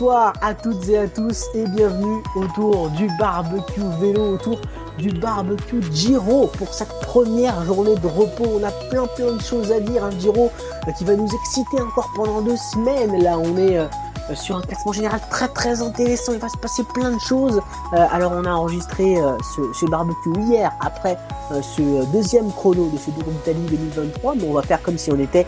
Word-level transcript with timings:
bonsoir 0.00 0.32
à 0.40 0.54
toutes 0.54 0.88
et 0.88 0.96
à 0.96 1.08
tous 1.08 1.44
et 1.54 1.66
bienvenue 1.66 2.22
autour 2.34 2.88
du 2.90 3.06
barbecue 3.18 3.82
vélo, 4.00 4.34
autour 4.34 4.58
du 4.96 5.10
barbecue 5.10 5.82
Giro 5.92 6.46
pour 6.46 6.72
cette 6.72 6.88
première 7.02 7.62
journée 7.66 7.94
de 7.96 8.06
repos. 8.06 8.46
On 8.58 8.64
a 8.64 8.70
plein 8.88 9.06
plein 9.08 9.32
de 9.32 9.42
choses 9.42 9.70
à 9.70 9.78
dire, 9.78 10.02
un 10.02 10.10
Giro 10.18 10.50
euh, 10.88 10.92
qui 10.92 11.04
va 11.04 11.16
nous 11.16 11.28
exciter 11.28 11.82
encore 11.82 12.10
pendant 12.16 12.40
deux 12.40 12.56
semaines. 12.56 13.22
Là, 13.22 13.38
on 13.38 13.58
est 13.58 13.76
euh, 13.76 13.86
sur 14.34 14.56
un 14.56 14.62
classement 14.62 14.92
général 14.92 15.20
très 15.28 15.48
très 15.48 15.82
intéressant. 15.82 16.32
Il 16.32 16.38
va 16.38 16.48
se 16.48 16.56
passer 16.56 16.82
plein 16.94 17.10
de 17.10 17.20
choses. 17.20 17.60
Euh, 17.92 18.06
alors, 18.10 18.32
on 18.32 18.46
a 18.46 18.52
enregistré 18.52 19.16
ce, 19.54 19.84
barbecue 19.84 20.32
hier 20.38 20.72
après 20.80 21.18
ce 21.50 22.10
deuxième 22.10 22.50
chrono 22.52 22.88
de 22.88 22.96
ce 22.96 23.10
Tour 23.10 23.24
d'Italie 23.24 23.66
2023, 23.68 24.36
mais 24.36 24.48
on 24.48 24.54
va 24.54 24.62
faire 24.62 24.80
comme 24.80 24.96
si 24.96 25.12
on 25.12 25.18
était 25.18 25.46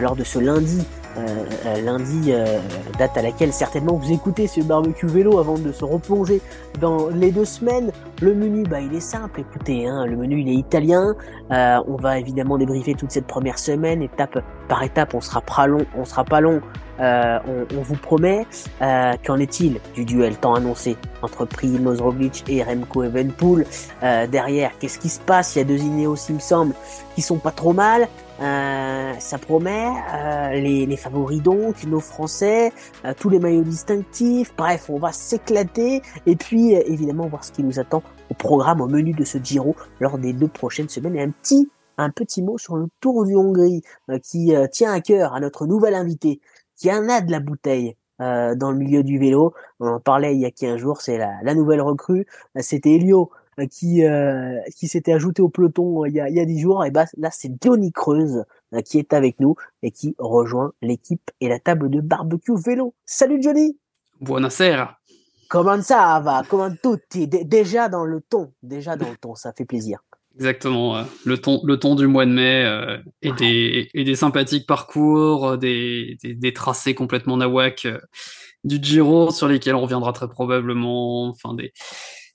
lors 0.00 0.16
de 0.16 0.24
ce 0.24 0.40
lundi 0.40 0.84
euh, 1.18 1.44
euh, 1.66 1.80
lundi, 1.82 2.32
euh, 2.32 2.58
date 2.98 3.16
à 3.18 3.22
laquelle 3.22 3.52
certainement 3.52 3.94
vous 3.94 4.12
écoutez 4.12 4.46
ce 4.46 4.62
barbecue 4.62 5.06
vélo 5.06 5.38
avant 5.38 5.58
de 5.58 5.70
se 5.70 5.84
replonger 5.84 6.40
dans 6.80 7.08
les 7.08 7.30
deux 7.30 7.44
semaines. 7.44 7.92
Le 8.22 8.34
menu, 8.34 8.62
bah, 8.62 8.80
il 8.80 8.94
est 8.94 9.00
simple. 9.00 9.40
Écoutez, 9.40 9.86
hein, 9.86 10.06
le 10.06 10.16
menu, 10.16 10.40
il 10.40 10.48
est 10.48 10.54
italien. 10.54 11.14
on 11.50 11.96
va 11.96 12.18
évidemment 12.18 12.56
débriefer 12.56 12.94
toute 12.94 13.10
cette 13.10 13.26
première 13.26 13.58
semaine, 13.58 14.02
étape 14.02 14.38
par 14.68 14.82
étape. 14.82 15.14
On 15.14 15.20
sera 15.20 15.42
pas 15.42 15.66
long, 15.66 15.84
on 15.96 16.04
sera 16.04 16.24
pas 16.24 16.40
long. 16.40 16.60
On, 16.98 17.82
vous 17.82 17.96
promet. 17.96 18.46
Qu'en 18.80 19.38
est-il 19.38 19.80
du 19.94 20.04
duel 20.04 20.36
tant 20.36 20.54
annoncé 20.54 20.96
entre 21.20 21.44
Primoz 21.44 22.00
Roglic 22.00 22.44
et 22.48 22.62
Remco 22.62 23.02
Evenpool 23.02 23.66
Derrière, 24.00 24.70
qu'est-ce 24.78 24.98
qui 24.98 25.08
se 25.08 25.20
passe? 25.20 25.56
Il 25.56 25.58
y 25.58 25.62
a 25.62 25.64
deux 25.64 25.78
Ineos, 25.78 26.16
il 26.28 26.36
me 26.36 26.40
semble, 26.40 26.74
qui 27.16 27.22
sont 27.22 27.38
pas 27.38 27.50
trop 27.50 27.72
mal. 27.72 28.08
Euh, 28.42 29.12
ça 29.20 29.38
promet 29.38 29.92
euh, 30.14 30.50
les, 30.54 30.84
les, 30.84 30.96
favoris 30.96 31.40
donc, 31.40 31.84
nos 31.84 32.00
Français, 32.00 32.72
euh, 33.04 33.14
tous 33.16 33.28
les 33.28 33.38
maillots 33.38 33.62
distinctifs. 33.62 34.52
Bref, 34.56 34.90
on 34.90 34.98
va 34.98 35.12
s'éclater 35.12 36.02
et 36.26 36.34
puis 36.34 36.72
évidemment 36.72 37.28
voir 37.28 37.44
ce 37.44 37.52
qui 37.52 37.62
nous 37.62 37.78
attend 37.78 38.02
au 38.30 38.34
programme, 38.34 38.80
au 38.80 38.88
menu 38.88 39.12
de 39.12 39.24
ce 39.24 39.38
Giro 39.38 39.76
lors 40.00 40.18
des 40.18 40.32
deux 40.32 40.48
prochaines 40.48 40.88
semaines. 40.88 41.14
Et 41.14 41.22
un 41.22 41.30
petit, 41.30 41.70
un 41.98 42.10
petit 42.10 42.42
mot 42.42 42.58
sur 42.58 42.76
le 42.76 42.88
Tour 43.00 43.26
du 43.26 43.36
Hongrie 43.36 43.82
qui 44.24 44.52
tient 44.72 44.92
à 44.92 45.00
cœur 45.00 45.34
à 45.34 45.40
notre 45.40 45.66
nouvel 45.66 45.94
invité, 45.94 46.40
qui 46.76 46.90
en 46.90 47.08
a 47.08 47.20
de 47.20 47.30
la 47.30 47.38
bouteille. 47.38 47.96
dans 48.18 48.70
le 48.70 48.76
milieu 48.76 49.02
du 49.04 49.18
vélo, 49.18 49.52
on 49.78 49.86
en 49.88 50.00
parlait 50.00 50.34
il 50.34 50.40
y 50.40 50.46
a 50.46 50.50
15 50.50 50.78
jours, 50.78 51.00
c'est 51.00 51.18
la, 51.18 51.32
la 51.42 51.54
nouvelle 51.54 51.80
recrue, 51.80 52.26
c'était 52.60 52.94
Elio 52.94 53.30
euh, 53.32 53.41
qui 53.70 54.04
euh, 54.04 54.58
qui 54.76 54.88
s'était 54.88 55.12
ajouté 55.12 55.42
au 55.42 55.48
peloton 55.48 56.04
euh, 56.04 56.08
il 56.08 56.14
y 56.14 56.20
a 56.20 56.28
il 56.28 56.34
y 56.34 56.40
a 56.40 56.44
dix 56.44 56.60
jours 56.60 56.84
et 56.84 56.90
bah 56.90 57.04
là 57.18 57.30
c'est 57.30 57.52
Johnny 57.62 57.92
Creuse 57.92 58.44
qui 58.84 58.98
est 58.98 59.12
avec 59.12 59.38
nous 59.40 59.54
et 59.82 59.90
qui 59.90 60.14
rejoint 60.18 60.72
l'équipe 60.80 61.30
et 61.40 61.48
la 61.48 61.58
table 61.58 61.90
de 61.90 62.00
barbecue 62.00 62.56
vélo. 62.56 62.94
Salut 63.04 63.42
Johnny. 63.42 63.76
Buonasera. 64.20 64.98
Comment 65.48 65.82
ça 65.82 66.20
va? 66.24 66.42
Comment 66.48 66.70
tout 66.82 66.98
Déjà 67.14 67.90
dans 67.90 68.06
le 68.06 68.22
ton, 68.22 68.52
déjà 68.62 68.96
dans 68.96 69.10
le 69.10 69.16
ton, 69.16 69.34
ça 69.34 69.52
fait 69.52 69.66
plaisir. 69.66 70.02
Exactement, 70.36 71.04
le 71.26 71.36
ton, 71.36 71.60
le 71.62 71.78
ton 71.78 71.94
du 71.94 72.06
mois 72.06 72.24
de 72.24 72.30
mai 72.30 73.02
et 73.20 73.32
des 73.32 73.90
et 73.92 74.04
des 74.04 74.14
sympathiques 74.14 74.66
parcours, 74.66 75.58
des, 75.58 76.16
des, 76.22 76.32
des 76.32 76.52
tracés 76.54 76.94
complètement 76.94 77.36
nawak 77.36 77.86
du 78.64 78.78
Giro 78.80 79.30
sur 79.30 79.48
lesquels 79.48 79.74
on 79.74 79.82
reviendra 79.82 80.14
très 80.14 80.28
probablement, 80.28 81.28
enfin 81.28 81.52
des 81.52 81.72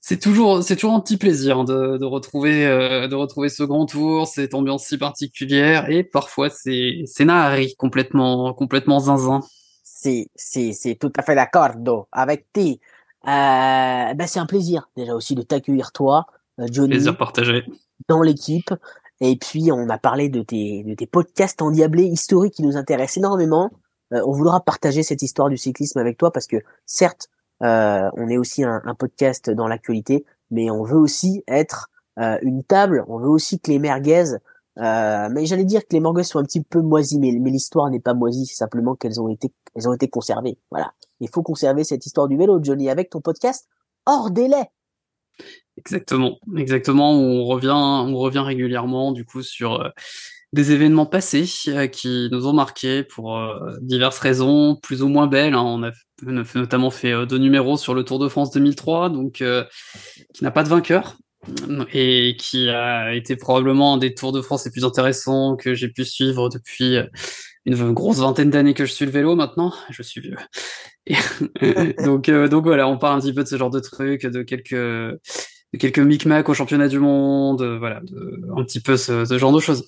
c'est 0.08 0.18
toujours, 0.18 0.62
c'est 0.62 0.74
toujours 0.76 0.94
un 0.94 1.00
petit 1.00 1.18
plaisir 1.18 1.64
de, 1.64 1.98
de 1.98 2.04
retrouver, 2.06 2.66
euh, 2.66 3.08
de 3.08 3.14
retrouver 3.14 3.50
ce 3.50 3.62
grand 3.62 3.84
tour, 3.84 4.26
cette 4.26 4.54
ambiance 4.54 4.86
si 4.86 4.96
particulière, 4.96 5.90
et 5.90 6.02
parfois 6.02 6.48
c'est, 6.48 7.02
c'est 7.04 7.26
Nahari, 7.26 7.74
complètement, 7.76 8.54
complètement 8.54 9.00
zinzin. 9.00 9.40
Si, 9.84 10.30
si, 10.34 10.72
si, 10.72 10.96
tout 10.96 11.12
à 11.14 11.22
fait 11.22 11.34
d'accord 11.34 11.72
avec 12.10 12.46
ti. 12.54 12.80
Euh, 13.26 14.14
ben 14.14 14.26
c'est 14.26 14.38
un 14.38 14.46
plaisir 14.46 14.88
déjà 14.96 15.14
aussi 15.14 15.34
de 15.34 15.42
t'accueillir 15.42 15.92
toi, 15.92 16.24
euh, 16.58 16.66
Johnny. 16.72 16.88
Plaisir 16.88 17.18
partagé. 17.18 17.64
Dans 18.08 18.22
l'équipe. 18.22 18.72
Et 19.20 19.36
puis 19.36 19.70
on 19.72 19.90
a 19.90 19.98
parlé 19.98 20.30
de 20.30 20.40
tes, 20.40 20.84
de 20.84 20.94
tes 20.94 21.06
podcasts 21.06 21.60
endiablés 21.60 22.04
historiques 22.04 22.54
qui 22.54 22.62
nous 22.62 22.78
intéressent 22.78 23.18
énormément. 23.18 23.72
Euh, 24.14 24.22
on 24.24 24.32
voudra 24.32 24.60
partager 24.60 25.02
cette 25.02 25.20
histoire 25.20 25.50
du 25.50 25.58
cyclisme 25.58 25.98
avec 25.98 26.16
toi 26.16 26.32
parce 26.32 26.46
que 26.46 26.56
certes, 26.86 27.28
on 27.60 28.28
est 28.28 28.36
aussi 28.36 28.64
un, 28.64 28.94
podcast 28.98 29.50
dans 29.50 29.68
l'actualité, 29.68 30.24
mais 30.50 30.70
on 30.70 30.84
veut 30.84 30.98
aussi 30.98 31.42
être 31.46 31.90
euh, 32.18 32.38
une 32.42 32.64
table. 32.64 33.04
On 33.08 33.18
veut 33.18 33.28
aussi 33.28 33.60
que 33.60 33.70
les 33.70 33.78
merguez, 33.78 34.34
euh, 34.78 35.28
mais 35.30 35.46
j'allais 35.46 35.64
dire 35.64 35.82
que 35.82 35.92
les 35.92 36.00
merguez 36.00 36.24
sont 36.24 36.38
un 36.38 36.44
petit 36.44 36.62
peu 36.62 36.80
moisies, 36.80 37.18
mais, 37.18 37.32
mais 37.40 37.50
l'histoire 37.50 37.90
n'est 37.90 38.00
pas 38.00 38.14
moisie, 38.14 38.46
c'est 38.46 38.56
simplement 38.56 38.96
qu'elles 38.96 39.20
ont 39.20 39.28
été, 39.28 39.52
elles 39.74 39.88
ont 39.88 39.94
été 39.94 40.08
conservées. 40.08 40.58
Voilà. 40.70 40.92
Il 41.20 41.28
faut 41.28 41.42
conserver 41.42 41.84
cette 41.84 42.06
histoire 42.06 42.28
du 42.28 42.36
vélo, 42.36 42.60
Johnny, 42.62 42.90
avec 42.90 43.10
ton 43.10 43.20
podcast 43.20 43.68
hors 44.06 44.30
délai. 44.30 44.70
Exactement, 45.76 46.38
exactement. 46.56 47.12
On 47.12 47.44
revient, 47.44 47.70
on 47.70 48.16
revient 48.16 48.40
régulièrement 48.40 49.12
du 49.12 49.24
coup 49.24 49.42
sur 49.42 49.92
des 50.52 50.72
événements 50.72 51.06
passés 51.06 51.46
euh, 51.68 51.86
qui 51.86 52.28
nous 52.32 52.46
ont 52.46 52.52
marqués 52.52 53.02
pour 53.02 53.36
euh, 53.36 53.76
diverses 53.80 54.18
raisons, 54.18 54.76
plus 54.76 55.02
ou 55.02 55.08
moins 55.08 55.26
belles. 55.26 55.54
Hein. 55.54 55.62
On 55.62 55.82
a 55.82 55.90
notamment 56.24 56.90
fait 56.90 57.12
euh, 57.12 57.26
deux 57.26 57.38
numéros 57.38 57.76
sur 57.76 57.94
le 57.94 58.02
Tour 58.04 58.18
de 58.18 58.28
France 58.28 58.50
2003, 58.52 59.10
donc 59.10 59.42
qui 60.34 60.44
n'a 60.44 60.50
pas 60.50 60.62
de 60.62 60.68
vainqueur 60.68 61.16
et 61.92 62.36
qui 62.38 62.68
a 62.68 63.14
été 63.14 63.36
probablement 63.36 63.94
un 63.94 63.98
des 63.98 64.12
Tours 64.12 64.32
de 64.32 64.42
France 64.42 64.64
les 64.64 64.70
plus 64.70 64.84
intéressants 64.84 65.56
que 65.56 65.74
j'ai 65.74 65.88
pu 65.88 66.04
suivre 66.04 66.48
depuis 66.48 66.96
une 67.64 67.92
grosse 67.92 68.18
vingtaine 68.18 68.50
d'années 68.50 68.74
que 68.74 68.84
je 68.84 68.92
suis 68.92 69.04
le 69.04 69.12
vélo 69.12 69.36
maintenant. 69.36 69.72
Je 69.90 70.02
suis 70.02 70.20
vieux. 70.20 70.36
donc, 72.04 72.28
donc 72.28 72.64
voilà, 72.64 72.88
on 72.88 72.98
parle 72.98 73.18
un 73.18 73.20
petit 73.20 73.32
peu 73.32 73.44
de 73.44 73.48
ce 73.48 73.56
genre 73.56 73.70
de 73.70 73.80
trucs, 73.80 74.26
de 74.26 74.42
quelques 74.42 74.74
de 74.74 75.78
quelques 75.78 75.98
micmacs 75.98 76.48
au 76.48 76.54
championnat 76.54 76.88
du 76.88 76.98
monde, 76.98 77.62
voilà, 77.78 78.00
de, 78.00 78.40
un 78.56 78.64
petit 78.64 78.80
peu 78.80 78.96
ce, 78.96 79.24
ce 79.24 79.38
genre 79.38 79.52
de 79.52 79.60
choses. 79.60 79.86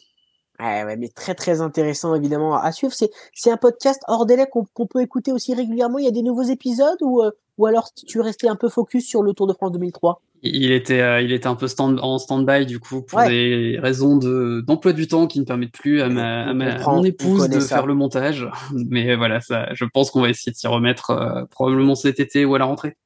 Ouais, 0.60 0.96
mais 0.96 1.08
très 1.08 1.34
très 1.34 1.60
intéressant 1.60 2.14
évidemment 2.14 2.54
à 2.54 2.70
suivre. 2.72 2.92
C'est 2.92 3.10
c'est 3.32 3.50
un 3.50 3.56
podcast 3.56 4.02
hors 4.08 4.26
délai 4.26 4.46
qu'on 4.46 4.86
peut 4.86 5.00
écouter 5.00 5.32
aussi 5.32 5.54
régulièrement. 5.54 5.98
Il 5.98 6.04
y 6.04 6.08
a 6.08 6.12
des 6.12 6.22
nouveaux 6.22 6.42
épisodes 6.42 6.98
ou 7.00 7.22
euh, 7.22 7.30
ou 7.56 7.66
alors 7.66 7.88
tu 7.94 8.20
restais 8.20 8.48
un 8.48 8.56
peu 8.56 8.68
focus 8.68 9.06
sur 9.06 9.22
le 9.22 9.32
Tour 9.32 9.46
de 9.46 9.54
France 9.54 9.72
2003. 9.72 10.20
Il 10.42 10.72
était 10.72 11.00
euh, 11.00 11.20
il 11.20 11.32
était 11.32 11.46
un 11.46 11.54
peu 11.54 11.68
stand 11.68 11.98
en 12.02 12.18
stand-by 12.18 12.64
du 12.64 12.78
coup 12.78 13.02
pour 13.02 13.22
des 13.22 13.78
raisons 13.80 14.16
de 14.16 14.62
d'emploi 14.66 14.92
du 14.92 15.06
temps 15.06 15.26
qui 15.26 15.40
ne 15.40 15.44
permettent 15.44 15.72
plus 15.72 16.00
à 16.00 16.08
ma, 16.08 16.52
mon 16.54 17.04
épouse 17.04 17.48
de 17.48 17.60
faire 17.60 17.86
le 17.86 17.94
montage. 17.94 18.48
Mais 18.72 19.16
voilà, 19.16 19.40
ça 19.40 19.68
je 19.72 19.84
pense 19.84 20.10
qu'on 20.10 20.22
va 20.22 20.30
essayer 20.30 20.52
de 20.52 20.56
s'y 20.56 20.66
remettre 20.66 21.10
euh, 21.10 21.44
probablement 21.50 21.94
cet 21.94 22.20
été 22.20 22.44
ou 22.44 22.54
à 22.54 22.58
la 22.58 22.64
rentrée. 22.66 22.96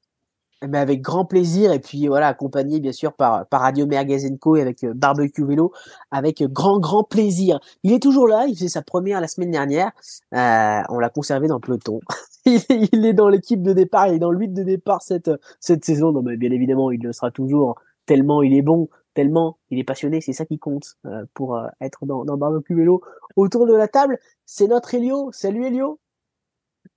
Mais 0.65 0.69
eh 0.69 0.71
ben, 0.71 0.81
avec 0.81 1.03
grand 1.03 1.27
plaisir 1.27 1.73
et 1.73 1.79
puis 1.79 2.07
voilà 2.07 2.29
accompagné 2.29 2.81
bien 2.81 2.93
sûr 2.93 3.13
par 3.13 3.47
par 3.49 3.61
Radio 3.61 3.87
Mergazenco 3.87 4.57
et 4.57 4.63
avec 4.63 4.83
euh, 4.83 4.95
Barbecue 4.95 5.45
Vélo 5.45 5.73
avec 6.11 6.43
grand 6.45 6.79
grand 6.79 7.05
plaisir. 7.05 7.61
Il 7.83 7.93
est 7.93 8.03
toujours 8.03 8.27
là, 8.27 8.47
il 8.49 8.55
faisait 8.55 8.69
sa 8.69 8.81
première 8.81 9.21
la 9.21 9.29
semaine 9.29 9.51
dernière. 9.51 9.93
Euh, 10.33 10.81
on 10.89 10.99
l'a 10.99 11.11
conservé 11.11 11.49
dans 11.49 11.57
le 11.57 11.61
peloton. 11.61 12.01
il, 12.47 13.05
est 13.05 13.13
dans 13.13 13.29
l'équipe 13.29 13.63
de 13.63 13.75
départ, 13.75 14.09
il 14.09 14.15
est 14.15 14.19
dans 14.19 14.31
le 14.31 14.39
8 14.39 14.55
de 14.55 14.63
départ 14.63 15.03
cette 15.03 15.31
cette 15.61 15.85
saison. 15.85 16.13
Non 16.13 16.23
mais 16.23 16.39
bien 16.39 16.51
évidemment, 16.51 16.91
il 16.91 17.03
le 17.03 17.13
sera 17.13 17.31
toujours 17.31 17.75
tellement 18.07 18.43
il 18.43 18.55
est 18.55 18.63
bon, 18.63 18.89
tellement 19.13 19.59
il 19.71 19.79
est 19.79 19.85
passionné, 19.85 20.23
c'est 20.23 20.33
ça 20.33 20.47
qui 20.47 20.59
compte 20.59 20.97
euh, 21.05 21.27
pour 21.35 21.61
être 21.83 22.07
dans 22.07 22.25
dans 22.25 22.39
Barbecue 22.39 22.75
Vélo 22.75 23.03
autour 23.37 23.67
de 23.67 23.75
la 23.75 23.87
table. 23.87 24.19
C'est 24.47 24.69
notre 24.69 24.95
Elio. 24.95 25.31
Salut 25.31 25.67
Elio. 25.67 25.99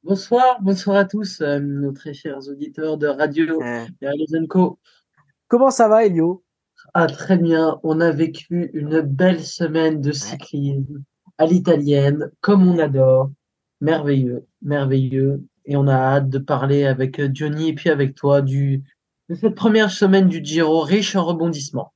Bonsoir, 0.08 0.62
bonsoir 0.62 0.96
à 0.96 1.04
tous, 1.04 1.42
euh, 1.42 1.60
nos 1.60 1.92
très 1.92 2.14
chers 2.14 2.48
auditeurs 2.48 2.98
de 2.98 3.08
Radio 3.08 3.60
Co. 4.48 4.80
Comment 5.50 5.70
ça 5.70 5.90
va, 5.90 6.06
Elio? 6.06 6.46
Ah, 6.94 7.08
très 7.08 7.38
bien. 7.38 7.78
On 7.84 8.00
a 8.00 8.10
vécu 8.12 8.72
une 8.74 9.02
belle 9.02 9.44
semaine 9.44 10.00
de 10.00 10.14
cyclisme 10.14 11.04
à 11.38 11.46
l'italienne, 11.46 12.32
comme 12.40 12.66
on 12.66 12.80
adore. 12.80 13.32
Merveilleux, 13.82 14.48
merveilleux. 14.62 15.44
Et 15.66 15.76
on 15.76 15.90
a 15.90 15.96
hâte 15.96 16.30
de 16.30 16.40
parler 16.40 16.86
avec 16.86 17.20
Johnny 17.36 17.68
et 17.68 17.74
puis 17.76 17.90
avec 17.90 18.16
toi 18.16 18.42
du, 18.42 18.86
de 19.28 19.36
cette 19.36 19.56
première 19.56 19.92
semaine 19.92 20.30
du 20.30 20.40
Giro 20.42 20.80
riche 20.84 21.18
en 21.18 21.26
rebondissements. 21.26 21.92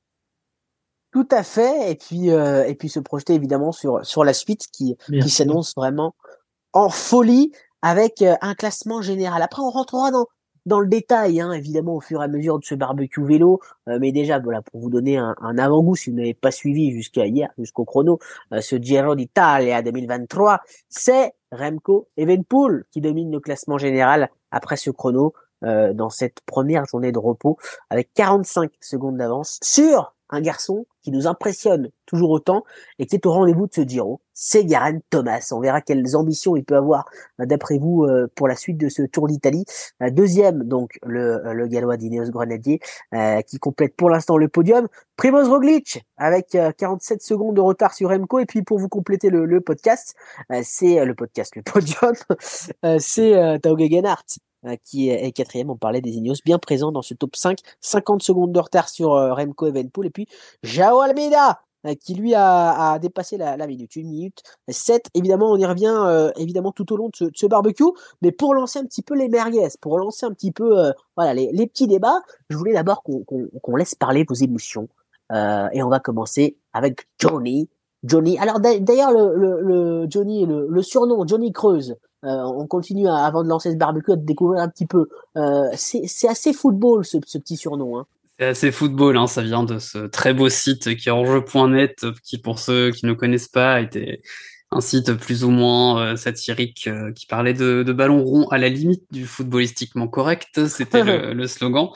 Tout 1.12 1.28
à 1.30 1.42
fait. 1.42 1.90
Et 1.90 1.94
puis, 1.94 2.30
euh, 2.30 2.66
et 2.66 2.74
puis 2.74 2.90
se 2.90 3.00
projeter 3.00 3.32
évidemment 3.32 3.72
sur, 3.72 4.04
sur 4.04 4.22
la 4.22 4.34
suite 4.34 4.66
qui, 4.70 4.98
qui 5.08 5.30
s'annonce 5.30 5.72
vraiment 5.74 6.14
en 6.74 6.90
folie 6.90 7.52
avec 7.82 8.22
euh, 8.22 8.34
un 8.40 8.54
classement 8.54 9.02
général. 9.02 9.42
Après, 9.42 9.62
on 9.62 9.70
rentrera 9.70 10.10
dans 10.10 10.26
dans 10.64 10.78
le 10.78 10.86
détail, 10.86 11.40
hein, 11.40 11.50
évidemment, 11.50 11.96
au 11.96 12.00
fur 12.00 12.20
et 12.20 12.24
à 12.24 12.28
mesure 12.28 12.60
de 12.60 12.64
ce 12.64 12.76
barbecue 12.76 13.24
vélo. 13.24 13.60
Euh, 13.88 13.98
mais 14.00 14.12
déjà, 14.12 14.38
voilà, 14.38 14.62
pour 14.62 14.80
vous 14.80 14.90
donner 14.90 15.16
un, 15.16 15.58
avant-goût, 15.58 15.96
si 15.96 16.10
vous 16.10 16.16
n'avez 16.16 16.34
pas 16.34 16.52
suivi 16.52 16.92
jusqu'à 16.92 17.26
hier, 17.26 17.50
jusqu'au 17.58 17.84
chrono, 17.84 18.20
euh, 18.52 18.60
ce 18.60 18.76
Giro 18.76 19.16
d'Italia 19.16 19.82
2023, 19.82 20.60
c'est 20.88 21.32
Remco 21.50 22.06
Evenpool 22.16 22.84
qui 22.92 23.00
domine 23.00 23.32
le 23.32 23.40
classement 23.40 23.76
général 23.76 24.30
après 24.52 24.76
ce 24.76 24.90
chrono 24.90 25.34
dans 25.62 26.10
cette 26.10 26.40
première 26.44 26.86
journée 26.86 27.12
de 27.12 27.20
repos 27.20 27.56
avec 27.88 28.12
45 28.14 28.72
secondes 28.80 29.16
d'avance 29.16 29.60
sur 29.62 30.12
un 30.32 30.40
garçon 30.40 30.86
qui 31.02 31.12
nous 31.12 31.26
impressionne 31.26 31.90
toujours 32.06 32.30
autant 32.30 32.64
et 32.98 33.06
qui 33.06 33.16
est 33.16 33.26
au 33.26 33.32
rendez-vous 33.32 33.66
de 33.66 33.74
ce 33.74 33.82
Giro, 33.82 34.20
c'est 34.32 34.64
Garen 34.64 35.00
Thomas. 35.10 35.46
On 35.52 35.60
verra 35.60 35.80
quelles 35.80 36.16
ambitions 36.16 36.56
il 36.56 36.64
peut 36.64 36.76
avoir, 36.76 37.04
euh, 37.40 37.46
d'après 37.46 37.78
vous, 37.78 38.04
euh, 38.04 38.28
pour 38.34 38.48
la 38.48 38.56
suite 38.56 38.78
de 38.78 38.88
ce 38.88 39.02
Tour 39.02 39.28
d'Italie. 39.28 39.64
Euh, 40.02 40.10
deuxième, 40.10 40.64
donc, 40.64 40.98
le, 41.04 41.66
gallois 41.66 41.96
d'Ineos 41.96 42.30
Grenadier, 42.30 42.80
qui 43.46 43.58
complète 43.58 43.94
pour 43.96 44.10
l'instant 44.10 44.36
le 44.36 44.48
podium. 44.48 44.88
Primoz 45.16 45.48
Roglic, 45.48 46.04
avec 46.16 46.56
47 46.76 47.22
secondes 47.22 47.54
de 47.56 47.60
retard 47.60 47.94
sur 47.94 48.08
Remco. 48.08 48.40
Et 48.40 48.46
puis, 48.46 48.62
pour 48.62 48.78
vous 48.78 48.88
compléter 48.88 49.30
le, 49.30 49.44
le 49.44 49.60
podcast, 49.60 50.14
c'est 50.62 51.04
le 51.04 51.14
podcast, 51.14 51.54
le 51.56 51.62
podium, 51.62 52.14
c'est 52.98 53.60
Tao 53.60 53.78
Gegenhardt 53.78 54.38
qui 54.84 55.10
est 55.10 55.32
quatrième. 55.32 55.70
On 55.70 55.76
parlait 55.76 56.00
des 56.00 56.12
Ineos, 56.12 56.36
bien 56.44 56.58
présent 56.58 56.92
dans 56.92 57.02
ce 57.02 57.14
top 57.14 57.36
5. 57.36 57.58
50 57.80 58.22
secondes 58.22 58.52
de 58.52 58.60
retard 58.60 58.88
sur 58.88 59.10
Remco 59.10 59.66
Evenpool. 59.66 60.06
Et 60.06 60.10
puis, 60.10 60.26
Jao 60.62 61.00
Almeida, 61.00 61.60
euh, 61.86 61.94
qui 61.96 62.14
lui 62.14 62.32
a, 62.34 62.98
dépassé 63.00 63.36
la, 63.36 63.66
minute, 63.66 63.96
une 63.96 64.08
minute 64.08 64.42
7. 64.68 65.06
Évidemment, 65.14 65.50
on 65.50 65.56
y 65.56 65.66
revient 65.66 65.94
euh, 66.06 66.30
évidemment 66.36 66.70
tout 66.70 66.92
au 66.92 66.96
long 66.96 67.08
de 67.08 67.30
ce, 67.34 67.46
barbecue, 67.46 67.82
mais 68.20 68.30
pour 68.30 68.54
lancer 68.54 68.78
un 68.78 68.84
petit 68.84 69.02
peu 69.02 69.14
les 69.16 69.28
merguez, 69.28 69.66
pour 69.80 69.98
lancer 69.98 70.24
un 70.24 70.32
petit 70.32 70.52
peu 70.52 70.78
euh, 70.78 70.92
voilà 71.16 71.34
les, 71.34 71.66
petits 71.66 71.88
débats, 71.88 72.22
je 72.50 72.56
voulais 72.56 72.72
d'abord 72.72 73.02
qu'on 73.02 73.24
qu 73.24 73.76
laisse 73.76 73.96
parler 73.96 74.24
vos 74.28 74.34
émotions. 74.34 74.88
et 75.32 75.82
on 75.82 75.88
va 75.88 75.98
commencer 75.98 76.56
avec 76.72 77.08
Johnny. 77.18 77.68
Johnny. 78.04 78.38
Alors 78.38 78.60
d'ailleurs, 78.60 79.10
le, 79.10 80.06
Johnny, 80.08 80.46
le 80.46 80.82
surnom 80.82 81.26
Johnny 81.26 81.52
Creuse. 81.52 81.96
On 82.22 82.66
continue 82.66 83.08
à, 83.08 83.16
avant 83.16 83.42
de 83.42 83.48
lancer 83.48 83.72
ce 83.72 83.76
barbecue 83.76 84.12
à 84.12 84.16
découvrir 84.16 84.62
un 84.62 84.68
petit 84.68 84.86
peu. 84.86 85.08
c'est 85.74 86.28
assez 86.28 86.52
football 86.52 87.04
ce, 87.04 87.18
ce 87.26 87.38
petit 87.38 87.56
surnom. 87.56 87.98
Hein. 87.98 88.06
C'est 88.38 88.46
assez 88.46 88.72
football, 88.72 89.16
hein, 89.16 89.26
ça 89.26 89.42
vient 89.42 89.62
de 89.62 89.78
ce 89.78 90.06
très 90.06 90.34
beau 90.34 90.48
site 90.48 90.96
qui 90.96 91.08
est 91.08 91.12
enjeu.net, 91.12 92.06
qui 92.24 92.38
pour 92.38 92.58
ceux 92.58 92.90
qui 92.90 93.06
ne 93.06 93.12
connaissent 93.12 93.48
pas 93.48 93.80
était 93.80 94.22
un 94.72 94.80
site 94.80 95.12
plus 95.14 95.44
ou 95.44 95.50
moins 95.50 96.02
euh, 96.02 96.16
satirique 96.16 96.86
euh, 96.86 97.12
qui 97.12 97.26
parlait 97.26 97.54
de, 97.54 97.82
de 97.82 97.92
ballon 97.92 98.22
rond 98.24 98.48
à 98.48 98.58
la 98.58 98.68
limite 98.68 99.04
du 99.10 99.26
footballistiquement 99.26 100.08
correct, 100.08 100.66
c'était 100.66 101.04
le, 101.04 101.32
le, 101.34 101.46
slogan, 101.46 101.90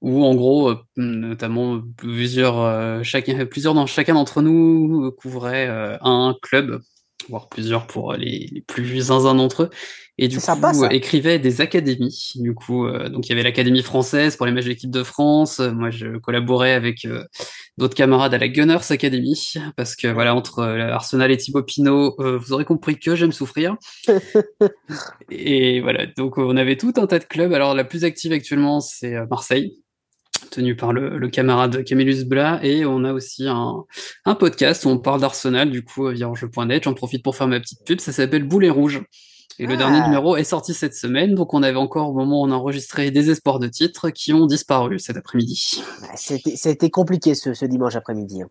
où 0.00 0.24
en 0.24 0.34
gros, 0.34 0.70
euh, 0.70 0.76
notamment 0.96 1.80
plusieurs, 1.96 3.04
chacun, 3.04 3.44
plusieurs 3.46 3.74
dans 3.74 3.86
chacun 3.86 4.14
d'entre 4.14 4.42
nous 4.42 5.12
couvrait 5.12 5.68
un 6.00 6.34
club 6.42 6.80
voire 7.28 7.48
plusieurs 7.48 7.86
pour 7.86 8.14
les, 8.14 8.48
les 8.52 8.60
plus 8.60 9.00
zinzins 9.00 9.34
d'entre 9.34 9.64
eux, 9.64 9.70
et 10.18 10.28
du 10.28 10.36
coup 10.36 10.42
sympa, 10.42 10.72
écrivait 10.90 11.38
des 11.38 11.62
académies. 11.62 12.32
Du 12.36 12.54
coup, 12.54 12.86
euh, 12.86 13.08
donc 13.08 13.26
il 13.26 13.30
y 13.30 13.32
avait 13.32 13.42
l'académie 13.42 13.82
française 13.82 14.36
pour 14.36 14.44
les 14.44 14.52
matchs 14.52 14.64
de 14.64 14.68
l'équipe 14.68 14.90
de 14.90 15.02
France. 15.02 15.58
Moi, 15.58 15.90
je 15.90 16.18
collaborais 16.18 16.72
avec 16.72 17.06
euh, 17.06 17.24
d'autres 17.78 17.94
camarades 17.94 18.34
à 18.34 18.38
la 18.38 18.48
Gunners 18.48 18.90
Academy 18.90 19.54
parce 19.76 19.96
que 19.96 20.08
voilà 20.08 20.34
entre 20.34 20.58
euh, 20.58 20.92
Arsenal 20.92 21.32
et 21.32 21.38
Thibaut 21.38 21.62
Pinot, 21.62 22.16
vous 22.18 22.52
aurez 22.52 22.66
compris 22.66 22.98
que 22.98 23.16
j'aime 23.16 23.32
souffrir. 23.32 23.76
et 25.30 25.80
voilà, 25.80 26.06
donc 26.06 26.36
on 26.36 26.56
avait 26.56 26.76
tout 26.76 26.92
un 26.96 27.06
tas 27.06 27.18
de 27.18 27.24
clubs. 27.24 27.52
Alors 27.52 27.74
la 27.74 27.84
plus 27.84 28.04
active 28.04 28.32
actuellement, 28.32 28.80
c'est 28.80 29.14
Marseille 29.30 29.82
tenu 30.50 30.76
par 30.76 30.92
le, 30.92 31.18
le, 31.18 31.28
camarade 31.28 31.84
Camillus 31.84 32.24
Bla, 32.24 32.60
et 32.62 32.84
on 32.84 33.04
a 33.04 33.12
aussi 33.12 33.46
un, 33.46 33.84
un 34.24 34.34
podcast 34.34 34.84
où 34.84 34.88
on 34.88 34.98
parle 34.98 35.20
d'Arsenal, 35.20 35.70
du 35.70 35.84
coup, 35.84 36.08
via 36.08 36.28
enjeu.net. 36.28 36.84
J'en 36.84 36.94
profite 36.94 37.22
pour 37.22 37.36
faire 37.36 37.48
ma 37.48 37.60
petite 37.60 37.84
pub, 37.84 38.00
ça 38.00 38.12
s'appelle 38.12 38.44
Boulet 38.44 38.70
Rouge. 38.70 39.02
Et 39.58 39.66
le 39.66 39.76
dernier 39.76 40.00
ah. 40.02 40.06
numéro 40.06 40.36
est 40.36 40.44
sorti 40.44 40.72
cette 40.74 40.94
semaine, 40.94 41.34
donc 41.34 41.52
on 41.54 41.62
avait 41.62 41.76
encore 41.76 42.10
au 42.10 42.14
moment 42.14 42.40
où 42.40 42.46
on 42.46 42.50
a 42.50 42.54
enregistré 42.54 43.10
des 43.10 43.30
espoirs 43.30 43.58
de 43.58 43.68
titres 43.68 44.10
qui 44.10 44.32
ont 44.32 44.46
disparu 44.46 44.98
cet 44.98 45.16
après-midi. 45.16 45.82
C'était 46.16 46.90
compliqué 46.90 47.34
ce, 47.34 47.52
ce 47.52 47.64
dimanche 47.66 47.96
après-midi. 47.96 48.42
Hein. 48.42 48.48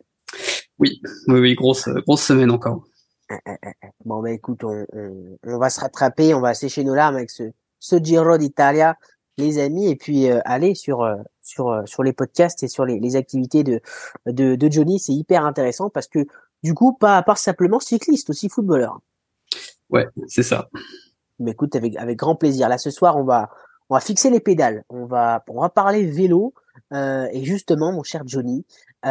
Oui, 0.77 1.01
oui, 1.27 1.39
oui, 1.39 1.55
grosse, 1.55 1.89
grosse 2.05 2.21
semaine 2.21 2.51
encore. 2.51 2.83
Eh, 3.31 3.35
eh, 3.47 3.87
bon, 4.05 4.21
bah 4.21 4.31
écoute, 4.31 4.63
on, 4.63 4.85
on, 4.93 5.37
on, 5.43 5.57
va 5.57 5.69
se 5.69 5.79
rattraper, 5.79 6.33
on 6.33 6.41
va 6.41 6.53
sécher 6.53 6.83
nos 6.83 6.93
larmes 6.93 7.15
avec 7.15 7.29
ce, 7.29 7.43
ce 7.79 7.95
Giro 7.97 8.37
d'Italia 8.37 8.95
les 9.37 9.59
amis, 9.59 9.89
et 9.89 9.95
puis 9.95 10.29
euh, 10.29 10.39
aller 10.45 10.75
sur 10.75 11.01
euh, 11.01 11.15
sur 11.41 11.69
euh, 11.69 11.85
sur 11.85 12.03
les 12.03 12.13
podcasts 12.13 12.63
et 12.63 12.67
sur 12.67 12.85
les, 12.85 12.99
les 12.99 13.15
activités 13.15 13.63
de 13.63 13.81
de, 14.25 14.55
de 14.55 14.71
Johnny, 14.71 14.99
c'est 14.99 15.13
hyper 15.13 15.45
intéressant 15.45 15.89
parce 15.89 16.07
que 16.07 16.25
du 16.63 16.73
coup, 16.73 16.93
pas 16.93 17.17
à 17.17 17.23
part 17.23 17.37
simplement 17.37 17.79
cycliste, 17.79 18.29
aussi 18.29 18.49
footballeur. 18.49 18.99
Ouais, 19.89 20.07
c'est 20.27 20.43
ça. 20.43 20.69
Mais 21.39 21.51
écoute, 21.51 21.75
avec 21.75 21.95
avec 21.97 22.17
grand 22.17 22.35
plaisir. 22.35 22.69
Là, 22.69 22.77
ce 22.77 22.91
soir, 22.91 23.17
on 23.17 23.23
va 23.23 23.49
on 23.89 23.95
va 23.95 23.99
fixer 23.99 24.29
les 24.29 24.39
pédales, 24.39 24.83
on 24.89 25.05
va 25.05 25.43
on 25.47 25.61
va 25.61 25.69
parler 25.69 26.05
vélo 26.05 26.53
et 26.93 27.45
justement, 27.45 27.93
mon 27.93 28.03
cher 28.03 28.23
Johnny, 28.25 28.65
euh, 29.03 29.09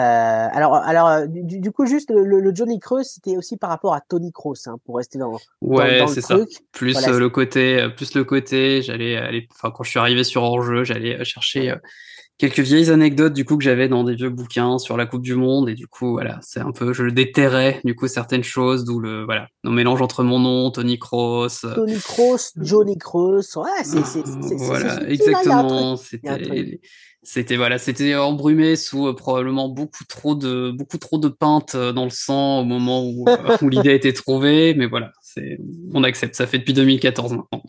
alors, 0.53 0.75
alors 0.77 1.09
euh, 1.09 1.27
du, 1.27 1.59
du, 1.59 1.73
coup, 1.73 1.85
juste 1.85 2.11
le, 2.11 2.23
le 2.23 2.55
Johnny 2.55 2.79
Creuse, 2.79 3.07
c'était 3.07 3.37
aussi 3.37 3.57
par 3.57 3.71
rapport 3.71 3.93
à 3.93 4.01
Tony 4.01 4.31
Kroos, 4.31 4.55
hein, 4.67 4.77
pour 4.85 4.97
rester 4.97 5.19
dans, 5.19 5.37
ouais, 5.63 5.99
dans, 5.99 6.07
c'est 6.07 6.21
ça. 6.21 6.39
Plus 6.71 6.93
voilà, 6.93 7.19
le 7.19 7.29
côté, 7.29 7.89
plus 7.97 8.15
le 8.15 8.23
côté, 8.23 8.83
j'allais 8.83 9.17
aller, 9.17 9.49
enfin, 9.51 9.73
quand 9.73 9.83
je 9.83 9.91
suis 9.91 9.99
arrivé 9.99 10.23
sur 10.23 10.45
hors-jeu, 10.45 10.85
j'allais 10.85 11.25
chercher 11.25 11.73
euh, 11.73 11.77
quelques 12.41 12.61
vieilles 12.61 12.91
anecdotes 12.91 13.33
du 13.33 13.45
coup 13.45 13.57
que 13.57 13.63
j'avais 13.63 13.89
dans 13.89 14.03
des 14.03 14.15
vieux 14.15 14.31
bouquins 14.31 14.79
sur 14.79 14.97
la 14.97 15.07
Coupe 15.07 15.23
du 15.23 15.35
Monde. 15.37 15.69
Et 15.69 15.75
du 15.75 15.87
coup 15.87 16.13
voilà 16.13 16.39
c'est 16.43 16.61
un 16.61 16.73
peu 16.73 16.93
je 16.93 17.05
déterrais 17.05 17.81
du 17.85 17.95
coup 17.95 18.09
certaines 18.09 18.43
choses 18.43 18.85
d'où 18.85 18.99
le 18.99 19.25
voilà 19.25 19.49
le 19.63 19.71
mélange 19.71 20.03
entre 20.03 20.25
mon 20.25 20.39
nom 20.39 20.71
Tony 20.71 20.99
Kroos 20.99 21.49
Tony 21.75 21.99
Kroos 21.99 22.53
Johnny 22.57 22.99
Kroos. 22.99 23.57
Ouais 23.57 23.85
c'est 23.85 24.05
c'est 24.05 24.25
voilà 24.57 25.09
exactement. 25.09 25.97
C'était 25.97 26.81
c'était 27.23 27.57
voilà, 27.57 27.77
c'était 27.77 28.15
embrumé 28.17 28.77
sous 28.77 29.09
euh, 29.09 29.15
probablement 29.15 29.69
beaucoup 29.69 30.05
trop 30.05 30.35
de 30.35 30.71
beaucoup 30.71 30.97
trop 30.97 31.19
de 31.19 31.29
peintes 31.29 31.75
euh, 31.75 31.93
dans 31.93 32.05
le 32.05 32.11
sang 32.11 32.61
au 32.61 32.65
moment 32.65 33.05
où, 33.05 33.27
euh, 33.29 33.59
où 33.61 33.69
l'idée 33.69 33.91
a 33.91 33.95
été 33.95 34.15
trouvée, 34.15 34.73
mais 34.75 34.87
voilà, 34.87 35.13
c'est 35.21 35.59
on 35.93 36.03
accepte. 36.03 36.35
Ça 36.35 36.47
fait 36.47 36.59
depuis 36.59 36.73
2014 36.73 37.33
maintenant. 37.33 37.63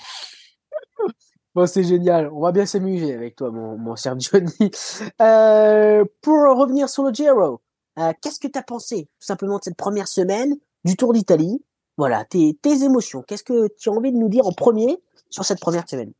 Bon, 1.54 1.68
c'est 1.68 1.84
génial. 1.84 2.30
On 2.34 2.42
va 2.42 2.54
bien 2.54 2.66
s'amuser 2.66 3.14
avec 3.14 3.36
toi, 3.36 3.52
mon, 3.52 3.96
cher 3.96 4.16
Johnny. 4.20 4.52
Euh, 5.22 6.06
pour 6.22 6.38
revenir 6.58 6.88
sur 6.90 7.04
le 7.04 7.14
Giro, 7.14 7.62
euh, 8.00 8.14
qu'est-ce 8.22 8.40
que 8.40 8.48
tu 8.48 8.58
as 8.58 8.64
pensé 8.64 9.10
tout 9.20 9.26
simplement 9.26 9.58
de 9.58 9.64
cette 9.64 9.76
première 9.76 10.08
semaine 10.08 10.56
du 10.86 10.96
Tour 10.96 11.14
d'Italie? 11.14 11.62
Voilà, 11.98 12.24
tes, 12.26 12.56
émotions. 12.64 13.24
Qu'est-ce 13.28 13.44
que 13.44 13.68
tu 13.78 13.90
as 13.90 13.92
envie 13.92 14.12
de 14.12 14.18
nous 14.18 14.30
dire 14.30 14.48
en 14.48 14.54
premier 14.54 14.98
sur 15.30 15.44
cette 15.44 15.60
première 15.60 15.88
semaine? 15.88 16.14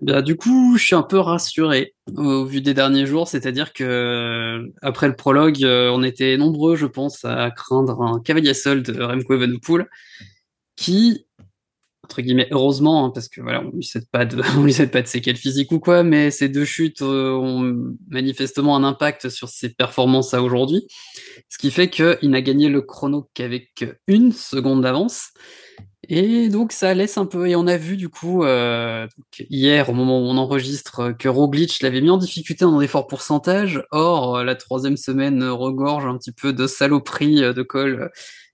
Bah, 0.00 0.20
du 0.20 0.36
coup, 0.36 0.76
je 0.76 0.84
suis 0.84 0.94
un 0.94 1.02
peu 1.02 1.18
rassuré 1.18 1.94
au 2.14 2.44
vu 2.44 2.60
des 2.60 2.74
derniers 2.74 3.06
jours, 3.06 3.28
c'est-à-dire 3.28 3.72
que 3.72 4.70
après 4.82 5.08
le 5.08 5.16
prologue, 5.16 5.64
euh, 5.64 5.90
on 5.90 6.02
était 6.02 6.36
nombreux, 6.36 6.76
je 6.76 6.86
pense, 6.86 7.24
à 7.24 7.50
craindre 7.50 8.02
un 8.02 8.20
cavalier 8.20 8.54
seul 8.54 8.82
de 8.82 9.02
Remco 9.02 9.34
Evenepoel, 9.34 9.88
qui, 10.76 11.26
entre 12.12 12.20
guillemets, 12.20 12.48
heureusement, 12.50 13.06
hein, 13.06 13.10
parce 13.10 13.30
que 13.30 13.40
voilà, 13.40 13.62
on 13.62 13.74
lui 13.74 13.82
souhaite 13.82 14.10
pas 14.10 14.26
de, 14.26 14.42
on 14.58 14.64
lui 14.64 14.74
pas 14.88 15.00
de 15.00 15.06
séquelles 15.06 15.36
physiques 15.36 15.72
ou 15.72 15.80
quoi, 15.80 16.02
mais 16.02 16.30
ces 16.30 16.50
deux 16.50 16.66
chutes 16.66 17.00
euh, 17.00 17.32
ont 17.32 17.96
manifestement 18.08 18.76
un 18.76 18.84
impact 18.84 19.30
sur 19.30 19.48
ses 19.48 19.70
performances 19.70 20.34
à 20.34 20.42
aujourd'hui, 20.42 20.86
ce 21.48 21.56
qui 21.56 21.70
fait 21.70 21.88
qu'il 21.88 22.28
n'a 22.28 22.42
gagné 22.42 22.68
le 22.68 22.82
chrono 22.82 23.30
qu'avec 23.32 23.86
une 24.06 24.32
seconde 24.32 24.82
d'avance. 24.82 25.30
Et 26.08 26.50
donc 26.50 26.72
ça 26.72 26.92
laisse 26.92 27.16
un 27.16 27.24
peu, 27.24 27.48
et 27.48 27.56
on 27.56 27.66
a 27.66 27.78
vu 27.78 27.96
du 27.96 28.10
coup 28.10 28.44
euh, 28.44 29.06
hier 29.48 29.88
au 29.88 29.94
moment 29.94 30.18
où 30.20 30.24
on 30.24 30.36
enregistre 30.36 31.12
que 31.16 31.28
Roglic 31.28 31.80
l'avait 31.80 32.00
mis 32.00 32.10
en 32.10 32.18
difficulté 32.18 32.64
dans 32.66 32.78
l'effort 32.78 33.06
pourcentage. 33.06 33.82
Or 33.90 34.44
la 34.44 34.56
troisième 34.56 34.96
semaine 34.98 35.44
regorge 35.44 36.04
un 36.04 36.18
petit 36.18 36.32
peu 36.32 36.52
de 36.52 36.66
saloperies 36.66 37.42
euh, 37.42 37.52
de 37.54 37.62
col 37.62 38.10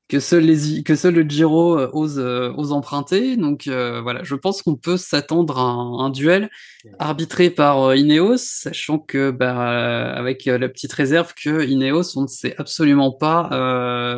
que 0.09 0.21
seul 0.21 0.45
les 0.45 0.83
que 0.83 0.97
seul 0.97 1.15
le 1.15 1.23
Giro 1.23 1.79
euh, 1.79 1.91
ose 1.93 2.19
ose 2.19 2.73
emprunter. 2.73 3.37
Donc 3.37 3.67
voilà, 3.67 4.23
je 4.23 4.35
pense 4.35 4.62
qu'on 4.62 4.77
peut 4.77 4.97
s'attendre 4.97 5.59
à 5.59 5.62
un, 5.62 5.99
un, 6.07 6.11
duel 6.11 6.50
arbitré 6.99 7.50
par 7.50 7.95
Ineos, 7.95 8.38
sachant 8.38 8.99
que 8.99 9.31
bah, 9.31 10.12
avec 10.15 10.47
la 10.47 10.69
petite 10.69 10.93
réserve 10.93 11.35
que 11.35 11.67
Ineos 11.67 12.17
on 12.17 12.23
ne 12.23 12.27
sait 12.27 12.55
absolument 12.59 13.12
pas 13.12 13.49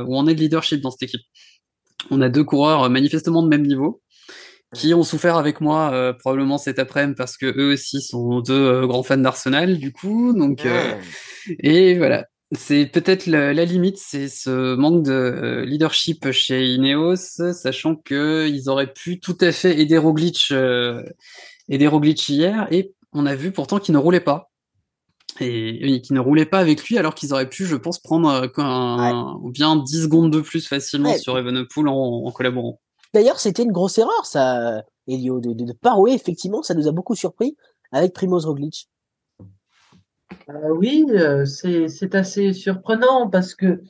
où 0.07 0.17
on 0.17 0.27
est 0.27 0.35
de 0.35 0.41
leadership 0.41 0.81
dans 0.81 0.91
cette 0.91 1.03
équipe. 1.03 1.23
On 2.11 2.21
a 2.23 2.29
deux 2.29 2.45
coureurs 2.45 2.85
euh, 2.85 2.89
manifestement 2.89 3.43
de 3.43 3.49
même 3.49 3.67
niveau 3.67 4.01
qui 4.75 4.95
ont 4.95 5.03
souffert 5.03 5.37
avec 5.37 5.61
moi 5.61 5.91
euh, 5.93 6.13
probablement 6.13 6.57
cet 6.57 6.79
après-midi 6.79 7.17
parce 7.17 7.37
que 7.37 7.47
eux 7.47 7.73
aussi 7.73 8.01
sont 8.01 8.41
deux 8.41 8.55
euh, 8.55 8.87
grands 8.87 9.03
fans 9.03 9.17
d'Arsenal 9.17 9.79
du 9.79 9.93
coup. 9.93 10.33
Donc 10.33 10.65
euh, 10.65 10.95
et 11.61 11.99
voilà 11.99 12.27
c'est 12.53 12.87
peut-être 12.87 13.27
la, 13.27 13.53
la, 13.55 13.65
limite 13.65 13.99
c'est 13.99 14.29
ce 14.29 14.75
manque 14.75 15.05
de 15.05 15.63
leadership 15.67 16.31
chez 16.33 16.65
Ineos 16.67 17.17
sachant 17.53 17.95
que 17.95 18.49
ils 18.49 18.69
auraient 18.69 18.93
pu 18.93 19.21
tout 19.21 19.39
à 19.41 19.53
fait 19.53 19.79
aider 19.81 19.99
Roglic 19.99 20.53
aider 21.69 21.87
Roglic 21.87 22.29
hier 22.29 22.67
et 22.71 22.93
on 23.13 23.27
a 23.27 23.35
vu 23.35 23.53
pourtant 23.53 23.79
qu'il 23.79 23.95
ne 23.95 23.99
roulait 23.99 24.21
pas 24.21 24.51
et, 25.41 26.01
qui 26.03 26.13
ne 26.13 26.21
roulaient 26.21 26.47
pas 26.47 26.59
avec 26.59 26.83
lui 26.85 26.99
alors 26.99 27.15
qu'ils 27.15 27.33
auraient 27.33 27.49
pu, 27.49 27.65
je 27.65 27.77
pense, 27.77 27.99
prendre 27.99 28.29
euh, 28.29 28.49
un, 28.59 29.39
ouais. 29.43 29.51
bien 29.51 29.77
10 29.77 30.03
secondes 30.03 30.33
de 30.33 30.41
plus 30.41 30.67
facilement 30.67 31.11
ouais. 31.11 31.19
sur 31.19 31.39
Evenepoel 31.39 31.89
en, 31.89 32.25
en 32.27 32.31
collaborant. 32.33 32.81
D'ailleurs, 33.15 33.41
c'était 33.41 33.63
une 33.63 33.73
grosse 33.73 33.99
erreur, 33.99 34.25
ça, 34.27 34.83
Elio, 35.09 35.41
de, 35.41 35.53
de, 35.53 35.65
de. 35.65 36.13
Effectivement, 36.13 36.63
ça 36.63 36.75
nous 36.75 36.89
a 36.89 36.93
beaucoup 36.93 37.15
surpris 37.15 37.57
avec 37.93 38.13
Primoz 38.13 38.47
Roglic. 38.47 38.89
Euh, 40.49 40.71
oui, 40.71 41.07
euh, 41.11 41.45
c'est 41.45 42.15
assez 42.15 42.53
surprenant 42.53 43.29
parce 43.29 43.55
que 43.55 43.83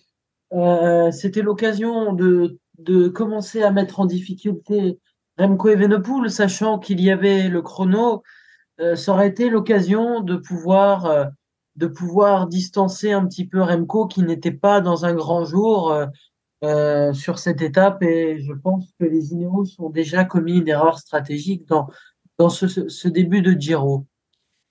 euh, 0.52 1.10
c'était 1.10 1.42
l'occasion 1.42 2.12
de 2.12 2.58
de 2.78 3.08
commencer 3.08 3.62
à 3.62 3.70
mettre 3.70 4.00
en 4.00 4.06
difficulté 4.06 4.98
Remco 5.38 5.68
Evenepoel, 5.68 6.30
sachant 6.30 6.78
qu'il 6.78 7.00
y 7.00 7.10
avait 7.10 7.48
le 7.48 7.60
chrono. 7.60 8.22
ça 8.94 9.12
aurait 9.12 9.28
été 9.28 9.50
l'occasion 9.50 10.20
de 10.20 10.36
pouvoir 10.36 11.30
de 11.76 11.86
pouvoir 11.86 12.46
distancer 12.46 13.12
un 13.12 13.26
petit 13.26 13.46
peu 13.46 13.60
Remco 13.60 14.06
qui 14.06 14.22
n'était 14.22 14.50
pas 14.50 14.80
dans 14.80 15.04
un 15.04 15.12
grand 15.12 15.44
jour 15.44 15.94
sur 17.12 17.38
cette 17.38 17.60
étape 17.60 18.02
et 18.02 18.40
je 18.40 18.54
pense 18.54 18.94
que 18.98 19.04
les 19.04 19.34
Ineos 19.34 19.66
ont 19.78 19.90
déjà 19.90 20.24
commis 20.24 20.56
une 20.56 20.68
erreur 20.68 20.98
stratégique 20.98 21.68
dans 21.68 21.86
dans 22.38 22.48
ce 22.48 22.66
ce 22.66 23.08
début 23.08 23.42
de 23.42 23.52
Giro. 23.52 24.06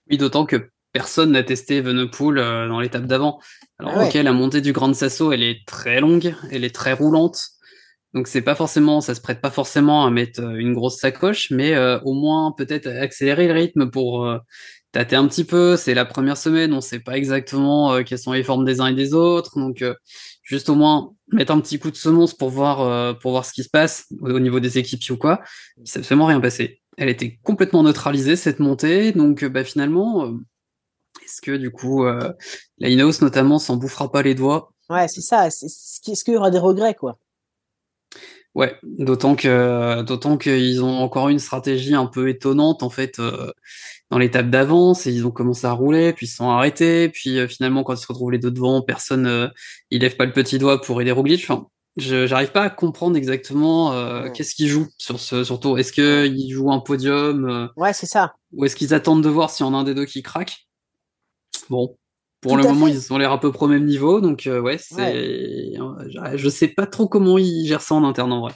Oui, 0.09 0.17
d'autant 0.17 0.47
que 0.47 0.71
personne 0.91 1.31
n'a 1.31 1.43
testé 1.43 1.77
Evenepoel 1.77 2.37
euh, 2.37 2.67
dans 2.67 2.79
l'étape 2.79 3.05
d'avant. 3.05 3.39
Alors, 3.79 3.93
Ah 3.95 3.99
ouais. 3.99 4.07
ok, 4.07 4.13
la 4.15 4.33
montée 4.33 4.61
du 4.61 4.73
Grand 4.73 4.93
Sasso, 4.93 5.31
elle 5.31 5.43
est 5.43 5.65
très 5.65 5.99
longue, 6.01 6.33
elle 6.51 6.63
est 6.63 6.73
très 6.75 6.93
roulante. 6.93 7.41
Donc, 8.15 8.27
c'est 8.27 8.41
pas 8.41 8.55
forcément, 8.55 9.01
ça 9.01 9.13
se 9.13 9.21
prête 9.21 9.39
pas 9.39 9.51
forcément 9.51 10.05
à 10.05 10.09
mettre 10.09 10.41
euh, 10.41 10.55
une 10.55 10.73
grosse 10.73 10.99
sacoche, 10.99 11.51
mais 11.51 11.75
euh, 11.75 11.99
au 12.05 12.13
moins 12.13 12.51
peut-être 12.57 12.87
accélérer 12.87 13.47
le 13.47 13.53
rythme 13.53 13.91
pour 13.91 14.25
euh, 14.25 14.39
tâter 14.91 15.15
un 15.15 15.27
petit 15.27 15.43
peu. 15.43 15.77
C'est 15.77 15.93
la 15.93 16.05
première 16.05 16.35
semaine, 16.37 16.73
on 16.73 16.81
sait 16.81 16.99
pas 16.99 17.17
exactement 17.17 17.93
euh, 17.93 18.01
quelles 18.03 18.17
sont 18.17 18.33
les 18.33 18.43
formes 18.43 18.65
des 18.65 18.81
uns 18.81 18.87
et 18.87 18.95
des 18.95 19.13
autres. 19.13 19.59
Donc, 19.59 19.83
euh, 19.83 19.93
juste 20.41 20.69
au 20.69 20.75
moins 20.75 21.11
mettre 21.31 21.51
un 21.53 21.59
petit 21.61 21.77
coup 21.77 21.91
de 21.91 21.95
semonce 21.95 22.33
pour 22.33 22.49
voir, 22.49 22.81
euh, 22.81 23.13
pour 23.13 23.29
voir 23.29 23.45
ce 23.45 23.53
qui 23.53 23.61
se 23.63 23.69
passe 23.69 24.05
au, 24.21 24.31
au 24.31 24.39
niveau 24.39 24.59
des 24.59 24.79
équipes 24.79 25.07
ou 25.11 25.17
quoi. 25.17 25.41
Il 25.77 25.87
s'est 25.87 25.99
absolument 25.99 26.25
rien 26.25 26.41
passé. 26.41 26.81
Elle 26.97 27.09
était 27.09 27.37
complètement 27.43 27.83
neutralisée, 27.83 28.35
cette 28.35 28.59
montée. 28.59 29.11
Donc, 29.11 29.45
bah, 29.45 29.63
finalement, 29.63 30.25
euh, 30.25 30.31
est-ce 31.29 31.41
que 31.41 31.55
du 31.57 31.71
coup, 31.71 32.05
euh, 32.05 32.31
la 32.79 32.89
Ineos 32.89 33.21
notamment 33.21 33.59
s'en 33.59 33.75
bouffera 33.77 34.11
pas 34.11 34.21
les 34.21 34.35
doigts? 34.35 34.71
Ouais, 34.89 35.07
c'est 35.07 35.21
ça. 35.21 35.45
Est-ce 35.47 36.01
qu'il 36.01 36.33
y 36.33 36.37
aura 36.37 36.49
des 36.51 36.57
regrets, 36.59 36.95
quoi? 36.95 37.17
Ouais, 38.55 38.75
d'autant 38.83 39.35
que 39.35 40.01
d'autant 40.01 40.35
qu'ils 40.37 40.83
ont 40.83 40.97
encore 40.99 41.29
une 41.29 41.37
stratégie 41.37 41.93
un 41.93 42.07
peu 42.07 42.29
étonnante 42.29 42.81
en 42.81 42.89
fait 42.89 43.19
euh, 43.19 43.51
dans 44.09 44.17
l'étape 44.17 44.49
d'avance 44.49 45.05
et 45.05 45.11
ils 45.11 45.25
ont 45.27 45.31
commencé 45.31 45.67
à 45.67 45.71
rouler 45.71 46.13
puis 46.13 46.25
ils 46.25 46.29
se 46.29 46.37
sont 46.37 46.49
arrêtés 46.49 47.09
puis 47.09 47.37
euh, 47.37 47.47
finalement 47.47 47.83
quand 47.83 47.93
ils 47.93 47.99
se 48.01 48.07
retrouvent 48.07 48.31
les 48.31 48.39
deux 48.39 48.49
devant 48.49 48.81
personne 48.81 49.27
euh, 49.27 49.47
il 49.91 50.01
lève 50.01 50.15
pas 50.17 50.25
le 50.25 50.33
petit 50.33 50.57
doigt 50.57 50.81
pour 50.81 50.99
aider 50.99 51.11
Roglic 51.11 51.43
enfin 51.43 51.67
je 51.97 52.25
j'arrive 52.25 52.51
pas 52.51 52.63
à 52.63 52.69
comprendre 52.71 53.15
exactement 53.17 53.91
Ouais. 53.91 54.31
qu'est-ce 54.33 54.55
qu'ils 54.55 54.67
jouent 54.67 54.87
sur 54.97 55.19
ce 55.19 55.43
surtout 55.43 55.77
est-ce 55.77 55.93
que 55.93 56.25
ils 56.25 56.51
jouent 56.51 56.71
un 56.71 56.79
podium 56.79 57.69
Ouais, 57.77 57.93
c'est 57.93 58.07
ça. 58.07 58.33
ou 58.51 58.65
est-ce 58.65 58.75
qu'ils 58.75 58.95
attendent 58.95 59.23
de 59.23 59.29
voir 59.29 59.51
si 59.51 59.61
on 59.61 59.75
a 59.75 59.77
un 59.77 59.83
des 59.83 59.93
deux 59.93 60.05
qui 60.05 60.23
craque? 60.23 60.67
Bon 61.69 61.95
pour 62.41 62.53
Tout 62.53 62.57
le 62.57 62.63
moment 62.63 62.85
fait. 62.87 62.93
ils 62.93 63.13
ont 63.13 63.17
l'air 63.17 63.31
à 63.31 63.39
peu 63.39 63.51
près 63.51 63.65
au 63.65 63.69
même 63.69 63.85
niveau 63.85 64.21
donc 64.21 64.47
euh, 64.47 64.61
ouais 64.61 64.77
c'est 64.77 65.77
euh, 65.77 66.35
je 66.35 66.49
sais 66.49 66.69
pas 66.69 66.85
trop 66.87 67.07
comment 67.07 67.37
ils 67.37 67.65
gèrent 67.67 67.81
ça 67.81 67.95
en 67.95 68.03
interne 68.03 68.31
en 68.31 68.41
vrai 68.41 68.53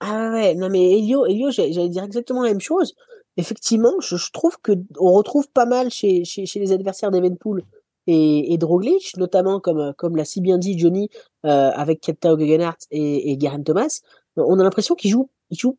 Ah 0.00 0.30
ouais, 0.32 0.54
non 0.54 0.68
mais 0.68 0.98
Elio, 0.98 1.26
Elio, 1.26 1.50
j'allais 1.50 1.88
dire 1.88 2.04
exactement 2.04 2.42
la 2.42 2.50
même 2.50 2.60
chose. 2.60 2.94
Effectivement, 3.36 3.94
je, 4.00 4.16
je 4.16 4.30
trouve 4.32 4.56
que 4.62 4.72
on 4.98 5.12
retrouve 5.12 5.48
pas 5.52 5.66
mal 5.66 5.90
chez, 5.90 6.24
chez, 6.24 6.44
chez 6.46 6.58
les 6.60 6.72
adversaires 6.72 7.10
d'Evenpool 7.10 7.62
et, 8.06 8.52
et 8.52 8.58
de 8.58 8.64
Roglic, 8.64 9.16
notamment 9.16 9.60
comme, 9.60 9.92
comme 9.96 10.16
l'a 10.16 10.24
si 10.24 10.40
bien 10.40 10.58
dit 10.58 10.78
Johnny 10.78 11.08
euh, 11.46 11.70
avec 11.74 12.00
Keptao 12.00 12.38
Gegenhardt 12.38 12.78
et, 12.90 13.32
et 13.32 13.38
Geraint 13.40 13.62
Thomas. 13.62 14.00
On 14.36 14.58
a 14.58 14.62
l'impression 14.62 14.94
qu'ils 14.94 15.10
jouent, 15.12 15.30
ils 15.50 15.58
jouent 15.58 15.78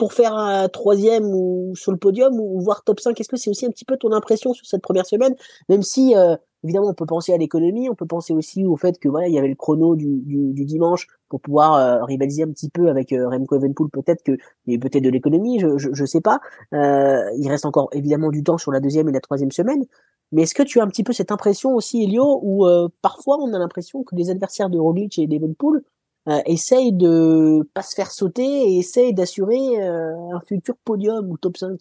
pour 0.00 0.14
faire 0.14 0.34
un 0.34 0.66
troisième 0.68 1.26
ou 1.26 1.74
sur 1.76 1.92
le 1.92 1.98
podium 1.98 2.32
ou 2.40 2.58
voire 2.58 2.82
top 2.82 3.00
5. 3.00 3.20
Est-ce 3.20 3.28
que 3.28 3.36
c'est 3.36 3.50
aussi 3.50 3.66
un 3.66 3.68
petit 3.70 3.84
peu 3.84 3.98
ton 3.98 4.12
impression 4.12 4.54
sur 4.54 4.64
cette 4.64 4.80
première 4.80 5.04
semaine, 5.04 5.36
même 5.68 5.82
si 5.82 6.16
euh, 6.16 6.36
évidemment 6.64 6.88
on 6.88 6.94
peut 6.94 7.04
penser 7.04 7.34
à 7.34 7.36
l'économie, 7.36 7.90
on 7.90 7.94
peut 7.94 8.06
penser 8.06 8.32
aussi 8.32 8.64
au 8.64 8.76
fait 8.76 8.98
que 8.98 9.10
voilà 9.10 9.28
il 9.28 9.34
y 9.34 9.38
avait 9.38 9.48
le 9.48 9.54
chrono 9.54 9.96
du, 9.96 10.22
du, 10.22 10.54
du 10.54 10.64
dimanche 10.64 11.06
pour 11.28 11.42
pouvoir 11.42 11.74
euh, 11.74 12.02
rivaliser 12.04 12.44
un 12.44 12.50
petit 12.50 12.70
peu 12.70 12.88
avec 12.88 13.12
euh, 13.12 13.28
Remco 13.28 13.56
Evenepoel. 13.56 13.90
Peut-être 13.90 14.22
que 14.22 14.32
il 14.66 14.72
y 14.72 14.76
a 14.76 14.80
peut-être 14.80 15.04
de 15.04 15.10
l'économie, 15.10 15.60
je, 15.60 15.76
je 15.76 15.90
je 15.92 16.04
sais 16.06 16.22
pas. 16.22 16.40
Euh, 16.72 17.22
il 17.36 17.46
reste 17.50 17.66
encore 17.66 17.90
évidemment 17.92 18.30
du 18.30 18.42
temps 18.42 18.56
sur 18.56 18.72
la 18.72 18.80
deuxième 18.80 19.06
et 19.10 19.12
la 19.12 19.20
troisième 19.20 19.52
semaine. 19.52 19.84
Mais 20.32 20.42
est-ce 20.42 20.54
que 20.54 20.62
tu 20.62 20.80
as 20.80 20.82
un 20.82 20.88
petit 20.88 21.04
peu 21.04 21.12
cette 21.12 21.30
impression 21.30 21.74
aussi, 21.74 22.04
Elio, 22.04 22.40
où 22.42 22.64
parfois 23.02 23.36
on 23.40 23.52
a 23.52 23.58
l'impression 23.58 24.04
que 24.04 24.14
les 24.14 24.30
adversaires 24.30 24.70
de 24.70 24.78
Roglic 24.78 25.18
et 25.18 25.26
d'Evenepoel 25.26 25.82
euh, 26.28 26.40
essayent 26.46 26.92
de 26.92 27.68
pas 27.74 27.82
se 27.82 27.94
faire 27.94 28.10
sauter 28.10 28.44
et 28.44 28.78
essayent 28.78 29.14
d'assurer 29.14 29.82
euh, 29.82 30.14
un 30.34 30.40
futur 30.46 30.76
podium 30.84 31.30
ou 31.30 31.38
top 31.38 31.56
5 31.56 31.80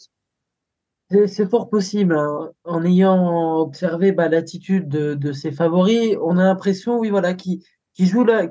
C'est 1.27 1.49
fort 1.49 1.69
possible. 1.69 2.15
hein. 2.15 2.51
En 2.63 2.85
ayant 2.85 3.57
observé 3.57 4.11
bah, 4.11 4.29
l'attitude 4.29 4.87
de, 4.87 5.31
ses 5.33 5.51
favoris, 5.51 6.15
on 6.23 6.37
a 6.37 6.43
l'impression, 6.43 6.99
oui, 6.99 7.09
voilà, 7.09 7.33
qui 7.33 7.63
jouent 7.97 8.23
là, 8.23 8.47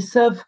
savent 0.00 0.42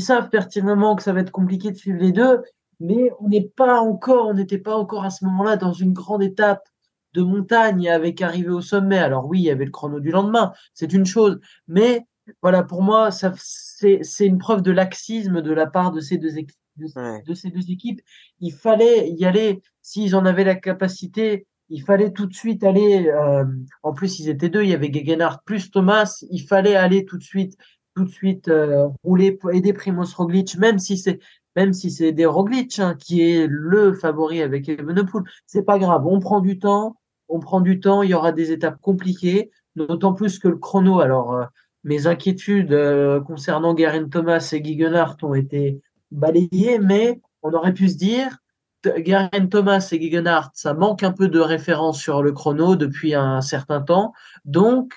savent 0.00 0.30
pertinemment 0.30 0.96
que 0.96 1.02
ça 1.02 1.12
va 1.12 1.20
être 1.20 1.30
compliqué 1.30 1.70
de 1.70 1.76
suivre 1.76 2.00
les 2.00 2.12
deux, 2.12 2.42
mais 2.80 3.10
on 3.20 3.28
n'est 3.28 3.48
pas 3.56 3.80
encore, 3.80 4.26
on 4.26 4.34
n'était 4.34 4.58
pas 4.58 4.76
encore 4.76 5.04
à 5.04 5.10
ce 5.10 5.24
moment-là 5.26 5.56
dans 5.56 5.72
une 5.72 5.92
grande 5.92 6.22
étape 6.22 6.66
de 7.14 7.22
montagne 7.22 7.88
avec 7.88 8.22
arrivée 8.22 8.50
au 8.50 8.60
sommet. 8.60 8.98
Alors 8.98 9.26
oui, 9.26 9.40
il 9.40 9.44
y 9.44 9.50
avait 9.50 9.64
le 9.64 9.70
chrono 9.70 10.00
du 10.00 10.10
lendemain, 10.10 10.52
c'est 10.74 10.92
une 10.92 11.06
chose, 11.06 11.40
mais 11.66 12.06
voilà, 12.42 12.62
pour 12.62 12.82
moi, 12.82 13.10
ça 13.10 13.32
c'est 13.36 14.00
c'est 14.02 14.26
une 14.26 14.38
preuve 14.38 14.62
de 14.62 14.70
laxisme 14.72 15.40
de 15.42 15.52
la 15.52 15.66
part 15.66 15.92
de 15.92 16.00
ces 16.00 16.18
deux 16.18 16.38
équipes, 16.38 16.56
de, 16.76 16.86
Ouais. 16.96 17.22
de 17.26 17.34
ces 17.34 17.50
deux 17.50 17.70
équipes. 17.70 18.00
Il 18.40 18.52
fallait 18.52 19.10
y 19.10 19.24
aller 19.24 19.60
s'ils 19.82 20.14
en 20.16 20.24
avaient 20.26 20.44
la 20.44 20.54
capacité, 20.54 21.46
il 21.70 21.82
fallait 21.82 22.12
tout 22.12 22.26
de 22.26 22.34
suite 22.34 22.64
aller. 22.64 23.08
euh, 23.08 23.44
en 23.82 23.92
plus, 23.92 24.18
ils 24.20 24.28
étaient 24.28 24.48
deux. 24.48 24.62
Il 24.62 24.70
y 24.70 24.74
avait 24.74 24.92
Gegenhardt 24.92 25.40
plus 25.44 25.70
Thomas. 25.70 26.24
Il 26.30 26.40
fallait 26.42 26.76
aller 26.76 27.04
tout 27.04 27.18
de 27.18 27.22
suite, 27.22 27.56
tout 27.94 28.04
de 28.04 28.10
suite 28.10 28.48
euh, 28.48 28.88
rouler 29.04 29.38
aider 29.52 29.72
Primoz 29.72 30.14
Roglic, 30.14 30.56
même 30.58 30.78
si 30.78 30.96
c'est 30.98 31.18
même 31.56 31.72
si 31.72 31.90
c'est 31.90 32.12
des 32.12 32.26
Roglic 32.26 32.78
hein, 32.78 32.94
qui 32.94 33.20
est 33.22 33.46
le 33.48 33.92
favori 33.92 34.42
avec 34.42 34.68
Evenepoel. 34.68 35.24
C'est 35.46 35.64
pas 35.64 35.78
grave. 35.78 36.06
On 36.06 36.20
prend 36.20 36.40
du 36.40 36.58
temps. 36.58 36.96
On 37.28 37.40
prend 37.40 37.60
du 37.60 37.80
temps. 37.80 38.02
Il 38.02 38.10
y 38.10 38.14
aura 38.14 38.32
des 38.32 38.52
étapes 38.52 38.80
compliquées, 38.80 39.50
d'autant 39.74 40.12
plus 40.14 40.38
que 40.38 40.48
le 40.48 40.56
chrono. 40.56 41.00
Alors, 41.00 41.32
euh, 41.34 41.44
mes 41.84 42.06
inquiétudes 42.06 42.72
euh, 42.72 43.20
concernant 43.20 43.76
Geraint 43.76 44.08
Thomas 44.08 44.48
et 44.52 44.64
Gegenhardt 44.64 45.16
ont 45.22 45.34
été 45.34 45.80
balayées, 46.10 46.78
mais 46.78 47.20
on 47.42 47.52
aurait 47.52 47.74
pu 47.74 47.88
se 47.88 47.96
dire 47.96 48.38
Geraint 48.84 49.46
Thomas 49.50 49.88
et 49.92 50.00
Gegenhardt, 50.00 50.50
ça 50.54 50.72
manque 50.74 51.02
un 51.02 51.12
peu 51.12 51.28
de 51.28 51.40
référence 51.40 52.00
sur 52.00 52.22
le 52.22 52.32
chrono 52.32 52.76
depuis 52.76 53.14
un 53.14 53.40
certain 53.40 53.80
temps. 53.80 54.12
Donc, 54.44 54.94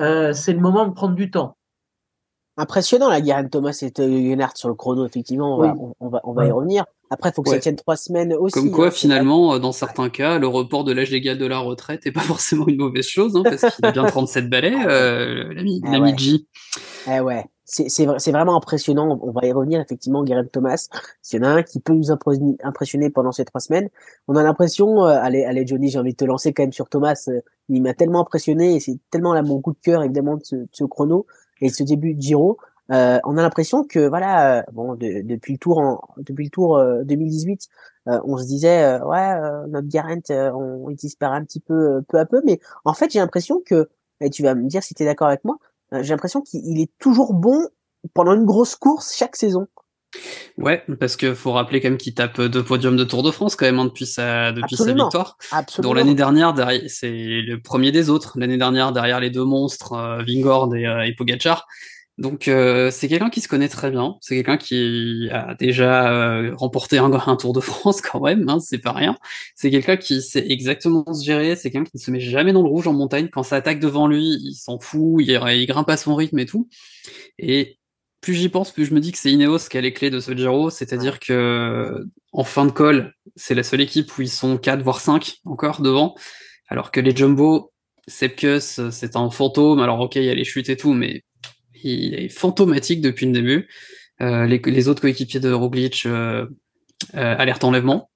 euh, 0.00 0.32
c'est 0.32 0.52
le 0.52 0.60
moment 0.60 0.86
de 0.86 0.92
prendre 0.92 1.14
du 1.14 1.30
temps. 1.30 1.56
Impressionnant 2.56 3.08
la 3.08 3.22
Geraint 3.22 3.48
Thomas 3.48 3.76
et 3.82 3.92
Gegenhardt 3.94 4.56
sur 4.56 4.68
le 4.68 4.74
chrono, 4.74 5.04
effectivement, 5.04 5.56
on, 5.56 5.60
Oui. 5.60 5.68
va, 5.68 5.74
on, 5.78 5.94
on 6.00 6.08
va, 6.08 6.20
on 6.24 6.32
va 6.32 6.46
y 6.46 6.50
revenir. 6.50 6.84
Après, 7.14 7.30
il 7.30 7.32
faut 7.32 7.42
que 7.42 7.50
Ouais. 7.50 7.56
ça 7.56 7.60
tienne 7.62 7.76
trois 7.76 7.96
semaines 7.96 8.32
aussi. 8.34 8.52
Comme 8.54 8.70
quoi, 8.70 8.88
hein, 8.88 8.90
finalement, 8.90 9.54
euh, 9.54 9.58
dans 9.58 9.72
certains 9.72 10.10
cas, 10.10 10.38
le 10.38 10.46
report 10.46 10.84
de 10.84 10.92
l'âge 10.92 11.10
légal 11.10 11.38
de 11.38 11.46
la 11.46 11.58
retraite 11.58 12.06
est 12.06 12.12
pas 12.12 12.20
forcément 12.38 12.66
une 12.68 12.76
mauvaise 12.76 13.06
chose, 13.06 13.34
hein, 13.36 13.42
parce 13.44 13.74
qu'il 13.74 13.84
a 13.86 13.92
bien 13.92 14.04
37 14.04 14.48
balais, 14.50 14.74
euh, 14.86 15.52
l'ami 15.54 15.80
Ah 15.86 15.92
l'ami 15.92 16.10
ouais. 16.12 16.18
G. 16.18 16.46
Eh 17.10 17.20
ouais, 17.20 17.44
c'est 17.64 17.88
c'est 17.88 18.04
vra- 18.06 18.18
c'est 18.18 18.32
vraiment 18.32 18.56
impressionnant. 18.56 19.18
On 19.22 19.30
va 19.30 19.46
y 19.46 19.52
revenir 19.52 19.80
effectivement, 19.80 20.24
Geraint 20.26 20.44
Thomas. 20.52 20.88
S'il 21.22 21.40
y 21.40 21.44
en 21.44 21.48
a 21.48 21.50
un 21.50 21.62
qui 21.62 21.80
peut 21.80 21.92
nous 21.92 22.10
impressionner 22.10 23.10
pendant 23.10 23.32
ces 23.32 23.44
trois 23.44 23.60
semaines, 23.60 23.88
on 24.28 24.36
a 24.36 24.42
l'impression, 24.42 25.04
euh, 25.04 25.18
allez, 25.20 25.44
allez 25.44 25.66
Johnny, 25.66 25.88
j'ai 25.90 25.98
envie 25.98 26.12
de 26.12 26.16
te 26.16 26.24
lancer 26.24 26.52
quand 26.52 26.62
même 26.62 26.72
sur 26.72 26.88
Thomas. 26.88 27.14
euh, 27.28 27.40
il 27.68 27.80
m'a 27.82 27.94
tellement 27.94 28.20
impressionné 28.20 28.74
et 28.76 28.80
c'est 28.80 28.98
tellement 29.10 29.32
là 29.32 29.42
mon 29.42 29.60
coup 29.60 29.72
de 29.72 29.78
cœur 29.82 30.02
évidemment 30.02 30.36
de 30.36 30.42
ce, 30.44 30.56
de 30.56 30.68
ce 30.72 30.84
chrono 30.84 31.26
et 31.60 31.68
de 31.68 31.72
ce 31.74 31.82
début 31.82 32.14
de 32.14 32.20
Giro. 32.20 32.58
Euh, 32.92 33.18
on 33.24 33.38
a 33.38 33.42
l'impression 33.42 33.82
que 33.84 34.06
voilà, 34.08 34.58
euh, 34.58 34.62
bon, 34.72 34.94
de- 34.94 35.22
depuis 35.22 35.54
le 35.54 35.58
tour 35.58 35.78
en, 35.78 36.00
depuis 36.18 36.44
le 36.44 36.50
tour 36.50 36.76
euh, 36.76 37.02
2018, 37.04 37.68
euh, 38.08 38.20
on 38.24 38.36
se 38.36 38.44
disait 38.44 38.84
euh, 38.84 39.04
ouais, 39.06 39.32
euh, 39.32 39.66
notre 39.68 39.90
Geraint, 39.90 40.20
euh, 40.30 40.50
on 40.52 40.90
il 40.90 40.96
disparaît 40.96 41.38
un 41.38 41.44
petit 41.44 41.60
peu, 41.60 42.02
peu 42.08 42.18
à 42.18 42.26
peu, 42.26 42.42
mais 42.44 42.60
en 42.84 42.92
fait 42.92 43.10
j'ai 43.10 43.20
l'impression 43.20 43.62
que, 43.64 43.88
et 44.20 44.28
tu 44.28 44.42
vas 44.42 44.54
me 44.54 44.68
dire 44.68 44.82
si 44.82 44.92
tu 44.94 45.02
es 45.02 45.06
d'accord 45.06 45.28
avec 45.28 45.44
moi, 45.44 45.56
euh, 45.94 46.02
j'ai 46.02 46.10
l'impression 46.10 46.42
qu'il 46.42 46.60
il 46.66 46.80
est 46.80 46.90
toujours 46.98 47.32
bon 47.32 47.68
pendant 48.12 48.34
une 48.34 48.44
grosse 48.44 48.76
course 48.76 49.14
chaque 49.16 49.36
saison. 49.36 49.66
Ouais, 50.58 50.84
parce 51.00 51.16
que 51.16 51.34
faut 51.34 51.52
rappeler 51.52 51.80
quand 51.80 51.88
même 51.88 51.98
qu'il 51.98 52.14
tape 52.14 52.40
deux 52.40 52.62
podiums 52.62 52.96
de 52.96 53.02
Tour 53.02 53.22
de 53.24 53.32
France 53.32 53.56
quand 53.56 53.66
même 53.66 53.80
hein, 53.80 53.86
depuis 53.86 54.06
sa 54.06 54.52
depuis 54.52 54.76
sa 54.76 54.92
victoire. 54.92 55.36
Absolument. 55.50 55.88
Dont 55.90 55.94
l'année 55.94 56.14
dernière, 56.14 56.54
c'est 56.86 57.10
le 57.10 57.56
premier 57.60 57.90
des 57.90 58.10
autres. 58.10 58.38
L'année 58.38 58.58
dernière, 58.58 58.92
derrière 58.92 59.18
les 59.18 59.30
deux 59.30 59.42
monstres, 59.44 59.94
euh, 59.94 60.22
Vingord 60.24 60.74
et, 60.76 60.86
euh, 60.86 61.04
et 61.04 61.14
Pogacar. 61.14 61.66
Donc 62.16 62.46
euh, 62.46 62.92
c'est 62.92 63.08
quelqu'un 63.08 63.30
qui 63.30 63.40
se 63.40 63.48
connaît 63.48 63.68
très 63.68 63.90
bien. 63.90 64.16
C'est 64.20 64.36
quelqu'un 64.36 64.56
qui 64.56 65.28
a 65.32 65.54
déjà 65.54 66.12
euh, 66.12 66.54
remporté 66.54 66.98
un, 66.98 67.12
un 67.12 67.36
Tour 67.36 67.52
de 67.52 67.60
France 67.60 68.00
quand 68.02 68.20
même. 68.20 68.48
Hein, 68.48 68.60
c'est 68.60 68.78
pas 68.78 68.92
rien. 68.92 69.16
C'est 69.56 69.70
quelqu'un 69.70 69.96
qui 69.96 70.22
sait 70.22 70.46
exactement 70.48 71.12
se 71.12 71.24
gérer. 71.24 71.56
C'est 71.56 71.70
quelqu'un 71.70 71.90
qui 71.90 71.96
ne 71.96 72.00
se 72.02 72.10
met 72.10 72.20
jamais 72.20 72.52
dans 72.52 72.62
le 72.62 72.68
rouge 72.68 72.86
en 72.86 72.92
montagne. 72.92 73.28
Quand 73.28 73.42
ça 73.42 73.56
attaque 73.56 73.80
devant 73.80 74.06
lui, 74.06 74.38
il 74.40 74.54
s'en 74.54 74.78
fout. 74.78 75.22
Il, 75.22 75.30
il 75.30 75.66
grimpe 75.66 75.90
à 75.90 75.96
son 75.96 76.14
rythme 76.14 76.38
et 76.38 76.46
tout. 76.46 76.68
Et 77.38 77.78
plus 78.20 78.34
j'y 78.34 78.48
pense, 78.48 78.70
plus 78.72 78.86
je 78.86 78.94
me 78.94 79.00
dis 79.00 79.12
que 79.12 79.18
c'est 79.18 79.30
Ineos 79.30 79.68
qui 79.70 79.76
a 79.76 79.80
les 79.82 79.92
clés 79.92 80.08
de 80.08 80.18
ce 80.18 80.34
Giro, 80.34 80.70
c'est-à-dire 80.70 81.20
que 81.20 82.06
en 82.32 82.42
fin 82.42 82.64
de 82.64 82.70
col, 82.70 83.12
c'est 83.36 83.54
la 83.54 83.62
seule 83.62 83.82
équipe 83.82 84.16
où 84.16 84.22
ils 84.22 84.30
sont 84.30 84.56
4 84.56 84.82
voire 84.82 85.00
5 85.00 85.40
encore 85.44 85.82
devant, 85.82 86.14
alors 86.68 86.90
que 86.90 87.00
les 87.00 87.14
Jumbo, 87.14 87.74
Sepkus, 88.06 88.90
c'est 88.90 89.16
un 89.16 89.30
fantôme. 89.30 89.80
Alors, 89.80 90.00
ok, 90.00 90.16
il 90.16 90.24
y 90.24 90.30
a 90.30 90.34
les 90.34 90.44
chutes 90.44 90.68
et 90.68 90.76
tout, 90.76 90.92
mais 90.92 91.22
il 91.84 92.14
est 92.14 92.28
fantomatique 92.28 93.00
depuis 93.00 93.26
le 93.26 93.32
début. 93.32 93.68
Euh, 94.20 94.46
les, 94.46 94.58
les, 94.58 94.88
autres 94.88 95.02
coéquipiers 95.02 95.40
de 95.40 95.52
Roglic, 95.52 96.04
euh, 96.06 96.46
euh, 97.14 97.36
alerte 97.38 97.64
enlèvement. 97.64 98.10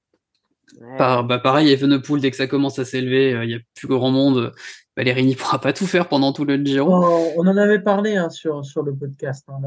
Par, 0.97 1.25
bah 1.25 1.39
pareil, 1.39 1.73
Evenepoel, 1.73 2.21
dès 2.21 2.31
que 2.31 2.37
ça 2.37 2.47
commence 2.47 2.79
à 2.79 2.85
s'élever, 2.85 3.31
il 3.43 3.49
n'y 3.49 3.55
a 3.55 3.59
plus 3.75 3.89
grand 3.89 4.11
monde. 4.11 4.53
Valérie 4.97 5.27
ne 5.27 5.35
pourra 5.35 5.61
pas 5.61 5.73
tout 5.73 5.87
faire 5.87 6.09
pendant 6.09 6.33
tout 6.33 6.45
le 6.45 6.57
Giro. 6.57 6.93
Oh, 6.93 7.33
on 7.37 7.47
en 7.47 7.57
avait 7.57 7.81
parlé 7.81 8.17
hein, 8.17 8.31
sur, 8.31 8.65
sur 8.65 8.83
le 8.83 8.95
podcast. 8.95 9.45
Hein, 9.49 9.61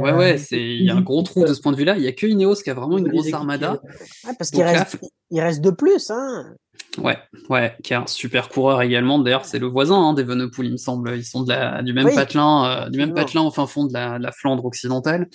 ouais, 0.00 0.12
ouais, 0.12 0.36
il 0.52 0.84
y 0.84 0.90
a 0.90 0.96
un 0.96 1.00
gros 1.00 1.22
trou 1.22 1.44
de 1.44 1.54
ce 1.54 1.60
point 1.60 1.72
de 1.72 1.76
vue-là. 1.76 1.96
Il 1.96 2.02
n'y 2.02 2.08
a 2.08 2.12
que 2.12 2.26
Ineos 2.26 2.56
qui 2.56 2.70
a 2.70 2.74
vraiment 2.74 2.98
une 2.98 3.08
grosse 3.08 3.32
armada. 3.32 3.80
Ouais, 4.24 4.32
parce 4.38 4.50
qu'il 4.50 4.62
reste, 4.62 4.98
il 5.30 5.40
reste 5.40 5.60
de 5.60 5.70
plus. 5.70 6.10
Hein. 6.10 6.54
Ouais, 6.98 7.18
ouais, 7.50 7.76
qui 7.82 7.92
est 7.92 7.96
un 7.96 8.06
super 8.06 8.48
coureur 8.48 8.80
également. 8.82 9.18
D'ailleurs, 9.18 9.44
c'est 9.44 9.58
le 9.58 9.66
voisin 9.66 9.96
hein, 9.96 10.14
d'Evenepoel, 10.14 10.66
il 10.66 10.72
me 10.72 10.76
semble. 10.76 11.16
Ils 11.16 11.24
sont 11.24 11.42
de 11.42 11.48
la, 11.48 11.82
du 11.82 11.92
même 11.92 12.14
patelin, 12.14 12.66
euh, 12.66 12.88
du 12.88 12.98
même 12.98 13.14
patelin 13.14 13.42
au 13.42 13.50
fin 13.50 13.66
fond 13.66 13.84
de 13.84 13.92
la, 13.92 14.18
la 14.18 14.30
Flandre 14.30 14.64
occidentale. 14.64 15.28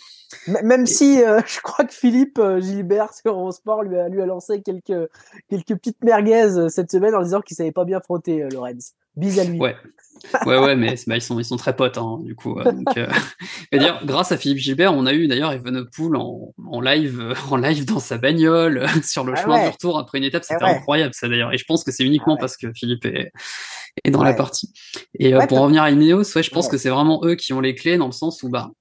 même 0.63 0.85
si 0.85 1.21
euh, 1.21 1.41
je 1.47 1.59
crois 1.59 1.85
que 1.85 1.93
Philippe 1.93 2.39
euh, 2.39 2.61
Gilbert 2.61 3.13
sur 3.13 3.53
Sport 3.53 3.83
lui 3.83 3.97
a, 3.97 4.07
lui 4.07 4.21
a 4.21 4.25
lancé 4.25 4.61
quelques 4.61 5.09
quelques 5.49 5.75
petites 5.75 6.01
merguez 6.03 6.69
cette 6.69 6.91
semaine 6.91 7.15
en 7.15 7.23
disant 7.23 7.41
qu'il 7.41 7.57
savait 7.57 7.71
pas 7.71 7.85
bien 7.85 7.99
frotter 7.99 8.47
Lorenz. 8.51 8.93
Bise 9.15 9.39
à 9.39 9.43
lui. 9.43 9.59
Ouais. 9.59 9.75
Ouais, 10.45 10.57
ouais, 10.57 10.75
mais 10.75 10.95
bah, 11.07 11.15
ils, 11.15 11.21
sont, 11.21 11.39
ils 11.39 11.45
sont 11.45 11.55
très 11.55 11.75
potes, 11.75 11.97
hein, 11.97 12.19
du 12.21 12.35
coup. 12.35 12.61
donc, 12.61 12.97
euh... 12.97 13.07
dire, 13.73 14.01
grâce 14.03 14.31
à 14.31 14.37
Philippe 14.37 14.57
Gilbert, 14.57 14.93
on 14.93 15.05
a 15.05 15.13
eu 15.13 15.27
d'ailleurs 15.27 15.51
Evenepoel 15.51 16.15
en, 16.15 16.53
en 16.69 16.81
live, 16.81 17.33
en 17.49 17.57
live 17.57 17.85
dans 17.85 17.99
sa 17.99 18.17
bagnole 18.17 18.85
sur 19.03 19.23
le 19.23 19.33
ah 19.35 19.41
chemin 19.41 19.63
du 19.63 19.69
retour 19.69 19.97
après 19.97 20.17
une 20.17 20.25
étape. 20.25 20.43
C'était 20.43 20.63
ah 20.63 20.71
incroyable, 20.71 21.13
ça 21.13 21.27
d'ailleurs. 21.27 21.53
Et 21.53 21.57
je 21.57 21.65
pense 21.65 21.83
que 21.83 21.91
c'est 21.91 22.03
uniquement 22.03 22.35
ah 22.37 22.41
parce 22.41 22.57
que 22.57 22.71
Philippe 22.73 23.05
est, 23.05 23.31
est 24.03 24.11
dans 24.11 24.23
la 24.23 24.33
partie. 24.33 24.73
Et 25.17 25.33
euh, 25.33 25.45
pour 25.47 25.59
revenir 25.59 25.83
à 25.83 25.91
Ineos, 25.91 26.35
ouais, 26.35 26.43
je 26.43 26.51
pense 26.51 26.67
que 26.67 26.77
c'est 26.77 26.89
vraiment 26.89 27.21
eux 27.23 27.35
qui 27.35 27.53
ont 27.53 27.61
les 27.61 27.75
clés 27.75 27.97
dans 27.97 28.07
le 28.07 28.11
sens 28.11 28.43
où, 28.43 28.49
bah, 28.49 28.71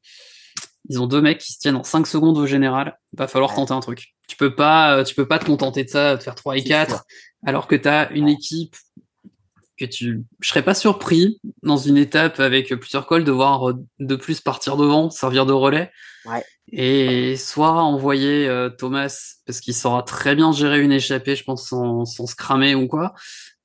ils 0.89 1.01
ont 1.01 1.07
deux 1.07 1.21
mecs 1.21 1.39
qui 1.39 1.53
se 1.53 1.59
tiennent 1.59 1.77
en 1.77 1.85
5 1.85 2.07
secondes 2.07 2.39
au 2.39 2.47
général. 2.47 2.99
Va 3.13 3.29
falloir 3.29 3.55
tenter 3.55 3.75
un 3.75 3.81
truc. 3.81 4.15
Tu 4.27 4.37
peux 4.37 4.55
pas, 4.55 4.97
euh, 4.97 5.05
tu 5.05 5.15
peux 5.15 5.27
pas 5.27 5.39
te 5.39 5.45
contenter 5.45 5.85
de 5.85 5.89
ça, 5.89 6.17
de 6.17 6.23
faire 6.23 6.35
3 6.35 6.57
et 6.57 6.65
4, 6.65 7.05
alors 7.47 7.67
que 7.67 7.77
tu 7.77 7.89
as 7.89 8.11
une 8.13 8.29
équipe 8.29 8.77
que 9.79 9.85
tu, 9.85 10.25
je 10.41 10.49
serais 10.49 10.63
pas 10.63 10.75
surpris 10.75 11.41
dans 11.63 11.77
une 11.77 11.97
étape 11.97 12.41
avec 12.41 12.75
plusieurs 12.75 13.07
cols 13.07 13.25
de 13.25 13.33
voir 13.33 13.73
de 13.99 14.17
plus 14.17 14.41
partir 14.41 14.77
devant, 14.77 15.11
servir 15.11 15.47
de 15.47 15.53
relais. 15.53 15.91
Ouais. 16.27 16.45
Et 16.71 17.37
soit 17.37 17.83
envoyer 17.83 18.47
euh, 18.47 18.69
Thomas 18.69 19.37
parce 19.47 19.61
qu'il 19.61 19.75
saura 19.75 20.03
très 20.03 20.35
bien 20.35 20.53
gérer 20.53 20.81
une 20.81 20.93
échappée, 20.93 21.37
je 21.37 21.45
pense, 21.45 21.69
sans, 21.69 22.05
sans 22.05 22.27
se 22.27 22.35
cramer 22.35 22.75
ou 22.75 22.87
quoi. 22.87 23.15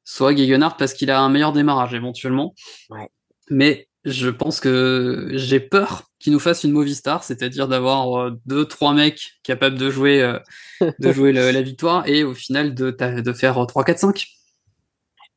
Soit 0.06 0.36
Gegenhardt 0.36 0.78
parce 0.78 0.94
qu'il 0.94 1.12
a 1.12 1.20
un 1.20 1.30
meilleur 1.30 1.52
démarrage 1.52 1.94
éventuellement. 1.94 2.54
Ouais. 2.90 3.10
Mais 3.50 3.90
je 4.06 4.30
pense 4.30 4.60
que 4.60 5.32
j'ai 5.34 5.60
peur 5.60 6.04
qu'il 6.20 6.32
nous 6.32 6.40
fasse 6.40 6.64
une 6.64 6.72
Movistar, 6.72 7.24
c'est-à-dire 7.24 7.68
d'avoir 7.68 8.20
euh, 8.20 8.32
deux, 8.46 8.66
trois 8.66 8.94
mecs 8.94 9.34
capables 9.44 9.78
de 9.78 9.90
jouer, 9.90 10.22
euh, 10.22 10.40
de 11.00 11.12
jouer 11.14 11.34
la 11.34 11.62
victoire 11.62 12.08
et 12.08 12.24
au 12.24 12.34
final 12.34 12.74
de, 12.74 12.92
de 12.92 13.34
faire 13.34 13.66
3, 13.66 13.84
4, 13.84 14.00
5. 14.00 14.28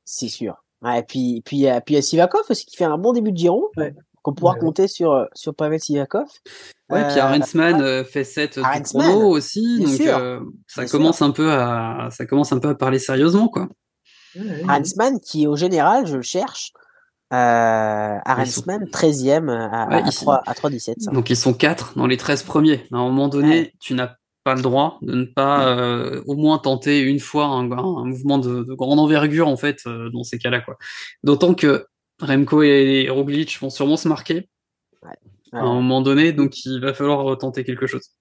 C'est 0.05 0.29
sûr. 0.29 0.63
Ouais, 0.83 1.01
et 1.01 1.03
puis, 1.03 1.43
puis, 1.45 1.67
puis 1.85 1.95
il 1.95 1.97
y 1.97 1.99
a 1.99 2.03
Sivakov 2.03 2.43
aussi 2.49 2.67
qui 2.67 2.77
fait 2.77 2.85
un 2.85 2.99
bon 2.99 3.13
début 3.13 3.33
de 3.33 3.37
Giro. 3.37 3.71
Ouais. 3.77 3.95
Qu'on 4.23 4.35
pourra 4.35 4.57
compter 4.57 4.89
sur, 4.89 5.29
sur 5.35 5.55
Pavel 5.55 5.81
Sivakov. 5.81 6.27
Ouais, 6.91 7.01
euh, 7.01 7.09
puis 7.09 7.21
Arensman 7.21 7.81
euh, 7.81 8.05
fait 8.05 8.25
7 8.25 8.61
chrono 8.85 9.31
aussi. 9.31 9.81
Donc, 9.81 10.01
euh, 10.01 10.41
ça, 10.67 10.87
commence 10.87 11.23
un 11.23 11.31
peu 11.31 11.53
à, 11.53 12.09
ça 12.11 12.27
commence 12.27 12.53
un 12.53 12.59
peu 12.59 12.69
à 12.69 12.75
parler 12.75 12.99
sérieusement, 12.99 13.49
quoi. 13.49 13.69
Arensman 14.69 15.21
qui, 15.21 15.47
au 15.47 15.57
général, 15.57 16.07
je 16.07 16.17
le 16.17 16.23
cherche. 16.23 16.73
Euh, 17.33 18.19
Arensman, 18.25 18.85
13e 18.85 19.49
à, 19.51 19.89
ouais, 19.89 20.03
à, 20.05 20.11
3, 20.11 20.43
à 20.47 20.53
3,17. 20.53 21.13
Donc, 21.13 21.31
ils 21.31 21.37
sont 21.37 21.55
4 21.55 21.95
dans 21.97 22.07
les 22.07 22.17
13 22.17 22.45
premiers. 22.45 22.87
À 22.93 22.97
un 22.97 23.05
moment 23.05 23.29
donné, 23.29 23.73
tu 23.81 23.95
n'as 23.95 24.15
pas 24.47 24.55
le 24.55 24.63
droit 24.63 24.99
de 25.03 25.13
ne 25.13 25.25
pas 25.25 25.77
euh, 25.77 26.23
au 26.29 26.37
moins 26.37 26.59
tenter 26.59 27.01
une 27.01 27.19
fois 27.19 27.47
un, 27.47 27.69
un 27.73 28.05
mouvement 28.05 28.39
de, 28.39 28.63
de, 28.63 28.75
grande 28.75 29.01
envergure 29.01 29.49
en 29.49 29.57
fait 29.57 29.81
euh, 29.89 30.09
dans 30.11 30.23
ces 30.23 30.39
cas-là 30.39 30.61
quoi. 30.61 30.79
D'autant 31.25 31.53
que 31.53 31.85
Remco 32.21 32.63
et 32.63 33.09
Roglic 33.11 33.59
vont 33.61 33.71
sûrement 33.71 33.97
se 33.97 34.07
marquer 34.07 34.49
ouais. 35.03 35.17
à 35.51 35.63
un 35.63 35.75
moment 35.75 36.01
donné, 36.01 36.33
donc 36.33 36.65
il 36.65 36.81
va 36.81 36.95
falloir 36.95 37.37
tenter 37.39 37.65
quelque 37.65 37.89
chose. 37.89 38.13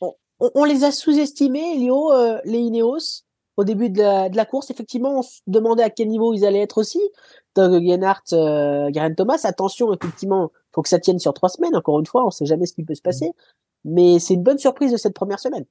On, 0.00 0.12
on 0.40 0.64
les 0.64 0.82
a 0.82 0.90
sous-estimés, 0.90 1.76
Léo, 1.78 2.12
euh, 2.12 2.40
les 2.44 2.58
Ineos, 2.58 3.22
au 3.56 3.62
début 3.62 3.90
de 3.90 4.02
la, 4.02 4.28
de 4.28 4.36
la, 4.36 4.46
course. 4.46 4.72
Effectivement, 4.72 5.20
on 5.20 5.22
se 5.22 5.38
demandait 5.46 5.84
à 5.84 5.90
quel 5.90 6.08
niveau 6.08 6.34
ils 6.34 6.44
allaient 6.44 6.62
être 6.62 6.78
aussi. 6.78 7.00
Doug 7.54 7.80
Gennart, 7.86 8.24
euh, 8.32 8.90
Garen 8.90 9.14
Thomas, 9.14 9.38
attention, 9.44 9.94
effectivement, 9.94 10.50
faut 10.74 10.82
que 10.82 10.88
ça 10.88 10.98
tienne 10.98 11.20
sur 11.20 11.32
trois 11.32 11.48
semaines. 11.48 11.76
Encore 11.76 12.00
une 12.00 12.06
fois, 12.06 12.26
on 12.26 12.32
sait 12.32 12.44
jamais 12.44 12.66
ce 12.66 12.74
qui 12.74 12.82
peut 12.82 12.96
se 12.96 13.02
passer 13.02 13.30
mais 13.84 14.18
c'est 14.18 14.34
une 14.34 14.42
bonne 14.42 14.58
surprise 14.58 14.92
de 14.92 14.96
cette 14.96 15.14
première 15.14 15.40
semaine. 15.40 15.64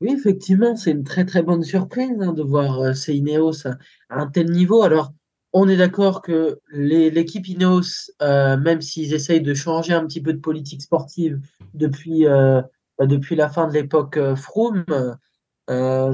Oui, 0.00 0.12
effectivement, 0.12 0.74
c'est 0.74 0.90
une 0.90 1.04
très 1.04 1.24
très 1.24 1.42
bonne 1.42 1.62
surprise 1.62 2.20
hein, 2.20 2.32
de 2.32 2.42
voir 2.42 2.80
euh, 2.80 2.92
ces 2.92 3.14
Ineos 3.14 3.66
à, 3.66 3.76
un 4.10 4.26
tel 4.26 4.50
niveau. 4.50 4.82
Alors, 4.82 5.12
on 5.52 5.68
est 5.68 5.76
d'accord 5.76 6.22
que 6.22 6.60
l'équipe 6.72 7.46
Ineos, 7.46 8.10
euh, 8.22 8.56
même 8.56 8.80
s'ils 8.80 9.12
essayent 9.12 9.42
de 9.42 9.54
changer 9.54 9.92
un 9.92 10.06
petit 10.06 10.22
peu 10.22 10.32
de 10.32 10.40
politique 10.40 10.82
sportive 10.82 11.40
depuis, 11.74 12.26
euh, 12.26 12.62
bah, 12.98 13.06
depuis 13.06 13.36
la 13.36 13.48
fin 13.48 13.68
de 13.68 13.74
l'époque 13.74 14.16
euh, 14.16 14.34
Froome, 14.34 14.84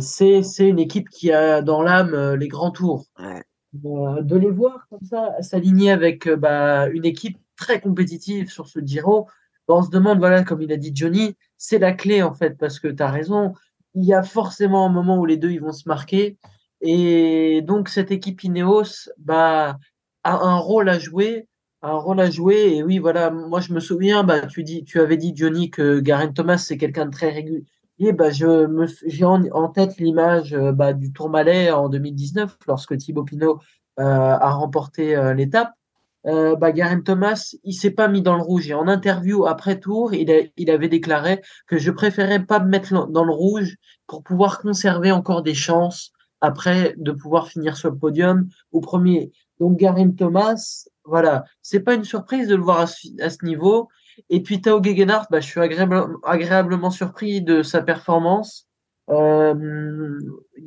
c'est 0.00 0.68
une 0.68 0.78
équipe 0.78 1.08
qui 1.08 1.32
a 1.32 1.62
dans 1.62 1.82
l'âme 1.82 2.34
les 2.34 2.48
grands 2.48 2.70
tours. 2.70 3.06
Ouais. 3.18 3.42
de 3.72 4.36
les 4.36 4.50
voir 4.50 4.86
comme 4.90 5.04
ça 5.08 5.40
s'aligner 5.40 5.90
avec 5.90 6.28
bah, 6.28 6.88
une 6.88 7.04
équipe 7.04 7.38
très 7.56 7.80
compétitive 7.80 8.50
sur 8.50 8.68
ce 8.68 8.80
Giro, 8.80 9.28
on 9.68 9.82
se 9.82 9.90
demande, 9.90 10.18
voilà, 10.18 10.44
comme 10.44 10.62
il 10.62 10.72
a 10.72 10.76
dit 10.76 10.92
Johnny, 10.94 11.36
c'est 11.56 11.78
la 11.78 11.92
clé 11.92 12.22
en 12.22 12.34
fait, 12.34 12.56
parce 12.58 12.80
que 12.80 12.88
tu 12.88 13.02
as 13.02 13.10
raison, 13.10 13.54
il 13.94 14.04
y 14.04 14.14
a 14.14 14.22
forcément 14.22 14.86
un 14.86 14.88
moment 14.88 15.18
où 15.18 15.26
les 15.26 15.36
deux 15.36 15.50
ils 15.50 15.60
vont 15.60 15.72
se 15.72 15.88
marquer. 15.88 16.38
Et 16.80 17.62
donc 17.62 17.88
cette 17.88 18.10
équipe 18.10 18.42
Ineos 18.44 19.10
bah, 19.18 19.78
a 20.24 20.34
un 20.34 20.56
rôle 20.56 20.88
à 20.88 20.98
jouer, 20.98 21.48
un 21.82 21.96
rôle 21.96 22.20
à 22.20 22.30
jouer. 22.30 22.76
Et 22.76 22.82
oui, 22.82 22.98
voilà, 22.98 23.30
moi 23.30 23.60
je 23.60 23.72
me 23.72 23.80
souviens, 23.80 24.24
bah, 24.24 24.46
tu, 24.46 24.62
dis, 24.62 24.84
tu 24.84 25.00
avais 25.00 25.16
dit 25.16 25.32
Johnny 25.34 25.70
que 25.70 26.00
Garen 26.00 26.32
Thomas 26.32 26.58
c'est 26.58 26.78
quelqu'un 26.78 27.06
de 27.06 27.10
très 27.10 27.30
régulier. 27.30 27.64
Bah, 28.14 28.30
j'ai 28.30 29.24
en, 29.24 29.68
tête 29.68 29.98
l'image 29.98 30.56
bah, 30.56 30.92
du 30.92 31.12
Tourmalet 31.12 31.72
en 31.72 31.88
2019 31.88 32.56
lorsque 32.68 32.96
Thibaut 32.96 33.24
Pinot 33.24 33.58
euh, 33.98 34.04
a 34.04 34.50
remporté 34.52 35.16
euh, 35.16 35.34
l'étape 35.34 35.72
euh, 36.26 36.56
bah, 36.56 36.72
Thomas, 37.04 37.54
il 37.64 37.72
s'est 37.72 37.90
pas 37.90 38.08
mis 38.08 38.22
dans 38.22 38.36
le 38.36 38.42
rouge. 38.42 38.68
Et 38.68 38.74
en 38.74 38.88
interview 38.88 39.46
après 39.46 39.78
tour, 39.78 40.12
il, 40.14 40.70
avait 40.70 40.88
déclaré 40.88 41.42
que 41.66 41.78
je 41.78 41.90
préférais 41.90 42.44
pas 42.44 42.60
me 42.60 42.68
mettre 42.68 43.06
dans 43.08 43.24
le 43.24 43.32
rouge 43.32 43.76
pour 44.06 44.22
pouvoir 44.22 44.60
conserver 44.60 45.12
encore 45.12 45.42
des 45.42 45.54
chances 45.54 46.12
après 46.40 46.94
de 46.96 47.12
pouvoir 47.12 47.48
finir 47.48 47.76
sur 47.76 47.90
le 47.90 47.98
podium 47.98 48.48
au 48.72 48.80
premier. 48.80 49.32
Donc 49.58 49.76
Garen 49.78 50.14
Thomas, 50.14 50.84
voilà, 51.04 51.44
c'est 51.62 51.80
pas 51.80 51.94
une 51.94 52.04
surprise 52.04 52.48
de 52.48 52.54
le 52.54 52.62
voir 52.62 52.80
à 52.80 52.86
ce, 52.86 53.44
niveau. 53.44 53.88
Et 54.30 54.42
puis 54.42 54.60
Tao 54.60 54.82
Gegenhardt, 54.82 55.26
bah, 55.30 55.40
je 55.40 55.46
suis 55.46 55.60
agréable, 55.60 56.16
agréablement 56.24 56.90
surpris 56.90 57.42
de 57.42 57.62
sa 57.62 57.82
performance. 57.82 58.68
Euh, 59.10 60.18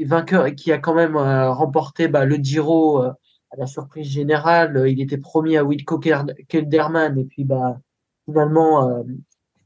vainqueur 0.05 0.55
qui 0.55 0.71
a 0.71 0.79
quand 0.79 0.95
même 0.95 1.15
euh, 1.15 1.51
remporté 1.51 2.07
bah, 2.07 2.25
le 2.25 2.37
Giro 2.37 3.03
euh, 3.03 3.11
à 3.51 3.57
la 3.57 3.67
surprise 3.67 4.07
générale, 4.07 4.77
euh, 4.77 4.89
il 4.89 5.01
était 5.01 5.17
promis 5.17 5.57
à 5.57 5.63
Wilco 5.63 5.99
Kelderman 5.99 7.17
et 7.17 7.25
puis 7.25 7.43
bah 7.43 7.79
finalement 8.25 8.89
euh, 8.89 9.03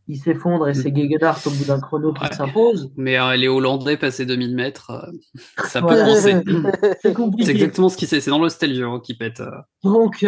il 0.08 0.18
s'effondre 0.18 0.68
et 0.68 0.74
c'est 0.74 0.92
mm. 0.92 0.98
Gegenhardt 0.98 1.48
au 1.48 1.52
bout 1.52 1.66
d'un 1.66 1.80
chrono 1.80 2.14
qui 2.14 2.36
s'impose. 2.36 2.92
Mais 2.96 3.20
euh, 3.20 3.36
les 3.36 3.48
Hollandais 3.48 3.98
passer 3.98 4.26
2000 4.26 4.56
mètres, 4.56 4.92
euh, 4.92 5.64
ça 5.68 5.82
peut 5.82 5.88
penser. 5.88 6.36
c'est 7.44 7.52
exactement 7.52 7.90
ce 7.90 7.98
qui 7.98 8.08
c'est, 8.08 8.22
c'est 8.22 8.32
dans 8.32 8.40
l'hostel 8.40 8.74
qui 9.04 9.16
pète. 9.16 9.42
Donc 9.84 10.26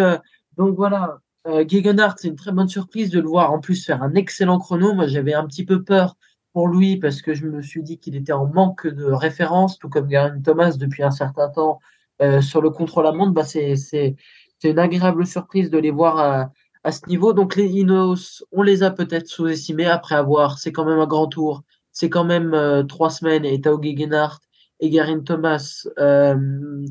donc 0.57 0.75
voilà, 0.75 1.19
Gegenhardt 1.45 2.15
c'est 2.17 2.27
une 2.27 2.35
très 2.35 2.51
bonne 2.51 2.69
surprise 2.69 3.09
de 3.09 3.19
le 3.19 3.27
voir 3.27 3.51
en 3.51 3.59
plus 3.59 3.85
faire 3.85 4.03
un 4.03 4.13
excellent 4.15 4.59
chrono. 4.59 4.93
Moi 4.93 5.07
j'avais 5.07 5.33
un 5.33 5.45
petit 5.45 5.65
peu 5.65 5.83
peur 5.83 6.15
pour 6.53 6.67
lui 6.67 6.97
parce 6.97 7.21
que 7.21 7.33
je 7.33 7.45
me 7.45 7.61
suis 7.61 7.83
dit 7.83 7.99
qu'il 7.99 8.15
était 8.15 8.33
en 8.33 8.47
manque 8.47 8.87
de 8.87 9.05
référence, 9.05 9.77
tout 9.77 9.89
comme 9.89 10.07
Garen 10.07 10.41
Thomas 10.41 10.71
depuis 10.71 11.03
un 11.03 11.11
certain 11.11 11.49
temps 11.49 11.79
euh, 12.21 12.41
sur 12.41 12.61
le 12.61 12.69
contre-la-montre, 12.69 13.33
bah, 13.33 13.43
c'est, 13.43 14.15
une 14.63 14.79
agréable 14.79 15.25
surprise 15.25 15.69
de 15.69 15.77
les 15.77 15.91
voir 15.91 16.17
à, 16.17 16.51
à 16.83 16.91
ce 16.91 17.07
niveau. 17.07 17.33
Donc 17.33 17.55
les 17.55 17.67
Inos, 17.67 18.45
on 18.51 18.63
les 18.63 18.81
a 18.83 18.91
peut-être 18.91 19.27
sous-estimés 19.27 19.85
après 19.85 20.15
avoir, 20.15 20.57
c'est 20.57 20.71
quand 20.71 20.85
même 20.85 20.99
un 20.99 21.07
grand 21.07 21.27
tour, 21.27 21.63
c'est 21.91 22.09
quand 22.09 22.23
même 22.23 22.53
euh, 22.53 22.83
trois 22.83 23.09
semaines 23.09 23.43
et 23.43 23.59
Tao 23.59 23.81
Gegenhardt 23.81 24.39
et 24.79 24.89
Garin 24.89 25.19
Thomas. 25.19 25.85
Euh, 25.99 26.85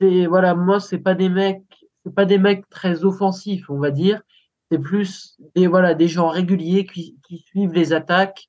et 0.00 0.26
voilà, 0.26 0.54
moi 0.54 0.80
c'est 0.80 0.98
pas 0.98 1.14
des 1.14 1.28
mecs, 1.28 1.62
c'est 2.04 2.14
pas 2.14 2.24
des 2.24 2.38
mecs 2.38 2.68
très 2.68 3.04
offensifs, 3.04 3.70
on 3.70 3.78
va 3.78 3.90
dire. 3.90 4.20
C'est 4.70 4.78
plus 4.78 5.38
des 5.54 5.66
voilà 5.66 5.94
des 5.94 6.08
gens 6.08 6.28
réguliers 6.28 6.86
qui, 6.86 7.16
qui 7.26 7.38
suivent 7.38 7.72
les 7.72 7.92
attaques. 7.92 8.48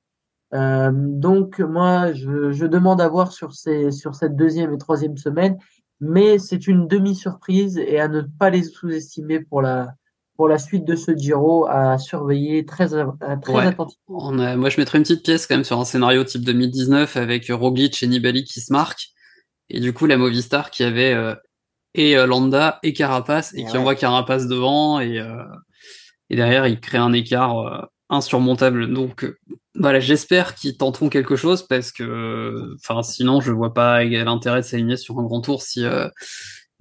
Euh, 0.54 0.91
donc 0.93 1.60
moi 1.60 2.12
je, 2.13 2.52
je 2.52 2.65
demande 2.65 3.02
à 3.02 3.08
voir 3.08 3.32
sur 3.32 3.54
ces 3.54 3.91
sur 3.91 4.15
cette 4.15 4.36
deuxième 4.36 4.73
et 4.73 4.78
troisième 4.78 5.17
semaine 5.17 5.58
mais 6.03 6.37
c'est 6.39 6.67
une 6.67 6.87
demi-surprise 6.87 7.77
et 7.77 7.99
à 7.99 8.07
ne 8.07 8.21
pas 8.21 8.49
les 8.49 8.63
sous-estimer 8.63 9.39
pour 9.41 9.61
la, 9.61 9.93
pour 10.35 10.47
la 10.47 10.57
suite 10.57 10.85
de 10.85 10.95
ce 10.95 11.15
Giro 11.15 11.65
à 11.67 11.97
surveiller 11.97 12.65
très, 12.65 12.87
très 12.87 13.53
Ouais. 13.53 13.65
attentivement. 13.67 13.97
On 14.09 14.39
a- 14.39 14.55
moi, 14.55 14.69
je 14.69 14.79
mettrais 14.79 14.97
une 14.97 15.03
petite 15.03 15.23
pièce 15.23 15.47
quand 15.47 15.55
même 15.55 15.63
sur 15.63 15.79
un 15.79 15.85
scénario 15.85 16.23
type 16.23 16.43
2019 16.43 17.15
avec 17.17 17.47
Roglic 17.49 18.01
et 18.03 18.07
Nibali 18.07 18.43
qui 18.43 18.59
se 18.59 18.73
marquent. 18.73 19.07
Et 19.69 19.79
du 19.79 19.93
coup, 19.93 20.05
la 20.07 20.17
Movistar 20.17 20.71
qui 20.71 20.83
avait 20.83 21.13
euh, 21.13 21.35
et 21.93 22.17
euh, 22.17 22.25
Landa 22.25 22.79
et 22.83 22.93
Carapace 22.93 23.53
et 23.53 23.63
qui 23.65 23.77
envoie 23.77 23.95
Carapace 23.95 24.47
devant 24.47 24.99
et, 24.99 25.19
euh, 25.19 25.43
et 26.29 26.35
derrière, 26.35 26.67
il 26.67 26.79
crée 26.79 26.97
un 26.97 27.13
écart 27.13 27.59
euh, 27.59 27.81
insurmontable. 28.09 28.91
Donc, 28.91 29.23
euh, 29.23 29.37
voilà, 29.75 29.99
j'espère 29.99 30.55
qu'ils 30.55 30.77
tenteront 30.77 31.09
quelque 31.09 31.36
chose 31.36 31.63
parce 31.67 31.91
que, 31.91 32.75
enfin, 32.75 33.01
sinon, 33.03 33.41
je 33.41 33.51
vois 33.51 33.73
pas 33.73 34.03
l'intérêt 34.03 34.62
de 34.62 34.65
s'aligner 34.65 34.97
sur 34.97 35.19
un 35.19 35.23
grand 35.23 35.41
tour 35.41 35.62
si, 35.62 35.83
euh, 35.83 36.07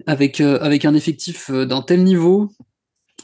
avec, 0.05 0.41
euh, 0.41 0.59
avec 0.61 0.85
un 0.85 0.93
effectif 0.93 1.49
euh, 1.49 1.65
d'un 1.65 1.81
tel 1.81 2.03
niveau, 2.03 2.51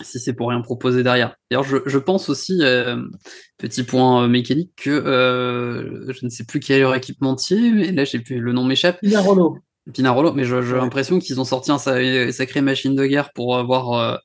si 0.02 0.20
c'est 0.20 0.34
pour 0.34 0.50
rien 0.50 0.62
proposer 0.62 1.04
derrière. 1.04 1.36
D'ailleurs, 1.52 1.64
je, 1.66 1.78
je 1.86 1.98
pense 1.98 2.30
aussi, 2.30 2.60
euh, 2.62 2.98
petit 3.58 3.84
point 3.84 4.24
euh, 4.24 4.28
mécanique, 4.28 4.72
que 4.78 4.90
euh, 4.90 6.12
je 6.14 6.26
ne 6.26 6.30
sais 6.30 6.46
plus 6.46 6.60
quel 6.60 6.78
est 6.78 6.82
leur 6.82 6.96
équipementier, 6.96 7.72
mais 7.72 7.92
là, 7.92 8.06
j'ai 8.06 8.20
plus 8.20 8.40
le 8.40 8.54
nom 8.54 8.64
m'échappe. 8.64 9.00
Pinarolo. 9.02 9.60
Pinarolo, 9.94 10.34
mais 10.34 10.46
j'ai 10.46 10.56
Ouais. 10.56 10.78
l'impression 10.78 11.20
qu'ils 11.20 11.40
ont 11.42 11.46
sorti 11.46 11.72
un 11.72 11.80
sa- 11.80 12.32
sacré 12.32 12.62
machine 12.62 12.96
de 12.96 13.06
guerre 13.06 13.32
pour 13.34 13.58
avoir 13.58 13.94
euh, 13.94 14.18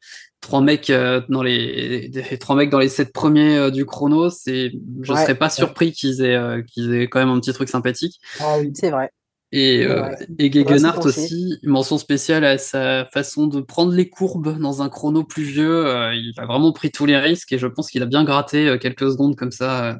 trois 0.44 0.61
mecs 0.61 0.90
euh, 0.90 1.20
dans 1.28 1.42
les 1.42 2.11
trois 2.38 2.54
mecs 2.54 2.70
dans 2.70 2.78
les 2.78 2.88
sept 2.90 3.12
premiers 3.12 3.57
euh, 3.57 3.70
du 3.70 3.85
chrono. 3.87 4.28
C'est, 4.30 4.70
je 5.00 5.12
Ouais. 5.12 5.22
serais 5.22 5.35
pas 5.35 5.48
surpris 5.50 5.90
qu'ils 5.92 6.20
aient 6.22 6.37
euh, 6.37 6.62
qu'ils 6.62 6.94
aient 6.94 7.09
quand 7.09 7.18
même 7.18 7.30
un 7.30 7.40
petit 7.40 7.52
truc 7.52 7.68
sympathique. 7.68 8.20
Ah 8.40 8.57
oui. 8.61 8.70
C'est 8.74 8.90
vrai. 8.90 9.11
Et, 9.52 9.87
euh, 9.87 10.02
Ouais. 10.02 10.26
et 10.38 10.52
Gegenhardt 10.52 11.07
aussi, 11.07 11.59
mention 11.62 11.96
spéciale 11.96 12.44
à 12.44 12.59
sa 12.59 13.07
façon 13.12 13.46
de 13.46 13.61
prendre 13.61 13.92
les 13.92 14.09
courbes 14.09 14.59
dans 14.59 14.83
un 14.83 14.88
chrono 14.88 15.24
pluvieux. 15.24 15.87
Euh, 15.87 16.12
il 16.14 16.33
a 16.38 16.46
vraiment 16.46 16.72
pris 16.72 16.90
tous 16.90 17.07
les 17.07 17.16
risques 17.18 17.52
et 17.52 17.59
je 17.59 17.66
pense 17.66 17.90
qu'il 17.90 18.02
a 18.02 18.07
bien 18.07 18.24
gratté 18.24 18.76
quelques 18.80 19.11
secondes 19.12 19.37
comme 19.37 19.52
ça. 19.52 19.98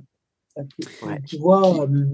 Ouais. 0.57 1.21
Tu 1.27 1.39
vois, 1.39 1.85
euh, 1.85 2.05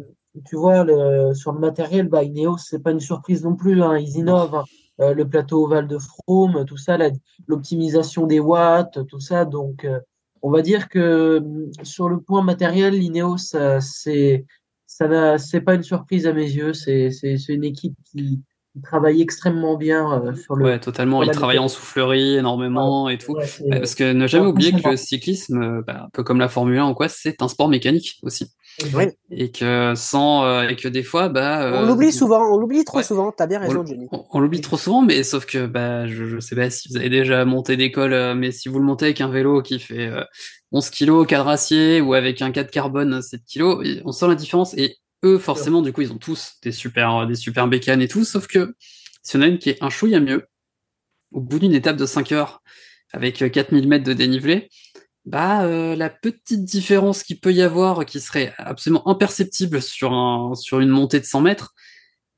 tu 0.48 0.56
vois 0.56 0.84
le, 0.84 1.34
sur 1.34 1.52
le 1.52 1.60
matériel, 1.60 2.08
bah, 2.08 2.22
Ineos, 2.22 2.58
c'est 2.58 2.82
pas 2.82 2.90
une 2.92 3.00
surprise 3.00 3.42
non 3.42 3.56
plus. 3.56 3.82
Hein, 3.82 3.98
ils 3.98 4.16
innovent. 4.18 4.62
Euh, 5.00 5.14
le 5.14 5.26
plateau 5.26 5.64
ovale 5.64 5.88
de 5.88 5.98
Frome, 5.98 6.64
tout 6.66 6.76
ça, 6.76 6.98
l'optimisation 7.46 8.26
des 8.26 8.40
watts, 8.40 9.06
tout 9.06 9.20
ça. 9.20 9.46
Donc, 9.46 9.84
euh, 9.84 9.98
on 10.42 10.50
va 10.50 10.60
dire 10.60 10.88
que 10.88 11.38
hum, 11.38 11.70
sur 11.82 12.08
le 12.08 12.20
point 12.20 12.42
matériel, 12.42 12.94
l'Ineos, 12.98 13.54
euh, 13.54 13.80
c'est 13.80 14.44
ça 14.86 15.08
n'a, 15.08 15.38
c'est 15.38 15.62
pas 15.62 15.74
une 15.74 15.82
surprise 15.82 16.26
à 16.26 16.32
mes 16.32 16.50
yeux. 16.50 16.74
C'est 16.74 17.08
une 17.48 17.64
équipe 17.64 17.94
qui, 18.04 18.42
qui 18.80 18.82
travaille 18.82 19.20
extrêmement 19.22 19.76
bien 19.76 20.22
euh, 20.24 20.34
sur 20.34 20.56
le. 20.56 20.64
Ouais, 20.64 20.80
totalement. 20.80 21.22
Il 21.22 21.30
travaille 21.30 21.58
en 21.58 21.68
soufflerie 21.68 22.36
énormément 22.36 23.08
et 23.08 23.18
tout. 23.18 23.32
Ouais, 23.32 23.46
parce 23.70 23.94
que 23.94 24.12
ne 24.12 24.26
jamais 24.26 24.46
oublier 24.46 24.72
que 24.72 24.88
le 24.88 24.96
cyclisme, 24.96 25.62
euh, 25.62 25.82
bah, 25.86 26.04
un 26.06 26.08
peu 26.12 26.22
comme 26.22 26.38
la 26.38 26.48
Formule 26.48 26.78
1 26.78 26.88
ou 26.88 26.94
quoi, 26.94 27.08
c'est 27.08 27.42
un 27.42 27.48
sport 27.48 27.68
mécanique 27.68 28.18
aussi. 28.22 28.46
Oui. 28.94 29.04
Et 29.30 29.50
que 29.50 29.92
sans, 29.96 30.44
euh, 30.44 30.68
et 30.68 30.76
que 30.76 30.88
des 30.88 31.02
fois, 31.02 31.28
bah, 31.28 31.70
On 31.82 31.86
l'oublie 31.86 32.12
souvent, 32.12 32.40
on 32.54 32.56
l'oublie 32.58 32.84
trop 32.84 32.98
ouais. 32.98 33.02
souvent. 33.04 33.30
T'as 33.30 33.46
bien 33.46 33.58
on, 33.62 33.68
raison, 33.68 33.84
on- 34.12 34.24
on 34.32 34.40
l'oublie 34.40 34.60
trop 34.60 34.76
souvent, 34.76 35.02
mais 35.02 35.22
sauf 35.22 35.44
que 35.44 35.66
bah, 35.66 36.06
je, 36.06 36.24
je 36.24 36.38
sais 36.40 36.56
pas 36.56 36.70
si 36.70 36.88
vous 36.88 36.96
avez 36.96 37.10
déjà 37.10 37.44
monté 37.44 37.76
d'école, 37.76 38.12
euh, 38.14 38.34
mais 38.34 38.52
si 38.52 38.68
vous 38.68 38.78
le 38.78 38.84
montez 38.84 39.06
avec 39.06 39.20
un 39.20 39.28
vélo 39.28 39.60
qui 39.62 39.78
fait 39.80 40.06
euh, 40.06 40.24
11 40.72 40.88
kilos 40.90 41.26
cadre 41.26 41.48
acier 41.48 42.00
ou 42.00 42.14
avec 42.14 42.40
un 42.42 42.52
4 42.52 42.70
carbone 42.70 43.20
7 43.20 43.42
kilos, 43.44 43.84
on 44.04 44.12
sent 44.12 44.28
la 44.28 44.34
différence. 44.34 44.72
Et 44.78 44.96
eux, 45.24 45.38
forcément, 45.38 45.82
du 45.82 45.92
coup, 45.92 46.02
ils 46.02 46.12
ont 46.12 46.18
tous 46.18 46.54
des 46.62 46.72
super, 46.72 47.26
des 47.26 47.34
super 47.34 47.68
bécanes 47.68 48.02
et 48.02 48.08
tout, 48.08 48.24
sauf 48.24 48.46
que 48.46 48.74
si 49.22 49.36
on 49.36 49.42
a 49.42 49.46
une 49.46 49.58
qui 49.58 49.70
est 49.70 49.82
un 49.82 49.90
chouïa 49.90 50.20
mieux, 50.20 50.46
au 51.32 51.40
bout 51.40 51.58
d'une 51.58 51.74
étape 51.74 51.96
de 51.96 52.06
5 52.06 52.32
heures, 52.32 52.62
avec 53.12 53.42
euh, 53.42 53.48
4000 53.48 53.88
mètres 53.88 54.04
de 54.04 54.12
dénivelé, 54.12 54.68
bah 55.26 55.64
euh, 55.64 55.94
la 55.96 56.08
petite 56.08 56.64
différence 56.64 57.22
qu'il 57.22 57.40
peut 57.40 57.52
y 57.52 57.62
avoir, 57.62 58.06
qui 58.06 58.20
serait 58.20 58.54
absolument 58.56 59.06
imperceptible 59.08 59.82
sur 59.82 60.12
un 60.12 60.54
sur 60.54 60.80
une 60.80 60.88
montée 60.88 61.20
de 61.20 61.24
100 61.26 61.42
mètres, 61.42 61.74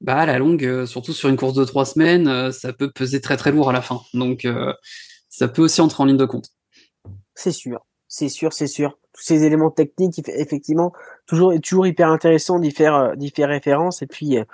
bah 0.03 0.19
à 0.19 0.27
la 0.27 0.39
longue, 0.39 0.65
euh, 0.65 0.85
surtout 0.85 1.13
sur 1.13 1.29
une 1.29 1.37
course 1.37 1.55
de 1.55 1.65
3 1.65 1.87
semaines, 1.87 2.27
euh, 2.27 2.51
ça 2.51 2.73
peut 2.73 2.91
peser 2.91 3.21
très 3.21 3.37
très 3.37 3.53
lourd 3.53 3.71
à 3.71 3.73
la 3.73 3.83
fin. 3.83 4.03
Donc 4.15 4.45
euh, 4.45 4.75
ça 5.29 5.49
peut 5.49 5.63
aussi 5.63 5.81
entrer 5.81 6.03
en 6.03 6.07
ligne 6.07 6.17
de 6.17 6.27
compte. 6.27 6.49
C'est 7.35 7.53
sûr, 7.53 7.87
c'est 8.09 8.29
sûr, 8.29 8.53
c'est 8.53 8.67
sûr. 8.67 8.99
Tous 9.15 9.23
ces 9.23 9.45
éléments 9.45 9.71
techniques, 9.71 10.19
eff- 10.19 10.33
effectivement, 10.35 10.93
toujours, 11.27 11.53
toujours 11.63 11.87
hyper 11.87 12.09
intéressant 12.09 12.59
d'y 12.59 12.71
faire, 12.71 12.95
euh, 12.95 13.15
d'y 13.15 13.31
faire 13.31 13.49
référence 13.49 14.03
et 14.03 14.07
puis, 14.07 14.39
euh, 14.39 14.45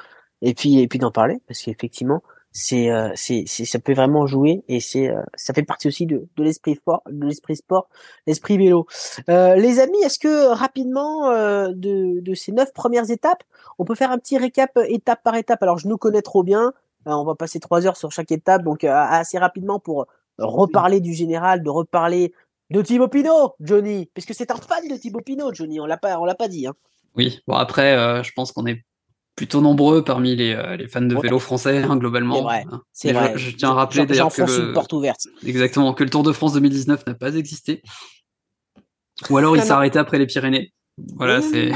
et 0.42 0.55
puis, 0.55 0.81
et 0.81 0.88
puis 0.88 0.99
d'en 0.99 1.12
parler 1.12 1.38
parce 1.47 1.62
qu'effectivement, 1.62 2.23
c'est, 2.51 2.90
euh, 2.90 3.11
c'est, 3.14 3.44
ça 3.47 3.79
peut 3.79 3.92
vraiment 3.92 4.27
jouer 4.27 4.64
et 4.68 4.81
c'est, 4.81 5.11
ça 5.37 5.53
fait 5.55 5.62
partie 5.62 5.87
aussi 5.87 6.07
de, 6.07 6.27
de 6.37 6.42
l'esprit 6.42 6.75
sport, 6.75 7.03
de 7.09 7.27
l'esprit 7.27 7.57
sport, 7.57 7.88
l'esprit 8.27 8.57
vélo. 8.59 8.87
Euh, 9.29 9.55
les 9.55 9.79
amis, 9.79 10.01
est-ce 10.03 10.18
que 10.18 10.49
rapidement 10.55 11.31
euh, 11.31 11.68
de, 11.68 12.21
de 12.21 12.35
ces 12.35 12.51
neuf 12.51 12.73
premières 12.73 13.11
étapes, 13.11 13.44
on 13.79 13.85
peut 13.85 13.94
faire 13.94 14.11
un 14.11 14.18
petit 14.18 14.38
récap 14.38 14.71
étape 14.88 15.23
par 15.23 15.37
étape? 15.37 15.62
Alors, 15.62 15.79
je 15.79 15.87
nous 15.87 15.99
connais 15.99 16.23
trop 16.23 16.42
bien. 16.42 16.73
Euh, 17.07 17.12
on 17.12 17.25
va 17.25 17.35
passer 17.35 17.61
trois 17.61 17.87
heures 17.87 17.97
sur 17.97 18.11
chaque 18.11 18.33
étape, 18.33 18.62
donc 18.64 18.83
assez 18.83 19.38
rapidement 19.38 19.79
pour 19.79 20.07
reparler 20.38 21.01
du 21.01 21.14
général, 21.14 21.62
de 21.62 21.71
reparler 21.71 22.33
de 22.70 22.83
Thibaut 22.83 23.09
Pinot, 23.09 23.54
Johnny, 23.61 24.11
parce 24.14 24.26
que 24.26 24.35
c'est 24.35 24.50
un 24.50 24.57
fan 24.57 24.87
de 24.88 24.96
Thibaut 24.96 25.20
Pinot, 25.20 25.52
Johnny. 25.54 25.81
On 25.81 25.87
l'a 25.87 25.96
pas, 25.96 26.18
on 26.18 26.24
l'a 26.24 26.35
pas 26.35 26.48
dit. 26.48 26.66
Hein. 26.66 26.74
Oui, 27.16 27.40
bon 27.46 27.54
après, 27.54 27.96
euh, 27.96 28.22
je 28.22 28.33
pense 28.33 28.52
qu'on 28.52 28.66
est 28.66 28.85
plutôt 29.37 29.61
nombreux 29.61 30.02
parmi 30.04 30.35
les, 30.37 30.52
euh, 30.52 30.76
les 30.76 30.88
fans 30.88 31.00
de 31.00 31.14
Ouais. 31.14 31.22
vélo 31.22 31.38
français, 31.38 31.78
hein, 31.83 31.96
globalement. 31.96 32.37
C'est 32.92 33.12
vrai, 33.12 33.24
hein. 33.26 33.28
Vrai. 33.28 33.38
Je, 33.38 33.50
je 33.50 33.57
tiens 33.57 33.70
à 33.70 33.74
rappeler 33.74 34.04
d'ailleurs 34.04 34.33
que 34.35 34.42
le... 34.42 34.68
une 34.68 34.72
porte 34.72 34.92
ouverte. 34.92 35.26
exactement 35.46 35.94
que 35.94 36.04
le 36.04 36.11
Tour 36.11 36.22
de 36.24 36.33
France 36.33 36.54
2019 36.54 37.07
n'a 37.07 37.14
pas 37.14 37.35
existé. 37.35 37.83
Ou 39.31 39.37
alors 39.37 39.57
il 39.57 39.62
s'est 39.62 39.70
arrêté 39.70 39.98
après 39.98 40.18
les 40.18 40.26
Pyrénées. 40.26 40.72
Voilà, 41.16 41.40
c'est. 41.42 41.70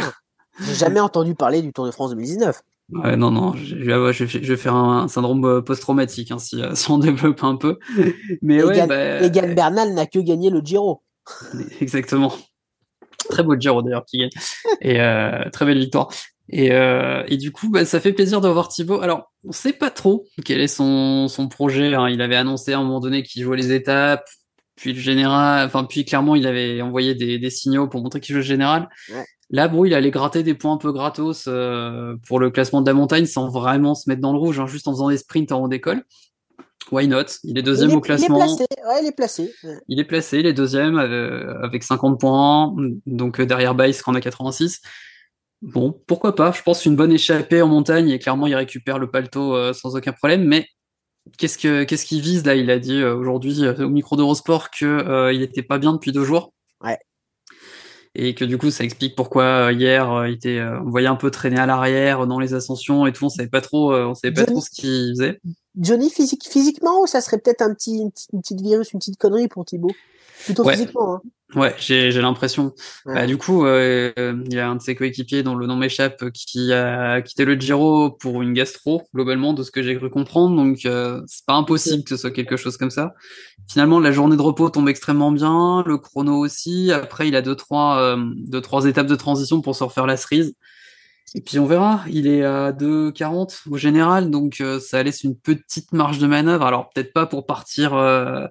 J'ai 0.60 0.74
jamais 0.74 1.00
entendu 1.00 1.34
parler 1.34 1.62
du 1.62 1.72
Tour 1.72 1.86
de 1.86 1.90
France 1.90 2.10
2019. 2.10 2.60
Ouais, 2.92 3.16
non, 3.16 3.30
non, 3.30 3.54
je, 3.54 3.76
je, 3.76 4.26
je, 4.26 4.38
vais- 4.38 4.56
faire 4.56 4.74
un, 4.74 5.08
syndrome 5.08 5.44
euh, 5.44 5.60
post-traumatique 5.62 6.30
hein, 6.30 6.38
si, 6.38 6.60
euh, 6.62 6.74
si 6.74 6.90
on 6.90 6.98
développe 6.98 7.42
un 7.42 7.56
peu. 7.56 7.78
Mais 8.42 8.62
ouais, 8.62 8.76
Egan, 8.76 8.86
bah, 8.86 9.22
Egan 9.22 9.54
Bernal 9.54 9.94
n'a 9.94 10.06
que 10.06 10.18
gagné 10.18 10.50
le 10.50 10.60
Giro. 10.60 11.02
exactement. 11.80 12.32
Très 13.30 13.42
beau 13.42 13.56
Giro 13.58 13.82
d'ailleurs 13.82 14.04
qui 14.04 14.18
gagne. 14.18 14.30
Et 14.80 15.00
euh, 15.00 15.48
très 15.52 15.64
belle 15.64 15.78
victoire. 15.78 16.08
Et, 16.48 16.72
euh, 16.72 17.22
et 17.28 17.36
du 17.38 17.50
coup, 17.52 17.70
bah, 17.70 17.84
ça 17.84 18.00
fait 18.00 18.12
plaisir 18.12 18.40
de 18.40 18.48
voir 18.48 18.68
Thibaut. 18.68 19.00
Alors, 19.00 19.32
on 19.44 19.52
sait 19.52 19.72
pas 19.72 19.90
trop 19.90 20.26
quel 20.44 20.60
est 20.60 20.66
son, 20.68 21.28
son 21.28 21.48
projet. 21.48 21.94
hein. 21.94 22.08
Il 22.10 22.20
avait 22.20 22.36
annoncé 22.36 22.72
à 22.72 22.78
un 22.78 22.82
moment 22.82 23.00
donné 23.00 23.22
qu'il 23.22 23.42
jouait 23.42 23.56
les 23.56 23.72
étapes, 23.72 24.28
puis 24.76 24.92
le 24.92 25.00
général. 25.00 25.64
Enfin, 25.66 25.84
puis 25.84 26.04
clairement, 26.04 26.34
il 26.34 26.46
avait 26.46 26.82
envoyé 26.82 27.14
des, 27.14 27.38
des 27.38 27.50
signaux 27.50 27.88
pour 27.88 28.02
montrer 28.02 28.20
qu'il 28.20 28.34
jouait 28.34 28.42
le 28.42 28.46
général. 28.46 28.88
Ouais. 29.14 29.24
Là, 29.52 29.68
bon, 29.68 29.84
il 29.84 29.92
allait 29.92 30.10
gratter 30.10 30.42
des 30.42 30.54
points 30.54 30.72
un 30.72 30.78
peu 30.78 30.92
gratos 30.92 31.44
euh, 31.46 32.16
pour 32.26 32.40
le 32.40 32.50
classement 32.50 32.80
de 32.80 32.86
la 32.86 32.94
montagne 32.94 33.26
sans 33.26 33.48
vraiment 33.50 33.94
se 33.94 34.08
mettre 34.08 34.22
dans 34.22 34.32
le 34.32 34.38
rouge, 34.38 34.58
hein, 34.58 34.66
juste 34.66 34.88
en 34.88 34.92
faisant 34.92 35.10
des 35.10 35.18
sprints 35.18 35.52
en 35.52 35.62
haut 35.62 35.68
d'école. 35.68 36.04
Why 36.90 37.06
not? 37.06 37.24
Il 37.44 37.58
est 37.58 37.62
deuxième 37.62 37.90
il, 37.90 37.92
est, 37.92 37.96
au 37.96 38.00
classement. 38.00 38.38
il 38.38 38.42
est 38.42 38.46
placé. 38.46 38.66
Ouais, 38.86 39.02
il 39.02 39.06
est 39.06 39.12
placé. 39.12 39.54
Ouais. 39.62 39.78
Il 39.88 40.00
est 40.00 40.04
placé, 40.04 40.38
il 40.40 40.46
est 40.46 40.52
deuxième 40.54 40.98
euh, 40.98 41.62
avec 41.62 41.82
50 41.82 42.18
points, 42.18 42.74
donc 43.06 43.40
euh, 43.40 43.46
derrière 43.46 43.74
Bice 43.74 44.02
qui 44.02 44.10
en 44.10 44.14
a 44.14 44.20
86. 44.20 44.80
Bon, 45.60 46.00
pourquoi 46.06 46.34
pas? 46.34 46.50
Je 46.52 46.62
pense 46.62 46.86
une 46.86 46.96
bonne 46.96 47.12
échappée 47.12 47.62
en 47.62 47.68
montagne 47.68 48.08
et 48.08 48.18
clairement 48.18 48.46
il 48.46 48.54
récupère 48.54 48.98
le 48.98 49.10
paletot 49.10 49.72
sans 49.74 49.94
aucun 49.94 50.12
problème. 50.12 50.44
Mais 50.44 50.66
qu'est-ce 51.38 51.58
que 51.58 51.84
qu'est-ce 51.84 52.04
qu'il 52.04 52.20
vise 52.20 52.44
là? 52.44 52.54
Il 52.54 52.70
a 52.70 52.78
dit 52.78 53.02
aujourd'hui 53.04 53.66
au 53.68 53.88
micro 53.88 54.16
d'Eurosport 54.16 54.70
que 54.70 54.84
euh, 54.84 55.32
il 55.32 55.42
était 55.42 55.62
pas 55.62 55.78
bien 55.78 55.92
depuis 55.92 56.10
deux 56.10 56.24
jours. 56.24 56.52
Ouais. 56.80 56.98
Et 58.14 58.34
que 58.34 58.44
du 58.44 58.58
coup 58.58 58.70
ça 58.70 58.84
explique 58.84 59.16
pourquoi 59.16 59.42
euh, 59.44 59.72
hier 59.72 60.12
euh, 60.12 60.28
il 60.28 60.34
était, 60.34 60.58
euh, 60.58 60.80
on 60.84 60.90
voyait 60.90 61.08
un 61.08 61.16
peu 61.16 61.30
traîner 61.30 61.58
à 61.58 61.64
l'arrière 61.64 62.26
dans 62.26 62.38
les 62.38 62.52
ascensions 62.52 63.06
et 63.06 63.12
tout. 63.12 63.24
On 63.24 63.28
savait 63.30 63.48
pas 63.48 63.62
trop, 63.62 63.92
euh, 63.94 64.04
on 64.06 64.14
savait 64.14 64.34
pas 64.34 64.40
Johnny- 64.42 64.52
trop 64.52 64.60
ce 64.60 64.70
qu'il 64.70 65.14
faisait. 65.14 65.40
Johnny, 65.78 66.10
physique, 66.10 66.46
physiquement, 66.46 67.00
ou 67.02 67.06
ça 67.06 67.22
serait 67.22 67.38
peut-être 67.38 67.62
un 67.62 67.72
petit, 67.72 67.96
une, 67.96 68.10
petite- 68.10 68.28
une 68.34 68.42
petite 68.42 68.60
virus, 68.60 68.92
une 68.92 68.98
petite 68.98 69.16
connerie 69.16 69.48
pour 69.48 69.64
Thibaut? 69.64 69.92
Plutôt 70.44 70.64
Ouais. 70.64 70.74
physiquement. 70.74 71.14
Hein. 71.16 71.20
Ouais, 71.54 71.74
j'ai 71.78 72.10
j'ai 72.10 72.22
l'impression. 72.22 72.72
Ouais. 73.04 73.14
Bah, 73.14 73.26
du 73.26 73.36
coup, 73.36 73.66
euh, 73.66 74.10
euh, 74.18 74.42
il 74.46 74.54
y 74.54 74.58
a 74.58 74.70
un 74.70 74.76
de 74.76 74.80
ses 74.80 74.94
coéquipiers 74.94 75.42
dont 75.42 75.54
le 75.54 75.66
nom 75.66 75.76
m'échappe 75.76 76.30
qui 76.30 76.72
a 76.72 77.20
quitté 77.20 77.44
le 77.44 77.56
Giro 77.56 78.10
pour 78.10 78.40
une 78.40 78.54
gastro, 78.54 79.02
globalement, 79.14 79.52
de 79.52 79.62
ce 79.62 79.70
que 79.70 79.82
j'ai 79.82 79.94
cru 79.96 80.08
comprendre. 80.08 80.56
Donc, 80.56 80.86
euh, 80.86 81.20
c'est 81.26 81.44
pas 81.44 81.52
impossible 81.52 82.04
que 82.04 82.10
ce 82.10 82.16
soit 82.16 82.30
quelque 82.30 82.56
chose 82.56 82.78
comme 82.78 82.90
ça. 82.90 83.12
Finalement, 83.70 84.00
la 84.00 84.12
journée 84.12 84.36
de 84.36 84.42
repos 84.42 84.70
tombe 84.70 84.88
extrêmement 84.88 85.30
bien, 85.30 85.84
le 85.86 85.98
chrono 85.98 86.38
aussi. 86.38 86.90
Après, 86.90 87.28
il 87.28 87.36
a 87.36 87.42
deux 87.42 87.54
trois, 87.54 87.98
euh, 88.00 88.16
deux, 88.36 88.62
trois 88.62 88.86
étapes 88.86 89.06
de 89.06 89.16
transition 89.16 89.60
pour 89.60 89.76
se 89.76 89.84
refaire 89.84 90.06
la 90.06 90.16
cerise. 90.16 90.54
Et 91.34 91.40
puis 91.40 91.58
on 91.58 91.64
verra, 91.66 92.00
il 92.10 92.26
est 92.26 92.44
à 92.44 92.72
2,40 92.72 93.62
au 93.70 93.78
général, 93.78 94.30
donc 94.30 94.60
euh, 94.60 94.78
ça 94.80 95.02
laisse 95.02 95.22
une 95.24 95.34
petite 95.34 95.92
marge 95.92 96.18
de 96.18 96.26
manœuvre. 96.26 96.66
Alors 96.66 96.90
peut-être 96.90 97.14
pas 97.14 97.24
pour 97.24 97.46
partir 97.46 97.94
euh, 97.94 98.46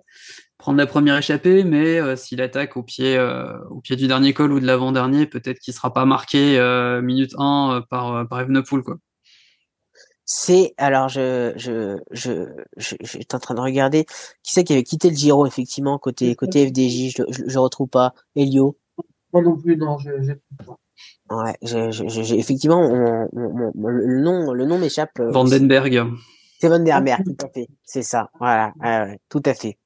prendre 0.62 0.78
la 0.78 0.86
première 0.86 1.18
échappée, 1.18 1.64
mais 1.64 2.00
euh, 2.00 2.16
s'il 2.16 2.40
attaque 2.40 2.78
au 2.78 2.84
pied, 2.84 3.18
euh, 3.18 3.58
au 3.72 3.82
pied 3.82 3.96
du 3.96 4.08
dernier 4.08 4.34
col 4.34 4.54
ou 4.54 4.60
de 4.60 4.66
l'avant-dernier, 4.66 5.26
peut-être 5.26 5.60
qu'il 5.60 5.74
sera 5.74 5.92
pas 5.92 6.06
marqué 6.06 6.58
euh, 6.60 7.02
minute 7.02 7.34
1 7.38 7.72
euh, 7.72 7.82
par, 7.82 8.16
euh, 8.16 8.26
par 8.26 8.40
Evenepoel, 8.40 8.84
quoi. 8.84 8.98
c'est 10.24 10.74
alors 10.78 11.10
je 11.10 11.52
je 11.58 11.98
je 12.12 12.46
j'étais 12.78 13.36
en 13.36 13.40
train 13.40 13.56
de 13.56 13.60
regarder. 13.60 14.06
Qui 14.44 14.54
c'est 14.54 14.64
qui 14.64 14.74
avait 14.74 14.84
quitté 14.84 15.10
le 15.10 15.16
Giro 15.16 15.48
effectivement 15.48 15.98
côté 15.98 16.36
côté 16.36 16.68
FDJ 16.68 17.16
je, 17.18 17.24
je, 17.48 17.60
retrouve 17.60 17.90
pas. 17.90 18.14
Elio? 18.36 18.78
Moi 19.34 19.42
non 19.42 19.58
plus 19.58 19.76
non 19.78 19.98
je, 19.98 20.12
je 20.22 20.34
ouais 21.32 21.58
j'ai 21.64 22.38
effectivement 22.38 22.82
le 23.34 24.22
nom 24.22 24.54
le 24.54 24.66
nom 24.66 24.78
m'échappe 24.78 25.20
Vandenberg. 25.20 26.04
c'est 26.60 26.70
Vandenberg 26.70 27.24
tout 27.26 27.46
à 27.46 27.50
fait. 27.50 27.68
C'est 27.84 28.04
ça 28.04 28.30
voilà 28.40 28.74
tout 29.28 29.42
à 29.46 29.56
fait 29.56 29.78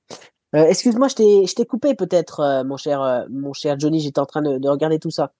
euh, 0.54 0.66
excuse-moi 0.66 1.08
je 1.08 1.16
t'ai 1.16 1.48
je 1.48 1.56
t'ai 1.56 1.66
coupé 1.66 1.96
peut-être 1.96 2.40
euh, 2.42 2.64
mon 2.64 2.78
cher 2.78 3.26
mon 3.30 3.54
cher 3.54 3.80
Johnny 3.80 4.00
j'étais 4.00 4.20
en 4.20 4.26
train 4.26 4.42
de, 4.42 4.58
de 4.58 4.70
regarder 4.70 5.00
tout 5.00 5.12
ça 5.12 5.34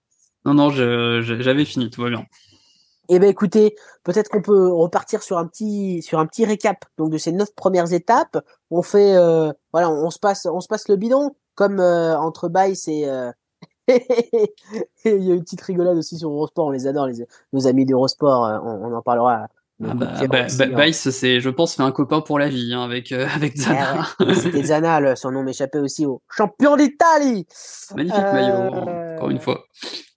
non 0.46 0.54
non 0.54 0.70
j'avais 0.72 1.66
fini 1.66 1.90
tout 1.90 2.02
va 2.02 2.10
bien 2.10 2.26
eh 3.10 3.20
ben 3.20 3.30
écoutez, 3.30 3.76
peut-être 4.04 4.30
qu'on 4.30 4.42
peut 4.42 4.68
repartir 4.72 5.22
sur 5.22 5.38
un 5.38 5.46
petit 5.46 6.02
sur 6.02 6.20
un 6.20 6.26
petit 6.26 6.46
récap 6.46 6.86
donc 6.98 7.12
de 7.12 7.18
ces 7.18 7.32
neuf 7.32 7.54
premières 7.56 7.94
étapes. 7.94 8.44
On 8.72 8.82
fait 8.82 9.16
euh, 9.16 9.52
voilà, 9.74 9.92
on, 9.92 10.10
se 10.10 10.20
passe 10.20 10.48
on 10.52 10.60
se 10.60 10.68
passe 10.68 10.88
le 10.88 10.96
bidon 10.96 11.36
comme 11.54 11.80
euh, 11.80 12.18
entre 12.18 12.50
Bice 12.50 12.88
et 12.88 13.08
euh... 13.08 13.32
il 13.88 14.48
y 15.06 15.32
a 15.32 15.36
une 15.36 15.44
petite 15.44 15.62
rigolade 15.62 15.98
aussi 15.98 16.18
sur 16.18 16.30
Eurosport, 16.32 16.68
on 16.68 16.72
les 16.72 16.88
adore 16.88 17.06
les 17.06 17.24
nos 17.54 17.68
amis 17.68 17.86
d'Eurosport, 17.86 18.46
euh, 18.46 18.60
on, 18.64 18.92
on, 18.92 18.94
en 18.96 19.02
parlera. 19.04 19.48
Ah 19.84 19.94
bah, 19.94 20.14
bah, 20.30 20.48
bah, 20.58 20.86
Bice, 20.86 21.10
c'est, 21.10 21.42
je 21.42 21.50
pense, 21.50 21.76
fait 21.76 21.84
un 21.84 21.92
copain 21.92 22.22
pour 22.22 22.40
la 22.40 22.48
vie 22.48 22.74
hein, 22.74 22.82
avec 22.82 23.12
euh, 23.12 23.28
avec 23.36 23.54
eh 23.56 23.60
Zana. 23.60 24.08
C'était 24.36 24.64
Zana, 24.64 25.16
son 25.18 25.32
nom 25.32 25.44
m'échappait 25.44 25.80
aussi 25.80 26.06
au 26.06 26.22
champion 26.30 26.78
d'Italie. 26.78 27.46
Magnifique 27.96 28.22
maillot, 28.22 28.74
encore 29.16 29.30
une 29.30 29.40
fois. 29.40 29.66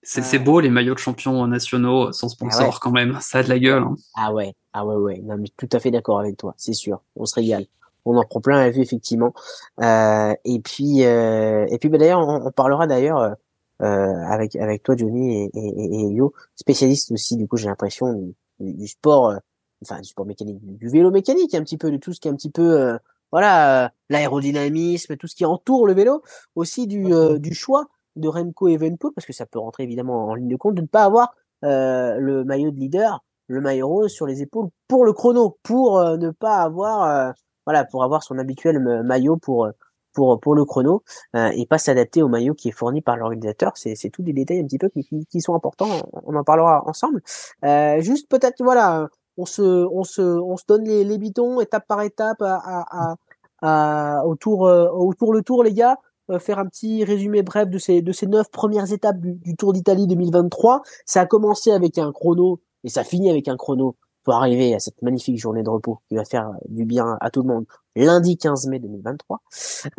C'est 0.01 0.39
beau 0.39 0.59
les 0.59 0.69
maillots 0.69 0.95
de 0.95 0.99
champions 0.99 1.45
nationaux 1.45 2.11
sans 2.13 2.29
sponsor 2.29 2.73
ah 2.73 2.79
quand 2.81 2.91
même, 2.91 3.17
ça 3.21 3.39
a 3.39 3.43
de 3.43 3.49
la 3.49 3.59
gueule. 3.59 3.83
Hein. 3.83 3.95
Ah 4.15 4.33
ouais, 4.33 4.55
ah 4.73 4.85
ouais 4.85 4.95
ouais, 4.95 5.21
non 5.23 5.37
mais 5.37 5.49
tout 5.55 5.69
à 5.71 5.79
fait 5.79 5.91
d'accord 5.91 6.19
avec 6.19 6.35
toi, 6.37 6.55
c'est 6.57 6.73
sûr, 6.73 7.01
on 7.15 7.25
se 7.25 7.35
régale. 7.35 7.65
On 8.05 8.17
en 8.17 8.23
prend 8.23 8.39
plein 8.39 8.57
la 8.57 8.71
vue 8.71 8.81
effectivement. 8.81 9.33
Euh, 9.81 10.33
et 10.45 10.59
puis 10.61 11.03
euh, 11.03 11.67
et 11.69 11.77
puis 11.77 11.89
bah, 11.89 11.99
d'ailleurs 11.99 12.27
on, 12.27 12.49
parlera 12.49 12.87
d'ailleurs 12.87 13.35
euh, 13.81 14.13
avec 14.29 14.55
avec 14.55 14.81
toi 14.81 14.95
Johnny 14.97 15.43
et, 15.43 15.51
et, 15.53 16.07
et, 16.07 16.13
Yo, 16.13 16.33
spécialiste 16.55 17.11
aussi 17.11 17.37
du 17.37 17.47
coup 17.47 17.57
j'ai 17.57 17.67
l'impression 17.67 18.33
du, 18.59 18.87
sport, 18.87 19.29
euh, 19.29 19.37
enfin 19.83 19.99
du 20.01 20.09
sport 20.09 20.25
mécanique, 20.25 20.59
du, 20.61 20.89
vélo 20.89 21.11
mécanique 21.11 21.53
un 21.55 21.63
petit 21.63 21.77
peu 21.77 21.91
de 21.91 21.97
tout 21.97 22.13
ce 22.13 22.19
qui 22.19 22.27
est 22.27 22.31
un 22.31 22.35
petit 22.35 22.51
peu 22.51 22.79
euh, 22.79 22.97
voilà 23.31 23.91
l'aérodynamisme, 24.09 25.15
tout 25.17 25.27
ce 25.27 25.35
qui 25.35 25.45
entoure 25.45 25.85
le 25.87 25.93
vélo, 25.93 26.23
aussi 26.55 26.87
du 26.87 27.05
du 27.39 27.53
choix 27.53 27.87
de 28.15 28.27
Remco 28.27 28.67
Evenpool, 28.67 29.13
parce 29.13 29.25
que 29.25 29.33
ça 29.33 29.45
peut 29.45 29.59
rentrer 29.59 29.83
évidemment 29.83 30.25
en 30.27 30.35
ligne 30.35 30.49
de 30.49 30.55
compte, 30.55 30.75
de 30.75 30.81
ne 30.81 30.87
pas 30.87 31.03
avoir 31.03 31.33
euh, 31.65 32.17
le 32.19 32.43
maillot 32.43 32.71
de 32.71 32.79
leader, 32.79 33.23
le 33.47 33.61
maillot 33.61 33.87
rose 33.87 34.11
sur 34.11 34.25
les 34.25 34.41
épaules 34.41 34.69
pour 34.87 35.05
le 35.05 35.13
chrono, 35.13 35.57
pour 35.63 35.99
euh, 35.99 36.17
ne 36.17 36.29
pas 36.31 36.57
avoir, 36.57 37.03
euh, 37.03 37.31
voilà, 37.65 37.85
pour 37.85 38.03
avoir 38.03 38.23
son 38.23 38.37
habituel 38.37 38.79
maillot 39.03 39.37
pour 39.37 39.69
pour 40.13 40.39
pour 40.39 40.55
le 40.55 40.65
chrono 40.65 41.03
et 41.35 41.67
pas 41.67 41.77
s'adapter 41.77 42.23
au 42.23 42.27
maillot 42.27 42.55
qui 42.55 42.69
est 42.69 42.71
fourni 42.71 43.01
par 43.01 43.15
l'organisateur. 43.15 43.73
C'est 43.75 43.95
c'est 43.95 44.09
tous 44.09 44.23
des 44.23 44.33
détails 44.33 44.59
un 44.59 44.65
petit 44.65 44.79
peu 44.79 44.89
qui, 44.89 45.07
qui, 45.29 45.41
sont 45.41 45.53
importants. 45.53 46.09
On 46.25 46.35
en 46.35 46.43
parlera 46.43 46.83
ensemble. 46.87 47.21
juste 47.99 48.27
peut-être 48.29 48.63
voilà, 48.63 49.07
on 49.39 49.45
se 49.45 49.61
on 49.61 50.03
se 50.03 50.21
on 50.21 50.57
se 50.57 50.63
donne 50.67 50.83
les, 50.85 51.03
les 51.03 51.17
bitons 51.17 51.61
étape 51.61 51.87
par 51.87 52.01
étape 52.01 52.41
à, 52.41 52.59
à, 52.63 53.15
à, 53.61 54.25
autour 54.25 54.61
autour 54.61 55.33
le 55.33 55.41
tour 55.41 55.63
les 55.63 55.73
gars 55.73 55.97
euh, 56.29 56.37
faire 56.37 56.59
un 56.59 56.65
petit 56.67 57.03
résumé 57.03 57.41
bref 57.41 57.69
de 57.69 57.77
ces 57.79 58.01
de 58.01 58.11
ces 58.11 58.27
neuf 58.27 58.49
premières 58.51 58.91
étapes 58.91 59.19
du, 59.19 59.55
Tour 59.55 59.73
d'Italie 59.73 60.05
2023. 60.05 60.83
Ça 61.05 61.21
a 61.21 61.25
commencé 61.25 61.71
avec 61.71 61.97
un 61.97 62.11
chrono 62.11 62.61
et 62.83 62.89
ça 62.89 63.03
finit 63.03 63.29
avec 63.29 63.47
un 63.47 63.57
chrono 63.57 63.95
pour 64.23 64.35
arriver 64.35 64.75
à 64.75 64.79
cette 64.79 65.01
magnifique 65.01 65.39
journée 65.39 65.63
de 65.63 65.69
repos 65.69 65.99
qui 66.07 66.15
va 66.15 66.25
faire 66.25 66.51
du 66.67 66.85
bien 66.85 67.17
à 67.19 67.31
tout 67.31 67.41
le 67.41 67.47
monde 67.47 67.65
lundi 67.95 68.37
15 68.37 68.67
mai 68.67 68.79
2023. 68.79 69.41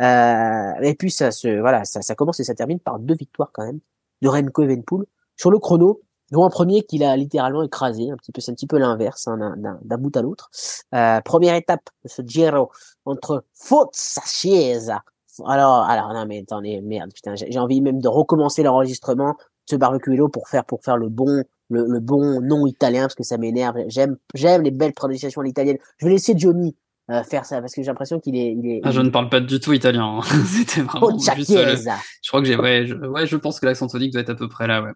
Euh, 0.01 0.73
et 0.83 0.95
puis 0.95 1.11
ça 1.11 1.33
se 1.33 1.61
voilà, 1.61 1.85
ça, 1.85 2.01
ça 2.01 2.15
commence 2.15 2.39
et 2.39 2.45
ça 2.45 2.55
termine 2.55 2.79
par 2.79 3.01
deux 3.01 3.17
victoires 3.17 3.51
quand 3.53 3.65
même 3.65 3.81
de 4.23 4.29
Remco 4.29 4.63
Evenpool 4.63 5.07
sur 5.37 5.51
le 5.51 5.59
chrono 5.59 6.01
dont 6.31 6.45
un 6.45 6.51
premier 6.51 6.83
qu'il 6.83 7.05
a 7.05 7.17
littéralement 7.17 7.63
écrasé, 7.63 8.11
un 8.11 8.17
petit 8.17 8.33
peu, 8.33 8.41
c'est 8.41 8.51
un 8.51 8.55
petit 8.55 8.67
peu 8.67 8.79
l'inverse, 8.79 9.29
hein, 9.29 9.55
d'un 9.83 9.99
bout 9.99 10.17
à 10.17 10.23
l'autre. 10.23 10.51
Euh, 10.95 11.21
première 11.23 11.55
étape 11.55 11.89
de 12.05 12.09
ce 12.09 12.23
Giro 12.23 12.71
entre 13.05 13.45
Forza 13.55 14.23
Chiesa 14.27 15.03
alors, 15.47 15.85
alors, 15.85 16.13
non, 16.13 16.27
mais 16.27 16.41
attendez, 16.43 16.81
merde, 16.81 17.13
putain, 17.15 17.35
j'ai 17.35 17.59
envie 17.59 17.81
même 17.81 18.01
de 18.01 18.09
recommencer 18.09 18.63
l'enregistrement 18.63 19.31
de 19.31 19.37
ce 19.71 19.77
barbecue 19.77 20.19
pour 20.33 20.49
faire, 20.49 20.65
pour 20.65 20.83
faire 20.83 20.97
le 20.97 21.09
bon, 21.09 21.45
le, 21.71 22.01
bon 22.01 22.41
nom 22.41 22.67
italien, 22.67 23.03
parce 23.03 23.15
que 23.15 23.23
ça 23.23 23.39
m'énerve. 23.39 23.77
J'aime, 23.89 24.17
j'aime 24.35 24.63
les 24.63 24.71
belles 24.71 24.93
prononciations 24.93 25.41
à 25.41 25.45
l'italienne. 25.45 25.79
Je 25.99 26.07
vais 26.07 26.13
laisser 26.13 26.35
Johnny 26.37 26.77
euh, 27.11 27.23
faire 27.23 27.45
ça, 27.45 27.61
parce 27.61 27.75
que 27.75 27.83
j'ai 27.83 27.89
l'impression 27.89 28.21
qu'il 28.21 28.37
est, 28.37 28.53
il 28.53 28.67
est, 28.67 28.81
ah, 28.85 28.91
je 28.91 29.01
ne 29.01 29.11
parle 29.11 29.29
pas 29.29 29.41
du 29.41 29.61
tout 29.61 29.73
italien. 29.73 30.19
Hein. 30.19 30.21
C'était 30.47 30.83
vraiment 30.83 31.19
juste, 31.19 31.51
euh, 31.51 31.77
Je 32.23 32.29
crois 32.29 32.41
que 32.41 32.47
j'ai, 32.47 32.57
ouais, 32.57 32.87
je, 32.87 32.95
ouais, 32.95 33.27
je 33.27 33.37
pense 33.37 33.61
que 33.61 33.67
l'accent 33.67 33.87
tonique 33.87 34.13
doit 34.13 34.23
être 34.23 34.31
à 34.31 34.35
peu 34.35 34.49
près 34.49 34.67
là, 34.67 34.83
ouais. 34.83 34.93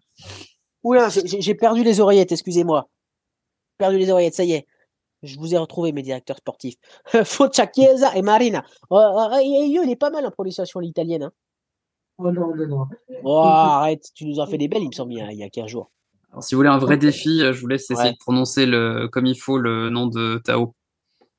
Oula, 0.85 1.09
j'ai 1.09 1.55
perdu 1.55 1.83
les 1.83 1.99
oreillettes, 1.99 2.31
excusez-moi. 2.31 2.87
Perdu 3.79 3.97
les 3.97 4.11
oreillettes, 4.11 4.35
ça 4.35 4.43
y 4.43 4.51
est. 4.51 4.67
Je 5.23 5.39
vous 5.39 5.55
ai 5.55 5.57
retrouvé 5.57 5.91
mes 5.93 6.03
directeurs 6.03 6.37
sportifs. 6.37 6.75
Foccia 7.25 7.65
Chiesa 7.73 8.15
et 8.15 8.21
Marina. 8.21 8.63
Oh, 8.91 9.01
oh, 9.01 9.29
oh 9.31 9.39
il 9.41 9.89
est 9.89 9.95
pas 9.95 10.11
mal 10.11 10.27
en 10.27 10.29
prononciation 10.29 10.79
l'italienne. 10.79 11.23
Hein. 11.23 11.31
Oh 12.19 12.31
non, 12.31 12.55
non, 12.55 12.67
non. 12.67 12.85
Oh, 13.23 13.39
arrête, 13.39 14.05
tu 14.13 14.27
nous 14.27 14.39
as 14.39 14.45
fait 14.45 14.59
des 14.59 14.67
belles, 14.67 14.83
il 14.83 14.89
me 14.89 14.93
semble, 14.93 15.13
il 15.13 15.33
y 15.33 15.43
a, 15.43 15.49
15 15.49 15.65
jours. 15.65 15.89
Alors, 16.31 16.43
si 16.43 16.53
vous 16.53 16.59
voulez 16.59 16.69
un 16.69 16.77
vrai 16.77 16.97
défi, 16.97 17.39
je 17.39 17.59
vous 17.59 17.67
laisse 17.67 17.89
essayer 17.89 18.11
de 18.11 18.17
prononcer 18.19 18.67
le, 18.67 19.07
comme 19.07 19.25
il 19.25 19.37
faut 19.37 19.57
le 19.57 19.89
nom 19.89 20.05
de 20.05 20.37
Tao, 20.37 20.75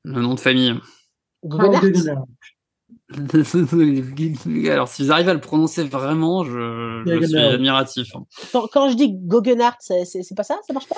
le 0.03 0.21
nom 0.21 0.33
de 0.33 0.41
famille. 0.41 0.73
Alors, 4.69 4.87
si 4.89 5.03
vous 5.03 5.11
arrivez 5.11 5.31
à 5.31 5.33
le 5.33 5.39
prononcer 5.39 5.83
vraiment, 5.85 6.43
je, 6.43 7.03
je 7.05 7.25
suis 7.25 7.37
admiratif. 7.37 8.11
Quand, 8.51 8.89
je 8.89 8.95
dis 8.95 9.13
Guggenhardt, 9.13 9.77
c'est 9.79 10.35
pas 10.35 10.43
ça? 10.43 10.59
Ça 10.67 10.73
marche 10.73 10.89
pas? 10.89 10.97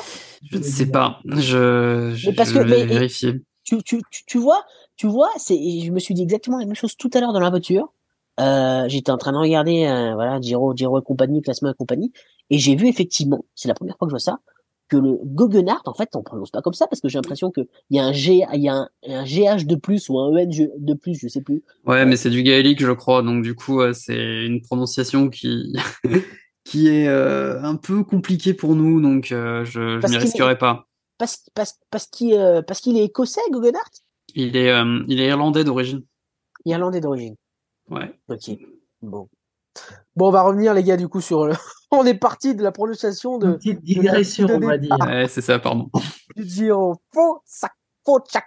Je 0.51 0.57
ne 0.57 0.63
sais 0.63 0.87
pas. 0.87 1.19
Je, 1.25 2.13
je, 2.15 2.31
parce 2.31 2.51
que, 2.51 2.59
vais 2.59 2.85
vérifier. 2.85 3.41
Tu, 3.63 3.83
tu, 3.83 4.01
tu, 4.25 4.37
vois, 4.39 4.63
tu 4.95 5.05
vois, 5.05 5.29
je 5.37 5.91
me 5.91 5.99
suis 5.99 6.15
dit 6.15 6.23
exactement 6.23 6.57
la 6.57 6.65
même 6.65 6.75
chose 6.75 6.95
tout 6.97 7.11
à 7.13 7.19
l'heure 7.19 7.33
dans 7.33 7.39
la 7.39 7.51
voiture. 7.51 7.93
Euh, 8.39 8.85
J'étais 8.87 9.11
en 9.11 9.17
train 9.17 9.33
de 9.33 9.37
regarder, 9.37 9.85
euh, 9.85 10.15
voilà, 10.15 10.41
Giro, 10.41 10.75
Giro 10.75 10.99
et 10.99 11.03
compagnie, 11.03 11.41
classement 11.41 11.71
et 11.71 11.75
compagnie, 11.75 12.11
et 12.49 12.57
j'ai 12.57 12.75
vu 12.75 12.87
effectivement, 12.87 13.43
c'est 13.53 13.67
la 13.67 13.73
première 13.73 13.97
fois 13.97 14.07
que 14.07 14.11
je 14.11 14.13
vois 14.13 14.19
ça, 14.19 14.39
que 14.89 14.97
le 14.97 15.19
Guggenhardt, 15.23 15.83
en 15.85 15.93
fait, 15.93 16.09
on 16.15 16.23
prononce 16.23 16.51
pas 16.51 16.61
comme 16.61 16.73
ça 16.73 16.87
parce 16.87 16.99
que 16.99 17.07
j'ai 17.07 17.17
l'impression 17.17 17.51
qu'il 17.51 17.67
y 17.91 17.99
a 17.99 18.03
un 18.03 18.11
G, 18.11 18.43
il 18.53 18.61
y 18.61 18.67
a 18.67 18.73
un, 18.73 18.89
un, 19.07 19.23
GH 19.23 19.65
de 19.65 19.75
plus 19.75 20.09
ou 20.09 20.19
un 20.19 20.35
EN 20.35 20.49
de 20.49 20.93
plus, 20.93 21.15
je 21.15 21.27
sais 21.27 21.41
plus. 21.41 21.63
Ouais, 21.85 22.05
mais 22.05 22.17
c'est 22.17 22.29
du 22.29 22.43
gaélique, 22.43 22.81
je 22.81 22.91
crois. 22.91 23.21
Donc 23.21 23.43
du 23.43 23.55
coup, 23.55 23.81
c'est 23.93 24.45
une 24.45 24.61
prononciation 24.61 25.29
qui 25.29 25.73
qui 26.63 26.87
est 26.87 27.07
euh, 27.07 27.61
un 27.63 27.75
peu 27.75 28.03
compliquée 28.03 28.53
pour 28.53 28.75
nous, 28.75 29.01
donc 29.01 29.31
euh, 29.31 29.63
je, 29.65 29.99
je 29.99 30.07
m'y 30.07 30.17
risquerai 30.17 30.57
pas. 30.57 30.87
Parce 31.17 31.49
parce 31.53 31.79
parce 31.89 32.07
qu'il 32.07 32.33
euh, 32.33 32.61
parce 32.61 32.81
qu'il 32.81 32.97
est 32.97 33.05
écossais, 33.05 33.41
Guggenhardt. 33.51 34.03
Il 34.35 34.55
est 34.55 34.71
il 35.07 35.19
est 35.19 35.27
irlandais 35.27 35.63
d'origine. 35.63 36.03
Irlandais 36.65 37.01
d'origine. 37.01 37.35
Ouais. 37.89 38.11
Ok. 38.27 38.51
Bon. 39.01 39.27
Bon, 40.15 40.27
on 40.27 40.31
va 40.31 40.41
revenir, 40.41 40.73
les 40.73 40.83
gars, 40.83 40.97
du 40.97 41.07
coup, 41.07 41.21
sur. 41.21 41.45
Le... 41.45 41.53
on 41.91 42.05
est 42.05 42.15
parti 42.15 42.55
de 42.55 42.63
la 42.63 42.71
prononciation 42.71 43.37
de. 43.37 43.47
Une 43.47 43.57
petite 43.57 43.81
digression, 43.81 44.47
on 44.49 44.59
va 44.59 44.77
dire. 44.77 44.97
Ouais, 44.99 45.27
c'est 45.27 45.41
ça, 45.41 45.59
pardon. 45.59 45.89
Du 46.35 46.43
Giro 46.43 47.01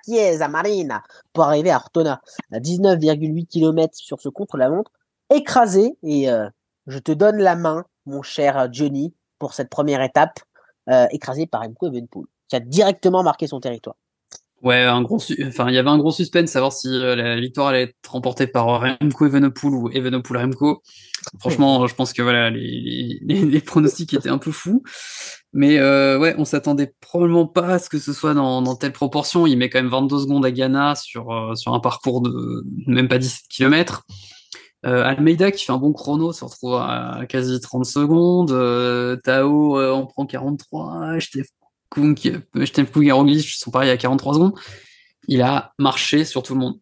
Chiesa 0.04 0.48
Marina 0.48 1.02
pour 1.32 1.44
arriver 1.44 1.70
à 1.70 1.76
Ortona, 1.76 2.20
à 2.52 2.58
19,8 2.58 3.46
km 3.46 3.94
sur 3.96 4.20
ce 4.20 4.28
contre-la-montre, 4.28 4.90
écrasé. 5.30 5.96
Et 6.02 6.30
euh, 6.30 6.48
je 6.86 6.98
te 6.98 7.12
donne 7.12 7.38
la 7.38 7.56
main, 7.56 7.84
mon 8.06 8.22
cher 8.22 8.68
Johnny, 8.72 9.14
pour 9.38 9.54
cette 9.54 9.70
première 9.70 10.02
étape, 10.02 10.40
euh, 10.90 11.06
écrasé 11.10 11.46
par 11.46 11.62
Remco 11.62 11.86
Evenpool, 11.86 12.26
qui 12.48 12.56
a 12.56 12.60
directement 12.60 13.22
marqué 13.22 13.46
son 13.46 13.60
territoire. 13.60 13.96
Ouais, 14.62 14.82
un 14.84 15.02
gros, 15.02 15.18
enfin, 15.44 15.68
il 15.68 15.74
y 15.74 15.78
avait 15.78 15.90
un 15.90 15.98
gros 15.98 16.12
suspense, 16.12 16.50
savoir 16.50 16.72
si 16.72 16.86
euh, 16.86 17.16
la 17.16 17.40
victoire 17.40 17.68
allait 17.68 17.82
être 17.82 17.96
remportée 18.08 18.46
par 18.46 18.66
Remco 18.66 19.26
Evenepoel 19.26 19.74
ou 19.74 19.90
Evenepoel 19.90 20.40
Remco. 20.40 20.82
Franchement, 21.40 21.84
je 21.88 21.94
pense 21.96 22.12
que 22.12 22.22
voilà, 22.22 22.48
les, 22.50 23.18
les, 23.22 23.44
les, 23.44 23.60
pronostics 23.60 24.14
étaient 24.14 24.28
un 24.28 24.38
peu 24.38 24.52
fous, 24.52 24.84
mais 25.52 25.78
euh, 25.78 26.16
ouais, 26.18 26.34
on 26.38 26.44
s'attendait 26.44 26.94
probablement 27.00 27.46
pas 27.46 27.74
à 27.74 27.78
ce 27.80 27.88
que 27.88 27.98
ce 27.98 28.12
soit 28.12 28.34
dans, 28.34 28.62
dans 28.62 28.76
telle 28.76 28.92
proportion. 28.92 29.46
Il 29.46 29.56
met 29.58 29.68
quand 29.68 29.80
même 29.80 29.90
22 29.90 30.20
secondes 30.20 30.46
à 30.46 30.52
Ghana 30.52 30.94
sur 30.94 31.32
euh, 31.32 31.54
sur 31.56 31.74
un 31.74 31.80
parcours 31.80 32.20
de 32.20 32.64
même 32.86 33.08
pas 33.08 33.18
17 33.18 33.46
km. 33.48 34.04
Euh, 34.84 35.04
Almeida 35.04 35.52
qui 35.52 35.64
fait 35.64 35.72
un 35.72 35.78
bon 35.78 35.92
chrono 35.92 36.32
se 36.32 36.44
retrouve 36.44 36.74
à 36.74 37.20
quasi 37.28 37.60
30 37.60 37.84
secondes. 37.84 38.52
Euh, 38.52 39.16
Tao 39.16 39.80
en 39.80 40.06
prend 40.06 40.26
43. 40.26 41.18
Kung, 41.92 42.14
Kung 42.14 43.06
et 43.06 43.12
Roglic 43.12 43.48
sont 43.50 43.70
pareils 43.70 43.90
à 43.90 43.96
43 43.96 44.34
secondes. 44.34 44.54
Il 45.28 45.42
a 45.42 45.74
marché 45.78 46.24
sur 46.24 46.42
tout 46.42 46.54
le 46.54 46.60
monde. 46.60 46.80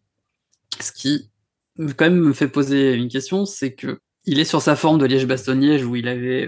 Ce 0.79 0.91
qui, 0.91 1.29
quand 1.77 2.05
même, 2.05 2.19
me 2.19 2.33
fait 2.33 2.47
poser 2.47 2.93
une 2.93 3.09
question, 3.09 3.45
c'est 3.45 3.73
que 3.73 3.99
il 4.25 4.39
est 4.39 4.45
sur 4.45 4.61
sa 4.61 4.75
forme 4.75 4.99
de 4.99 5.05
Liège-Bastogne-Liège 5.05 5.83
où 5.83 5.95
il 5.95 6.07
avait 6.07 6.47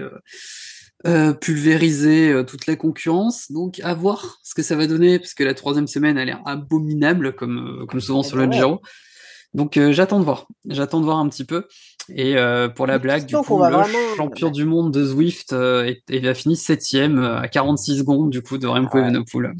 euh, 1.06 1.32
pulvériser 1.34 2.42
toute 2.46 2.66
la 2.66 2.76
concurrence. 2.76 3.50
Donc 3.50 3.80
à 3.82 3.94
voir 3.94 4.38
ce 4.42 4.54
que 4.54 4.62
ça 4.62 4.76
va 4.76 4.86
donner, 4.86 5.18
parce 5.18 5.34
que 5.34 5.44
la 5.44 5.54
troisième 5.54 5.86
semaine 5.86 6.16
a 6.16 6.24
l'air 6.24 6.40
abominable, 6.46 7.34
comme, 7.34 7.84
comme 7.88 8.00
souvent 8.00 8.22
sur 8.22 8.36
le 8.36 8.50
Giro. 8.50 8.80
Donc 9.52 9.78
j'attends 9.90 10.20
de 10.20 10.24
voir. 10.24 10.46
J'attends 10.68 11.00
de 11.00 11.04
voir 11.04 11.18
un 11.18 11.28
petit 11.28 11.44
peu. 11.44 11.66
Et 12.08 12.36
pour 12.74 12.86
la 12.86 12.98
blague, 12.98 13.26
du 13.26 13.36
coup, 13.36 13.62
le 13.62 14.16
champion 14.16 14.50
du 14.50 14.64
monde 14.64 14.92
de 14.92 15.04
Zwift 15.04 15.54
il 16.08 16.28
a 16.28 16.34
fini 16.34 16.56
septième 16.56 17.18
à 17.18 17.48
46 17.48 17.98
secondes 17.98 18.30
du 18.30 18.42
coup 18.42 18.58
de 18.58 18.66
Remco 18.66 18.98
Evenepoel. 18.98 19.54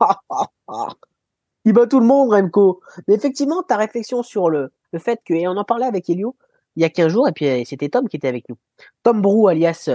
il 1.64 1.72
bat 1.72 1.86
tout 1.86 2.00
le 2.00 2.06
monde, 2.06 2.30
Remco. 2.30 2.80
Mais 3.06 3.14
effectivement, 3.14 3.62
ta 3.62 3.76
réflexion 3.76 4.22
sur 4.22 4.48
le, 4.50 4.72
le 4.92 4.98
fait 4.98 5.20
que, 5.24 5.34
et 5.34 5.46
on 5.48 5.56
en 5.56 5.64
parlait 5.64 5.86
avec 5.86 6.08
Elio 6.08 6.36
il 6.76 6.82
y 6.82 6.84
a 6.84 6.90
15 6.90 7.12
jours, 7.12 7.28
et 7.28 7.32
puis 7.32 7.46
c'était 7.66 7.88
Tom 7.88 8.08
qui 8.08 8.16
était 8.16 8.28
avec 8.28 8.48
nous. 8.48 8.56
Tom 9.02 9.20
Brou, 9.20 9.48
alias, 9.48 9.90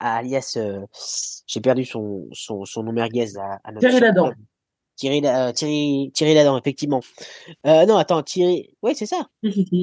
alias, 0.00 0.58
j'ai 1.46 1.60
perdu 1.60 1.84
son, 1.86 2.28
son, 2.32 2.66
son 2.66 2.82
nom 2.82 2.92
merguez 2.92 3.38
à, 3.38 3.58
à 3.64 3.72
notre 3.72 3.88
Thierry 3.88 4.00
Ladan. 4.00 4.32
Thierry, 4.96 5.22
euh, 5.24 5.52
Thierry, 5.52 6.10
Thierry 6.14 6.34
Ladan, 6.34 6.58
effectivement. 6.58 7.00
Euh, 7.66 7.86
non, 7.86 7.96
attends, 7.96 8.22
Thierry, 8.22 8.76
oui, 8.82 8.94
c'est 8.94 9.06
ça. 9.06 9.28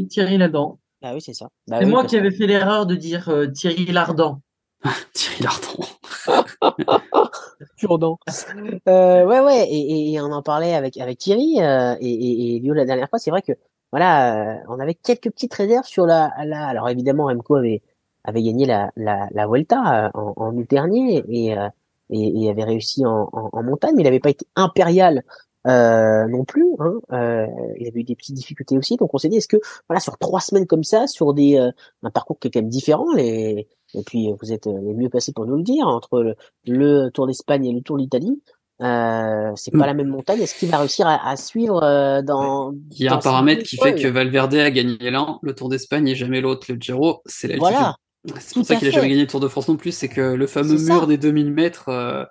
Thierry 0.09 0.37
Ladan. 0.37 0.79
Ah 1.05 1.13
oui, 1.13 1.21
c'est 1.21 1.33
ça. 1.33 1.49
Bah 1.67 1.79
c'est 1.79 1.85
moi 1.85 2.05
qui 2.05 2.17
avais 2.17 2.31
fait 2.31 2.47
l'erreur 2.47 2.85
de 2.85 2.95
dire 2.95 3.27
euh, 3.27 3.47
Thierry 3.47 3.85
Lardan. 3.87 4.39
Thierry 5.13 5.43
Lardan. 5.43 5.85
Jourdan. 7.77 8.17
Euh, 8.87 9.25
ouais, 9.25 9.39
ouais, 9.39 9.67
et, 9.69 10.13
et, 10.13 10.21
on 10.21 10.31
en 10.31 10.41
parlait 10.41 10.73
avec 10.73 10.97
avec 10.97 11.17
Thierry 11.17 11.61
euh, 11.61 11.95
et, 11.99 12.07
et, 12.09 12.55
et 12.55 12.59
Lio 12.59 12.73
la 12.73 12.85
dernière 12.85 13.09
fois. 13.09 13.19
C'est 13.19 13.31
vrai 13.31 13.41
que 13.41 13.51
voilà, 13.91 14.55
euh, 14.55 14.63
on 14.69 14.79
avait 14.79 14.93
quelques 14.93 15.29
petites 15.29 15.53
réserves 15.53 15.85
sur 15.85 16.05
la, 16.05 16.31
la. 16.45 16.67
Alors 16.67 16.89
évidemment, 16.89 17.25
Remco 17.25 17.55
avait 17.55 17.81
avait 18.23 18.41
gagné 18.43 18.65
la 18.65 18.91
la, 18.95 19.27
la 19.31 19.47
Vuelta 19.47 20.11
en, 20.13 20.33
en 20.35 20.55
août 20.55 20.67
dernier 20.69 21.23
et 21.29 21.55
et, 22.09 22.43
et, 22.43 22.49
avait 22.49 22.63
réussi 22.63 23.05
en, 23.05 23.29
en, 23.31 23.63
montagne, 23.63 23.93
mais 23.95 24.01
il 24.01 24.05
n'avait 24.05 24.19
pas 24.19 24.29
été 24.29 24.45
impérial 24.55 25.23
euh, 25.67 26.27
non 26.27 26.43
plus. 26.45 26.65
Hein. 26.79 26.95
Euh, 27.11 27.47
il 27.79 27.87
avait 27.87 28.01
eu 28.01 28.03
des 28.03 28.15
petites 28.15 28.35
difficultés 28.35 28.77
aussi, 28.77 28.97
donc 28.97 29.13
on 29.13 29.17
s'est 29.17 29.29
dit 29.29 29.37
est-ce 29.37 29.47
que 29.47 29.57
voilà 29.87 29.99
sur 29.99 30.17
trois 30.17 30.39
semaines 30.39 30.67
comme 30.67 30.83
ça, 30.83 31.07
sur 31.07 31.33
des 31.33 31.57
euh, 31.57 31.71
un 32.03 32.11
parcours 32.11 32.39
qui 32.39 32.47
est 32.47 32.51
quand 32.51 32.61
même 32.61 32.69
différent, 32.69 33.13
les 33.15 33.67
et 33.95 34.01
puis 34.03 34.29
vous 34.41 34.51
êtes 34.51 34.65
les 34.65 34.93
mieux 34.93 35.09
passés 35.09 35.33
pour 35.33 35.45
nous 35.45 35.55
le 35.55 35.63
dire 35.63 35.87
entre 35.87 36.35
le, 36.65 37.09
Tour 37.09 37.27
d'Espagne 37.27 37.65
et 37.65 37.71
le 37.71 37.81
Tour 37.81 37.97
d'Italie. 37.97 38.41
Euh, 38.81 39.51
c'est 39.55 39.71
pas 39.71 39.77
mm. 39.77 39.85
la 39.85 39.93
même 39.93 40.07
montagne. 40.07 40.41
Est-ce 40.41 40.55
qu'il 40.55 40.69
va 40.69 40.79
réussir 40.79 41.07
à, 41.07 41.29
à 41.29 41.35
suivre 41.35 41.83
euh, 41.83 42.21
dans 42.21 42.73
Il 42.91 43.05
y 43.05 43.07
a 43.07 43.13
un 43.13 43.19
paramètre 43.19 43.63
qui 43.63 43.77
fait 43.77 43.95
que 43.95 44.07
Valverde 44.07 44.55
a 44.55 44.71
gagné 44.71 45.11
l'un, 45.11 45.39
le 45.41 45.53
Tour 45.53 45.69
d'Espagne 45.69 46.07
et 46.07 46.15
jamais 46.15 46.41
l'autre. 46.41 46.65
Le 46.69 46.77
Giro, 46.79 47.21
c'est 47.25 47.47
l'altitude. 47.47 47.71
Voilà. 47.71 47.95
C'est 48.39 48.53
pour 48.55 48.65
ça 48.65 48.75
qu'il 48.75 48.87
a 48.87 48.91
jamais 48.91 49.09
gagné 49.09 49.21
le 49.21 49.27
Tour 49.27 49.41
de 49.41 49.47
France 49.47 49.67
non 49.67 49.75
plus, 49.75 49.91
c'est 49.91 50.07
que 50.07 50.21
le 50.21 50.47
fameux 50.47 50.77
mur 50.77 51.07
des 51.07 51.17
2000 51.17 51.51
mètres 51.51 51.89
euh, 51.89 52.23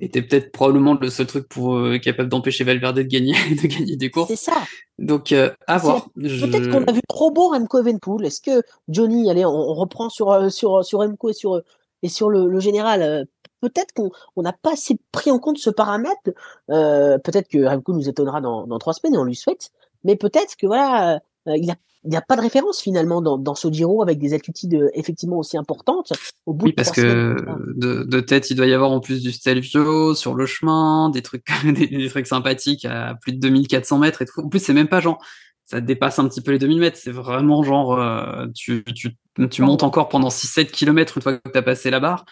était 0.00 0.22
peut-être 0.22 0.52
probablement 0.52 0.94
le 0.94 1.10
seul 1.10 1.26
truc 1.26 1.48
pour 1.48 1.76
euh, 1.76 1.98
capable 1.98 2.28
d'empêcher 2.28 2.64
Valverde 2.64 2.96
de 2.96 3.02
gagner 3.02 3.32
de 3.62 3.66
gagner 3.66 3.96
des 3.96 4.10
courses. 4.10 4.28
C'est 4.28 4.36
ça. 4.36 4.62
Donc 4.98 5.32
euh, 5.32 5.50
à 5.66 5.78
voir. 5.78 6.08
Peut-être 6.14 6.70
qu'on 6.70 6.84
a 6.84 6.92
vu 6.92 7.00
trop 7.08 7.30
beau 7.30 7.48
Remco 7.48 7.78
Evenpool. 7.78 8.24
Est-ce 8.24 8.40
que 8.40 8.62
Johnny, 8.88 9.30
allez, 9.30 9.44
on, 9.44 9.74
reprend 9.74 10.08
sur 10.08 10.30
euh, 10.30 10.48
sur 10.48 10.84
sur 10.84 11.00
Remco 11.00 11.30
et 11.30 11.34
sur 11.34 11.62
et 12.02 12.08
sur 12.08 12.30
le, 12.30 12.60
général. 12.60 13.26
Peut-être 13.60 13.92
qu'on 13.92 14.42
n'a 14.42 14.54
pas 14.54 14.72
assez 14.72 14.98
pris 15.12 15.30
en 15.30 15.38
compte 15.38 15.58
ce 15.58 15.68
paramètre. 15.68 16.30
peut-être 16.66 17.48
que 17.48 17.66
Remco 17.66 17.92
nous 17.92 18.08
étonnera 18.08 18.40
dans, 18.40 18.66
dans 18.66 18.78
trois 18.78 18.94
semaines 18.94 19.14
et 19.14 19.18
on 19.18 19.24
lui 19.24 19.36
souhaite. 19.36 19.70
Mais 20.04 20.16
peut-être 20.16 20.56
que 20.56 20.66
voilà, 20.66 21.20
il 21.44 21.70
a 21.70 21.76
il 22.04 22.10
n'y 22.10 22.16
a 22.16 22.22
pas 22.22 22.36
de 22.36 22.40
référence 22.40 22.80
finalement 22.80 23.20
dans, 23.20 23.36
dans 23.36 23.54
ce 23.54 23.70
Giro 23.70 24.02
avec 24.02 24.18
des 24.18 24.32
altitudes 24.32 24.74
euh, 24.74 24.88
effectivement 24.94 25.38
aussi 25.38 25.58
importantes. 25.58 26.12
Au 26.46 26.54
bout 26.54 26.66
oui, 26.66 26.72
parce 26.72 26.90
que 26.90 27.36
de, 27.76 28.04
de, 28.04 28.20
tête, 28.20 28.50
il 28.50 28.56
doit 28.56 28.66
y 28.66 28.72
avoir 28.72 28.90
en 28.90 29.00
plus 29.00 29.22
du 29.22 29.32
Stelvio 29.32 30.14
sur 30.14 30.34
le 30.34 30.46
chemin, 30.46 31.10
des 31.10 31.20
trucs, 31.20 31.44
des, 31.64 32.08
trucs 32.08 32.26
sympathiques 32.26 32.86
à 32.86 33.16
plus 33.20 33.32
de 33.32 33.38
2400 33.38 33.98
mètres 33.98 34.22
et 34.22 34.26
tout. 34.26 34.40
En 34.40 34.48
plus, 34.48 34.60
c'est 34.60 34.72
même 34.72 34.88
pas 34.88 35.00
genre, 35.00 35.22
ça 35.66 35.80
dépasse 35.80 36.18
un 36.18 36.26
petit 36.28 36.40
peu 36.40 36.52
les 36.52 36.58
2000 36.58 36.78
mètres. 36.78 36.98
C'est 36.98 37.12
vraiment 37.12 37.62
genre, 37.62 38.00
euh, 38.00 38.46
tu, 38.54 38.82
tu, 38.94 39.16
tu 39.50 39.62
montes 39.62 39.82
encore 39.82 40.08
pendant 40.08 40.28
6-7 40.28 40.70
km 40.70 41.18
une 41.18 41.22
fois 41.22 41.36
que 41.36 41.50
tu 41.50 41.58
as 41.58 41.62
passé 41.62 41.90
la 41.90 42.00
barre. 42.00 42.24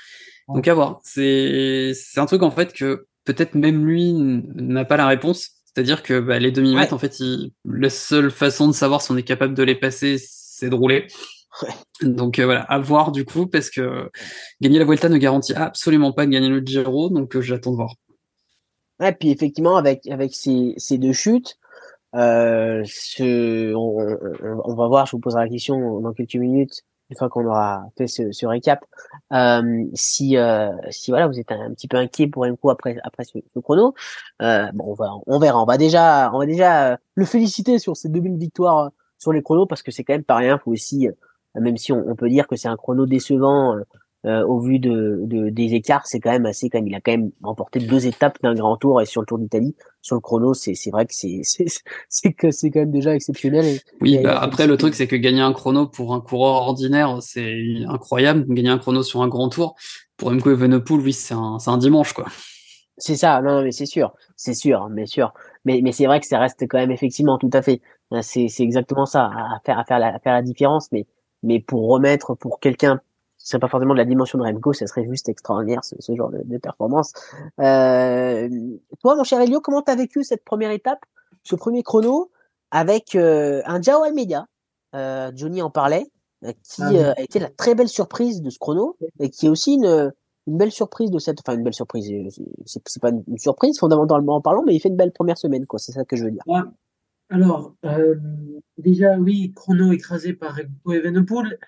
Donc 0.48 0.66
à 0.66 0.72
voir. 0.72 1.00
C'est, 1.04 1.92
c'est 1.94 2.20
un 2.20 2.26
truc 2.26 2.42
en 2.42 2.50
fait 2.50 2.72
que 2.72 3.06
peut-être 3.24 3.54
même 3.54 3.84
lui 3.84 4.14
n'a 4.14 4.86
pas 4.86 4.96
la 4.96 5.06
réponse 5.06 5.57
c'est-à-dire 5.78 6.02
que 6.02 6.18
bah, 6.18 6.40
les 6.40 6.50
demi-mètres, 6.50 6.92
en 6.92 6.98
fait, 6.98 7.22
la 7.64 7.88
seule 7.88 8.32
façon 8.32 8.66
de 8.66 8.72
savoir 8.72 9.00
si 9.00 9.12
on 9.12 9.16
est 9.16 9.22
capable 9.22 9.54
de 9.54 9.62
les 9.62 9.76
passer, 9.76 10.16
c'est 10.18 10.68
de 10.68 10.74
rouler. 10.74 11.06
Donc 12.02 12.40
euh, 12.40 12.46
voilà, 12.46 12.62
à 12.62 12.80
voir 12.80 13.12
du 13.12 13.24
coup, 13.24 13.46
parce 13.46 13.70
que 13.70 14.10
gagner 14.60 14.80
la 14.80 14.84
Vuelta 14.84 15.08
ne 15.08 15.18
garantit 15.18 15.54
absolument 15.54 16.12
pas 16.12 16.26
de 16.26 16.32
gagner 16.32 16.48
le 16.48 16.58
Giro, 16.66 17.10
donc 17.10 17.36
euh, 17.36 17.40
j'attends 17.40 17.70
de 17.70 17.76
voir. 17.76 17.94
Ouais, 18.98 19.12
puis 19.12 19.30
effectivement, 19.30 19.76
avec, 19.76 20.04
avec 20.08 20.34
ces, 20.34 20.74
ces 20.78 20.98
deux 20.98 21.12
chutes, 21.12 21.56
euh, 22.16 22.82
ce, 22.84 23.72
on, 23.72 24.18
on, 24.64 24.74
va 24.74 24.88
voir, 24.88 25.06
je 25.06 25.12
vous 25.12 25.20
poserai 25.20 25.44
la 25.44 25.48
question 25.48 26.00
dans 26.00 26.12
quelques 26.12 26.34
minutes, 26.34 26.82
une 27.10 27.16
fois 27.16 27.28
qu'on 27.28 27.46
aura 27.46 27.84
fait 27.96 28.06
ce, 28.06 28.32
ce 28.32 28.46
récap, 28.46 28.84
euh, 29.32 29.84
si 29.94 30.36
euh, 30.36 30.70
si 30.90 31.10
voilà 31.10 31.26
vous 31.26 31.38
êtes 31.38 31.50
un, 31.52 31.70
petit 31.70 31.88
peu 31.88 31.96
inquiet 31.96 32.26
pour 32.26 32.44
un 32.44 32.54
coup 32.56 32.70
après 32.70 32.98
après 33.02 33.24
ce, 33.24 33.38
chrono, 33.60 33.94
euh, 34.42 34.70
bon 34.72 34.84
on 34.88 34.94
va 34.94 35.10
on 35.26 35.38
verra, 35.38 35.62
on 35.62 35.66
va 35.66 35.78
déjà 35.78 36.30
on 36.32 36.38
va 36.38 36.46
déjà 36.46 36.92
euh, 36.92 36.96
le 37.14 37.24
féliciter 37.24 37.78
sur 37.78 37.96
ses 37.96 38.08
2000 38.08 38.36
victoires 38.38 38.78
euh, 38.86 38.88
sur 39.18 39.32
les 39.32 39.42
chronos 39.42 39.66
parce 39.66 39.82
que 39.82 39.90
c'est 39.90 40.04
quand 40.04 40.14
même 40.14 40.24
pas 40.24 40.36
rien, 40.36 40.58
faut 40.58 40.70
aussi 40.70 41.08
même 41.54 41.76
si 41.76 41.92
on, 41.92 42.04
on 42.06 42.14
peut 42.14 42.28
dire 42.28 42.46
que 42.46 42.56
c'est 42.56 42.68
un 42.68 42.76
chrono 42.76 43.06
décevant 43.06 43.74
euh, 44.26 44.44
au 44.44 44.58
vu 44.58 44.80
de, 44.80 45.20
de, 45.26 45.48
des 45.48 45.74
écarts, 45.74 46.06
c'est 46.06 46.18
quand 46.18 46.32
même 46.32 46.46
assez 46.46 46.68
quand 46.68 46.78
même. 46.78 46.88
Il 46.88 46.94
a 46.94 47.00
quand 47.00 47.12
même 47.12 47.30
remporté 47.42 47.78
deux 47.78 48.06
étapes 48.06 48.38
d'un 48.42 48.54
grand 48.54 48.76
tour 48.76 49.00
et 49.00 49.06
sur 49.06 49.20
le 49.20 49.26
Tour 49.26 49.38
d'Italie, 49.38 49.76
sur 50.02 50.16
le 50.16 50.20
chrono, 50.20 50.54
c'est 50.54 50.74
c'est 50.74 50.90
vrai 50.90 51.06
que 51.06 51.14
c'est 51.14 51.42
c'est 52.08 52.32
que 52.32 52.50
c'est 52.50 52.70
quand 52.70 52.80
même 52.80 52.90
déjà 52.90 53.14
exceptionnel. 53.14 53.78
oui, 54.00 54.18
bah, 54.22 54.38
après 54.40 54.66
le 54.66 54.76
truc 54.76 54.94
c'est 54.94 55.06
que 55.06 55.16
gagner 55.16 55.40
un 55.40 55.52
chrono 55.52 55.86
pour 55.86 56.14
un 56.14 56.20
coureur 56.20 56.62
ordinaire, 56.62 57.18
c'est 57.20 57.84
incroyable. 57.88 58.44
Gagner 58.52 58.70
un 58.70 58.78
chrono 58.78 59.02
sur 59.02 59.22
un 59.22 59.28
grand 59.28 59.48
tour 59.50 59.76
pour 60.16 60.30
Remco 60.30 60.50
Evenepoel, 60.50 61.00
oui, 61.00 61.12
c'est 61.12 61.34
un 61.34 61.58
c'est 61.60 61.70
un 61.70 61.78
dimanche 61.78 62.12
quoi. 62.12 62.26
C'est 62.96 63.14
ça, 63.14 63.40
non, 63.40 63.62
mais 63.62 63.70
c'est 63.70 63.86
sûr, 63.86 64.12
c'est 64.34 64.54
sûr, 64.54 64.88
mais 64.90 65.06
sûr. 65.06 65.32
Mais, 65.64 65.80
mais 65.82 65.92
c'est 65.92 66.06
vrai 66.06 66.18
que 66.18 66.26
ça 66.26 66.40
reste 66.40 66.66
quand 66.68 66.78
même 66.78 66.90
effectivement 66.90 67.38
tout 67.38 67.50
à 67.52 67.62
fait. 67.62 67.80
C'est, 68.22 68.48
c'est 68.48 68.64
exactement 68.64 69.06
ça, 69.06 69.26
à 69.26 69.60
faire, 69.64 69.78
à 69.78 69.84
faire 69.84 70.00
la, 70.00 70.14
à 70.14 70.18
faire 70.18 70.32
la 70.32 70.42
différence. 70.42 70.90
Mais, 70.90 71.06
mais 71.44 71.60
pour 71.60 71.88
remettre, 71.88 72.34
pour 72.34 72.58
quelqu'un 72.58 73.00
ce 73.48 73.52
serait 73.52 73.60
pas 73.60 73.68
forcément 73.68 73.94
de 73.94 73.98
la 73.98 74.04
dimension 74.04 74.36
de 74.36 74.42
Remco, 74.42 74.74
ça 74.74 74.86
serait 74.86 75.06
juste 75.08 75.26
extraordinaire 75.30 75.82
ce, 75.82 75.96
ce 76.00 76.14
genre 76.14 76.28
de, 76.28 76.42
de 76.44 76.58
performance. 76.58 77.14
Euh, 77.60 78.46
toi, 79.00 79.16
mon 79.16 79.24
cher 79.24 79.40
Elio, 79.40 79.62
comment 79.62 79.80
t'as 79.80 79.96
vécu 79.96 80.22
cette 80.22 80.44
première 80.44 80.70
étape, 80.70 80.98
ce 81.44 81.56
premier 81.56 81.82
chrono, 81.82 82.30
avec 82.70 83.14
euh, 83.14 83.62
un 83.64 83.80
Jao 83.80 84.02
Almeida 84.02 84.48
euh, 84.94 85.32
Johnny 85.34 85.62
en 85.62 85.70
parlait, 85.70 86.04
euh, 86.44 86.52
qui 86.62 86.82
ah 86.82 86.92
euh, 86.92 87.14
a 87.16 87.22
été 87.22 87.38
la 87.38 87.48
très 87.48 87.74
belle 87.74 87.88
surprise 87.88 88.42
de 88.42 88.50
ce 88.50 88.58
chrono 88.58 88.98
et 89.18 89.30
qui 89.30 89.46
est 89.46 89.48
aussi 89.48 89.76
une, 89.76 90.12
une 90.46 90.58
belle 90.58 90.70
surprise 90.70 91.10
de 91.10 91.18
cette, 91.18 91.38
enfin 91.40 91.56
une 91.56 91.64
belle 91.64 91.72
surprise, 91.72 92.06
c'est 92.66 93.00
pas 93.00 93.12
une 93.12 93.38
surprise 93.38 93.78
fondamentalement 93.78 94.34
en 94.34 94.42
parlant, 94.42 94.62
mais 94.66 94.74
il 94.74 94.80
fait 94.80 94.90
une 94.90 94.96
belle 94.96 95.12
première 95.12 95.38
semaine, 95.38 95.64
quoi. 95.64 95.78
C'est 95.78 95.92
ça 95.92 96.04
que 96.04 96.16
je 96.16 96.24
veux 96.24 96.30
dire. 96.30 96.42
Ouais. 96.46 96.60
Alors, 97.30 97.72
déjà 98.76 99.16
oui, 99.16 99.54
chrono 99.56 99.90
écrasé 99.92 100.34
par 100.34 100.54
Remco 100.54 100.92
Evenepoel. 100.92 101.58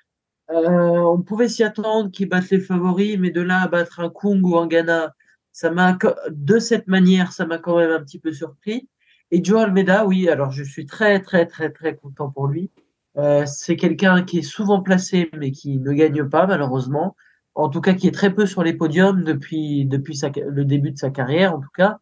Euh, 0.50 0.98
on 0.98 1.22
pouvait 1.22 1.48
s'y 1.48 1.62
attendre 1.62 2.10
qu'ils 2.10 2.28
battent 2.28 2.50
les 2.50 2.60
favoris, 2.60 3.18
mais 3.18 3.30
de 3.30 3.40
là 3.40 3.62
à 3.62 3.68
battre 3.68 4.00
un 4.00 4.10
Kung 4.10 4.44
ou 4.44 4.56
un 4.58 4.66
Ghana, 4.66 5.14
ça 5.52 5.70
m'a 5.70 5.96
de 6.30 6.58
cette 6.58 6.88
manière, 6.88 7.32
ça 7.32 7.46
m'a 7.46 7.58
quand 7.58 7.76
même 7.76 7.90
un 7.90 8.00
petit 8.00 8.18
peu 8.18 8.32
surpris. 8.32 8.88
Et 9.30 9.44
Joe 9.44 9.62
Almeida, 9.62 10.06
oui, 10.06 10.28
alors 10.28 10.50
je 10.50 10.64
suis 10.64 10.86
très 10.86 11.20
très 11.20 11.46
très 11.46 11.70
très 11.70 11.96
content 11.96 12.30
pour 12.30 12.48
lui. 12.48 12.70
Euh, 13.16 13.44
c'est 13.46 13.76
quelqu'un 13.76 14.22
qui 14.24 14.38
est 14.38 14.42
souvent 14.42 14.82
placé, 14.82 15.30
mais 15.36 15.52
qui 15.52 15.78
ne 15.78 15.92
gagne 15.92 16.28
pas 16.28 16.46
malheureusement. 16.46 17.16
En 17.54 17.68
tout 17.68 17.80
cas, 17.80 17.94
qui 17.94 18.08
est 18.08 18.12
très 18.12 18.34
peu 18.34 18.46
sur 18.46 18.62
les 18.64 18.74
podiums 18.74 19.22
depuis 19.24 19.86
depuis 19.86 20.18
le 20.46 20.64
début 20.64 20.92
de 20.92 20.98
sa 20.98 21.10
carrière, 21.10 21.54
en 21.54 21.60
tout 21.60 21.70
cas. 21.76 21.98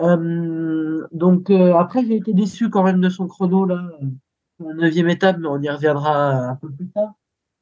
Euh, 0.00 1.06
donc 1.12 1.50
après, 1.50 2.04
j'ai 2.04 2.16
été 2.16 2.34
déçu 2.34 2.70
quand 2.70 2.82
même 2.84 3.00
de 3.00 3.08
son 3.08 3.26
chrono 3.28 3.64
là, 3.66 3.90
la 4.60 4.74
neuvième 4.74 5.08
étape, 5.08 5.38
mais 5.38 5.48
on 5.48 5.60
y 5.60 5.68
reviendra 5.70 6.32
un 6.50 6.56
peu 6.56 6.70
plus 6.70 6.88
tard. 6.88 7.14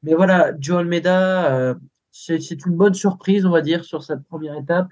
Mais 0.05 0.13
voilà, 0.13 0.51
Joe 0.59 0.81
Almeida, 0.81 1.51
euh, 1.55 1.73
c'est 2.11 2.65
une 2.67 2.75
bonne 2.75 2.93
surprise, 2.93 3.43
on 3.43 3.49
va 3.49 3.61
dire, 3.61 3.83
sur 3.83 4.03
cette 4.03 4.23
première 4.23 4.55
étape. 4.55 4.89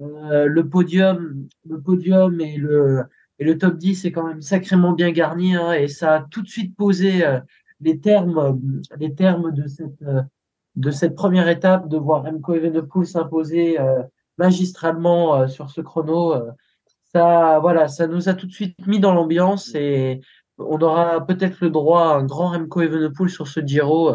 Euh, 0.00 0.46
le 0.46 0.68
podium, 0.68 1.46
le 1.68 1.80
podium 1.80 2.40
et 2.40 2.56
le, 2.56 3.04
et 3.38 3.44
le 3.44 3.58
top 3.58 3.76
10 3.76 4.04
est 4.04 4.12
quand 4.12 4.26
même 4.26 4.42
sacrément 4.42 4.92
bien 4.92 5.12
garni 5.12 5.54
hein, 5.54 5.72
et 5.72 5.86
ça 5.86 6.14
a 6.14 6.20
tout 6.22 6.42
de 6.42 6.48
suite 6.48 6.74
posé 6.74 7.24
euh, 7.24 7.38
les 7.80 8.00
termes, 8.00 8.60
les 8.98 9.14
termes 9.14 9.52
de 9.52 9.68
cette, 9.68 10.02
de 10.74 10.90
cette 10.90 11.14
première 11.14 11.48
étape, 11.48 11.88
de 11.88 11.96
voir 11.96 12.24
Remco 12.24 12.54
Evenepoel 12.54 13.06
s'imposer 13.06 13.78
magistralement 14.36 15.48
sur 15.48 15.70
ce 15.70 15.80
chrono. 15.80 16.34
ça, 17.14 17.58
voilà, 17.60 17.88
ça 17.88 18.06
nous 18.06 18.28
a 18.28 18.34
tout 18.34 18.46
de 18.46 18.52
suite 18.52 18.86
mis 18.86 19.00
dans 19.00 19.14
l'ambiance 19.14 19.74
et 19.74 20.20
on 20.58 20.78
aura 20.80 21.24
peut-être 21.26 21.58
le 21.60 21.70
droit 21.70 22.08
à 22.08 22.16
un 22.16 22.24
grand 22.24 22.50
Remco 22.50 22.82
Evenepoel 22.82 23.30
sur 23.30 23.46
ce 23.48 23.60
Giro 23.60 24.12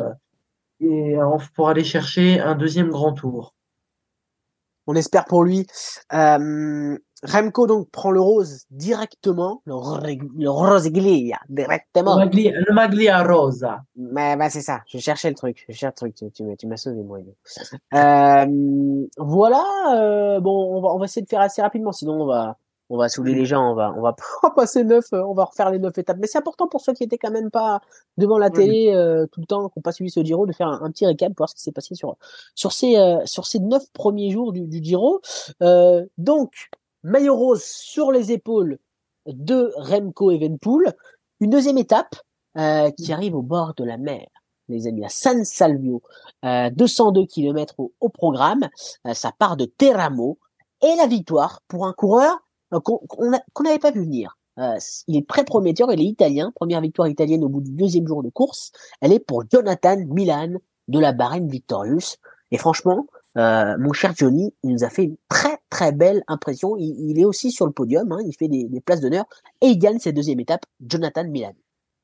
et 0.79 1.15
pour 1.55 1.69
aller 1.69 1.83
chercher 1.83 2.39
un 2.39 2.55
deuxième 2.55 2.89
grand 2.89 3.13
tour. 3.13 3.55
on 4.87 4.95
espère 4.95 5.25
pour 5.25 5.43
lui. 5.43 5.65
Euh, 6.13 6.97
Remco 7.23 7.65
donc 7.65 7.89
prend 7.89 8.11
le 8.11 8.21
rose 8.21 8.65
directement, 8.69 9.61
le, 9.65 9.73
le 10.37 10.49
roseglia 10.49 11.39
directement. 11.49 12.19
Le 12.19 12.73
maglia, 12.73 13.23
rosa. 13.23 13.83
Mais 13.95 14.35
bah, 14.35 14.49
c'est 14.49 14.61
ça, 14.61 14.81
je 14.87 14.99
cherchais 14.99 15.29
le 15.29 15.35
truc, 15.35 15.65
je 15.69 15.73
cherchais 15.73 15.87
le 15.87 16.11
truc, 16.11 16.33
tu, 16.33 16.55
tu, 16.57 16.67
m'as 16.67 16.77
sauvé 16.77 17.01
moi. 17.03 17.19
Euh, 17.93 19.07
voilà, 19.17 19.63
euh, 19.95 20.39
bon, 20.39 20.77
on 20.77 20.81
va, 20.81 20.89
on 20.89 20.99
va 20.99 21.05
essayer 21.05 21.23
de 21.23 21.29
faire 21.29 21.41
assez 21.41 21.61
rapidement, 21.61 21.91
sinon 21.91 22.21
on 22.21 22.25
va, 22.25 22.57
on 22.89 22.97
va 22.97 23.09
saouler 23.09 23.33
les 23.33 23.45
gens, 23.45 23.71
on 23.71 23.75
va, 23.75 23.93
on 23.97 24.01
va 24.01 24.15
passer 24.55 24.83
neuf, 24.83 25.11
euh, 25.13 25.23
on 25.23 25.33
va 25.33 25.45
refaire 25.45 25.71
les 25.71 25.79
neuf 25.79 25.97
étapes. 25.97 26.17
Mais 26.19 26.27
c'est 26.27 26.37
important 26.37 26.67
pour 26.67 26.81
ceux 26.81 26.93
qui 26.93 27.03
étaient 27.03 27.17
quand 27.17 27.31
même 27.31 27.51
pas 27.51 27.81
devant 28.17 28.37
la 28.37 28.49
télé 28.49 28.93
euh, 28.93 29.25
tout 29.31 29.39
le 29.41 29.45
temps, 29.45 29.69
qui 29.69 29.79
n'ont 29.79 29.83
pas 29.83 29.91
suivi 29.91 30.11
ce 30.11 30.23
Giro, 30.23 30.45
de 30.45 30.53
faire 30.53 30.67
un, 30.67 30.91
petit 30.91 31.05
récap 31.05 31.29
pour 31.29 31.43
voir 31.43 31.49
ce 31.49 31.55
qui 31.55 31.61
s'est 31.61 31.71
passé 31.71 31.95
sur 31.95 32.17
sur 32.53 32.71
ces 32.71 32.97
euh, 32.97 33.25
sur 33.25 33.45
ces 33.45 33.59
neuf 33.59 33.83
premiers 33.93 34.31
jours 34.31 34.53
du, 34.53 34.67
du 34.67 34.83
Giro. 34.83 35.21
donc 36.17 36.69
maillot 37.03 37.35
rose 37.35 37.63
sur 37.63 38.11
les 38.11 38.31
épaules 38.31 38.77
de 39.27 39.71
Remco 39.75 40.31
Evenpool. 40.31 40.93
Une 41.39 41.49
deuxième 41.49 41.77
étape 41.77 42.15
qui 42.97 43.11
arrive 43.11 43.35
au 43.35 43.41
bord 43.41 43.73
de 43.75 43.83
la 43.83 43.97
mer 43.97 44.25
les 44.67 44.87
amis, 44.87 45.05
à 45.05 45.09
San 45.09 45.45
Salvio, 45.45 46.01
202 46.41 47.27
km 47.27 47.75
au, 47.77 47.93
au 47.99 48.09
programme. 48.09 48.67
ça 49.13 49.31
part 49.37 49.57
de 49.57 49.65
Teramo 49.65 50.39
et 50.81 50.95
la 50.95 51.05
victoire 51.05 51.61
pour 51.67 51.85
un 51.85 51.93
coureur 51.93 52.44
qu'on 52.71 53.63
n'avait 53.63 53.79
pas 53.79 53.91
vu 53.91 54.01
venir. 54.01 54.37
Euh, 54.57 54.77
il 55.07 55.17
est 55.17 55.27
très 55.27 55.43
prometteur, 55.43 55.91
il 55.91 55.99
est 55.99 56.05
italien, 56.05 56.51
première 56.55 56.81
victoire 56.81 57.07
italienne 57.07 57.43
au 57.43 57.49
bout 57.49 57.61
du 57.61 57.71
deuxième 57.71 58.07
jour 58.07 58.23
de 58.23 58.29
course. 58.29 58.71
Elle 59.01 59.11
est 59.11 59.19
pour 59.19 59.43
Jonathan 59.51 59.97
Milan 60.07 60.53
de 60.87 60.99
la 60.99 61.11
Bahreïn 61.11 61.47
Victorious. 61.47 62.17
Et 62.51 62.57
franchement, 62.57 63.07
euh, 63.37 63.75
mon 63.77 63.91
cher 63.91 64.13
Johnny, 64.15 64.53
il 64.63 64.71
nous 64.71 64.83
a 64.83 64.89
fait 64.89 65.03
une 65.03 65.17
très 65.27 65.57
très 65.69 65.91
belle 65.91 66.23
impression. 66.27 66.77
Il, 66.77 67.19
est 67.19 67.25
aussi 67.25 67.51
sur 67.51 67.65
le 67.65 67.73
podium, 67.73 68.11
hein, 68.11 68.19
il 68.25 68.33
fait 68.33 68.47
des, 68.47 68.65
des 68.65 68.79
places 68.79 69.01
d'honneur 69.01 69.25
et 69.61 69.67
il 69.67 69.77
gagne 69.77 69.99
cette 69.99 70.15
deuxième 70.15 70.39
étape, 70.39 70.65
Jonathan 70.87 71.25
Milan. 71.25 71.53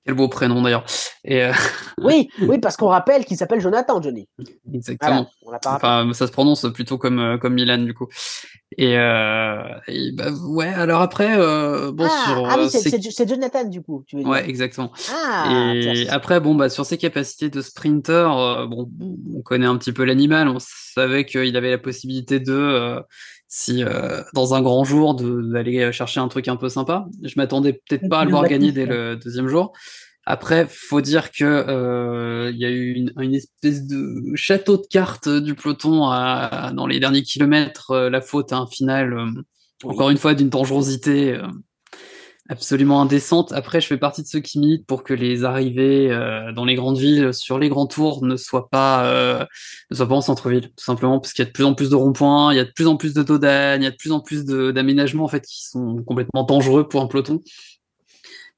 Quel 0.05 0.15
beau 0.15 0.27
prénom 0.27 0.63
d'ailleurs. 0.63 0.83
Et 1.23 1.43
euh, 1.43 1.53
Oui, 2.01 2.29
oui, 2.41 2.57
parce 2.57 2.75
qu'on 2.75 2.87
rappelle 2.87 3.23
qu'il 3.23 3.37
s'appelle 3.37 3.61
Jonathan, 3.61 4.01
Johnny. 4.01 4.27
Exactement. 4.73 5.29
enfin, 5.65 6.09
ça 6.13 6.25
se 6.25 6.31
prononce 6.31 6.65
plutôt 6.73 6.97
comme 6.97 7.19
euh, 7.19 7.37
comme 7.37 7.53
Milan 7.53 7.77
du 7.77 7.93
coup. 7.93 8.07
Et, 8.77 8.97
euh, 8.97 9.61
bah, 10.13 10.31
ouais, 10.47 10.73
alors 10.73 11.01
après, 11.01 11.37
euh, 11.37 11.91
bon 11.91 12.07
ah, 12.09 12.25
sur. 12.25 12.45
Ah 12.49 12.55
oui, 12.57 12.69
c'est 12.69 13.29
Jonathan 13.29 13.65
du 13.65 13.83
coup. 13.83 14.03
Tu 14.07 14.15
veux 14.15 14.23
dire. 14.23 14.31
Ouais, 14.31 14.49
exactement. 14.49 14.91
Ah, 15.13 15.73
et 15.75 16.09
après, 16.09 16.39
bon 16.39 16.55
bah 16.55 16.69
sur 16.69 16.85
ses 16.85 16.97
capacités 16.97 17.49
de 17.49 17.61
sprinter, 17.61 18.67
bon, 18.67 18.89
on 19.35 19.41
connaît 19.41 19.67
un 19.67 19.77
petit 19.77 19.93
peu 19.93 20.03
l'animal. 20.03 20.47
On 20.47 20.57
savait 20.59 21.25
qu'il 21.25 21.55
avait 21.55 21.71
la 21.71 21.77
possibilité 21.77 22.39
de 22.39 23.03
si 23.53 23.83
euh, 23.83 24.23
dans 24.33 24.53
un 24.53 24.61
grand 24.61 24.85
jour 24.85 25.13
d'aller 25.13 25.91
chercher 25.91 26.21
un 26.21 26.29
truc 26.29 26.47
un 26.47 26.55
peu 26.55 26.69
sympa. 26.69 27.05
Je 27.21 27.33
m'attendais 27.35 27.73
peut-être 27.73 28.07
pas 28.07 28.21
à 28.21 28.25
le 28.25 28.31
voir 28.31 28.47
gagner 28.47 28.71
dès 28.71 28.85
le 28.85 29.17
deuxième 29.17 29.49
jour. 29.49 29.73
Après, 30.25 30.67
faut 30.69 31.01
dire 31.01 31.31
que 31.31 31.43
euh, 31.43 32.49
il 32.53 32.57
y 32.57 32.63
a 32.63 32.69
eu 32.69 32.93
une, 33.17 33.35
espèce 33.35 33.85
de 33.85 34.23
château 34.35 34.77
de 34.77 34.87
cartes 34.89 35.27
du 35.27 35.53
peloton 35.53 36.05
à, 36.05 36.71
dans 36.73 36.87
les 36.87 37.01
derniers 37.01 37.23
kilomètres. 37.23 37.91
Euh, 37.91 38.09
la 38.09 38.21
faute 38.21 38.53
à 38.53 38.57
un 38.57 38.67
final, 38.67 39.33
encore 39.83 40.11
une 40.11 40.17
fois, 40.17 40.33
d'une 40.33 40.49
dangerosité 40.49 41.37
absolument 42.51 43.01
indécente. 43.01 43.53
Après, 43.53 43.79
je 43.79 43.87
fais 43.87 43.97
partie 43.97 44.23
de 44.23 44.27
ceux 44.27 44.41
qui 44.41 44.59
militent 44.59 44.85
pour 44.85 45.03
que 45.03 45.13
les 45.13 45.45
arrivées 45.45 46.11
euh, 46.11 46.51
dans 46.51 46.65
les 46.65 46.75
grandes 46.75 46.97
villes 46.97 47.33
sur 47.33 47.57
les 47.57 47.69
grands 47.69 47.87
tours 47.87 48.25
ne 48.25 48.35
soient 48.35 48.69
pas 48.69 49.05
euh, 49.05 49.45
ne 49.89 49.95
soient 49.95 50.07
pas 50.07 50.15
en 50.15 50.21
centre-ville, 50.21 50.67
tout 50.67 50.83
simplement 50.83 51.19
parce 51.21 51.31
qu'il 51.31 51.43
y 51.43 51.47
a 51.47 51.49
de 51.49 51.53
plus 51.53 51.63
en 51.63 51.73
plus 51.73 51.89
de 51.89 51.95
ronds-points, 51.95 52.53
il 52.53 52.57
y 52.57 52.59
a 52.59 52.65
de 52.65 52.71
plus 52.71 52.87
en 52.87 52.97
plus 52.97 53.13
de 53.13 53.23
d'âne, 53.37 53.81
il 53.81 53.85
y 53.85 53.87
a 53.87 53.91
de 53.91 53.95
plus 53.95 54.11
en 54.11 54.19
plus 54.19 54.43
d'aménagements 54.43 55.23
en 55.23 55.29
fait 55.29 55.45
qui 55.45 55.65
sont 55.65 56.03
complètement 56.03 56.43
dangereux 56.43 56.89
pour 56.89 57.01
un 57.01 57.07
peloton. 57.07 57.39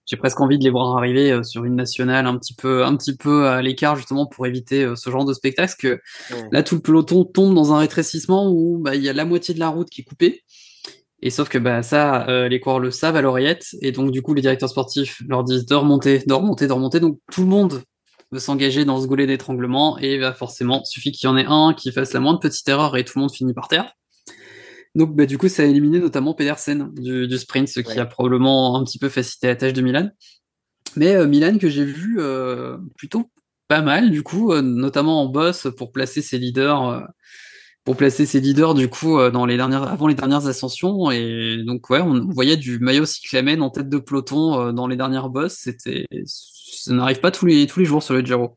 J'ai 0.08 0.18
presque 0.18 0.42
envie 0.42 0.58
de 0.58 0.64
les 0.64 0.72
voir 0.72 0.98
arriver 0.98 1.32
euh, 1.32 1.44
sur 1.44 1.64
une 1.64 1.76
nationale 1.76 2.26
un 2.26 2.38
petit 2.40 2.56
peu 2.56 2.84
un 2.84 2.96
petit 2.98 3.16
peu 3.16 3.48
à 3.48 3.62
l'écart 3.62 3.96
justement 3.96 4.26
pour 4.26 4.48
éviter 4.48 4.92
ce 4.96 5.10
genre 5.12 5.24
de 5.24 5.34
spectacle. 5.34 5.76
que 5.78 6.02
là 6.52 6.64
tout 6.64 6.76
le 6.76 6.82
peloton 6.82 7.26
tombe 7.26 7.54
dans 7.54 7.74
un 7.74 7.78
rétrécissement 7.78 8.50
où 8.50 8.80
bah, 8.80 8.96
il 8.96 9.04
y 9.04 9.10
a 9.10 9.14
la 9.14 9.26
moitié 9.26 9.54
de 9.54 9.60
la 9.60 9.70
route 9.70 9.92
qui 9.92 10.02
est 10.02 10.04
coupée 10.04 10.44
et 11.26 11.30
sauf 11.30 11.48
que 11.48 11.58
bah, 11.58 11.82
ça, 11.84 12.28
euh, 12.28 12.50
les 12.50 12.60
coureurs 12.60 12.82
le 12.82 12.92
savent 12.92 13.16
à 13.16 13.22
l'oreillette, 13.22 13.78
et 13.82 13.94
donc 13.94 14.12
du 14.12 14.22
coup 14.22 14.34
les 14.34 14.42
directeurs 14.42 14.68
sportifs 14.68 15.22
leur 15.26 15.46
disent 15.46 15.66
de 15.66 15.74
remonter, 15.74 16.20
de 16.20 16.34
remonter, 16.34 16.68
de 16.68 16.74
remonter. 16.74 17.00
Donc 17.00 17.18
tout 17.32 17.42
le 17.42 17.48
monde 17.48 17.82
veut 18.34 18.40
s'engager 18.40 18.84
dans 18.84 19.02
ce 19.02 19.08
goulet 19.08 19.26
d'étranglement, 19.26 19.98
et 20.00 20.20
bah, 20.20 20.34
forcément, 20.34 20.84
suffit 20.84 21.14
qu'il 21.14 21.30
y 21.30 21.32
en 21.32 21.38
ait 21.38 21.46
un 21.48 21.74
qui 21.74 21.94
fasse 21.94 22.12
la 22.12 22.20
moindre 22.20 22.42
petite 22.42 22.68
erreur 22.68 22.98
et 22.98 23.06
tout 23.06 23.14
le 23.16 23.22
monde 23.22 23.32
finit 23.32 23.54
par 23.54 23.70
terre. 23.70 23.94
Donc 24.96 25.16
bah, 25.16 25.26
du 25.26 25.38
coup, 25.38 25.48
ça 25.48 25.64
a 25.64 25.66
éliminé 25.66 26.00
notamment 26.00 26.34
Pedersen 26.34 26.92
du, 26.94 27.26
du 27.26 27.38
sprint, 27.38 27.70
ce 27.70 27.80
qui 27.80 27.98
a 28.00 28.06
probablement 28.06 28.76
un 28.76 28.84
petit 28.84 29.00
peu 29.00 29.08
facilité 29.08 29.48
la 29.48 29.56
tâche 29.56 29.74
de 29.74 29.82
Milan. 29.82 30.10
Mais 30.98 31.16
euh, 31.16 31.26
Milan 31.26 31.58
que 31.58 31.70
j'ai 31.70 31.86
vu 31.86 32.18
euh, 32.20 32.78
plutôt 32.98 33.32
pas 33.70 33.82
mal 33.82 34.12
du 34.12 34.24
coup, 34.24 34.54
notamment 34.62 35.22
en 35.22 35.28
boss 35.28 35.68
pour 35.78 35.94
placer 35.94 36.22
ses 36.22 36.38
leaders 36.38 37.08
pour 37.84 37.98
placer 37.98 38.26
ses 38.26 38.40
leaders 38.40 38.74
du 38.74 38.90
coup 38.90 39.20
euh, 39.20 39.30
dans 39.30 39.46
les 39.46 39.58
dernières 39.58 39.84
avant 39.84 40.08
les 40.08 40.16
dernières 40.16 40.48
ascensions. 40.48 41.12
Et 41.12 41.64
donc 41.66 41.90
ouais 41.90 42.02
on 42.02 42.30
voyait 42.30 42.58
du 42.58 42.80
maillot 42.80 43.06
cyclamen 43.06 43.62
en 43.62 43.70
tête 43.70 43.90
de 43.90 43.98
peloton 43.98 44.60
euh, 44.60 44.72
dans 44.72 44.88
les 44.88 44.96
dernières 44.96 45.30
bosses. 45.30 45.58
C'était 45.64 46.06
ça 46.26 46.94
n'arrive 46.94 47.20
pas 47.20 47.32
tous 47.32 47.46
les 47.46 47.68
tous 47.68 47.80
les 47.80 47.86
jours 47.86 48.04
sur 48.04 48.14
le 48.14 48.22
Giro. 48.22 48.56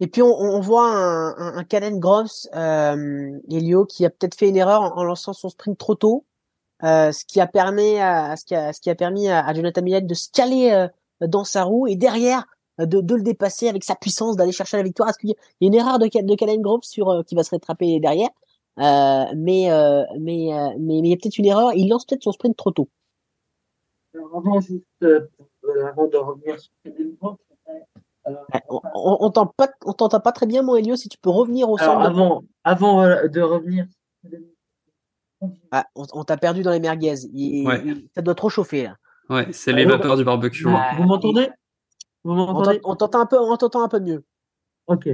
Et 0.00 0.06
puis 0.06 0.22
on, 0.22 0.34
on 0.34 0.60
voit 0.60 0.90
un, 0.90 1.36
un, 1.36 1.58
un 1.58 1.64
Caden 1.64 1.98
Gross 1.98 2.48
euh, 2.54 3.38
Elio 3.50 3.84
qui 3.84 4.04
a 4.04 4.10
peut-être 4.10 4.34
fait 4.34 4.48
une 4.48 4.56
erreur 4.56 4.96
en, 4.96 5.04
lançant 5.04 5.32
son 5.32 5.50
sprint 5.50 5.78
trop 5.78 5.94
tôt 5.94 6.24
euh, 6.82 7.12
ce 7.12 7.24
qui 7.26 7.40
a 7.40 7.46
permis 7.46 7.98
à, 7.98 8.36
ce 8.36 8.44
qui 8.44 8.54
a 8.54 8.72
ce 8.72 8.80
qui 8.80 8.88
a 8.88 8.94
permis 8.94 9.28
à, 9.28 9.52
Jonathan 9.52 9.82
Millet 9.82 10.00
de 10.00 10.14
se 10.14 10.30
caler 10.32 10.70
euh, 10.70 11.26
dans 11.26 11.44
sa 11.44 11.64
roue. 11.64 11.86
Et 11.86 11.96
derrière 11.96 12.46
de, 12.86 13.00
de, 13.00 13.14
le 13.14 13.22
dépasser 13.22 13.68
avec 13.68 13.84
sa 13.84 13.94
puissance, 13.94 14.36
d'aller 14.36 14.52
chercher 14.52 14.76
la 14.76 14.82
victoire. 14.82 15.08
Est-ce 15.08 15.18
qu'il 15.18 15.30
y 15.30 15.32
a 15.32 15.36
une 15.60 15.74
erreur 15.74 15.98
de, 15.98 16.06
de 16.06 16.34
Calen 16.34 16.60
Grove 16.60 16.82
sur 16.82 17.08
euh, 17.08 17.22
qui 17.22 17.34
va 17.34 17.42
se 17.42 17.50
rattraper 17.50 18.00
derrière? 18.00 18.30
Euh, 18.78 19.24
mais, 19.36 19.70
euh, 19.70 20.04
mais, 20.18 20.54
euh, 20.54 20.70
mais, 20.78 21.00
mais 21.02 21.08
il 21.08 21.08
y 21.08 21.12
a 21.12 21.16
peut-être 21.16 21.38
une 21.38 21.46
erreur. 21.46 21.72
Il 21.74 21.88
lance 21.88 22.04
peut-être 22.04 22.22
son 22.22 22.32
sprint 22.32 22.56
trop 22.56 22.70
tôt. 22.70 22.88
Alors 24.14 24.36
avant 24.38 24.60
juste 24.60 24.84
euh, 25.02 25.28
avant 25.86 26.08
de 26.08 26.16
revenir 26.16 26.58
sur 26.58 26.70
Grove, 27.20 27.36
on, 28.68 28.80
on, 28.94 29.16
on 29.20 29.30
t'entend 29.30 29.54
pas, 29.56 29.70
on 29.84 29.92
t'entend 29.92 30.20
pas 30.20 30.32
très 30.32 30.46
bien, 30.46 30.62
mon 30.62 30.76
Elio. 30.76 30.96
Si 30.96 31.08
tu 31.08 31.18
peux 31.18 31.30
revenir 31.30 31.68
au 31.68 31.78
centre. 31.78 32.00
Avant, 32.00 32.42
avant 32.64 33.02
de 33.02 33.40
revenir. 33.40 33.86
Ah, 35.70 35.86
on, 35.94 36.24
t'a 36.24 36.36
perdu 36.36 36.62
dans 36.62 36.70
les 36.70 36.80
merguez. 36.80 37.14
ça 38.14 38.22
doit 38.22 38.34
trop 38.34 38.50
chauffer 38.50 38.84
là. 38.84 38.96
Ouais, 39.30 39.46
c'est 39.52 39.72
les 39.72 39.84
vapeurs 39.84 40.16
du 40.16 40.24
barbecue. 40.24 40.64
Vous 40.64 41.04
m'entendez? 41.04 41.48
On 42.24 42.96
t'entend 42.96 43.20
un 43.20 43.26
peu, 43.26 43.38
on 43.38 43.56
t'entend 43.56 43.82
un 43.82 43.88
peu 43.88 44.00
mieux. 44.00 44.24
Ok. 44.86 45.08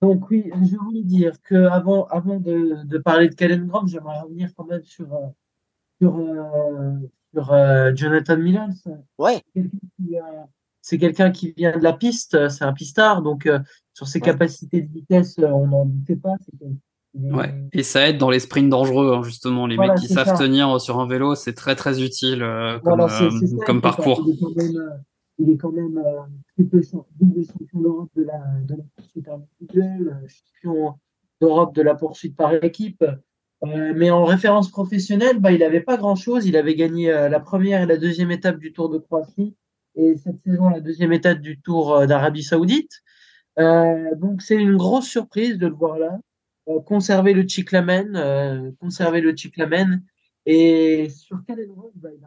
Donc 0.00 0.30
oui, 0.30 0.50
je 0.54 0.76
voulais 0.76 1.02
dire 1.02 1.32
que 1.42 1.66
avant, 1.66 2.06
avant 2.06 2.38
de, 2.38 2.84
de 2.84 2.98
parler 2.98 3.28
de 3.28 3.34
Kellen 3.34 3.66
Grove, 3.66 3.88
j'aimerais 3.88 4.20
revenir 4.20 4.50
quand 4.56 4.64
même 4.64 4.84
sur 4.84 5.12
euh, 5.12 5.26
sur, 6.00 6.16
euh, 6.16 6.92
sur 7.34 7.52
euh, 7.52 7.92
Jonathan 7.94 8.36
Milan. 8.36 8.68
Ouais. 9.18 9.42
C'est 10.80 10.98
quelqu'un 10.98 11.32
qui 11.32 11.52
vient 11.52 11.76
de 11.76 11.82
la 11.82 11.92
piste, 11.92 12.48
c'est 12.48 12.64
un 12.64 12.72
pistard, 12.72 13.22
donc 13.22 13.50
sur 13.92 14.06
ses 14.06 14.20
capacités 14.20 14.82
de 14.82 14.92
vitesse, 14.92 15.36
on 15.38 15.66
n'en 15.66 15.84
doutait 15.84 16.16
pas. 16.16 16.34
Ouais. 17.14 17.52
Et 17.72 17.82
ça 17.82 18.08
aide 18.08 18.18
dans 18.18 18.30
les 18.30 18.38
sprints 18.38 18.70
dangereux, 18.70 19.12
hein, 19.14 19.22
justement. 19.22 19.66
Les 19.66 19.76
mecs 19.76 19.96
qui 19.96 20.06
savent 20.06 20.38
tenir 20.38 20.80
sur 20.80 21.00
un 21.00 21.06
vélo, 21.08 21.34
c'est 21.34 21.54
très 21.54 21.74
très 21.74 22.00
utile 22.02 22.38
comme, 22.84 23.08
comme 23.66 23.80
parcours 23.82 24.24
il 25.38 25.50
est 25.50 25.56
quand 25.56 25.72
même 25.72 25.98
euh, 25.98 26.22
double 26.58 27.44
champion 27.44 27.80
d'Europe 27.80 28.10
de 28.16 28.24
la, 28.24 28.42
de 28.64 28.74
la 28.74 28.84
poursuite 28.96 29.28
individuelle, 29.28 30.20
champion 30.26 30.94
d'Europe 31.40 31.74
de 31.74 31.82
la 31.82 31.94
poursuite 31.94 32.36
par 32.36 32.52
équipe. 32.64 33.04
Euh, 33.64 33.92
mais 33.96 34.10
en 34.10 34.24
référence 34.24 34.70
professionnelle, 34.70 35.38
bah, 35.40 35.52
il 35.52 35.60
n'avait 35.60 35.80
pas 35.80 35.96
grand-chose. 35.96 36.46
Il 36.46 36.56
avait 36.56 36.74
gagné 36.74 37.10
euh, 37.10 37.28
la 37.28 37.40
première 37.40 37.82
et 37.82 37.86
la 37.86 37.96
deuxième 37.96 38.30
étape 38.30 38.58
du 38.58 38.72
Tour 38.72 38.88
de 38.88 38.98
Croatie 38.98 39.56
et 39.96 40.16
cette 40.16 40.40
saison 40.44 40.68
la 40.68 40.80
deuxième 40.80 41.12
étape 41.12 41.40
du 41.40 41.60
Tour 41.60 41.94
euh, 41.94 42.06
d'Arabie 42.06 42.44
Saoudite. 42.44 43.02
donc 43.56 44.42
c'est 44.42 44.56
une 44.56 44.76
grosse 44.76 45.08
surprise 45.08 45.58
de 45.58 45.66
le 45.66 45.74
voir 45.74 45.98
là. 45.98 46.20
conserver 46.86 47.32
le 47.32 47.44
Chiclamen, 47.48 48.72
conserver 48.80 49.20
le 49.20 49.34
Chiclamen. 49.34 50.02
Et 50.46 51.08
sur 51.10 51.42
quel 51.46 51.58
bah, 51.96 52.10
il 52.14 52.20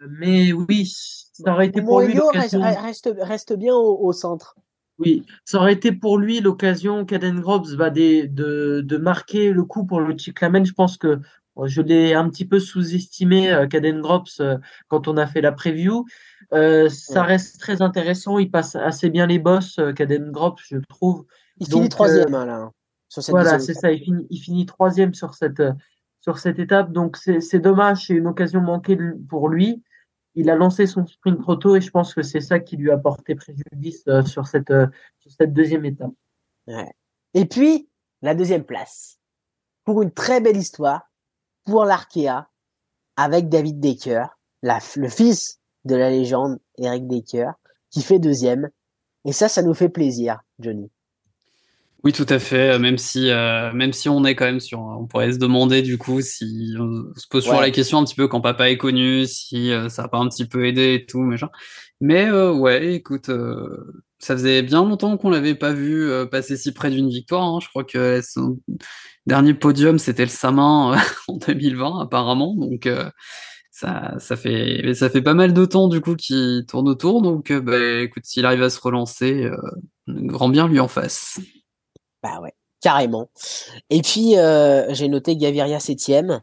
mais 0.00 0.52
oui, 0.52 0.86
ça 0.86 1.52
aurait 1.52 1.66
été 1.66 1.82
pour 1.82 2.00
lui 2.00 2.18
reste, 2.32 2.56
reste, 2.56 3.14
reste, 3.20 3.52
bien 3.54 3.74
au, 3.74 4.06
au, 4.06 4.12
centre. 4.12 4.56
Oui, 4.98 5.24
ça 5.44 5.58
aurait 5.58 5.72
été 5.72 5.92
pour 5.92 6.18
lui 6.18 6.40
l'occasion, 6.40 7.04
Caden 7.04 7.40
Grobs, 7.40 7.74
bah, 7.76 7.90
de, 7.90 8.26
de, 8.26 8.80
de, 8.80 8.96
marquer 8.96 9.52
le 9.52 9.64
coup 9.64 9.84
pour 9.84 10.00
le 10.00 10.16
Chiclamen. 10.16 10.64
Je 10.64 10.72
pense 10.72 10.96
que 10.96 11.20
je 11.64 11.82
l'ai 11.82 12.14
un 12.14 12.28
petit 12.28 12.44
peu 12.44 12.58
sous-estimé, 12.58 13.52
euh, 13.52 13.66
Caden 13.66 14.00
Grobs, 14.00 14.28
euh, 14.40 14.58
quand 14.88 15.08
on 15.08 15.16
a 15.16 15.26
fait 15.26 15.40
la 15.40 15.52
preview. 15.52 16.04
Euh, 16.52 16.88
ça 16.88 17.22
reste 17.22 17.60
très 17.60 17.82
intéressant. 17.82 18.38
Il 18.38 18.50
passe 18.50 18.76
assez 18.76 19.10
bien 19.10 19.26
les 19.26 19.38
boss, 19.38 19.78
euh, 19.78 19.92
Caden 19.92 20.30
Grobs, 20.30 20.58
je 20.68 20.78
trouve. 20.88 21.26
Il 21.58 21.66
finit 21.66 21.88
troisième, 21.88 22.34
hein, 22.34 22.46
là. 22.46 22.70
sur 23.08 23.22
cette 23.22 23.32
Voilà, 23.32 23.58
c'est 23.58 23.74
ça. 23.74 23.92
Il 23.92 24.00
finit, 24.00 24.26
il 24.30 24.38
finit 24.38 24.66
troisième 24.66 25.14
sur 25.14 25.34
cette, 25.34 25.60
euh, 25.60 25.72
sur 26.24 26.38
cette 26.38 26.58
étape. 26.58 26.90
Donc, 26.90 27.18
c'est 27.18 27.58
dommage. 27.58 28.06
C'est 28.06 28.14
une 28.14 28.26
occasion 28.26 28.62
manquée 28.62 28.98
pour 29.28 29.50
lui. 29.50 29.82
Il 30.34 30.48
a 30.48 30.56
lancé 30.56 30.86
son 30.86 31.06
sprint 31.06 31.38
trop 31.38 31.76
et 31.76 31.82
je 31.82 31.90
pense 31.90 32.14
que 32.14 32.22
c'est 32.22 32.40
ça 32.40 32.58
qui 32.58 32.78
lui 32.78 32.90
a 32.90 32.96
porté 32.96 33.34
préjudice 33.34 34.02
euh, 34.08 34.22
sur 34.22 34.46
cette, 34.46 34.70
euh, 34.70 34.86
sur 35.20 35.30
cette 35.30 35.52
deuxième 35.52 35.84
étape. 35.84 36.10
Et 37.34 37.44
puis, 37.44 37.90
la 38.22 38.34
deuxième 38.34 38.64
place. 38.64 39.18
Pour 39.84 40.00
une 40.00 40.10
très 40.10 40.40
belle 40.40 40.56
histoire, 40.56 41.10
pour 41.66 41.84
l'Arkea, 41.84 42.48
avec 43.16 43.50
David 43.50 43.78
Decker, 43.78 44.26
le 44.62 45.08
fils 45.08 45.60
de 45.84 45.94
la 45.94 46.08
légende 46.08 46.58
Eric 46.78 47.06
Decker, 47.06 47.52
qui 47.90 48.00
fait 48.00 48.18
deuxième. 48.18 48.70
Et 49.26 49.32
ça, 49.32 49.48
ça 49.48 49.62
nous 49.62 49.74
fait 49.74 49.90
plaisir, 49.90 50.40
Johnny. 50.58 50.90
Oui, 52.04 52.12
tout 52.12 52.26
à 52.28 52.38
fait. 52.38 52.78
Même 52.78 52.98
si, 52.98 53.30
euh, 53.30 53.72
même 53.72 53.94
si 53.94 54.08
on 54.10 54.24
est 54.24 54.34
quand 54.34 54.44
même 54.44 54.60
sur, 54.60 54.80
on 54.80 55.06
pourrait 55.06 55.32
se 55.32 55.38
demander 55.38 55.80
du 55.80 55.96
coup 55.96 56.20
si 56.20 56.74
on 56.78 57.04
se 57.16 57.26
pose 57.28 57.44
toujours 57.44 57.60
Ouais. 57.60 57.66
la 57.66 57.70
question 57.70 57.98
un 57.98 58.04
petit 58.04 58.14
peu 58.14 58.28
quand 58.28 58.42
papa 58.42 58.68
est 58.70 58.76
connu, 58.76 59.24
si 59.26 59.72
euh, 59.72 59.88
ça 59.88 60.04
a 60.04 60.08
pas 60.08 60.18
un 60.18 60.28
petit 60.28 60.44
peu 60.46 60.66
aidé 60.66 60.94
et 60.94 61.06
tout, 61.06 61.20
machin. 61.22 61.48
Mais 62.02 62.26
euh, 62.28 62.52
ouais, 62.52 62.94
écoute, 62.96 63.30
euh, 63.30 63.96
ça 64.18 64.34
faisait 64.36 64.62
bien 64.62 64.84
longtemps 64.84 65.16
qu'on 65.16 65.30
l'avait 65.30 65.54
pas 65.54 65.72
vu 65.72 66.02
euh, 66.10 66.26
passer 66.26 66.58
si 66.58 66.72
près 66.74 66.90
d'une 66.90 67.08
victoire. 67.08 67.42
hein. 67.44 67.58
Je 67.62 67.68
crois 67.68 67.84
que 67.84 68.20
son 68.22 68.58
dernier 69.26 69.54
podium 69.54 69.98
c'était 69.98 70.24
le 70.24 70.30
Samin 70.30 70.94
euh, 70.94 70.98
en 71.28 71.38
2020 71.38 72.00
apparemment. 72.02 72.54
Donc 72.54 72.86
euh, 72.86 73.08
ça, 73.70 74.14
ça 74.18 74.36
fait, 74.36 74.94
ça 74.94 75.08
fait 75.10 75.22
pas 75.22 75.34
mal 75.34 75.54
de 75.54 75.64
temps 75.64 75.88
du 75.88 76.00
coup 76.02 76.16
qu'il 76.16 76.64
tourne 76.68 76.88
autour. 76.88 77.22
Donc 77.22 77.50
euh, 77.50 77.60
bah, 77.62 78.02
écoute, 78.02 78.24
s'il 78.26 78.44
arrive 78.46 78.62
à 78.62 78.70
se 78.70 78.80
relancer, 78.80 79.44
euh, 79.44 79.56
grand 80.08 80.48
bien 80.50 80.68
lui 80.68 80.80
en 80.80 80.88
face. 80.88 81.40
Bah 82.24 82.40
ouais, 82.40 82.54
carrément. 82.80 83.28
Et 83.90 84.00
puis, 84.00 84.36
euh, 84.38 84.92
j'ai 84.94 85.08
noté 85.08 85.36
Gaviria 85.36 85.78
septième, 85.78 86.40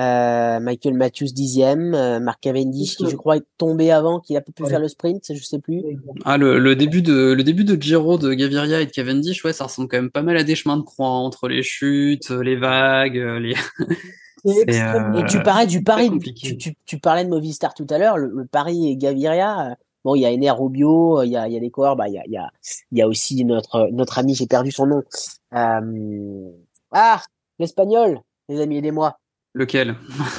euh, 0.00 0.58
Michael 0.58 0.94
Matthews 0.94 1.32
dixième, 1.32 1.94
euh, 1.94 2.18
Mark 2.18 2.40
Cavendish 2.40 2.96
qui 2.96 3.08
je 3.08 3.14
crois 3.14 3.36
est 3.36 3.44
tombé 3.56 3.92
avant, 3.92 4.18
qu'il 4.18 4.36
a 4.36 4.40
pas 4.40 4.50
pu 4.50 4.64
Ouais. 4.64 4.70
faire 4.70 4.80
le 4.80 4.88
sprint, 4.88 5.32
je 5.32 5.42
sais 5.44 5.60
plus. 5.60 5.82
Ah, 6.24 6.36
le, 6.36 6.58
le 6.58 6.74
début 6.74 7.00
de 7.00 7.32
le 7.32 7.42
début 7.44 7.62
de 7.64 7.80
Giro 7.80 8.18
de 8.18 8.32
Gaviria 8.34 8.80
et 8.80 8.86
de 8.86 8.90
Cavendish, 8.90 9.44
ouais, 9.44 9.52
ça 9.52 9.64
ressemble 9.64 9.86
quand 9.88 9.98
même 9.98 10.10
pas 10.10 10.22
mal 10.22 10.36
à 10.36 10.42
des 10.42 10.56
chemins 10.56 10.76
de 10.76 10.82
croix 10.82 11.06
hein, 11.06 11.20
entre 11.20 11.46
les 11.48 11.62
chutes, 11.62 12.30
les 12.30 12.56
vagues, 12.56 13.16
les. 13.40 13.54
Et 14.46 15.24
tu 15.28 15.42
parlais 15.42 15.66
du 15.66 15.82
pari, 15.84 16.10
tu 16.86 16.98
parlais 16.98 17.24
de 17.24 17.28
Movistar 17.28 17.74
tout 17.74 17.86
à 17.90 17.98
l'heure, 17.98 18.16
le, 18.16 18.32
le 18.34 18.46
pari 18.46 18.88
et 18.90 18.96
Gaviria. 18.96 19.76
Euh, 20.00 20.04
Bon, 20.04 20.14
il 20.14 20.20
y 20.20 20.26
a 20.26 20.30
Ener 20.32 20.50
Rubio, 20.50 21.22
il 21.22 21.30
y 21.30 21.36
a, 21.36 21.46
il 21.48 21.54
y 21.54 21.56
a 21.56 21.60
des 21.60 21.70
coureurs, 21.70 21.96
bah, 21.96 22.08
il 22.08 22.14
y 22.14 22.18
a, 22.18 22.22
il 22.26 22.32
y 22.32 22.36
a, 22.38 22.50
il 22.90 22.98
y 22.98 23.02
a 23.02 23.08
aussi 23.08 23.44
notre, 23.44 23.88
notre 23.92 24.18
ami, 24.18 24.34
j'ai 24.34 24.46
perdu 24.46 24.70
son 24.72 24.86
nom. 24.86 25.02
Euh, 25.54 26.50
ah, 26.92 27.22
l'espagnol, 27.58 28.20
les 28.48 28.60
amis, 28.60 28.78
aidez-moi. 28.78 29.18
Lequel? 29.54 29.96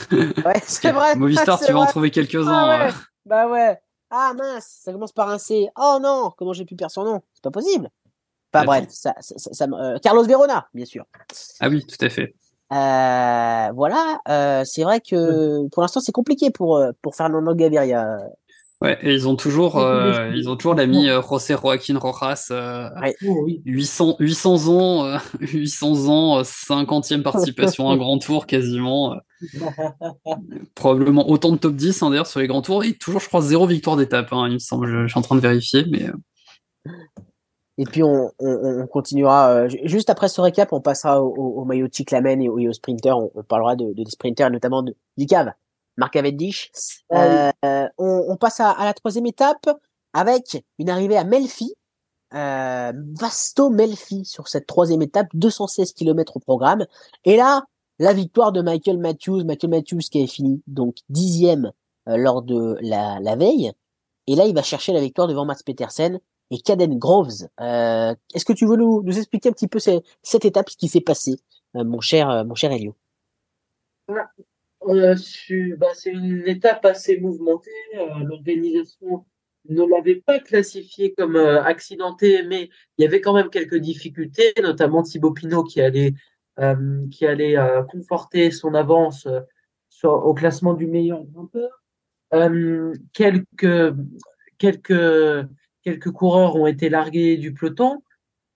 Ouais, 0.46 0.62
c'est 0.64 0.92
vrai. 0.92 1.16
Movistar, 1.16 1.60
tu 1.66 1.72
vas 1.74 1.80
en 1.80 1.86
trouver 1.86 2.12
quelques-uns. 2.12 2.52
Ah 2.52 2.68
ouais. 2.80 2.88
euh. 2.88 2.92
Bah 3.26 3.48
ouais. 3.48 3.78
Ah 4.10 4.34
mince, 4.38 4.82
ça 4.84 4.92
commence 4.92 5.12
par 5.14 5.30
un 5.30 5.38
C. 5.38 5.70
Oh 5.78 6.00
non, 6.02 6.32
comment 6.38 6.54
j'ai 6.54 6.66
pu 6.66 6.76
perdre 6.76 6.92
son 6.92 7.04
nom? 7.06 7.22
C'est 7.34 7.44
pas 7.44 7.52
possible. 7.52 7.90
Enfin 8.54 8.64
Attends. 8.64 8.66
bref, 8.66 8.86
ça, 8.90 9.14
ça, 9.20 9.36
ça, 9.38 9.66
euh, 9.66 9.98
Carlos 10.00 10.24
Verona, 10.26 10.68
bien 10.74 10.86
sûr. 10.86 11.06
Ah 11.62 11.70
oui, 11.70 11.86
tout 11.86 12.04
à 12.04 12.10
fait. 12.10 12.34
Euh, 12.74 13.72
voilà, 13.74 14.20
euh, 14.30 14.64
c'est 14.66 14.84
vrai 14.84 15.02
que 15.02 15.68
pour 15.70 15.82
l'instant 15.82 16.00
c'est 16.00 16.12
compliqué 16.14 16.52
pour 16.52 16.78
euh, 16.78 16.92
pour 17.02 17.16
Fernando 17.16 17.54
Gaviria. 17.54 18.20
Ouais, 18.82 18.98
et 19.04 19.14
ils 19.14 19.28
ont 19.28 19.36
toujours, 19.36 19.78
euh, 19.78 20.32
ils 20.36 20.50
ont 20.50 20.56
toujours 20.56 20.74
l'ami 20.74 21.08
euh, 21.08 21.22
José 21.22 21.56
Joaquín 21.62 21.98
Rojas, 21.98 22.48
euh, 22.50 22.90
oui. 23.44 23.62
800, 23.66 24.16
800 24.20 24.68
ans, 24.70 25.06
euh, 25.06 25.18
800 25.40 26.08
ans, 26.10 26.40
euh, 26.40 26.44
50e 26.44 27.22
participation 27.22 27.90
à 27.90 27.94
un 27.94 27.98
grand 27.98 28.18
tour 28.18 28.48
quasiment, 28.48 29.14
euh, 29.14 29.18
probablement 30.76 31.30
autant 31.30 31.52
de 31.52 31.58
top 31.58 31.76
10 31.76 32.02
hein, 32.02 32.10
d'ailleurs 32.10 32.26
sur 32.28 32.40
les 32.40 32.48
grands 32.48 32.64
tours, 32.64 32.84
et 32.84 32.94
toujours 32.94 33.22
je 33.22 33.28
crois 33.28 33.42
zéro 33.42 33.68
victoire 33.68 33.98
d'étape, 33.98 34.34
hein, 34.34 34.48
il 34.48 34.54
me 34.54 34.60
semble, 34.60 34.88
je, 34.88 35.04
je 35.04 35.08
suis 35.10 35.20
en 35.20 35.22
train 35.22 35.36
de 35.36 35.42
vérifier, 35.42 35.86
mais 35.92 36.08
euh, 36.10 36.14
Et 37.78 37.84
puis 37.86 38.04
on, 38.04 38.32
on, 38.40 38.82
on 38.82 38.88
continuera 38.88 39.50
euh, 39.52 39.70
ju- 39.70 39.80
juste 39.84 40.10
après 40.10 40.28
ce 40.28 40.42
récap, 40.42 40.74
on 40.74 40.82
passera 40.82 41.22
au, 41.22 41.34
au, 41.36 41.62
au 41.62 41.66
maillot 41.66 41.88
de 41.88 41.94
Cyclamen 41.94 42.42
et 42.42 42.50
au, 42.50 42.60
et 42.60 42.68
au 42.68 42.74
sprinter. 42.74 43.16
On, 43.18 43.32
on 43.36 43.44
parlera 43.44 43.76
de, 43.76 43.86
de 43.94 44.04
des 44.04 44.10
sprinters, 44.12 44.50
notamment 44.52 44.84
de, 44.84 44.96
du 45.18 45.26
cave, 45.26 45.52
Marc 45.98 46.14
Cavendish. 46.14 46.72
Ah 47.12 47.52
Euh, 47.66 47.88
on, 47.98 48.26
on 48.30 48.38
passe 48.38 48.60
à, 48.60 48.72
à 48.72 48.86
la 48.86 48.94
troisième 48.94 49.26
étape 49.26 49.70
avec 50.14 50.64
une 50.80 50.90
arrivée 50.90 51.18
à 51.18 51.24
Melfi. 51.24 51.74
Euh, 52.34 52.94
Vasto 53.20 53.70
Melfi 53.70 54.24
sur 54.26 54.48
cette 54.48 54.66
troisième 54.68 55.02
étape, 55.02 55.28
216 55.34 55.92
km 55.94 56.38
au 56.38 56.40
programme. 56.40 56.86
Et 57.26 57.36
là, 57.36 57.64
la 58.00 58.14
victoire 58.14 58.52
de 58.52 58.62
Michael 58.62 58.98
Matthews, 58.98 59.44
Michael 59.44 59.70
Matthews 59.70 60.00
qui 60.10 60.20
avait 60.20 60.28
fini 60.28 60.62
donc 60.66 60.98
dixième 61.10 61.72
euh, 62.08 62.18
lors 62.18 62.42
de 62.42 62.78
la, 62.82 63.20
la 63.20 63.36
veille. 63.36 63.72
Et 64.28 64.36
là, 64.36 64.46
il 64.46 64.56
va 64.56 64.64
chercher 64.64 64.94
la 64.94 65.02
victoire 65.02 65.28
devant 65.28 65.46
Mats 65.46 65.62
Petersen 65.66 66.20
et 66.52 66.60
Caden 66.60 66.98
Groves. 66.98 67.48
Euh, 67.60 68.16
Est-ce 68.34 68.46
que 68.46 68.54
tu 68.54 68.66
veux 68.66 68.78
nous, 68.78 69.04
nous 69.04 69.18
expliquer 69.18 69.50
un 69.50 69.54
petit 69.54 69.68
peu 69.68 69.80
cette 69.80 70.46
étape, 70.46 70.70
ce 70.70 70.78
qui 70.78 70.88
s'est 70.88 71.02
passé, 71.02 71.36
euh, 71.76 71.84
mon 71.84 72.00
cher, 72.00 72.30
euh, 72.30 72.44
mon 72.44 72.56
cher 72.56 72.72
Elio? 72.72 72.96
Euh, 74.88 75.16
c'est 75.16 76.10
une 76.12 76.44
étape 76.48 76.86
assez 76.86 77.20
mouvementée. 77.20 77.70
Euh, 77.98 78.24
L'organisation 78.24 79.26
ne 79.70 79.84
l'avait 79.84 80.16
pas 80.16 80.40
classifié 80.40 81.14
comme 81.14 81.36
euh, 81.36 81.62
accidenté, 81.64 82.44
mais 82.44 82.70
il 82.98 83.04
y 83.04 83.08
avait 83.08 83.22
quand 83.22 83.34
même 83.34 83.50
quelques 83.50 83.78
difficultés, 83.78 84.54
notamment 84.62 85.04
Thibaut 85.04 85.32
Pinot 85.32 85.64
qui 85.64 85.82
allait, 85.82 86.14
euh, 86.60 87.08
qui 87.12 87.26
allait 87.26 87.58
euh, 87.58 87.84
conforter 87.84 88.50
son 88.52 88.74
avance 88.74 89.28
euh, 89.28 89.42
au 90.08 90.34
classement 90.34 90.74
du 90.74 90.88
meilleur 90.88 91.24
grimpeur. 91.26 91.70
Quelques, 93.14 93.94
quelques, 94.58 95.48
quelques 95.84 96.12
coureurs 96.12 96.56
ont 96.56 96.66
été 96.66 96.90
largués 96.90 97.38
du 97.38 97.54
peloton 97.54 98.02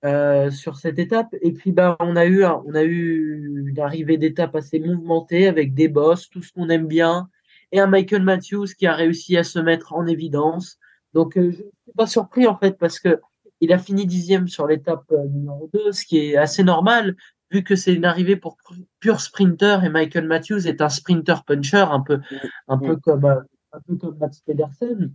euh, 0.03 0.51
sur 0.51 0.75
cette 0.75 0.99
étape. 0.99 1.33
Et 1.41 1.51
puis, 1.51 1.71
bah, 1.71 1.95
on 1.99 2.15
a 2.15 2.25
eu, 2.25 2.43
on 2.43 2.75
a 2.75 2.83
eu 2.83 3.63
une 3.67 3.79
arrivée 3.79 4.17
d'étape 4.17 4.55
assez 4.55 4.79
mouvementée 4.79 5.47
avec 5.47 5.73
des 5.73 5.87
bosses, 5.87 6.29
tout 6.29 6.41
ce 6.41 6.51
qu'on 6.51 6.69
aime 6.69 6.87
bien, 6.87 7.29
et 7.71 7.79
un 7.79 7.87
Michael 7.87 8.23
Matthews 8.23 8.67
qui 8.77 8.87
a 8.87 8.93
réussi 8.93 9.37
à 9.37 9.43
se 9.43 9.59
mettre 9.59 9.93
en 9.93 10.05
évidence. 10.05 10.77
Donc, 11.13 11.37
euh, 11.37 11.51
je 11.51 11.57
ne 11.57 11.69
suis 11.83 11.93
pas 11.95 12.07
surpris 12.07 12.45
en 12.47 12.57
fait 12.57 12.77
parce 12.77 12.99
que 12.99 13.19
il 13.61 13.71
a 13.71 13.77
fini 13.77 14.05
dixième 14.05 14.47
sur 14.47 14.67
l'étape 14.67 15.05
euh, 15.11 15.27
numéro 15.27 15.69
2, 15.73 15.91
ce 15.93 16.05
qui 16.05 16.17
est 16.19 16.35
assez 16.37 16.63
normal 16.63 17.15
vu 17.51 17.63
que 17.63 17.75
c'est 17.75 17.93
une 17.93 18.05
arrivée 18.05 18.35
pour 18.35 18.57
pu- 18.57 18.85
pur 18.99 19.21
sprinter 19.21 19.83
et 19.83 19.89
Michael 19.89 20.27
Matthews 20.27 20.67
est 20.67 20.81
un 20.81 20.89
sprinter 20.89 21.43
puncher 21.45 21.85
un 21.89 22.01
peu, 22.01 22.19
un 22.67 22.77
peu 22.77 22.95
comme, 22.97 23.25
un 23.25 23.79
peu 23.87 23.95
comme 23.95 24.17
Mats 24.17 24.31
Pedersen. 24.45 25.13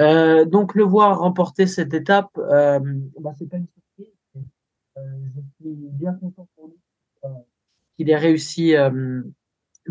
Euh, 0.00 0.44
donc 0.46 0.74
le 0.74 0.84
voir 0.84 1.18
remporter 1.20 1.66
cette 1.66 1.92
étape, 1.92 2.30
euh, 2.38 2.80
bah, 3.20 3.32
c'est 3.38 3.48
pas 3.48 3.58
une 3.58 3.66
surprise. 3.66 3.81
Je 4.96 5.40
suis 5.60 5.74
bien 5.92 6.14
content 6.14 6.48
pour 6.54 6.68
lui 6.68 6.78
euh, 7.24 7.28
qu'il 7.96 8.10
ait 8.10 8.16
réussi, 8.16 8.76
euh, 8.76 9.22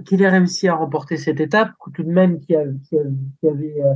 qu'il 0.06 0.22
ait 0.22 0.30
réussi 0.30 0.68
à 0.68 0.76
remporter 0.76 1.18
cette 1.18 1.40
étape, 1.40 1.72
tout 1.94 2.04
de 2.04 2.10
même 2.10 2.40
qui, 2.40 2.56
a, 2.56 2.66
qui, 2.66 2.98
qui 3.40 3.48
avait 3.48 3.82
euh, 3.82 3.94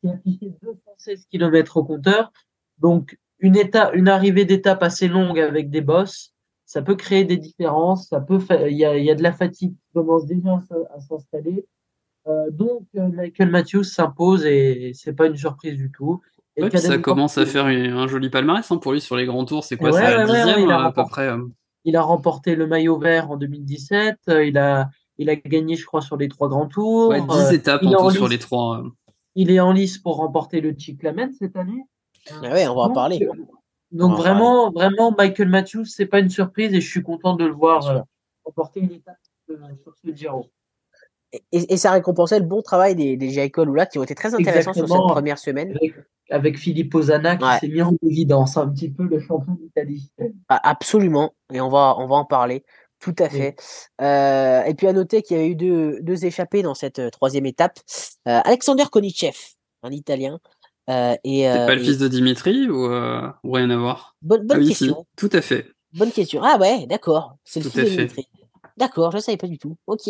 qui 0.00 0.08
affiché 0.08 0.52
216 0.62 1.26
km 1.30 1.76
au 1.78 1.84
compteur. 1.84 2.32
Donc 2.78 3.18
une 3.38 3.56
étape, 3.56 3.94
une 3.94 4.08
arrivée 4.08 4.44
d'étape 4.44 4.82
assez 4.82 5.08
longue 5.08 5.38
avec 5.38 5.70
des 5.70 5.80
bosses, 5.80 6.34
ça 6.64 6.82
peut 6.82 6.96
créer 6.96 7.24
des 7.24 7.36
différences, 7.36 8.08
ça 8.08 8.20
peut, 8.20 8.40
il 8.68 8.76
y 8.76 8.84
a, 8.84 9.14
de 9.14 9.22
la 9.22 9.32
fatigue 9.32 9.74
qui 9.74 9.92
commence 9.92 10.26
déjà 10.26 10.62
à 10.94 11.00
s'installer. 11.00 11.66
Euh, 12.26 12.50
donc 12.50 12.86
euh, 12.96 13.08
Michael 13.08 13.50
Matthews 13.50 13.84
s'impose 13.84 14.46
et 14.46 14.92
c'est 14.94 15.12
pas 15.12 15.26
une 15.26 15.36
surprise 15.36 15.76
du 15.76 15.90
tout. 15.90 16.22
Et 16.56 16.62
ouais, 16.62 16.68
puis 16.68 16.78
ça 16.78 16.98
commence 16.98 17.36
à 17.38 17.46
faire 17.46 17.66
une- 17.68 17.92
un 17.92 18.06
joli 18.06 18.30
palmarès 18.30 18.70
hein, 18.70 18.76
pour 18.78 18.92
lui 18.92 19.00
sur 19.00 19.16
les 19.16 19.26
grands 19.26 19.44
tours, 19.44 19.64
c'est 19.64 19.76
quoi, 19.76 19.90
Ouais, 19.90 20.00
ouais, 20.16 20.24
dixième 20.26 20.60
il 20.60 20.70
a 20.70 20.76
à 20.76 20.78
peu 20.78 20.84
remporté. 20.84 21.10
près. 21.10 21.28
euh. 21.28 21.44
Il 21.84 21.96
a 21.96 22.02
remporté 22.02 22.54
le 22.54 22.66
maillot 22.66 22.98
vert 22.98 23.30
en 23.30 23.36
2017. 23.36 24.18
euh, 24.28 24.44
Il 24.44 24.56
a, 24.56 24.88
il 25.18 25.28
a 25.30 25.36
gagné, 25.36 25.74
je 25.76 25.84
crois, 25.84 26.00
sur 26.00 26.16
les 26.16 26.28
trois 26.28 26.48
grands 26.48 26.66
tours. 26.68 27.08
Ouais, 27.10 27.20
10 27.20 27.48
Euh, 27.48 27.50
étapes 27.52 27.80
il 27.82 27.88
en 27.88 27.92
est 27.92 27.96
en 27.96 28.08
tout 28.08 28.10
sur 28.14 28.24
lice. 28.24 28.32
les 28.32 28.38
trois. 28.38 28.78
euh. 28.78 28.88
Il 29.34 29.50
est 29.50 29.60
en 29.60 29.72
lice 29.72 29.98
pour 29.98 30.16
remporter 30.16 30.60
le 30.60 30.74
Cyclamen 30.78 31.32
cette 31.32 31.56
année. 31.56 31.82
Ah 32.30 32.40
ouais, 32.52 32.66
on 32.68 32.74
va 32.76 32.82
en 32.82 32.92
parler. 32.92 33.18
euh, 33.22 33.32
On 33.92 33.96
Donc 33.98 34.10
va 34.12 34.16
vraiment, 34.22 34.70
vraiment, 34.70 35.12
Michael 35.16 35.48
Matthews, 35.48 35.84
c'est 35.86 36.06
pas 36.06 36.20
une 36.20 36.30
surprise 36.30 36.72
et 36.72 36.80
je 36.80 36.88
suis 36.88 37.02
content 37.02 37.34
de 37.34 37.44
le 37.44 37.52
voir 37.52 37.86
euh, 37.88 38.00
remporter 38.44 38.80
une 38.80 38.92
étape 38.92 39.16
euh, 39.50 39.56
sur 39.82 39.92
ce 39.96 40.10
Giro. 40.14 40.50
Et, 41.52 41.72
et 41.72 41.76
ça 41.76 41.90
récompensait 41.92 42.38
le 42.38 42.44
bon 42.46 42.62
travail 42.62 42.94
des, 42.94 43.16
des 43.16 43.30
Jacob 43.30 43.68
Lula 43.68 43.86
qui 43.86 43.98
ont 43.98 44.02
été 44.02 44.14
très 44.14 44.34
intéressants 44.34 44.72
sur 44.72 44.86
cette 44.88 44.96
première 45.08 45.38
semaine. 45.38 45.70
Avec, 45.76 45.94
avec 46.30 46.58
Philippe 46.58 46.94
Ozana 46.94 47.36
qui 47.36 47.44
Ouais. 47.44 47.58
s'est 47.58 47.68
mis 47.68 47.82
en 47.82 47.94
évidence 48.02 48.56
un 48.56 48.68
petit 48.68 48.90
peu 48.90 49.04
le 49.04 49.20
champion 49.20 49.54
d'Italie. 49.54 50.10
Ah, 50.48 50.60
absolument, 50.62 51.34
et 51.52 51.60
on 51.60 51.68
va, 51.68 51.96
on 51.98 52.06
va 52.06 52.16
en 52.16 52.24
parler. 52.24 52.64
Tout 53.00 53.14
à 53.18 53.24
Oui. 53.24 53.30
fait. 53.30 53.56
Euh, 54.00 54.62
et 54.62 54.74
puis 54.74 54.86
à 54.86 54.92
noter 54.92 55.22
qu'il 55.22 55.36
y 55.36 55.40
avait 55.40 55.48
eu 55.50 55.54
deux, 55.56 55.98
deux 56.00 56.24
échappés 56.24 56.62
dans 56.62 56.74
cette 56.74 56.98
euh, 57.00 57.10
troisième 57.10 57.44
étape. 57.46 57.78
Euh, 58.28 58.40
Alexander 58.44 58.84
Konichev, 58.90 59.36
un 59.82 59.90
Italien. 59.90 60.38
Euh, 60.88 61.14
et, 61.24 61.40
C'est 61.42 61.48
euh, 61.50 61.66
pas 61.66 61.74
le 61.74 61.80
et- 61.82 61.84
fils 61.84 61.98
de 61.98 62.08
Dimitri 62.08 62.68
ou, 62.70 62.86
euh, 62.86 63.28
ou 63.42 63.52
rien 63.52 63.68
à 63.70 63.76
voir? 63.76 64.16
Bonne, 64.22 64.46
bonne 64.46 64.56
Ah 64.56 64.60
oui, 64.60 64.66
si, 64.72 64.86
question. 64.86 65.06
tout 65.16 65.30
à 65.32 65.40
fait. 65.42 65.66
bonne 65.92 66.12
question. 66.12 66.40
Ah 66.42 66.56
ouais, 66.58 66.86
d'accord. 66.86 67.36
C'est 67.44 67.60
le 67.60 67.64
Tout 67.70 67.72
fils 67.72 67.80
de 67.84 67.88
fait. 67.88 67.96
Dimitri. 67.96 68.28
D'accord, 68.76 69.10
je 69.10 69.16
ne 69.16 69.22
savais 69.22 69.36
pas 69.38 69.46
du 69.48 69.58
tout. 69.58 69.76
Ok. 69.86 70.08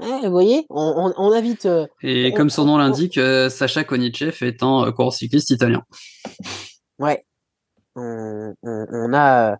Vous 0.00 0.30
voyez, 0.30 0.66
on, 0.70 1.12
on- 1.16 1.28
on 1.28 1.32
invite. 1.32 1.66
euh, 1.66 1.86
Et 2.02 2.30
On- 2.32 2.36
comme 2.36 2.50
son 2.50 2.64
nom 2.64 2.76
l'indique, 2.78 3.16
euh, 3.18 3.48
Sacha 3.48 3.84
Konichev 3.84 4.44
est 4.44 4.62
un 4.62 4.86
euh, 4.86 4.92
coureur 4.92 5.12
cycliste 5.12 5.50
italien. 5.50 5.82
ouais. 6.98 7.24
On, 7.96 8.52
a, 9.14 9.56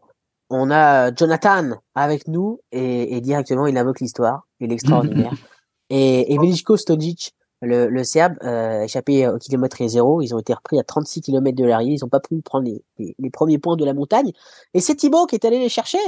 on 0.51 0.71
a 0.71 1.15
Jonathan 1.15 1.71
avec 1.95 2.27
nous 2.27 2.61
et, 2.73 3.17
et 3.17 3.21
directement 3.21 3.67
il 3.69 3.77
invoque 3.79 4.01
l'histoire. 4.01 4.43
Il 4.61 4.71
est 4.71 4.75
extraordinaire. 4.75 5.33
et 5.91 6.33
et 6.35 6.39
Veliko 6.39 6.77
Stojic, 6.77 7.33
le, 7.63 7.87
le 7.89 8.03
Serbe, 8.05 8.35
euh, 8.43 8.83
échappé 8.83 9.29
au 9.29 9.39
kilomètre 9.39 9.81
et 9.81 9.89
zéro. 9.89 10.21
Ils 10.21 10.35
ont 10.35 10.41
été 10.41 10.53
repris 10.53 10.81
à 10.81 10.83
36 10.83 11.21
km 11.21 11.57
de 11.57 11.65
l'arrivée. 11.65 11.95
Ils 11.95 12.03
n'ont 12.03 12.09
pas 12.09 12.19
pu 12.21 12.43
prendre 12.43 12.65
les, 12.67 12.83
les, 12.99 13.15
les 13.19 13.31
premiers 13.31 13.59
points 13.59 13.77
de 13.77 13.85
la 13.85 13.95
montagne. 13.95 14.33
Et 14.75 14.81
c'est 14.81 14.97
Thibaut 14.97 15.27
qui 15.27 15.37
est 15.37 15.45
allé 15.45 15.61
les 15.61 15.69
chercher 15.69 15.99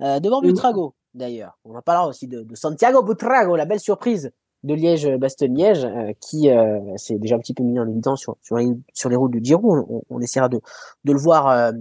devant. 0.00 0.40
Butrago, 0.40 0.94
d'ailleurs. 1.14 1.58
On 1.64 1.74
en 1.74 1.82
parlera 1.82 2.08
aussi 2.08 2.28
de, 2.28 2.42
de 2.42 2.54
Santiago 2.54 3.02
Butrago, 3.02 3.56
la 3.56 3.64
belle 3.64 3.80
surprise 3.80 4.30
de 4.62 4.74
Liège-Bastogne-Liège, 4.74 5.84
euh, 5.84 6.12
qui 6.20 6.50
euh, 6.50 6.80
s'est 6.96 7.18
déjà 7.18 7.36
un 7.36 7.38
petit 7.38 7.54
peu 7.54 7.62
mis 7.62 7.78
en 7.78 7.86
évidence 7.86 8.20
sur, 8.20 8.36
sur, 8.42 8.56
les, 8.56 8.68
sur 8.94 9.10
les 9.10 9.16
routes 9.16 9.32
du 9.32 9.40
Giro. 9.42 9.76
On, 9.88 10.02
on 10.08 10.20
essaiera 10.20 10.48
de, 10.48 10.60
de 11.04 11.12
le 11.12 11.18
voir 11.18 11.48
euh, 11.48 11.72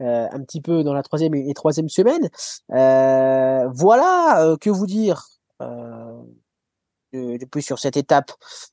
euh, 0.00 0.26
un 0.30 0.40
petit 0.40 0.62
peu 0.62 0.82
dans 0.82 0.94
la 0.94 1.02
troisième 1.02 1.34
et, 1.34 1.50
et 1.50 1.54
troisième 1.54 1.90
semaine. 1.90 2.30
Euh, 2.72 3.68
voilà, 3.74 4.42
euh, 4.46 4.56
que 4.56 4.70
vous 4.70 4.86
dire 4.86 5.26
euh, 5.60 6.22
de, 7.12 7.36
de 7.36 7.44
plus 7.44 7.60
sur 7.60 7.78
cette 7.78 7.98
étape. 7.98 8.32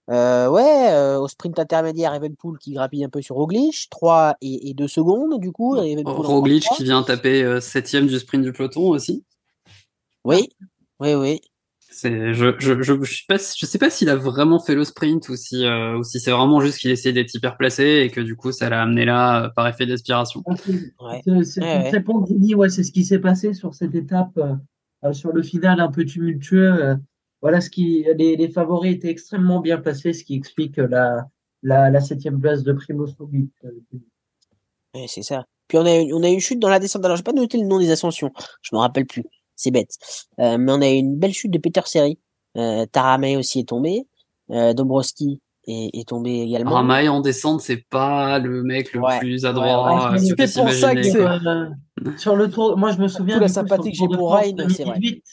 Euh, 0.10 0.48
ouais, 0.48 0.92
euh, 0.92 1.20
au 1.20 1.28
sprint 1.28 1.60
intermédiaire, 1.60 2.14
Evenpool 2.14 2.58
qui 2.60 2.72
grappille 2.72 3.04
un 3.04 3.10
peu 3.10 3.22
sur 3.22 3.36
Roglic, 3.36 3.88
3 3.90 4.38
et, 4.42 4.70
et 4.70 4.74
2 4.74 4.88
secondes 4.88 5.40
du 5.42 5.52
coup. 5.52 5.76
Roglic 5.76 6.66
qui 6.76 6.86
vient 6.86 7.04
taper 7.04 7.44
euh, 7.44 7.60
septième 7.60 8.08
du 8.08 8.18
sprint 8.18 8.44
du 8.44 8.54
peloton 8.54 8.88
aussi. 8.90 9.26
Oui, 10.24 10.50
oui, 11.00 11.14
oui. 11.14 11.42
C'est, 11.90 12.34
je, 12.34 12.54
je, 12.60 12.82
je, 12.82 13.02
je 13.04 13.14
sais 13.16 13.24
pas, 13.28 13.38
si- 13.38 13.58
je 13.58 13.66
sais 13.66 13.78
pas 13.78 13.90
s'il 13.90 14.10
a 14.10 14.16
vraiment 14.16 14.60
fait 14.60 14.76
le 14.76 14.84
sprint 14.84 15.30
ou 15.30 15.36
si, 15.38 15.66
euh, 15.66 15.98
ou 15.98 16.04
si 16.04 16.20
c'est 16.20 16.32
vraiment 16.32 16.60
juste 16.60 16.80
qu'il 16.80 16.92
essayait 16.92 17.14
d'être 17.14 17.34
hyper 17.34 17.56
placé 17.58 18.02
et 18.06 18.12
que 18.12 18.20
du 18.20 18.36
coup 18.36 18.52
ça 18.52 18.70
l'a 18.70 18.82
amené 18.82 19.06
là 19.06 19.46
euh, 19.46 19.50
par 19.56 19.68
effet 19.68 19.86
d'aspiration. 19.86 20.44
C'est- 20.58 20.94
Ouais. 21.00 21.22
C'est 21.24 21.44
c'est 21.46 21.62
Ouais, 21.62 22.56
ouais. 22.56 22.70
c'est 22.70 22.84
ce 22.84 22.92
qui 22.92 23.06
s'est 23.06 23.20
passé 23.20 23.54
sur 23.54 23.74
cette 23.74 23.96
étape, 23.96 24.38
euh, 25.06 25.14
sur 25.14 25.32
le 25.32 25.42
final 25.42 25.80
un 25.80 25.90
peu 25.90 26.04
tumultueux. 26.04 26.74
euh, 26.84 26.96
voilà 27.42 27.62
ce 27.62 27.70
qui, 27.70 28.06
les, 28.18 28.36
les 28.36 28.50
favoris 28.50 28.94
étaient 28.96 29.10
extrêmement 29.10 29.62
bien 29.62 29.78
placés, 29.78 30.12
ce 30.12 30.24
qui 30.24 30.36
explique 30.36 30.78
la, 30.78 31.26
la, 31.64 31.90
la 31.90 32.00
septième 32.02 32.40
place 32.42 32.64
de 32.64 32.76
Roglic. 33.18 33.52
euh, 33.64 33.72
Ouais, 34.94 35.06
c'est 35.08 35.22
ça. 35.22 35.46
Puis 35.68 35.78
on 35.78 35.86
a, 35.86 35.96
eu- 36.02 36.14
on 36.14 36.24
a 36.24 36.30
eu 36.30 36.34
une 36.34 36.40
chute 36.40 36.60
dans 36.60 36.70
la 36.70 36.80
descente. 36.80 37.06
Alors, 37.06 37.18
j'ai 37.18 37.24
pas 37.24 37.34
noté 37.34 37.58
le 37.58 37.66
nom 37.68 37.80
des 37.80 37.92
ascensions. 37.92 38.32
Je 38.62 38.76
me 38.76 38.80
rappelle 38.80 39.06
plus. 39.06 39.24
C'est 39.58 39.72
bête. 39.72 39.90
Euh, 40.40 40.58
mais 40.58 40.72
on 40.72 40.82
a 40.82 40.88
eu 40.90 40.94
une 40.96 41.18
belle 41.18 41.34
chute 41.34 41.52
de 41.52 41.58
Peter 41.58 41.82
Seri. 41.86 42.18
Euh, 42.56 42.86
Taramay 42.86 43.36
aussi 43.36 43.60
est 43.60 43.68
tombé. 43.68 44.08
Euh, 44.52 44.74
Dombrowski 44.74 45.42
est, 45.68 45.90
est 45.94 46.08
tombé 46.08 46.40
également. 46.42 46.72
Ramaille 46.72 47.10
en 47.10 47.20
descente, 47.20 47.60
c'est 47.62 47.84
pas 47.90 48.40
le 48.40 48.64
mec 48.64 48.94
le 48.94 49.02
Ouais. 49.02 49.20
plus 49.20 49.44
Ouais, 49.44 49.50
adroit 49.50 50.12
ouais. 50.12 50.20
euh, 50.22 50.36
C'est 50.48 50.54
pour 50.62 50.72
ça 50.72 50.96
que 50.96 51.04
c'est-. 51.04 51.20
Euh, 51.20 51.66
sur 52.18 52.36
le 52.38 52.50
tour, 52.50 52.78
moi 52.78 52.92
je 52.92 53.00
me 53.00 53.08
souviens 53.10 53.36
Tout 53.36 53.42
la 53.42 53.48
sympathie 53.50 53.92
que 53.92 53.98
j'ai 53.98 54.08
pour 54.08 54.34
Ryan, 54.34 54.56
c'est 54.70 54.84
vrai. 54.86 54.94
2018. 55.00 55.24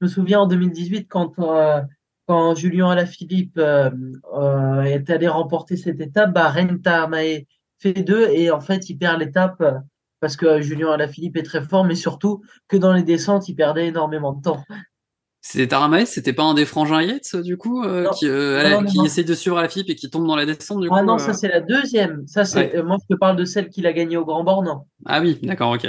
Je 0.00 0.06
me 0.06 0.08
souviens 0.08 0.40
en 0.40 0.46
2018 0.46 1.06
quand 1.08 1.32
euh, 1.38 1.80
quand 2.26 2.54
Julien 2.54 2.90
Alaphilippe 2.90 3.56
euh, 3.58 3.90
euh, 4.36 4.82
est 4.82 5.08
allé 5.10 5.26
remporter 5.28 5.76
cette 5.76 6.00
étape, 6.00 6.32
bah 6.34 6.50
Renta 6.50 7.04
Amae 7.04 7.46
fait 7.78 7.94
deux 7.94 8.28
et 8.28 8.50
en 8.50 8.60
fait 8.60 8.90
il 8.90 8.98
perd 8.98 9.18
l'étape 9.20 9.60
euh, 9.62 9.72
parce 10.20 10.36
que 10.36 10.60
Julien 10.60 10.90
Alaphilippe 10.92 11.36
est 11.36 11.42
très 11.42 11.62
fort, 11.62 11.84
mais 11.84 11.94
surtout 11.94 12.42
que 12.68 12.76
dans 12.76 12.92
les 12.92 13.02
descentes 13.02 13.48
il 13.48 13.54
perdait 13.54 13.86
énormément 13.88 14.32
de 14.32 14.42
temps. 14.42 14.62
C'est 15.40 15.68
Taramae, 15.68 16.04
c'était 16.04 16.32
pas 16.32 16.42
un 16.42 16.52
des 16.54 16.64
frangins 16.66 17.00
Yates 17.00 17.36
du 17.36 17.56
coup 17.56 17.82
euh, 17.84 18.04
Non. 18.04 18.10
qui, 18.10 18.28
euh, 18.28 18.68
Non, 18.70 18.82
non, 18.82 19.04
qui 19.06 19.24
de 19.24 19.34
suivre 19.34 19.60
la 19.60 19.68
FIP 19.68 19.88
et 19.88 19.94
qui 19.94 20.10
tombe 20.10 20.26
dans 20.26 20.36
la 20.36 20.44
descente 20.44 20.80
du 20.80 20.88
Ah 20.90 20.98
coup. 21.00 21.06
non, 21.06 21.14
euh. 21.14 21.18
ça 21.18 21.32
c'est 21.32 21.48
la 21.48 21.60
deuxième. 21.60 22.26
Ça 22.26 22.44
c'est 22.44 22.58
Ouais. 22.58 22.76
euh, 22.76 22.82
moi 22.82 22.96
je 23.00 23.14
te 23.14 23.18
parle 23.18 23.36
de 23.36 23.44
celle 23.44 23.68
qu'il 23.70 23.86
a 23.86 23.92
gagnée 23.92 24.16
au 24.16 24.24
Grand 24.24 24.42
Bornand. 24.42 24.86
Ah 25.06 25.20
oui, 25.20 25.38
d'accord, 25.42 25.70
ok. 25.70 25.88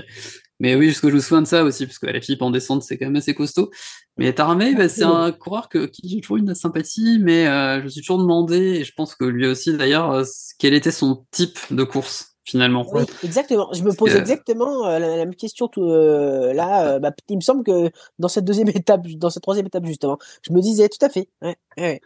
Mais 0.61 0.75
oui, 0.75 0.87
parce 0.87 0.99
que 0.99 1.09
je 1.09 1.15
me 1.15 1.19
souviens 1.21 1.41
de 1.41 1.47
ça 1.47 1.63
aussi, 1.63 1.85
parce 1.85 1.99
que 1.99 2.05
la 2.07 2.19
FIP 2.21 2.41
en 2.41 2.51
descente, 2.51 2.83
c'est 2.83 2.97
quand 2.97 3.05
même 3.05 3.15
assez 3.15 3.33
costaud. 3.33 3.71
Mais 4.17 4.33
Taramay, 4.33 4.75
bah, 4.75 4.89
c'est 4.89 5.03
un 5.03 5.31
coureur 5.31 5.69
que, 5.69 5.85
qui 5.85 6.07
j'ai 6.09 6.19
toujours 6.19 6.35
eu 6.37 6.41
de 6.41 6.47
la 6.49 6.55
sympathie, 6.55 7.17
mais 7.21 7.47
euh, 7.47 7.79
je 7.79 7.85
me 7.85 7.89
suis 7.89 8.01
toujours 8.01 8.19
demandé, 8.19 8.57
et 8.57 8.83
je 8.83 8.93
pense 8.93 9.15
que 9.15 9.23
lui 9.23 9.47
aussi 9.47 9.75
d'ailleurs, 9.75 10.21
quel 10.59 10.73
était 10.73 10.91
son 10.91 11.25
type 11.31 11.57
de 11.71 11.83
course, 11.83 12.35
finalement. 12.49 12.85
Oui, 12.93 13.03
exactement. 13.23 13.71
Je 13.73 13.83
me 13.83 13.93
pose 13.93 14.15
exactement 14.15 14.85
euh, 14.87 14.99
la, 14.99 15.07
la 15.09 15.15
même 15.17 15.35
question 15.35 15.67
tout, 15.67 15.83
euh, 15.83 16.53
là. 16.53 16.93
euh, 16.95 16.99
bah, 16.99 17.11
il 17.29 17.37
me 17.37 17.41
semble 17.41 17.63
que 17.63 17.91
dans 18.19 18.27
cette 18.27 18.45
deuxième 18.45 18.69
étape, 18.75 19.07
dans 19.07 19.29
cette 19.29 19.43
troisième 19.43 19.67
étape 19.67 19.85
justement, 19.85 20.17
je 20.41 20.53
me 20.53 20.61
disais 20.61 20.89
tout 20.89 21.03
à 21.05 21.09
fait. 21.09 21.29
Ouais, 21.41 21.57
ouais. 21.77 22.01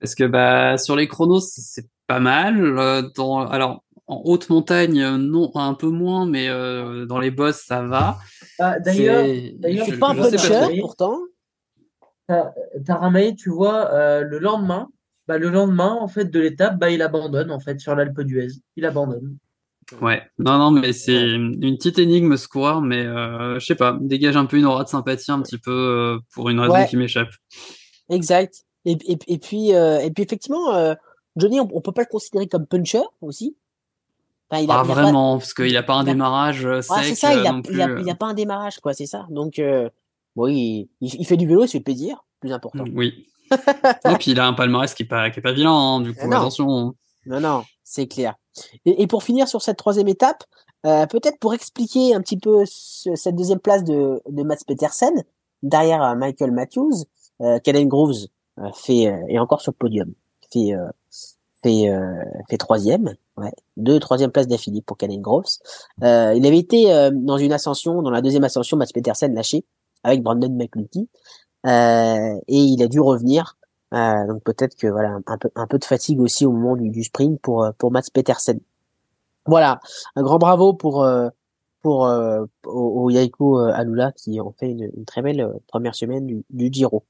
Parce 0.00 0.14
que 0.14 0.24
bah 0.24 0.78
sur 0.78 0.96
les 0.96 1.06
chronos, 1.06 1.40
c'est 1.40 1.86
pas 2.06 2.20
mal. 2.20 2.78
euh, 2.78 3.02
dans, 3.14 3.38
alors, 3.46 3.84
en 4.08 4.20
haute 4.24 4.50
montagne, 4.50 5.16
non, 5.16 5.50
un 5.54 5.74
peu 5.74 5.88
moins, 5.88 6.26
mais 6.26 6.48
euh, 6.48 7.06
dans 7.06 7.20
les 7.20 7.30
bosses, 7.30 7.62
ça 7.64 7.82
va. 7.82 8.18
Ah, 8.58 8.80
d'ailleurs, 8.80 9.24
C'est- 9.26 9.54
d'ailleurs, 9.58 9.86
pas 10.00 10.08
un 10.10 10.14
puncher 10.14 10.80
pourtant. 10.80 11.18
Taramay, 12.84 13.34
tu 13.34 13.50
vois, 13.50 13.92
euh, 13.92 14.22
le 14.22 14.38
lendemain, 14.38 14.88
bah, 15.28 15.38
le 15.38 15.50
lendemain 15.50 15.96
en 16.00 16.08
fait 16.08 16.24
de 16.24 16.40
l'étape, 16.40 16.78
bah, 16.78 16.90
il 16.90 17.02
abandonne 17.02 17.50
en 17.50 17.60
fait 17.60 17.78
sur 17.80 17.94
l'Alpe 17.94 18.20
d'Huez. 18.22 18.48
Il 18.76 18.84
abandonne. 18.86 19.36
Ouais, 20.00 20.22
non, 20.38 20.58
non, 20.58 20.70
mais 20.70 20.92
c'est 20.92 21.32
une 21.32 21.76
petite 21.76 21.98
énigme 21.98 22.36
ce 22.36 22.48
coureur, 22.48 22.80
mais 22.80 23.04
euh, 23.04 23.58
je 23.58 23.66
sais 23.66 23.74
pas, 23.74 23.96
dégage 24.00 24.36
un 24.36 24.46
peu 24.46 24.56
une 24.56 24.64
aura 24.64 24.84
de 24.84 24.88
sympathie 24.88 25.30
un 25.32 25.40
petit 25.42 25.58
peu 25.58 25.70
euh, 25.70 26.18
pour 26.34 26.48
une 26.50 26.60
raison 26.60 26.72
Ouais. 26.74 26.86
qui 26.88 26.96
m'échappe. 26.96 27.30
Exact. 28.08 28.64
Et, 28.84 28.92
et, 28.92 29.18
et 29.26 29.38
puis 29.38 29.74
euh, 29.74 29.98
et 30.00 30.10
puis 30.10 30.22
effectivement, 30.24 30.74
euh, 30.74 30.94
Johnny, 31.36 31.60
on, 31.60 31.68
on 31.72 31.80
peut 31.80 31.92
pas 31.92 32.02
le 32.02 32.08
considérer 32.10 32.46
comme 32.48 32.66
puncher 32.66 33.02
aussi. 33.20 33.56
Enfin, 34.50 34.62
il 34.62 34.70
a, 34.70 34.74
Pas 34.74 34.82
il 34.84 34.90
a 34.90 34.94
vraiment, 34.94 35.38
parce 35.38 35.54
qu'il 35.54 35.76
a 35.76 35.82
pas 35.82 35.94
un 35.94 36.04
il 36.04 36.08
a- 36.10 36.12
démarrage 36.12 36.64
Ouais, 36.64 36.82
c'est 36.82 37.02
sec 37.14 37.16
ça. 37.16 37.34
Il 37.34 37.46
a, 37.46 37.52
non 37.52 37.62
il 37.70 37.80
a, 37.80 37.88
plus. 37.88 38.02
il 38.02 38.10
a 38.10 38.14
pas 38.14 38.26
un 38.26 38.34
démarrage 38.34 38.78
quoi, 38.80 38.92
c'est 38.94 39.06
ça. 39.06 39.26
Donc 39.30 39.60
bon, 40.36 40.46
il, 40.46 40.88
il, 41.00 41.14
il 41.20 41.26
fait 41.26 41.36
du 41.36 41.46
vélo, 41.46 41.64
il 41.64 41.68
se 41.68 41.72
fait 41.72 41.80
plaisir, 41.80 42.24
plus 42.40 42.52
important. 42.52 42.84
Oui. 42.94 43.26
Et 43.50 44.14
puis 44.18 44.30
il 44.32 44.40
a 44.40 44.46
un 44.46 44.52
palmarès 44.54 44.92
qui 44.94 45.02
est 45.02 45.06
pas, 45.06 45.30
qui 45.30 45.38
est 45.40 45.42
pas 45.42 45.52
vilain, 45.52 45.72
hein, 45.72 46.00
du 46.00 46.14
coup, 46.14 46.26
non. 46.26 46.36
attention. 46.38 46.94
Non, 47.26 47.40
non, 47.40 47.64
c'est 47.84 48.06
clair. 48.08 48.34
Et, 48.84 49.02
et 49.02 49.06
pour 49.06 49.22
finir 49.22 49.48
sur 49.48 49.62
cette 49.62 49.78
troisième 49.78 50.08
étape, 50.08 50.44
euh, 50.86 51.06
peut-être 51.06 51.38
pour 51.38 51.54
expliquer 51.54 52.14
un 52.14 52.20
petit 52.20 52.38
peu 52.38 52.64
ce- 52.66 53.14
cette 53.14 53.36
deuxième 53.36 53.60
place 53.60 53.84
de, 53.84 54.20
de 54.28 54.42
Mats 54.42 54.56
Petersen, 54.66 55.22
derrière 55.62 56.02
euh, 56.02 56.14
Michael 56.16 56.50
Matthews, 56.52 57.04
euh, 57.40 57.58
Caden 57.60 57.88
Groves 57.88 58.26
euh, 58.58 58.70
fait 58.74 59.06
euh, 59.06 59.16
est 59.28 59.38
encore 59.38 59.60
sur 59.60 59.72
le 59.72 59.76
podium, 59.76 60.12
fait 60.52 60.72
fait 61.62 61.88
fait 62.50 62.58
troisième, 62.58 63.14
ouais, 63.36 63.52
deux 63.76 64.00
troisième 64.00 64.32
place 64.32 64.48
d'affilée 64.48 64.82
pour 64.82 64.96
Caden 64.96 65.20
Groves. 65.20 65.46
Il 66.00 66.04
avait 66.44 66.58
été 66.58 67.10
dans 67.12 67.38
une 67.38 67.52
ascension, 67.52 68.02
dans 68.02 68.10
la 68.10 68.20
deuxième 68.20 68.42
ascension, 68.42 68.76
Mats 68.76 68.86
Petersen 68.92 69.32
lâché 69.32 69.64
avec 70.02 70.22
Brandon 70.24 70.50
McNulty, 70.50 71.08
et 71.64 72.40
il 72.48 72.82
a 72.82 72.88
dû 72.88 72.98
revenir. 72.98 73.56
Euh, 73.92 74.26
donc 74.26 74.42
peut-être 74.42 74.74
que 74.76 74.86
voilà 74.86 75.18
un 75.26 75.38
peu 75.38 75.50
un 75.54 75.66
peu 75.66 75.78
de 75.78 75.84
fatigue 75.84 76.20
aussi 76.20 76.46
au 76.46 76.52
moment 76.52 76.76
du, 76.76 76.88
du 76.90 77.04
sprint 77.04 77.40
pour 77.40 77.64
euh, 77.64 77.72
pour 77.76 77.90
Mats 77.92 78.02
Petersen. 78.12 78.58
Voilà, 79.46 79.80
un 80.16 80.22
grand 80.22 80.38
bravo 80.38 80.72
pour 80.72 81.02
euh, 81.04 81.28
pour 81.82 82.08
au, 82.66 83.02
au 83.04 83.10
Yaiko 83.10 83.58
Alula 83.58 84.12
qui 84.12 84.40
ont 84.40 84.52
fait 84.58 84.70
une, 84.70 84.90
une 84.96 85.04
très 85.04 85.20
belle 85.20 85.52
première 85.66 85.94
semaine 85.94 86.26
du, 86.26 86.44
du 86.50 86.68
Giro. 86.72 87.04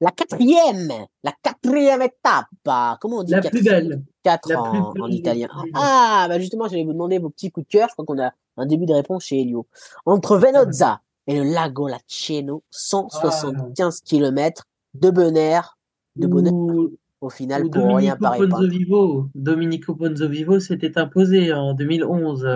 La 0.00 0.10
quatrième, 0.10 0.92
la 1.22 1.32
quatrième 1.42 2.02
étape. 2.02 2.46
ah, 2.66 2.98
Comment 3.00 3.18
on 3.18 3.22
dit 3.22 3.32
La 3.32 3.40
plus 3.40 3.62
quatrième 3.62 3.88
belle. 3.88 4.02
Quatre 4.22 4.50
La 4.50 4.60
en, 4.62 4.92
plus 4.92 5.00
en 5.00 5.08
italien. 5.08 5.48
Ah, 5.74 6.26
bah 6.28 6.38
justement, 6.38 6.68
j'allais 6.68 6.84
vous 6.84 6.92
demander 6.92 7.18
vos 7.18 7.30
petits 7.30 7.50
coups 7.50 7.66
de 7.66 7.70
cœur. 7.72 7.88
Je 7.88 7.94
crois 7.94 8.04
qu'on 8.04 8.20
a 8.22 8.32
un 8.58 8.66
début 8.66 8.84
de 8.84 8.92
réponse 8.92 9.24
chez 9.24 9.40
Elio. 9.40 9.66
Entre 10.04 10.36
Venozza 10.36 11.00
et 11.26 11.38
le 11.38 11.44
Lago 11.44 11.88
Laceno, 11.88 12.62
175 12.70 14.00
km 14.00 14.64
de 14.94 15.10
bonheur, 15.10 15.75
de 16.16 16.26
bonheur 16.26 16.52
Ou, 16.52 16.90
au 17.20 17.30
final 17.30 17.64
ou 17.64 17.70
pour 17.70 17.82
rien 17.82 18.16
Domenico 18.16 18.22
paraît 18.22 18.38
pas. 18.38 18.56
Ponzovivo. 18.56 19.28
Domenico 19.34 19.94
Ponzovivo 19.94 20.60
s'était 20.60 20.98
imposé 20.98 21.52
en 21.52 21.74
2011. 21.74 22.46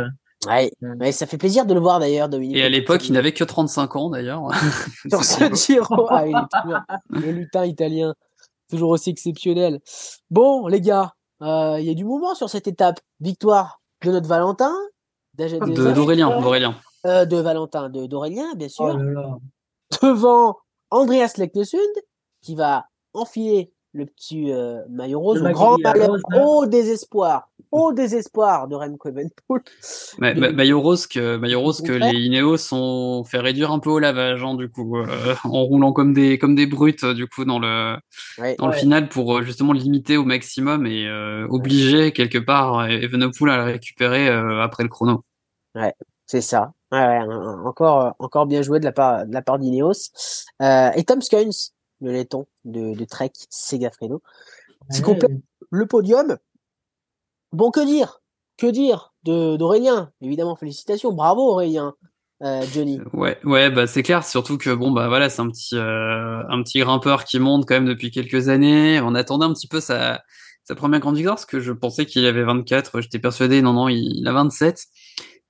Ouais, 0.46 0.72
ouais, 0.80 1.12
ça 1.12 1.26
fait 1.26 1.36
plaisir 1.36 1.66
de 1.66 1.74
le 1.74 1.80
voir 1.80 2.00
d'ailleurs, 2.00 2.28
Dominique. 2.30 2.56
Et 2.56 2.62
à 2.62 2.68
l'époque, 2.70 3.06
il 3.08 3.12
n'avait 3.12 3.32
que 3.32 3.44
35 3.44 3.96
ans 3.96 4.11
d'ailleurs. 4.11 4.42
sur 5.11 5.22
ce 5.22 5.54
Giro. 5.54 6.06
Ah, 6.08 6.26
il 6.26 6.34
est 6.34 6.62
toujours, 6.62 6.80
le 7.11 7.30
lutin 7.32 7.66
italien, 7.66 8.14
toujours 8.70 8.90
aussi 8.90 9.11
exceptionnel. 9.11 9.80
Bon, 10.30 10.66
les 10.66 10.80
gars, 10.80 11.12
euh, 11.42 11.76
il 11.78 11.86
y 11.86 11.90
a 11.90 11.94
du 11.94 12.04
mouvement 12.04 12.34
sur 12.34 12.48
cette 12.48 12.66
étape. 12.68 13.00
Victoire 13.20 13.80
de 14.02 14.12
notre 14.12 14.28
Valentin, 14.28 14.72
Desert, 15.34 15.61
D'Aurélien, 15.61 16.40
d'Aurélien. 16.40 16.74
euh, 17.06 17.26
de 17.26 17.36
Valentin, 17.36 17.90
de 17.90 18.06
d'Aurélien, 18.06 18.54
bien 18.56 18.68
sûr, 18.70 18.94
Oh 18.94 18.96
là 18.96 19.12
là. 19.12 19.36
devant 20.02 20.56
Andreas 20.90 21.34
Leknesund, 21.36 21.80
qui 22.40 22.54
va 22.54 22.86
enfiler 23.14 23.72
le 23.92 24.06
petit 24.06 24.52
euh, 24.52 24.82
maillot 24.88 25.18
rose, 25.18 25.40
Le 25.42 25.48
au 25.50 25.52
grand 25.52 25.70
rose, 25.76 26.22
là. 26.30 26.44
au 26.46 26.64
désespoir, 26.66 27.48
au 27.72 27.92
désespoir 27.92 28.68
de 28.68 28.76
Remco 28.76 29.08
Evenepoel. 29.08 29.62
Ma- 30.18 30.32
Maillot 30.52 30.80
rose 30.80 31.08
que, 31.08 31.36
maillot 31.36 31.61
rose 31.61 31.80
que 31.82 31.90
les 31.90 32.12
Ineos 32.20 32.72
ont 32.72 33.24
fait 33.24 33.40
réduire 33.40 33.72
un 33.72 33.80
peu 33.80 33.90
au 33.90 33.98
lavage, 33.98 34.44
hein, 34.44 34.54
du 34.54 34.68
coup, 34.68 34.96
euh, 34.96 35.34
en 35.42 35.64
roulant 35.64 35.92
comme 35.92 36.12
des, 36.14 36.38
comme 36.38 36.54
des 36.54 36.66
brutes, 36.66 37.04
du 37.04 37.26
coup, 37.26 37.44
dans 37.44 37.58
le, 37.58 37.96
Ouais. 38.38 38.54
dans 38.61 38.68
le 38.68 38.74
Ouais. 38.74 38.78
final 38.78 39.08
pour 39.08 39.38
euh, 39.38 39.42
justement 39.42 39.72
le 39.72 39.80
limiter 39.80 40.16
au 40.16 40.24
maximum 40.24 40.86
et 40.86 41.08
euh, 41.08 41.48
obliger 41.50 42.12
quelque 42.12 42.38
part 42.38 42.86
Evenepoel 42.88 43.50
à 43.50 43.56
le 43.56 43.64
récupérer 43.72 44.28
euh, 44.28 44.62
après 44.62 44.84
le 44.84 44.88
chrono. 44.88 45.24
C'est 46.26 46.40
ça. 46.42 46.72
Ouais, 46.92 46.98
ouais, 47.00 47.34
encore, 47.66 48.14
encore 48.20 48.46
bien 48.46 48.62
joué 48.62 48.78
de 48.78 48.84
la 48.84 48.92
part, 48.92 49.26
de 49.26 49.32
la 49.32 49.42
part 49.42 49.58
d'Ineos. 49.58 50.11
Euh, 50.62 50.90
et 50.94 51.02
Tom 51.02 51.20
Skynes, 51.22 51.50
le 52.01 52.12
laiton 52.12 52.46
de, 52.64 52.94
de 52.94 53.05
Trek 53.05 53.32
Segafredo. 53.51 54.22
Complet. 55.03 55.28
Le 55.70 55.86
podium. 55.86 56.36
Bon, 57.53 57.70
que 57.70 57.84
dire? 57.84 58.20
Que 58.57 58.66
dire 58.66 59.12
de, 59.24 59.57
d'Aurélien? 59.57 60.12
Évidemment, 60.20 60.57
félicitations. 60.57 61.12
Bravo, 61.12 61.42
Aurélien. 61.42 61.94
Euh, 62.42 62.62
Johnny. 62.72 63.01
Ouais, 63.12 63.38
ouais, 63.44 63.70
bah 63.70 63.86
c'est 63.86 64.03
clair. 64.03 64.24
Surtout 64.24 64.57
que 64.57 64.70
bon, 64.70 64.90
bah 64.90 65.09
voilà, 65.09 65.28
c'est 65.28 65.42
un 65.42 65.51
petit, 65.51 65.76
euh, 65.76 66.42
un 66.48 66.62
petit 66.62 66.80
grimpeur 66.80 67.24
qui 67.24 67.38
monte 67.38 67.66
quand 67.66 67.74
même 67.74 67.86
depuis 67.86 68.11
quelques 68.11 68.48
années. 68.48 69.01
On 69.01 69.14
attendait 69.14 69.44
un 69.44 69.53
petit 69.53 69.68
peu 69.68 69.80
sa, 69.80 70.22
sa 70.64 70.74
première 70.74 71.01
grande 71.01 71.16
victoire 71.16 71.36
parce 71.36 71.46
que 71.46 71.61
je 71.61 71.72
pensais 71.72 72.07
qu'il 72.07 72.24
avait 72.24 72.42
24. 72.42 73.03
J'étais 73.03 73.18
persuadé, 73.18 73.61
non, 73.61 73.74
non, 73.74 73.88
il, 73.88 74.20
il 74.20 74.26
a 74.26 74.32
27. 74.32 74.86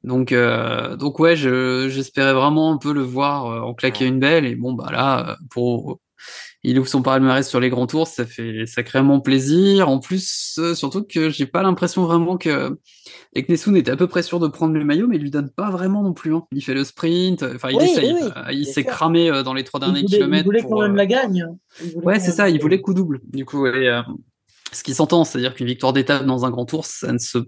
Donc, 0.03 0.32
euh, 0.32 0.96
donc 0.96 1.18
ouais, 1.18 1.36
je, 1.36 1.88
j'espérais 1.90 2.32
vraiment 2.32 2.72
un 2.72 2.78
peu 2.78 2.92
le 2.92 3.03
voir 3.03 3.46
euh, 3.46 3.61
en 3.61 3.74
claquer 3.74 4.07
une 4.07 4.18
belle. 4.18 4.46
Et 4.46 4.57
bon, 4.57 4.72
bah 4.72 4.88
là, 4.90 5.36
pour, 5.51 6.01
il 6.62 6.78
ouvre 6.78 6.88
son 6.88 7.02
palmarès 7.02 7.48
sur 7.48 7.58
les 7.60 7.70
grands 7.70 7.86
tours, 7.86 8.06
ça 8.06 8.26
fait 8.26 8.66
sacrément 8.66 9.20
plaisir. 9.20 9.88
En 9.88 9.98
plus, 9.98 10.56
euh, 10.58 10.74
surtout 10.74 11.02
que 11.04 11.30
j'ai 11.30 11.46
pas 11.46 11.62
l'impression 11.62 12.04
vraiment 12.04 12.36
que 12.36 12.76
Eknesun 13.34 13.74
était 13.76 13.90
à 13.92 13.96
peu 13.96 14.06
près 14.06 14.22
sûr 14.22 14.40
de 14.40 14.48
prendre 14.48 14.74
le 14.74 14.84
maillot, 14.84 15.06
mais 15.08 15.16
il 15.16 15.22
lui 15.22 15.30
donne 15.30 15.50
pas 15.50 15.70
vraiment 15.70 16.02
non 16.02 16.12
plus. 16.12 16.34
hein. 16.34 16.44
Il 16.52 16.62
fait 16.62 16.74
le 16.74 16.84
sprint, 16.84 17.42
enfin 17.42 17.70
il 17.70 17.76
Oui, 17.76 17.84
essaye. 17.84 18.12
oui, 18.12 18.18
oui, 18.22 18.28
Enfin, 18.28 18.50
il 18.52 18.66
s'est 18.66 18.84
cramé 18.84 19.30
euh, 19.30 19.42
dans 19.42 19.54
les 19.54 19.64
trois 19.64 19.78
Il 19.80 19.84
derniers 19.86 20.00
voulait, 20.02 20.06
il 20.10 20.16
kilomètres. 20.18 20.44
voulait 20.44 20.60
pour, 20.62 20.70
quand 20.72 20.82
même 20.82 20.92
euh, 20.92 20.96
la 20.96 21.06
gagne. 21.06 21.46
Voulait 21.94 22.06
Ouais, 22.06 22.20
c'est 22.20 22.32
ça, 22.32 22.48
il 22.50 22.60
voulait 22.60 22.80
coup 22.80 22.92
double. 22.94 23.20
Du 23.32 23.44
coup, 23.44 23.66
et, 23.66 23.88
euh, 23.88 24.02
ce 24.72 24.82
qui 24.84 24.94
s'entend, 24.94 25.24
c'est-à-dire 25.24 25.54
qu'une 25.54 25.66
victoire 25.66 25.92
d'étape 25.92 26.24
dans 26.26 26.44
un 26.44 26.50
grand 26.50 26.66
tour, 26.66 26.84
ça 26.84 27.12
ne 27.12 27.18
se 27.18 27.38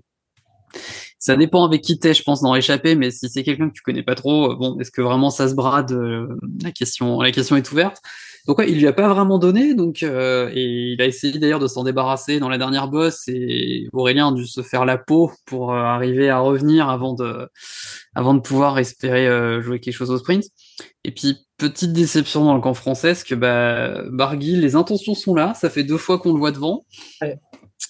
ça 1.18 1.36
dépend 1.36 1.64
avec 1.64 1.82
qui 1.82 1.98
t'es, 1.98 2.14
je 2.14 2.22
pense, 2.22 2.40
dans 2.42 2.54
l'échappée, 2.54 2.96
mais 2.96 3.10
si 3.10 3.28
c'est 3.28 3.42
quelqu'un 3.44 3.68
que 3.68 3.74
tu 3.74 3.82
connais 3.82 4.02
pas 4.02 4.14
trop, 4.14 4.52
euh, 4.52 4.56
bon, 4.56 4.78
est-ce 4.80 4.90
que 4.90 5.02
vraiment 5.02 5.30
ça 5.30 5.48
se 5.48 5.54
brade 5.54 5.92
euh, 5.92 6.26
La 6.62 6.72
question, 6.72 7.20
la 7.20 7.30
question 7.30 7.56
est 7.56 7.70
ouverte. 7.70 7.98
Donc 8.46 8.58
ouais, 8.58 8.70
il 8.70 8.78
lui 8.78 8.88
a 8.88 8.92
pas 8.92 9.08
vraiment 9.08 9.38
donné, 9.38 9.74
donc 9.74 10.02
euh, 10.02 10.50
et 10.52 10.92
il 10.92 11.00
a 11.00 11.06
essayé 11.06 11.38
d'ailleurs 11.38 11.60
de 11.60 11.68
s'en 11.68 11.84
débarrasser 11.84 12.40
dans 12.40 12.48
la 12.48 12.58
dernière 12.58 12.88
bosse, 12.88 13.28
et 13.28 13.88
Aurélien 13.92 14.28
a 14.28 14.32
dû 14.32 14.46
se 14.46 14.62
faire 14.62 14.84
la 14.84 14.98
peau 14.98 15.30
pour 15.46 15.72
euh, 15.72 15.76
arriver 15.76 16.28
à 16.28 16.40
revenir 16.40 16.88
avant 16.88 17.14
de, 17.14 17.48
avant 18.14 18.34
de 18.34 18.40
pouvoir 18.40 18.78
espérer 18.80 19.28
euh, 19.28 19.62
jouer 19.62 19.78
quelque 19.78 19.94
chose 19.94 20.10
au 20.10 20.18
sprint. 20.18 20.44
Et 21.04 21.12
puis 21.12 21.36
petite 21.56 21.92
déception 21.92 22.44
dans 22.44 22.54
le 22.54 22.60
camp 22.60 22.74
français, 22.74 23.10
parce 23.10 23.22
que 23.22 23.36
bah, 23.36 24.02
Barguil, 24.10 24.60
les 24.60 24.74
intentions 24.74 25.14
sont 25.14 25.34
là, 25.34 25.54
ça 25.54 25.70
fait 25.70 25.84
deux 25.84 25.98
fois 25.98 26.18
qu'on 26.18 26.32
le 26.32 26.38
voit 26.38 26.50
devant. 26.52 26.84
Ouais. 27.20 27.38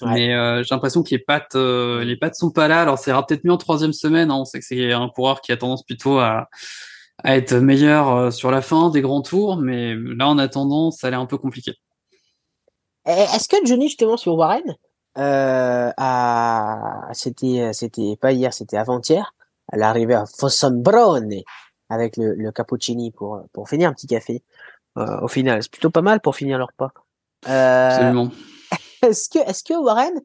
Ouais. 0.01 0.15
Mais 0.15 0.35
euh, 0.35 0.63
j'ai 0.63 0.75
l'impression 0.75 1.03
que 1.03 1.11
les 1.11 1.19
pattes, 1.19 1.55
euh, 1.55 2.03
les 2.05 2.17
pattes 2.17 2.35
sont 2.35 2.51
pas 2.51 2.67
là. 2.67 2.83
Alors 2.83 2.99
ça 2.99 3.11
ira 3.13 3.25
peut-être 3.27 3.45
mieux 3.45 3.53
en 3.53 3.59
troisième 3.59 3.93
semaine. 3.93 4.31
hein. 4.31 4.37
On 4.37 4.45
sait 4.45 4.59
que 4.59 4.65
c'est 4.65 4.93
un 4.93 5.09
coureur 5.09 5.41
qui 5.41 5.53
a 5.53 5.57
tendance 5.57 5.85
plutôt 5.85 6.19
à, 6.19 6.49
à 7.25 7.37
être 7.37 7.55
meilleur 7.55 8.17
euh, 8.17 8.31
sur 8.31 8.51
la 8.51 8.63
fin 8.63 8.91
des 8.91 9.01
grands 9.01 9.23
tours, 9.23 9.57
mais 9.57 9.95
là 9.95 10.29
en 10.29 10.39
attendant, 10.39 10.91
ça 10.91 11.07
a 11.07 11.11
l'air 11.11 11.21
un 11.21 11.27
peu 11.27 11.39
compliqué. 11.39 11.75
Eh, 13.07 13.11
Est-ce 13.11 13.49
que 13.49 13.57
Johnny, 13.65 13.89
justement, 13.89 14.17
sur 14.17 14.35
Warren, 14.35 14.77
euh, 15.19 15.91
a... 15.97 17.09
c'était, 17.13 17.73
c'était 17.73 18.17
pas 18.21 18.33
hier, 18.33 18.53
c'était 18.55 18.77
avant-hier, 18.77 19.35
elle 19.73 19.81
est 19.81 19.85
arrivée 19.85 20.15
à 20.15 20.27
Fossombrone 20.27 21.43
avec 21.89 22.17
le, 22.17 22.35
le 22.35 22.53
cappuccini 22.53 23.11
pour, 23.11 23.43
pour 23.53 23.69
finir 23.69 23.91
un 23.91 23.93
petit 23.93 24.07
café. 24.07 24.43
Euh, 24.99 25.21
au 25.21 25.29
final, 25.29 25.63
c'est 25.63 25.71
plutôt 25.71 25.91
pas 25.91 26.03
mal 26.03 26.21
pour 26.21 26.37
finir 26.37 26.59
leur 26.59 26.69
repas. 26.69 26.93
Euh, 27.49 27.89
Absolument. 27.89 28.31
est-ce 29.03 29.29
que, 29.29 29.39
est-ce 29.39 29.65
que 29.65 29.75
Warren 29.75 30.21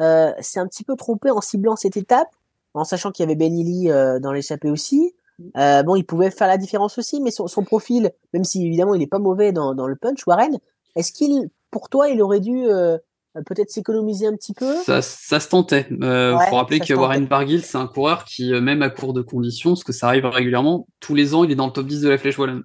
euh, 0.00 0.32
s'est 0.40 0.60
un 0.60 0.66
petit 0.66 0.84
peu 0.84 0.96
trompé 0.96 1.30
en 1.30 1.40
ciblant 1.40 1.76
cette 1.76 1.96
étape, 1.96 2.28
en 2.74 2.84
sachant 2.84 3.10
qu'il 3.10 3.24
y 3.24 3.26
avait 3.26 3.36
Benili 3.36 3.90
euh, 3.90 4.18
dans 4.18 4.32
l'échappée 4.32 4.70
aussi? 4.70 5.14
Euh, 5.56 5.82
Bon, 5.82 5.96
il 5.96 6.04
pouvait 6.04 6.30
faire 6.30 6.48
la 6.48 6.58
différence 6.58 6.98
aussi, 6.98 7.20
mais 7.20 7.30
son, 7.30 7.46
son 7.46 7.64
profil, 7.64 8.10
même 8.32 8.44
si 8.44 8.66
évidemment 8.66 8.94
il 8.94 9.02
est 9.02 9.06
pas 9.06 9.18
mauvais 9.18 9.52
dans, 9.52 9.74
dans 9.74 9.86
le 9.86 9.96
punch, 9.96 10.26
Warren, 10.26 10.58
est-ce 10.96 11.12
qu'il, 11.12 11.50
pour 11.70 11.88
toi, 11.88 12.08
il 12.08 12.20
aurait 12.22 12.40
dû 12.40 12.66
euh, 12.68 12.98
peut-être 13.46 13.70
s'économiser 13.70 14.26
un 14.26 14.34
petit 14.34 14.54
peu? 14.54 14.76
Ça, 14.84 15.02
ça 15.02 15.40
se 15.40 15.48
tentait. 15.48 15.86
Euh, 16.02 16.36
Ouais, 16.36 16.46
faut 16.48 16.56
rappeler 16.56 16.80
que. 16.80 16.94
Warren 16.94 17.26
Barguil, 17.26 17.62
c'est 17.62 17.78
un 17.78 17.86
coureur 17.86 18.24
qui, 18.24 18.52
euh, 18.52 18.60
même 18.60 18.82
à 18.82 18.90
court 18.90 19.12
de 19.12 19.22
conditions, 19.22 19.70
parce 19.70 19.84
que 19.84 19.92
ça 19.92 20.08
arrive 20.08 20.26
régulièrement, 20.26 20.86
tous 21.00 21.14
les 21.14 21.34
ans, 21.34 21.44
il 21.44 21.50
est 21.50 21.56
dans 21.56 21.66
le 21.66 21.72
top 21.72 21.86
10 21.86 22.00
de 22.02 22.08
la 22.08 22.18
Flèche 22.18 22.38
Wallonne. 22.38 22.64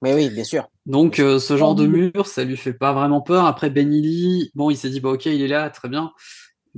Mais 0.00 0.14
oui, 0.14 0.30
bien 0.30 0.44
sûr. 0.44 0.68
Donc 0.86 1.18
euh, 1.18 1.38
ce 1.38 1.56
genre 1.56 1.74
de 1.74 1.86
mur, 1.86 2.26
ça 2.26 2.44
lui 2.44 2.56
fait 2.56 2.72
pas 2.72 2.92
vraiment 2.92 3.20
peur. 3.20 3.46
Après 3.46 3.68
Benili, 3.68 4.50
bon, 4.54 4.70
il 4.70 4.76
s'est 4.76 4.90
dit 4.90 5.00
bah 5.00 5.10
ok, 5.10 5.26
il 5.26 5.42
est 5.42 5.48
là, 5.48 5.68
très 5.70 5.88
bien, 5.88 6.12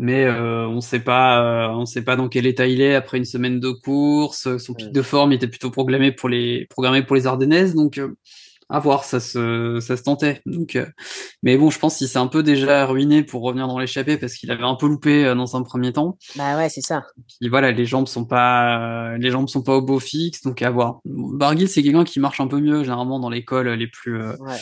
mais 0.02 0.24
euh, 0.24 0.66
on 0.66 0.80
sait 0.80 1.00
pas, 1.00 1.42
euh, 1.42 1.68
on 1.68 1.84
sait 1.84 2.00
pas 2.00 2.16
dans 2.16 2.30
quel 2.30 2.46
état 2.46 2.66
il 2.66 2.80
est 2.80 2.94
après 2.94 3.18
une 3.18 3.26
semaine 3.26 3.60
de 3.60 3.70
course. 3.70 4.56
Son 4.56 4.72
pic 4.72 4.90
de 4.90 5.02
forme 5.02 5.32
était 5.32 5.46
plutôt 5.46 5.70
programmé 5.70 6.10
pour 6.10 6.30
les, 6.30 6.66
programmé 6.70 7.02
pour 7.02 7.16
les 7.16 7.26
Ardennaises, 7.26 7.74
donc 7.74 7.98
euh, 7.98 8.16
à 8.70 8.78
voir, 8.78 9.04
ça 9.04 9.18
se, 9.20 9.78
ça 9.80 9.96
se 9.96 10.02
tentait. 10.02 10.40
Donc, 10.46 10.76
euh, 10.76 10.86
mais 11.42 11.58
bon, 11.58 11.70
je 11.70 11.78
pense 11.78 11.98
qu'il 11.98 12.08
s'est 12.08 12.18
un 12.18 12.28
peu 12.28 12.42
déjà 12.42 12.86
ruiné 12.86 13.24
pour 13.24 13.42
revenir 13.42 13.66
dans 13.66 13.78
l'échappée 13.78 14.16
parce 14.16 14.34
qu'il 14.34 14.50
avait 14.50 14.62
un 14.62 14.76
peu 14.76 14.86
loupé 14.86 15.26
euh, 15.26 15.34
dans 15.34 15.56
un 15.56 15.62
premier 15.62 15.92
temps. 15.92 16.16
Bah 16.36 16.56
ouais, 16.56 16.68
c'est 16.68 16.80
ça. 16.80 17.04
Puis 17.40 17.48
voilà, 17.48 17.72
les 17.72 17.84
jambes 17.84 18.06
sont 18.06 18.24
pas, 18.24 19.18
les 19.18 19.30
jambes 19.30 19.48
sont 19.48 19.62
pas 19.62 19.76
au 19.76 19.82
beau 19.82 19.98
fixe, 19.98 20.42
donc 20.42 20.62
à 20.62 20.70
voir. 20.70 21.00
Barguil, 21.04 21.68
c'est 21.68 21.82
quelqu'un 21.82 22.04
qui 22.04 22.20
marche 22.20 22.40
un 22.40 22.46
peu 22.46 22.60
mieux 22.60 22.84
généralement 22.84 23.18
dans 23.18 23.28
les 23.28 23.44
cols 23.44 23.68
les 23.68 23.88
plus, 23.88 24.22
euh, 24.22 24.36
Ouais, 24.38 24.56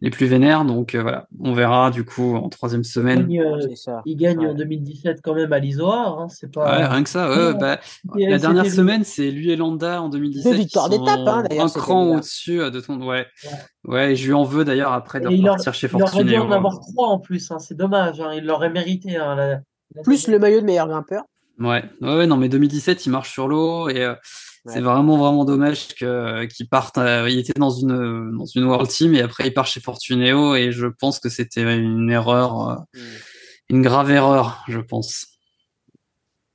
les 0.00 0.10
plus 0.10 0.26
vénères. 0.26 0.64
Donc 0.64 0.94
euh, 0.94 1.02
voilà, 1.02 1.26
on 1.40 1.52
verra 1.52 1.90
du 1.90 2.04
coup 2.04 2.34
en 2.36 2.48
troisième 2.48 2.82
Il 2.82 2.84
semaine. 2.84 3.20
gagne, 3.26 3.40
euh, 3.40 3.60
c'est 3.68 3.76
ça. 3.76 4.02
il 4.04 4.16
gagne 4.16 4.38
Ouais. 4.38 4.46
en 4.48 4.54
2017 4.54 5.20
quand 5.22 5.34
même 5.34 5.52
à 5.52 5.58
l'Isoar. 5.58 6.18
Hein, 6.20 6.26
c'est 6.28 6.46
Ouais, 6.56 6.64
pas. 6.64 6.88
rien 6.88 7.02
que 7.02 7.08
ça. 7.08 7.28
ouais, 7.30 7.46
Ouais. 7.52 7.54
bah, 7.54 7.80
la 8.16 8.38
dernière 8.38 8.66
semaine, 8.66 9.04
c'est 9.04 9.30
lui 9.30 9.50
et 9.50 9.56
Landa 9.56 10.02
en 10.02 10.08
2017. 10.08 10.52
Deux 10.52 10.58
victoires 10.58 10.88
d'étape, 10.88 11.20
hein, 11.26 11.44
d'ailleurs, 11.48 11.64
Un 11.64 11.68
cran 11.68 12.04
au-dessus 12.16 12.60
euh, 12.60 12.70
de 12.70 12.80
ton. 12.80 12.98
Ouais. 13.00 13.26
Ouais. 13.44 13.50
Ouais, 13.86 14.12
et 14.12 14.16
je 14.16 14.26
lui 14.26 14.32
en 14.34 14.44
veux 14.44 14.64
d'ailleurs 14.64 14.92
après 14.92 15.20
de 15.20 15.28
repartir 15.28 15.74
chez 15.74 15.88
il 15.92 16.02
aurait 16.02 16.24
dû 16.24 16.36
en 16.36 16.50
avoir 16.50 16.80
trois 16.80 17.08
en 17.08 17.18
plus. 17.18 17.50
Hein, 17.50 17.58
c'est 17.58 17.76
dommage. 17.76 18.20
Hein, 18.20 18.32
il 18.34 18.44
l'aurait 18.44 18.70
mérité. 18.70 19.16
Hein, 19.16 19.34
la- 19.36 19.60
la- 19.94 20.02
Plus 20.02 20.26
le 20.28 20.38
maillot 20.38 20.60
de 20.60 20.66
meilleur 20.66 20.88
grimpeur. 20.88 21.22
Ouais, 21.60 21.84
ouais, 22.00 22.16
ouais, 22.16 22.26
non, 22.26 22.36
mais 22.36 22.48
2017, 22.48 23.06
il 23.06 23.10
marche 23.10 23.30
sur 23.30 23.46
l'eau 23.46 23.88
et 23.88 24.02
euh, 24.02 24.14
c'est 24.66 24.80
vraiment, 24.80 25.16
vraiment 25.18 25.44
dommage 25.44 25.88
que 25.94 26.44
qu'il 26.46 26.68
parte. 26.68 26.96
euh, 26.98 27.28
il 27.30 27.38
était 27.38 27.52
dans 27.58 27.70
une 27.70 28.36
dans 28.38 28.46
une 28.46 28.64
World 28.64 28.88
Team 28.88 29.14
et 29.14 29.20
après 29.20 29.46
il 29.48 29.52
part 29.54 29.66
chez 29.66 29.80
Fortuneo 29.80 30.54
et 30.54 30.72
je 30.72 30.86
pense 30.86 31.18
que 31.20 31.28
c'était 31.28 31.62
une 31.78 32.10
erreur, 32.10 32.68
euh, 32.70 32.74
Mm. 32.94 32.98
une 33.70 33.82
grave 33.82 34.10
erreur, 34.10 34.64
je 34.68 34.78
pense. 34.80 35.26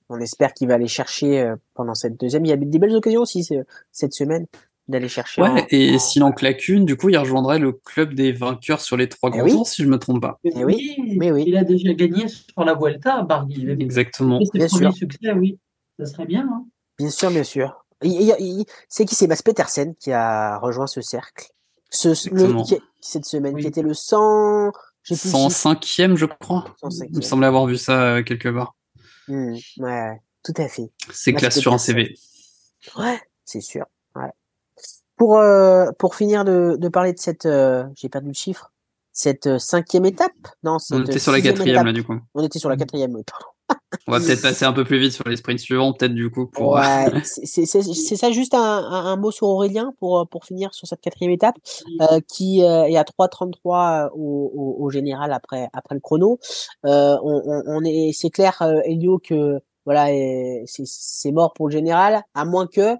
On 0.10 0.20
espère 0.20 0.53
qu'il 0.53 0.68
va 0.68 0.74
aller 0.76 0.88
chercher 0.88 1.39
euh, 1.41 1.55
pendant 1.76 1.93
cette 1.93 2.20
deuxième. 2.20 2.45
Il 2.45 2.49
y 2.49 2.51
a 2.51 2.57
des 2.57 2.80
belles 2.80 2.95
occasions 2.95 3.22
aussi 3.22 3.43
ce- 3.43 3.64
cette 3.91 4.14
semaine 4.14 4.47
d'aller 4.88 5.07
chercher. 5.07 5.43
en- 5.43 5.53
Ouais, 5.53 5.68
et 5.70 5.93
en- 5.95 5.99
s'il 5.99 6.24
en 6.24 6.32
claque 6.32 6.68
une, 6.68 6.84
du 6.86 6.97
coup, 6.97 7.10
il 7.10 7.18
rejoindrait 7.18 7.60
le 7.60 7.74
club 7.74 8.16
des 8.16 8.32
vainqueurs 8.32 8.82
sur 8.82 8.97
les 8.97 9.07
trois 9.07 9.30
Eh 9.32 9.38
grands 9.38 9.45
oui. 9.45 9.51
tours, 9.51 9.68
si 9.68 9.84
je 9.84 9.88
me 9.88 9.99
trompe 9.99 10.20
pas. 10.22 10.39
Mais 10.43 10.51
Eh 10.55 10.66
oui, 10.66 10.97
mais 11.20 11.32
oui. 11.32 11.43
Il 11.45 11.55
a 11.57 11.64
déjà 11.64 11.93
gagné 11.93 12.28
sur 12.28 12.64
la 12.66 12.74
Vuelta, 12.74 13.22
Barguil. 13.22 13.78
Exactement. 13.80 14.39
C'est 14.51 14.57
Bien 14.57 14.68
sûr. 14.68 14.91
succès, 14.95 15.32
oui. 15.34 15.60
Ça 15.99 16.07
serait 16.07 16.26
bien. 16.26 16.49
Hein. 16.51 16.66
Bien 16.97 17.12
sûr, 17.12 17.30
bien 17.30 17.43
sûr. 17.43 17.86
C'est 18.02 19.06
qui? 19.06 19.16
C'est 19.16 19.28
Bas 19.28 19.36
Petersen 19.43 19.95
qui 19.95 20.12
a 20.12 20.58
rejoint 20.60 20.88
ce 20.88 21.02
cercle. 21.02 21.47
Ce, 21.91 22.08
le, 22.10 22.14
Exactement. 22.14 22.64
qui, 22.64 22.80
cette 23.02 23.26
semaine, 23.26 23.56
Oui. 23.56 23.62
qui 23.62 23.68
était 23.68 23.82
le 23.82 23.93
100, 23.93 24.72
j'ai 25.04 25.16
plus 25.16 25.26
le 25.34 25.39
chiffre. 25.39 25.47
105e, 25.47 26.16
je 26.16 26.26
crois. 26.26 26.66
105e. 26.84 27.08
Il 27.12 27.18
me 27.18 27.22
semble 27.22 27.43
avoir 27.45 27.66
vu 27.66 27.78
ça 27.78 28.16
euh, 28.18 28.24
quelque 28.24 28.50
part. 28.50 28.76
Hmm, 29.28 29.56
ouais, 29.78 30.22
tout 30.43 30.54
à 30.58 30.68
fait. 30.68 30.91
C'est 31.12 31.34
classe 31.34 31.60
sur 31.60 31.74
un. 31.74 31.78
CV. 31.78 32.16
Ouais, 32.97 33.20
c'est 33.45 33.62
sûr. 33.62 33.86
Ouais. 34.16 34.30
Pour 35.18 35.38
euh, 35.38 35.91
pour 36.00 36.16
finir 36.16 36.45
de, 36.45 36.78
de 36.80 36.88
parler 36.89 37.12
de 37.14 37.20
cette, 37.20 37.45
euh, 37.45 37.84
j'ai 37.95 38.08
perdu 38.08 38.30
le 38.30 38.34
chiffre, 38.34 38.72
cette 39.12 39.47
euh, 39.47 39.60
cinquième 39.60 40.06
étape? 40.06 40.32
Non, 40.64 40.80
cette 40.80 40.97
On 40.97 41.04
était 41.04 41.20
sur 41.20 41.32
la 41.32 41.41
quatrième 41.41 41.76
étape. 41.76 41.86
là, 41.88 41.91
du 41.91 42.04
coup. 42.04 42.18
On 42.36 42.43
était 42.43 42.60
sur 42.60 42.70
la 42.70 42.78
quatrième. 42.78 43.16
oui, 43.16 43.24
pardon. 43.30 43.45
On 44.07 44.11
va 44.11 44.20
peut-être 44.20 44.41
passer 44.41 44.65
un 44.65 44.74
peu 44.74 44.84
plus 44.84 44.99
vite 44.99 45.13
sur 45.13 45.28
les 45.28 45.36
sprints 45.36 45.59
suivants, 45.59 45.93
peut-être 45.93 46.13
du 46.13 46.30
coup 46.32 46.47
pour. 46.47 46.74
Ouais, 46.74 47.05
c'est 47.24 47.65
c'est- 47.65 48.15
ça 48.15 48.32
juste 48.32 48.53
un, 48.53 48.59
un, 48.59 49.05
un 49.05 49.15
mot 49.17 49.32
sur 49.32 49.47
Aurélien 49.47 49.93
pour 49.99 50.28
pour 50.30 50.45
finir 50.45 50.74
sur 50.74 50.88
cette 50.88 51.01
quatrième 51.01 51.32
étape 51.32 51.55
euh, 52.01 52.20
qui 52.28 52.63
euh, 52.63 52.86
est 52.86 52.97
à 52.97 53.03
3.33 53.03 54.09
au, 54.13 54.51
au, 54.55 54.84
au 54.84 54.89
général 54.89 55.32
après 55.32 55.70
après 55.74 55.95
le 55.95 56.01
chrono. 56.01 56.39
Euh, 56.86 57.17
on, 57.24 57.63
on, 57.65 57.84
est 57.84 58.11
c'est 58.13 58.30
clair 58.30 58.57
euh, 58.61 58.80
Elio 58.86 59.20
que 59.20 59.59
voilà 59.86 60.07
c'est 60.65 60.84
c'est 60.86 61.32
mort 61.32 61.53
pour 61.53 61.67
le 61.67 61.74
général 61.74 62.22
à 62.34 62.45
moins 62.45 62.67
que 62.67 62.95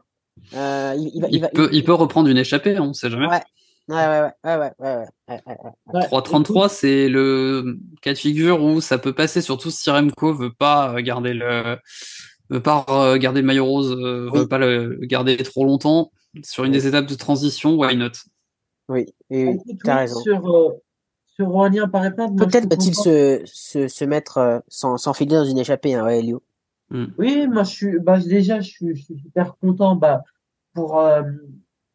euh, 0.56 0.94
il, 0.98 1.12
il 1.14 1.22
va 1.22 1.28
il, 1.30 1.36
Il 1.36 1.42
va 1.42 1.48
peut, 1.50 1.70
il 1.72 1.84
peut 1.84 1.94
reprendre 1.94 2.30
une 2.30 2.38
échappée, 2.38 2.80
on 2.80 2.94
sait 2.94 3.10
jamais. 3.10 3.28
Ouais. 3.28 3.42
Ouais, 3.90 3.96
ouais, 3.96 4.22
ouais, 4.44 4.58
ouais, 4.58 4.72
ouais, 4.80 5.06
ouais, 5.28 5.42
ouais, 5.94 6.02
3.33, 6.08 6.70
c'est 6.70 7.10
le 7.10 7.80
cas 8.02 8.14
de 8.14 8.18
figure 8.18 8.62
où 8.62 8.82
ça 8.82 9.00
peut 9.00 9.14
passer, 9.14 9.42
surtout 9.42 9.72
si 9.72 9.90
Remco 9.90 10.34
veut 10.34 10.54
pas 10.54 11.02
garder 11.02 11.34
le, 11.34 11.78
veut 12.50 12.62
pas 12.62 13.18
garder 13.18 13.42
le 13.42 13.48
maillot 13.48 13.66
rose, 13.66 13.96
veut 13.96 14.48
pas 14.48 14.60
le 14.60 15.00
garder 15.02 15.38
trop 15.38 15.66
longtemps. 15.66 16.12
Sur 16.44 16.64
une 16.64 16.72
des 16.72 16.86
étapes 16.86 17.08
de 17.08 17.16
transition, 17.16 17.76
why 17.76 17.96
not? 17.96 18.12
Oui, 18.88 19.06
et 19.30 19.58
tu 19.84 19.90
as 19.90 19.98
raison. 19.98 20.20
Sur, 20.20 20.48
euh, 20.48 20.82
sur 21.28 21.54
Aurélien 21.54 21.88
Peut-être 21.88 22.70
va-t-il 22.70 22.96
se, 22.96 23.42
se, 23.46 23.88
se, 23.88 24.06
mettre 24.06 24.38
euh, 24.38 24.60
sans, 24.68 24.98
sans 24.98 25.14
filer 25.14 25.36
dans 25.36 25.46
une 25.46 25.60
échappée, 25.60 25.94
hein, 25.94 26.08
Elio. 26.08 26.42
Hmm. 26.90 27.06
Oui, 27.20 27.48
moi 27.48 27.64
je 27.64 27.70
suis 27.70 28.00
bah, 28.00 28.20
déjà 28.20 28.62
je 28.62 28.70
suis, 28.70 28.96
je 28.96 29.04
suis 29.04 29.20
super 29.20 29.56
content 29.62 29.96
bah, 29.96 30.24
pour, 30.74 31.00
euh, 31.00 31.22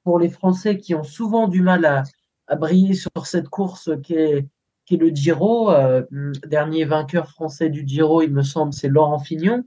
pour 0.05 0.19
les 0.19 0.29
Français 0.29 0.79
qui 0.79 0.95
ont 0.95 1.03
souvent 1.03 1.49
du 1.49 1.63
mal 1.63 1.85
à, 1.85 2.05
à 2.47 2.57
briller 2.57 2.95
sur 2.95 3.27
cette 3.27 3.49
course 3.49 3.91
qui 4.03 4.15
est, 4.15 4.47
qui 4.85 4.95
est 4.95 4.99
le 4.99 5.09
Giro. 5.09 5.71
Euh, 5.71 6.03
dernier 6.47 6.85
vainqueur 6.85 7.31
français 7.31 7.71
du 7.71 7.87
Giro, 7.87 8.23
il 8.23 8.31
me 8.31 8.43
semble, 8.43 8.73
c'est 8.73 8.89
Laurent 8.89 9.19
Fignon. 9.19 9.65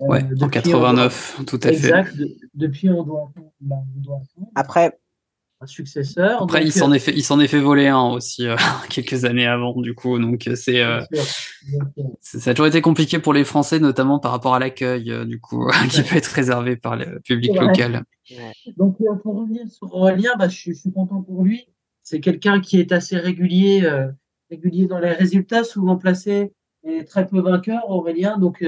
Euh, 0.00 0.06
ouais, 0.06 0.24
en 0.40 0.48
89, 0.48 1.42
tout 1.46 1.60
à 1.62 1.68
fait. 1.68 1.74
Exact. 1.74 2.16
depuis, 2.54 2.90
on 2.90 3.02
doit, 3.02 3.30
bah, 3.60 3.76
on 3.96 4.00
doit 4.00 4.22
Après, 4.54 4.98
un 5.60 5.66
successeur. 5.66 6.42
Après, 6.42 6.64
il 6.64 6.72
s'en 6.72 6.92
est 6.92 6.98
fait, 6.98 7.12
il 7.12 7.22
s'en 7.22 7.40
est 7.40 7.48
fait 7.48 7.60
voler 7.60 7.86
un 7.86 8.08
aussi 8.08 8.46
euh, 8.46 8.56
quelques 8.90 9.24
années 9.24 9.46
avant, 9.46 9.74
du 9.80 9.94
coup. 9.94 10.18
Donc 10.18 10.48
c'est, 10.54 10.82
euh, 10.82 11.00
ça 12.20 12.50
a 12.50 12.54
toujours 12.54 12.66
été 12.66 12.80
compliqué 12.80 13.18
pour 13.18 13.32
les 13.32 13.44
Français, 13.44 13.78
notamment 13.78 14.18
par 14.18 14.32
rapport 14.32 14.54
à 14.54 14.58
l'accueil, 14.58 15.10
euh, 15.10 15.24
du 15.24 15.40
coup, 15.40 15.68
qui 15.90 16.02
peut 16.02 16.16
être 16.16 16.26
réservé 16.26 16.76
par 16.76 16.96
le 16.96 17.20
public 17.20 17.54
local. 17.54 18.04
Donc 18.76 18.98
pour 19.22 19.36
revenir 19.36 19.68
sur 19.68 19.94
Aurélien, 19.94 20.32
bah, 20.38 20.48
je, 20.48 20.72
suis, 20.72 20.92
content 20.92 21.22
pour 21.22 21.42
lui. 21.42 21.66
C'est 22.02 22.20
quelqu'un 22.20 22.60
qui 22.60 22.80
est 22.80 22.92
assez 22.92 23.16
régulier, 23.16 23.88
régulier 24.50 24.86
dans 24.86 24.98
les 24.98 25.12
résultats, 25.12 25.64
souvent 25.64 25.96
placé 25.96 26.52
et 26.86 27.04
très 27.04 27.26
peu 27.26 27.40
vainqueur, 27.40 27.88
Aurélien. 27.88 28.36
Donc 28.38 28.64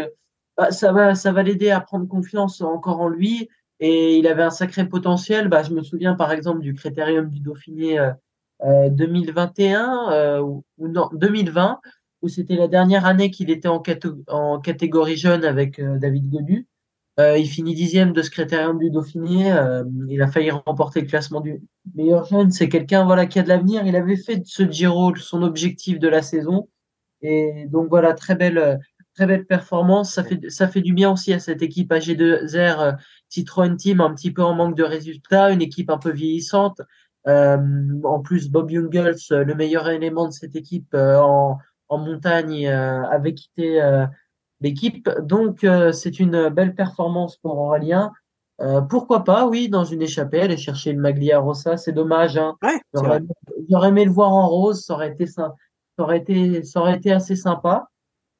bah, 0.56 0.70
ça 0.70 0.92
va, 0.92 1.14
ça 1.14 1.32
va 1.32 1.42
l'aider 1.42 1.70
à 1.70 1.80
prendre 1.80 2.08
confiance 2.08 2.62
encore 2.62 3.00
en 3.00 3.08
lui 3.08 3.48
et 3.80 4.18
il 4.18 4.26
avait 4.26 4.42
un 4.42 4.50
sacré 4.50 4.88
potentiel. 4.88 5.48
Bah, 5.48 5.62
je 5.62 5.72
me 5.72 5.82
souviens 5.82 6.14
par 6.14 6.32
exemple 6.32 6.60
du 6.60 6.74
Critérium 6.74 7.28
du 7.28 7.40
Dauphiné 7.40 7.98
euh, 7.98 8.88
2021 8.90 10.10
euh, 10.10 10.38
euh, 10.38 10.40
ou, 10.40 10.64
non 10.88 11.10
2020 11.12 11.80
où 12.22 12.28
c'était 12.28 12.56
la 12.56 12.68
dernière 12.68 13.04
année 13.04 13.30
qu'il 13.30 13.50
était 13.50 13.68
en, 13.68 13.80
catégorie 14.60 15.16
jeune 15.16 15.44
avec 15.44 15.78
euh, 15.78 15.98
David 15.98 16.30
Godu. 16.30 16.66
il 17.18 17.46
finit 17.46 17.74
dixième 17.74 18.12
de 18.12 18.22
ce 18.22 18.30
Critérium 18.30 18.78
du 18.78 18.90
Dauphiné. 18.90 19.54
il 20.08 20.22
a 20.22 20.26
failli 20.26 20.50
remporter 20.50 21.02
le 21.02 21.06
classement 21.06 21.40
du 21.40 21.62
meilleur 21.94 22.24
jeune. 22.24 22.50
C'est 22.50 22.68
quelqu'un 22.68 23.04
voilà 23.04 23.26
qui 23.26 23.38
a 23.38 23.42
de 23.42 23.48
l'avenir. 23.48 23.86
Il 23.86 23.96
avait 23.96 24.16
fait 24.16 24.36
de 24.38 24.46
ce 24.46 24.68
Giro 24.70 25.14
son 25.16 25.42
objectif 25.42 25.98
de 25.98 26.08
la 26.08 26.22
saison. 26.22 26.68
Et 27.22 27.66
donc 27.70 27.88
voilà 27.88 28.12
très 28.14 28.34
belle 28.34 28.80
très 29.16 29.26
belle 29.26 29.46
performance. 29.46 30.12
Ça 30.12 30.22
fait, 30.22 30.50
ça 30.50 30.68
fait 30.68 30.82
du 30.82 30.92
bien 30.92 31.10
aussi 31.10 31.32
à 31.32 31.38
cette 31.38 31.62
équipe 31.62 31.90
AG2R 31.90 32.80
euh, 32.80 32.92
Citroën 33.28 33.76
Team, 33.76 34.00
un 34.00 34.14
petit 34.14 34.30
peu 34.30 34.42
en 34.42 34.54
manque 34.54 34.76
de 34.76 34.84
résultats, 34.84 35.50
une 35.50 35.62
équipe 35.62 35.90
un 35.90 35.98
peu 35.98 36.10
vieillissante. 36.10 36.80
Euh, 37.26 37.58
en 38.04 38.20
plus, 38.20 38.50
Bob 38.50 38.70
Jungels, 38.70 39.16
euh, 39.32 39.44
le 39.44 39.54
meilleur 39.54 39.88
élément 39.88 40.26
de 40.26 40.32
cette 40.32 40.54
équipe 40.54 40.94
en, 40.94 41.58
en, 41.88 41.98
montagne, 41.98 42.68
avait 42.68 43.34
quitté 43.34 43.80
l'équipe. 44.60 45.08
Donc, 45.20 45.66
c'est 45.92 46.20
une 46.20 46.48
belle 46.48 46.74
performance 46.74 47.36
pour 47.36 47.58
Aurélien. 47.58 48.12
pourquoi 48.88 49.24
pas, 49.24 49.46
oui, 49.46 49.68
dans 49.68 49.84
une 49.84 50.02
échappée, 50.02 50.42
aller 50.42 50.56
chercher 50.56 50.92
le 50.92 51.00
Maglia 51.00 51.38
Rossa, 51.38 51.76
c'est 51.76 51.92
dommage. 51.92 52.36
Hein. 52.36 52.56
J'aurais 53.68 53.88
aimé 53.88 54.04
le 54.04 54.10
voir 54.10 54.32
en 54.32 54.48
rose, 54.48 54.84
ça 54.84 54.94
aurait 54.94 55.12
été 55.12 55.26
ça, 55.26 55.54
ça 55.96 56.04
aurait 56.04 56.18
été, 56.18 56.62
ça 56.62 56.80
aurait 56.80 56.96
été 56.96 57.12
assez 57.12 57.36
sympa. 57.36 57.88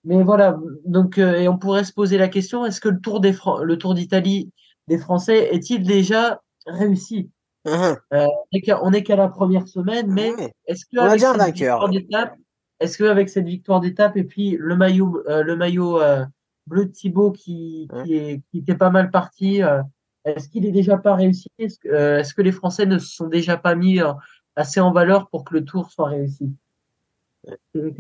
Mais 0.05 0.23
voilà, 0.23 0.57
donc 0.85 1.19
euh, 1.19 1.35
et 1.35 1.49
on 1.49 1.59
pourrait 1.59 1.85
se 1.85 1.93
poser 1.93 2.17
la 2.17 2.29
question 2.29 2.65
est-ce 2.65 2.81
que 2.81 2.89
le 2.89 3.01
Tour 3.01 3.21
des 3.21 3.35
le 3.63 3.77
Tour 3.77 3.95
d'Italie 3.95 4.53
des 4.89 4.99
Français 4.99 5.55
est-il 5.55 5.83
déjà 5.83 6.41
réussi? 6.67 7.31
Uh-huh. 7.67 7.99
euh, 8.13 8.27
On 8.83 8.91
n'est 8.91 9.03
qu'à 9.03 9.17
la 9.17 9.29
première 9.29 9.67
semaine, 9.67 10.11
mais 10.13 10.33
est-ce 10.67 10.85
que 10.87 11.01
avec 11.01 11.21
cette 11.21 11.55
victoire 11.55 11.89
d'étape, 11.89 12.35
est-ce 12.81 12.99
que 12.99 13.05
avec 13.05 13.29
cette 13.29 13.47
victoire 13.47 13.81
d'étape 13.81 14.17
et 14.17 14.25
puis 14.25 14.57
le 14.59 14.77
maillot 14.77 15.23
euh, 15.29 15.43
le 15.43 15.57
maillot 15.57 15.99
bleu 16.67 16.87
de 16.87 16.93
Thibaut 16.93 17.33
qui 17.33 17.89
qui 18.05 18.15
est 18.15 18.43
qui 18.51 18.59
était 18.59 18.77
pas 18.77 18.91
mal 18.91 19.11
parti, 19.11 19.61
est-ce 20.25 20.49
qu'il 20.49 20.67
est 20.67 20.73
déjà 20.73 20.97
pas 20.97 21.15
réussi? 21.15 21.49
Est-ce 21.59 22.35
que, 22.35 22.43
les 22.43 22.53
Français 22.53 22.87
ne 22.87 22.99
se 22.99 23.15
sont 23.15 23.27
déjà 23.27 23.57
pas 23.57 23.75
mis 23.75 23.99
assez 24.55 24.81
en 24.81 24.93
valeur 24.93 25.29
pour 25.29 25.45
que 25.45 25.55
le 25.55 25.65
Tour 25.65 25.91
soit 25.91 26.09
réussi? 26.09 26.55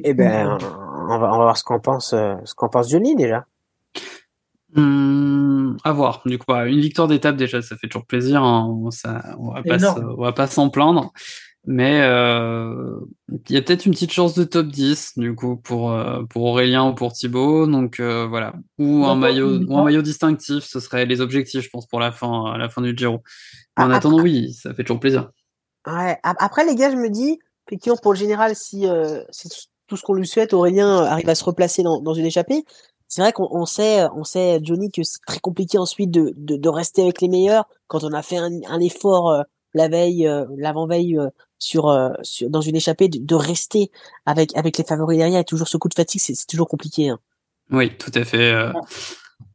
Eh 0.02 0.14
ben, 0.14 0.58
on 1.08 1.18
va, 1.18 1.28
on 1.32 1.38
va 1.38 1.44
voir 1.44 1.56
ce 1.56 1.64
qu'on 1.64 1.78
pense, 1.78 2.12
euh, 2.12 2.34
ce 2.44 2.54
qu'on 2.54 2.68
pense 2.68 2.90
Johnny 2.90 3.14
déjà. 3.14 3.46
Hum, 4.76 5.76
à 5.84 5.92
voir. 5.92 6.22
Du 6.26 6.38
coup, 6.38 6.52
une 6.52 6.80
victoire 6.80 7.08
d'étape 7.08 7.36
déjà, 7.36 7.62
ça 7.62 7.76
fait 7.76 7.88
toujours 7.88 8.06
plaisir. 8.06 8.42
Hein. 8.42 8.88
Ça, 8.90 9.36
on 9.38 9.52
va 9.52 9.62
pas, 9.62 9.94
on 10.00 10.22
va 10.22 10.32
pas 10.32 10.46
s'en 10.46 10.70
plaindre. 10.70 11.12
Mais 11.68 12.00
euh, 12.02 13.00
il 13.48 13.54
y 13.54 13.58
a 13.58 13.62
peut-être 13.62 13.86
une 13.86 13.92
petite 13.92 14.12
chance 14.12 14.34
de 14.34 14.44
top 14.44 14.68
10 14.68 15.14
du 15.16 15.34
coup 15.34 15.56
pour 15.56 15.90
euh, 15.90 16.22
pour 16.30 16.44
Aurélien 16.44 16.88
ou 16.88 16.94
pour 16.94 17.12
Thibaut. 17.12 17.66
Donc 17.66 18.00
voilà, 18.00 18.54
ou 18.78 19.04
un 19.04 19.16
maillot 19.16 19.58
ou 19.66 19.76
un 19.76 19.82
maillot 19.82 20.02
distinctif, 20.02 20.62
ce 20.62 20.78
serait 20.78 21.06
les 21.06 21.20
objectifs, 21.20 21.64
je 21.64 21.70
pense, 21.70 21.86
pour 21.86 21.98
la 21.98 22.12
fin 22.12 22.52
à 22.52 22.58
la 22.58 22.68
fin 22.68 22.82
du 22.82 22.96
Giro. 22.96 23.22
en 23.76 23.90
ah, 23.90 23.96
attendant, 23.96 24.20
oui, 24.20 24.52
ça 24.52 24.74
fait 24.74 24.84
toujours 24.84 25.00
plaisir. 25.00 25.30
Ouais. 25.86 26.18
Après 26.22 26.64
les 26.64 26.74
gars, 26.74 26.90
je 26.90 26.96
me 26.96 27.08
dis, 27.08 27.38
effectivement, 27.66 27.96
pour 27.96 28.12
le 28.12 28.18
général, 28.18 28.54
si 28.54 28.86
euh, 28.86 29.22
c'est 29.30 29.48
tout 29.86 29.96
ce 29.96 30.02
qu'on 30.02 30.14
lui 30.14 30.26
souhaite, 30.26 30.52
Aurélien 30.52 31.04
arrive 31.04 31.28
à 31.28 31.34
se 31.34 31.44
replacer 31.44 31.82
dans, 31.82 32.00
dans 32.00 32.14
une 32.14 32.26
échappée. 32.26 32.64
C'est 33.08 33.22
vrai 33.22 33.32
qu'on 33.32 33.66
sait, 33.66 34.06
on 34.14 34.24
sait, 34.24 34.58
Johnny, 34.62 34.90
que 34.90 35.02
c'est 35.02 35.20
très 35.26 35.38
compliqué 35.38 35.78
ensuite 35.78 36.10
de, 36.10 36.32
de, 36.36 36.56
de, 36.56 36.68
rester 36.68 37.02
avec 37.02 37.20
les 37.20 37.28
meilleurs 37.28 37.66
quand 37.86 38.02
on 38.02 38.12
a 38.12 38.22
fait 38.22 38.36
un, 38.36 38.50
un 38.68 38.80
effort 38.80 39.30
euh, 39.30 39.42
la 39.74 39.88
veille, 39.88 40.26
euh, 40.26 40.44
l'avant-veille 40.56 41.18
sur, 41.58 41.96
sur, 42.22 42.50
dans 42.50 42.60
une 42.60 42.76
échappée, 42.76 43.08
de, 43.08 43.18
de, 43.18 43.34
rester 43.34 43.90
avec 44.24 44.56
avec 44.56 44.78
les 44.78 44.84
favoris 44.84 45.18
derrière 45.18 45.40
et 45.40 45.44
toujours 45.44 45.68
ce 45.68 45.76
coup 45.76 45.88
de 45.88 45.94
fatigue, 45.94 46.20
c'est 46.20 46.46
toujours 46.46 46.68
compliqué. 46.68 47.10
Hein. 47.10 47.18
Oui, 47.70 47.96
tout 47.96 48.12
à 48.14 48.24
fait. 48.24 48.72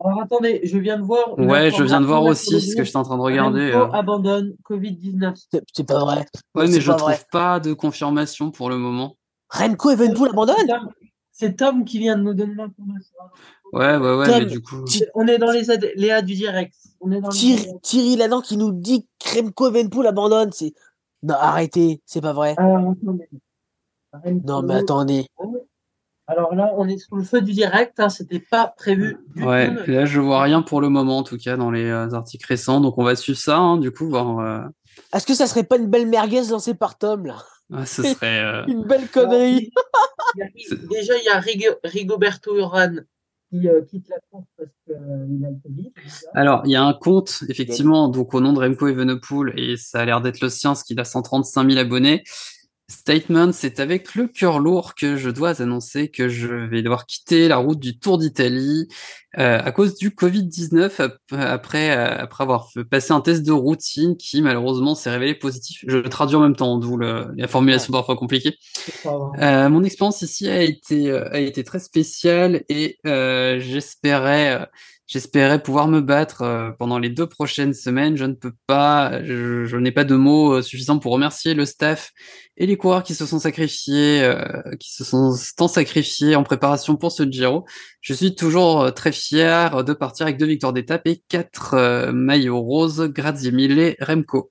Alors 0.03 0.21
attendez, 0.21 0.61
je 0.63 0.77
viens 0.77 0.97
de 0.97 1.03
voir. 1.03 1.37
Ouais, 1.37 1.71
je 1.71 1.83
viens 1.83 2.01
de 2.01 2.05
voir 2.05 2.23
aussi 2.23 2.61
ce 2.61 2.75
que 2.75 2.83
j'étais 2.83 2.97
en 2.97 3.03
train 3.03 3.17
de 3.17 3.21
regarder. 3.21 3.71
Euh. 3.71 3.89
abandonne 3.91 4.55
Covid-19. 4.69 5.33
C'est 5.73 5.87
pas 5.87 5.99
vrai. 5.99 6.25
Ouais, 6.55 6.67
mais 6.67 6.81
je 6.81 6.91
trouve 6.91 7.25
pas 7.31 7.59
de 7.59 7.73
confirmation 7.73 8.51
pour 8.51 8.69
le 8.69 8.77
moment. 8.77 9.17
Remco 9.49 9.91
Evenpool 9.91 10.29
abandonne? 10.29 10.71
C'est 11.41 11.55
Tom 11.55 11.85
qui 11.85 11.97
vient 11.97 12.17
de 12.17 12.21
nous 12.21 12.35
donner 12.35 12.53
l'information. 12.53 13.17
Ouais, 13.73 13.97
ouais, 13.97 14.15
ouais, 14.15 14.39
mais 14.41 14.45
du 14.45 14.61
coup. 14.61 14.85
On 15.15 15.25
est 15.25 15.39
dans 15.39 15.49
les, 15.49 15.63
les 15.95 16.21
du 16.21 16.35
direct. 16.35 16.75
On 16.99 17.11
est 17.11 17.19
dans 17.19 17.29
Thierry, 17.29 17.67
Thierry 17.81 18.15
Ladan 18.15 18.41
qui 18.41 18.57
nous 18.57 18.71
dit 18.71 19.07
que 19.17 19.39
Remco 19.39 19.73
Evenpool 19.73 20.05
abandonne. 20.05 20.51
C'est. 20.51 20.75
Non, 21.23 21.33
arrêtez, 21.33 21.99
c'est 22.05 22.21
pas 22.21 22.33
vrai. 22.33 22.55
non, 22.59 22.95
mais 24.61 24.75
attendez. 24.75 25.25
Alors 26.27 26.53
là, 26.53 26.71
on 26.77 26.87
est 26.87 26.99
sous 26.99 27.15
le 27.15 27.23
feu 27.23 27.41
du 27.41 27.53
direct, 27.53 27.99
hein, 27.99 28.09
c'était 28.09 28.39
pas 28.39 28.67
prévu. 28.67 29.17
Du 29.35 29.43
ouais, 29.43 29.73
là 29.87 30.05
je 30.05 30.19
vois 30.19 30.43
rien 30.43 30.61
pour 30.61 30.79
le 30.79 30.89
moment 30.89 31.17
en 31.17 31.23
tout 31.23 31.37
cas 31.37 31.57
dans 31.57 31.71
les 31.71 31.85
euh, 31.85 32.11
articles 32.11 32.45
récents, 32.47 32.81
donc 32.81 32.99
on 32.99 33.03
va 33.03 33.15
suivre 33.15 33.39
ça, 33.39 33.57
hein, 33.57 33.77
du 33.77 33.91
coup 33.91 34.07
voir. 34.07 34.39
Euh, 34.39 34.61
Est-ce 35.11 35.25
que 35.25 35.33
ça 35.33 35.47
serait 35.47 35.63
pas 35.63 35.77
une 35.77 35.87
belle 35.87 36.07
merguez 36.07 36.43
lancée 36.51 36.75
par 36.75 36.99
Tom 36.99 37.25
là? 37.25 37.37
Ah, 37.71 37.85
Ce 37.85 38.03
serait 38.03 38.43
euh, 38.43 38.65
une 38.67 38.83
belle 38.83 39.07
connerie. 39.09 39.71
déjà, 40.35 41.17
il 41.17 41.23
y 41.25 41.29
a 41.29 41.41
Rigoberto 41.83 42.57
Urán 42.57 43.05
qui 43.51 43.67
quitte 43.89 44.07
la 44.09 44.17
course 44.31 44.47
parce 44.57 44.69
qu'il 44.85 44.95
a 45.45 45.49
le 45.49 45.57
Covid. 45.61 45.91
Alors, 46.33 46.61
il 46.65 46.71
y 46.71 46.75
a 46.75 46.83
un 46.83 46.93
compte 46.93 47.43
effectivement, 47.49 48.07
donc 48.07 48.33
au 48.33 48.39
nom 48.39 48.53
de 48.53 48.59
Remco 48.59 48.87
Evenepoel 48.87 49.53
et 49.59 49.75
ça 49.75 49.99
a 49.99 50.05
l'air 50.05 50.21
d'être 50.21 50.39
le 50.41 50.49
sien, 50.49 50.73
ce 50.73 50.85
qui 50.85 50.97
a 50.97 51.03
135 51.03 51.69
000 51.69 51.79
abonnés. 51.79 52.23
Statement, 52.89 53.51
c'est 53.53 53.79
avec 53.79 54.15
le 54.15 54.27
cœur 54.27 54.59
lourd 54.59 54.95
que 54.95 55.15
je 55.15 55.29
dois 55.29 55.61
annoncer 55.61 56.09
que 56.09 56.27
je 56.27 56.47
vais 56.47 56.81
devoir 56.81 57.05
quitter 57.05 57.47
la 57.47 57.57
route 57.57 57.79
du 57.79 57.97
Tour 57.97 58.17
d'Italie 58.17 58.87
euh, 59.39 59.61
à 59.63 59.71
cause 59.71 59.95
du 59.95 60.09
Covid-19 60.09 61.09
après 61.31 61.97
euh, 61.97 62.17
après 62.17 62.43
avoir 62.43 62.67
passer 62.89 63.13
un 63.13 63.21
test 63.21 63.43
de 63.43 63.53
routine 63.53 64.17
qui 64.17 64.41
malheureusement 64.41 64.93
s'est 64.93 65.09
révélé 65.09 65.35
positif. 65.35 65.85
Je 65.87 65.97
le 65.97 66.09
traduis 66.09 66.35
en 66.35 66.41
même 66.41 66.55
temps, 66.55 66.77
d'où 66.77 66.97
la 66.97 67.47
formulation 67.47 67.93
parfois 67.93 68.17
compliquée. 68.17 68.57
Euh, 69.05 69.69
mon 69.69 69.83
expérience 69.85 70.21
ici 70.21 70.49
a 70.49 70.61
été 70.61 71.11
a 71.11 71.39
été 71.39 71.63
très 71.63 71.79
spéciale 71.79 72.63
et 72.67 72.97
j'espérais 73.05 74.67
J'espérais 75.07 75.61
pouvoir 75.61 75.89
me 75.89 75.99
battre 75.99 76.73
pendant 76.79 76.97
les 76.97 77.09
deux 77.09 77.27
prochaines 77.27 77.73
semaines. 77.73 78.15
Je 78.15 78.23
ne 78.23 78.31
peux 78.31 78.53
pas, 78.65 79.21
je, 79.25 79.75
n'ai 79.75 79.91
pas 79.91 80.05
de 80.05 80.15
mots 80.15 80.61
suffisants 80.61 80.99
pour 80.99 81.11
remercier 81.11 81.53
le 81.53 81.65
staff 81.65 82.11
et 82.55 82.65
les 82.65 82.77
coureurs 82.77 83.03
qui 83.03 83.13
se 83.13 83.25
sont 83.25 83.39
sacrifiés, 83.39 84.33
qui 84.79 84.93
se 84.93 85.03
sont 85.03 85.35
tant 85.57 85.67
sacrifiés 85.67 86.37
en 86.37 86.43
préparation 86.43 86.95
pour 86.95 87.11
ce 87.11 87.23
Giro. 87.29 87.65
Je 87.99 88.13
suis 88.13 88.35
toujours 88.35 88.93
très 88.93 89.11
fier 89.11 89.20
de 89.29 89.93
partir 89.93 90.25
avec 90.25 90.37
deux 90.37 90.45
victoires 90.45 90.73
d'étape 90.73 91.01
et 91.05 91.21
quatre 91.27 92.11
maillots 92.11 92.61
roses, 92.61 93.09
Grazie 93.13 93.51
mille 93.51 93.95
Remco. 94.01 94.49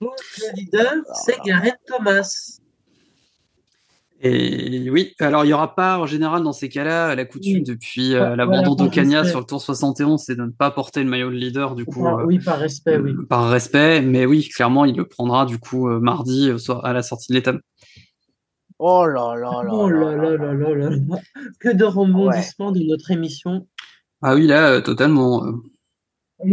Le 0.00 0.08
leader, 0.56 0.92
c'est 1.24 1.38
Gareth 1.44 1.76
Thomas. 1.86 2.58
Et 4.22 4.88
oui, 4.90 5.14
alors 5.20 5.44
il 5.44 5.48
n'y 5.48 5.52
aura 5.52 5.74
pas 5.74 5.98
en 5.98 6.06
général 6.06 6.42
dans 6.42 6.54
ces 6.54 6.70
cas-là 6.70 7.14
la 7.14 7.24
coutume 7.26 7.58
Oui. 7.58 7.62
depuis 7.64 8.14
euh, 8.14 8.34
l'abandon 8.34 8.74
voilà, 8.86 9.02
respect. 9.20 9.28
sur 9.30 9.40
le 9.40 9.44
tour 9.44 9.60
71, 9.60 10.22
c'est 10.24 10.36
de 10.36 10.42
ne 10.42 10.50
pas 10.50 10.70
porter 10.70 11.02
le 11.04 11.10
maillot 11.10 11.28
de 11.28 11.34
leader 11.36 11.74
du 11.74 11.84
coup. 11.84 12.06
Euh, 12.06 12.24
oui, 12.24 12.38
par 12.38 12.58
respect, 12.58 12.96
oui. 12.96 13.10
euh, 13.10 13.26
Par 13.28 13.50
respect, 13.50 14.00
mais 14.00 14.24
oui, 14.24 14.48
clairement, 14.48 14.86
il 14.86 14.96
le 14.96 15.06
prendra 15.06 15.44
du 15.44 15.58
coup 15.58 15.88
euh, 15.90 16.00
mardi 16.00 16.50
à 16.82 16.92
la 16.94 17.02
sortie 17.02 17.30
de 17.30 17.34
l'étape. 17.36 17.56
Oh 18.78 19.06
là 19.06 19.34
là 19.36 19.62
là 19.62 19.70
Oh 19.72 19.88
là 19.88 20.16
là 20.16 20.36
là 20.36 20.52
là 20.52 20.74
là 20.74 20.90
là. 20.90 21.18
Que 21.60 21.74
de 21.74 21.84
rebondissements 21.84 22.72
de 22.72 22.80
notre 22.80 23.10
émission. 23.10 23.66
Ah 24.22 24.34
oui, 24.34 24.46
là, 24.46 24.70
euh, 24.72 24.80
totalement. 24.80 25.44
euh. 25.44 25.52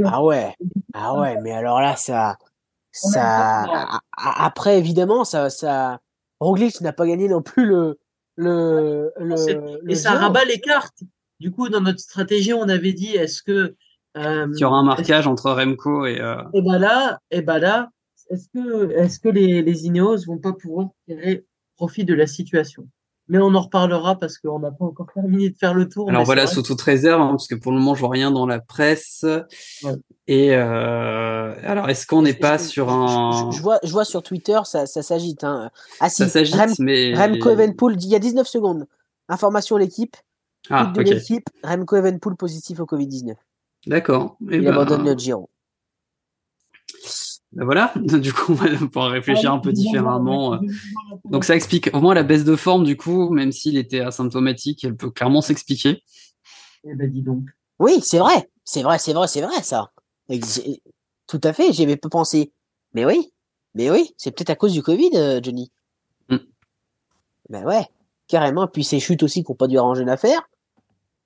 Ah 0.06 0.24
ouais, 0.24 0.56
ah 0.94 1.20
ouais, 1.20 1.42
mais 1.42 1.52
alors 1.52 1.82
là, 1.82 1.96
ça, 1.98 2.38
ça, 2.92 4.00
après, 4.16 4.80
évidemment, 4.80 5.26
ça, 5.26 5.50
ça, 5.50 6.00
Roglic 6.40 6.80
n'a 6.80 6.94
pas 6.94 7.06
gagné 7.06 7.28
non 7.28 7.42
plus 7.42 7.66
le, 7.66 8.00
le, 8.38 9.12
le 9.20 9.92
Et 9.92 9.96
ça 9.96 10.14
rabat 10.14 10.46
les 10.46 10.60
cartes. 10.62 11.00
Du 11.42 11.52
coup, 11.52 11.68
dans 11.68 11.82
notre 11.82 12.00
stratégie, 12.00 12.54
on 12.54 12.70
avait 12.70 12.94
dit, 12.94 13.16
est-ce 13.16 13.44
que, 13.44 13.76
euh, 14.18 14.48
Il 14.56 14.60
y 14.62 14.64
aura 14.64 14.78
un 14.78 14.84
marquage 14.84 15.28
entre 15.28 15.52
Remco 15.52 16.06
et. 16.06 16.22
euh, 16.22 16.42
et 16.54 16.62
ben 16.62 16.78
là, 16.80 17.20
et 17.32 17.42
ben 17.42 17.60
là, 17.60 17.90
est-ce 18.30 18.48
que, 18.54 18.92
est-ce 18.92 19.20
que 19.20 19.28
les, 19.30 19.62
les 19.62 19.86
Ineos 19.86 20.26
vont 20.28 20.38
pas 20.38 20.54
pouvoir 20.54 20.88
tirer 21.06 21.46
profit 21.84 22.06
de 22.06 22.14
la 22.14 22.28
situation? 22.28 22.88
Mais 23.30 23.38
on 23.40 23.54
en 23.56 23.62
reparlera 23.62 24.20
parce 24.20 24.38
qu'on 24.38 24.60
n'a 24.60 24.72
pas 24.72 24.84
encore 24.86 25.08
terminé 25.14 25.50
de 25.50 25.56
faire 25.58 25.74
le 25.74 25.88
tour. 25.88 26.10
Alors 26.10 26.24
voilà, 26.26 26.46
c'est 26.46 26.56
sous 26.56 26.62
toute 26.64 26.82
réserve, 26.82 27.22
hein, 27.22 27.30
parce 27.30 27.48
que 27.48 27.56
pour 27.56 27.72
le 27.72 27.78
moment, 27.80 27.96
je 27.96 28.02
vois 28.02 28.10
rien 28.10 28.32
dans 28.32 28.46
la 28.46 28.60
presse. 28.60 29.26
Ouais. 29.84 29.94
Et 30.28 30.54
euh, 30.56 31.54
alors, 31.64 31.90
est-ce 31.90 32.06
qu'on 32.06 32.22
n'est 32.22 32.34
pas 32.34 32.58
Je- 32.58 32.64
sur 32.64 32.90
un. 32.92 33.50
Je, 33.52 33.58
je 33.58 33.62
vois, 33.62 33.80
je 33.84 33.92
vois 33.92 34.04
sur 34.06 34.24
Twitter, 34.24 34.60
ça, 34.66 34.86
ça 34.86 35.02
s'agite. 35.02 35.44
Hein. 35.46 35.70
Ah 36.02 36.10
si, 36.10 36.24
Ça 36.24 36.28
s'agite, 36.30 36.56
Rem- 36.56 36.74
mais. 36.80 37.14
Remco 37.16 37.50
Evenpool, 37.50 37.96
il 38.02 38.08
y 38.10 38.16
a 38.16 38.20
19 38.20 38.46
secondes. 38.48 38.86
Information 39.30 39.78
l'équipe, 39.78 40.18
Ah, 40.70 40.92
de 40.94 41.00
ok. 41.02 41.08
l'équipe, 41.08 41.48
Remco 41.64 41.96
Evenpool 41.96 42.36
positif 42.36 42.80
au 42.82 42.86
Covid-19. 42.86 43.36
D'accord. 43.88 44.36
Eh 44.52 44.58
Il 44.58 44.64
ben, 44.66 44.74
abandonne 44.74 45.06
le 45.06 45.14
Giro. 45.18 45.50
Ben 47.56 47.66
voilà. 47.66 47.94
Du 48.20 48.34
coup, 48.34 48.52
on 48.54 48.56
va 48.56 48.68
pouvoir 48.78 49.12
réfléchir 49.12 49.52
un 49.54 49.60
peu 49.60 49.70
Ah, 49.70 49.74
différemment. 49.74 50.56
euh. 50.56 50.58
Donc 51.26 51.44
ça 51.44 51.56
explique 51.56 51.90
au 51.94 52.02
moins 52.02 52.14
la 52.14 52.24
baisse 52.24 52.44
de 52.44 52.56
forme 52.56 52.84
du 52.84 52.98
coup, 52.98 53.30
même 53.30 53.52
s'il 53.52 53.78
était 53.78 54.02
asymptomatique, 54.02 54.84
elle 54.84 54.96
peut 54.96 55.12
clairement 55.12 55.42
s'expliquer. 55.42 56.04
Eh 56.86 56.96
ben, 56.96 57.10
dis 57.10 57.22
donc. 57.22 57.46
Oui, 57.80 58.00
c'est 58.02 58.20
vrai, 58.20 58.50
c'est 58.64 58.84
vrai, 58.84 58.98
c'est 59.00 59.14
vrai, 59.14 59.28
c'est 59.28 59.42
vrai 59.42 59.62
ça. 59.62 59.92
Tout 61.28 61.42
à 61.44 61.54
fait, 61.54 61.72
j'y 61.74 61.84
avais 61.84 61.98
pas 61.98 62.10
pensé. 62.10 62.52
Mais 62.94 63.06
oui, 63.06 63.32
mais 63.76 63.90
oui, 63.92 64.14
c'est 64.18 64.32
peut-être 64.32 64.52
à 64.52 64.56
cause 64.56 64.74
du 64.74 64.84
Covid, 64.84 65.12
euh, 65.16 65.40
Johnny. 65.42 65.72
Mm. 66.30 66.38
Ben 67.50 67.66
ouais, 67.66 67.86
carrément. 68.28 68.68
Puis 68.68 68.84
ces 68.84 69.00
chutes 69.00 69.24
aussi 69.24 69.44
qui 69.44 69.52
n'ont 69.52 69.56
pas 69.56 69.68
dû 69.68 69.78
arranger 69.78 70.06
l'affaire. 70.06 70.42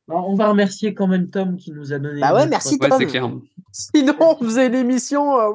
On 0.09 0.35
va 0.35 0.47
remercier 0.47 0.93
quand 0.93 1.07
même 1.07 1.29
Tom 1.29 1.57
qui 1.57 1.71
nous 1.73 1.91
a 1.91 1.99
donné. 1.99 2.21
Bah 2.21 2.33
ouais, 2.33 2.47
merci, 2.47 2.79
Tom. 2.79 2.97
clair. 3.05 3.29
Sinon, 3.73 4.13
on 4.21 4.37
faisait 4.37 4.67
une 4.67 4.75
émission, 4.75 5.37
euh, 5.37 5.49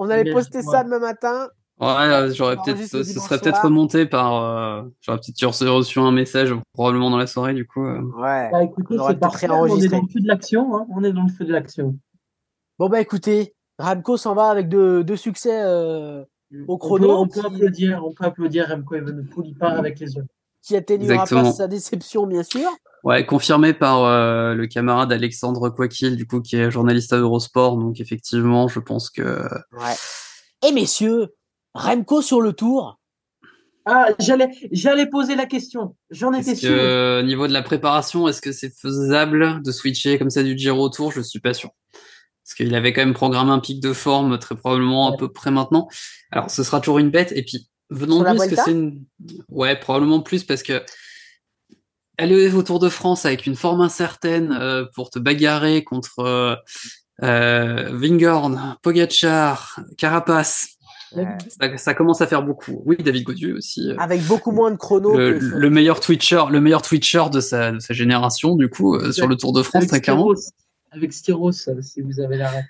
on 0.00 0.10
allait 0.10 0.24
Mais- 0.24 0.32
poster 0.32 0.62
ça 0.62 0.82
demain 0.82 0.98
matin. 0.98 1.48
Ouais, 1.80 1.86
euh, 1.88 2.30
j'aurais 2.34 2.56
peut-être, 2.56 2.84
ce 2.84 3.02
serait 3.04 3.38
peut-être 3.38 3.62
remonté 3.64 4.04
par, 4.04 4.34
euh, 4.42 4.82
j'aurais 5.00 5.18
peut-être 5.18 5.66
reçu 5.68 5.98
un 5.98 6.12
message 6.12 6.52
probablement 6.74 7.08
dans 7.10 7.16
la 7.16 7.26
soirée 7.26 7.54
du 7.54 7.66
coup. 7.66 7.84
euh. 7.86 8.00
Ouais. 8.18 8.50
Bah 8.52 8.62
écoutez, 8.64 8.96
c'est 9.08 9.18
parfait. 9.18 9.48
On 9.50 9.64
est 9.78 9.88
dans 9.88 10.02
le 10.02 10.08
feu 10.08 10.20
de 10.20 10.28
l'action. 10.28 10.76
Hein. 10.76 10.86
On 10.94 11.02
est 11.04 11.12
dans 11.12 11.22
le 11.22 11.30
feu 11.32 11.44
de 11.46 11.52
l'action. 11.52 11.96
Bon 12.78 12.88
bah 12.90 13.00
écoutez, 13.00 13.54
Ramco 13.78 14.16
s'en 14.18 14.34
va 14.34 14.48
avec 14.50 14.68
deux, 14.68 15.02
deux 15.04 15.16
succès 15.16 15.62
euh, 15.62 16.22
Au 16.68 16.74
On 16.74 16.76
chrono, 16.78 17.06
peut, 17.06 17.14
on 17.14 17.26
peut 17.28 17.40
qui- 17.48 17.54
applaudir, 17.56 18.02
on 18.04 18.12
peut 18.12 18.24
applaudir 18.24 18.68
Remco 18.68 18.94
Evenepoel, 18.96 19.46
il 19.46 19.54
part 19.56 19.78
avec 19.78 19.98
les 20.00 20.14
yeux. 20.16 20.24
Qui 20.62 20.76
atténuera 20.76 21.14
Exactement. 21.22 21.42
pas 21.44 21.52
sa 21.52 21.68
déception 21.68 22.26
bien 22.26 22.42
sûr. 22.42 22.68
Ouais, 23.02 23.24
confirmé 23.24 23.72
par 23.72 24.04
euh, 24.04 24.54
le 24.54 24.66
camarade 24.66 25.10
Alexandre 25.10 25.70
Quaquil, 25.70 26.16
du 26.16 26.26
coup, 26.26 26.42
qui 26.42 26.56
est 26.56 26.70
journaliste 26.70 27.14
à 27.14 27.16
Eurosport. 27.16 27.78
Donc 27.78 27.98
effectivement, 27.98 28.68
je 28.68 28.78
pense 28.78 29.08
que 29.08 29.22
Ouais. 29.72 29.94
Et 30.68 30.72
messieurs, 30.72 31.28
Remco 31.74 32.20
sur 32.20 32.42
le 32.42 32.52
tour. 32.52 32.98
Ah, 33.86 34.08
j'allais, 34.18 34.50
j'allais 34.70 35.06
poser 35.06 35.34
la 35.34 35.46
question. 35.46 35.96
J'en 36.10 36.34
étais 36.34 36.54
sûr. 36.54 36.68
que 36.68 37.20
au 37.20 37.22
niveau 37.22 37.48
de 37.48 37.52
la 37.54 37.62
préparation, 37.62 38.28
est-ce 38.28 38.42
que 38.42 38.52
c'est 38.52 38.68
faisable 38.68 39.62
de 39.62 39.72
switcher 39.72 40.18
comme 40.18 40.28
ça 40.28 40.42
du 40.42 40.56
Giro 40.56 40.82
au 40.84 40.88
Tour? 40.90 41.10
Je 41.12 41.22
suis 41.22 41.40
pas 41.40 41.54
sûr. 41.54 41.70
Parce 42.44 42.54
qu'il 42.56 42.74
avait 42.74 42.92
quand 42.92 43.00
même 43.00 43.14
programmé 43.14 43.50
un 43.52 43.60
pic 43.60 43.80
de 43.80 43.94
forme 43.94 44.38
très 44.38 44.56
probablement 44.56 45.10
à 45.10 45.16
peu 45.16 45.32
près 45.32 45.50
maintenant. 45.50 45.88
Alors 46.30 46.50
ce 46.50 46.62
sera 46.62 46.80
toujours 46.80 46.98
une 46.98 47.10
bête. 47.10 47.32
Et 47.34 47.42
puis 47.42 47.69
venons 47.90 48.24
est-ce 48.24 48.48
que 48.48 48.56
c'est 48.56 48.70
une 48.72 49.04
Ouais, 49.48 49.76
probablement 49.78 50.20
plus 50.20 50.44
parce 50.44 50.62
que 50.62 50.82
aller 52.18 52.52
au 52.52 52.62
Tour 52.62 52.78
de 52.78 52.88
France 52.88 53.24
avec 53.26 53.46
une 53.46 53.56
forme 53.56 53.80
incertaine 53.80 54.52
euh, 54.52 54.84
pour 54.94 55.10
te 55.10 55.18
bagarrer 55.18 55.84
contre 55.84 56.18
euh, 56.20 56.54
euh, 57.22 57.90
Vingorn, 57.92 58.76
Pogacar, 58.82 59.80
Carapace, 59.98 60.68
ça, 61.48 61.76
ça 61.76 61.94
commence 61.94 62.20
à 62.20 62.26
faire 62.26 62.42
beaucoup. 62.42 62.82
Oui, 62.86 62.96
David 62.98 63.24
Godieu 63.24 63.56
aussi. 63.56 63.88
euh, 63.90 63.96
Avec 63.98 64.22
beaucoup 64.26 64.52
moins 64.52 64.70
de 64.70 64.76
chrono. 64.76 65.16
le, 65.18 65.32
que 65.38 65.46
sur- 65.48 65.56
le 65.56 65.70
meilleur 65.70 65.98
Twitcher, 66.00 66.42
le 66.50 66.60
meilleur 66.60 66.82
Twitcher 66.82 67.24
de 67.32 67.40
sa, 67.40 67.72
de 67.72 67.78
sa 67.80 67.94
génération, 67.94 68.54
du 68.54 68.68
coup, 68.68 68.94
euh, 68.96 69.10
sur 69.12 69.26
le 69.26 69.36
Tour 69.36 69.52
de 69.52 69.62
France, 69.62 69.84
avec. 69.90 70.04
Styros, 70.04 70.36
avec 70.92 71.12
Styros, 71.12 71.50
euh, 71.68 71.82
si 71.82 72.00
vous 72.02 72.20
avez 72.20 72.36
la 72.36 72.50
ref. 72.50 72.64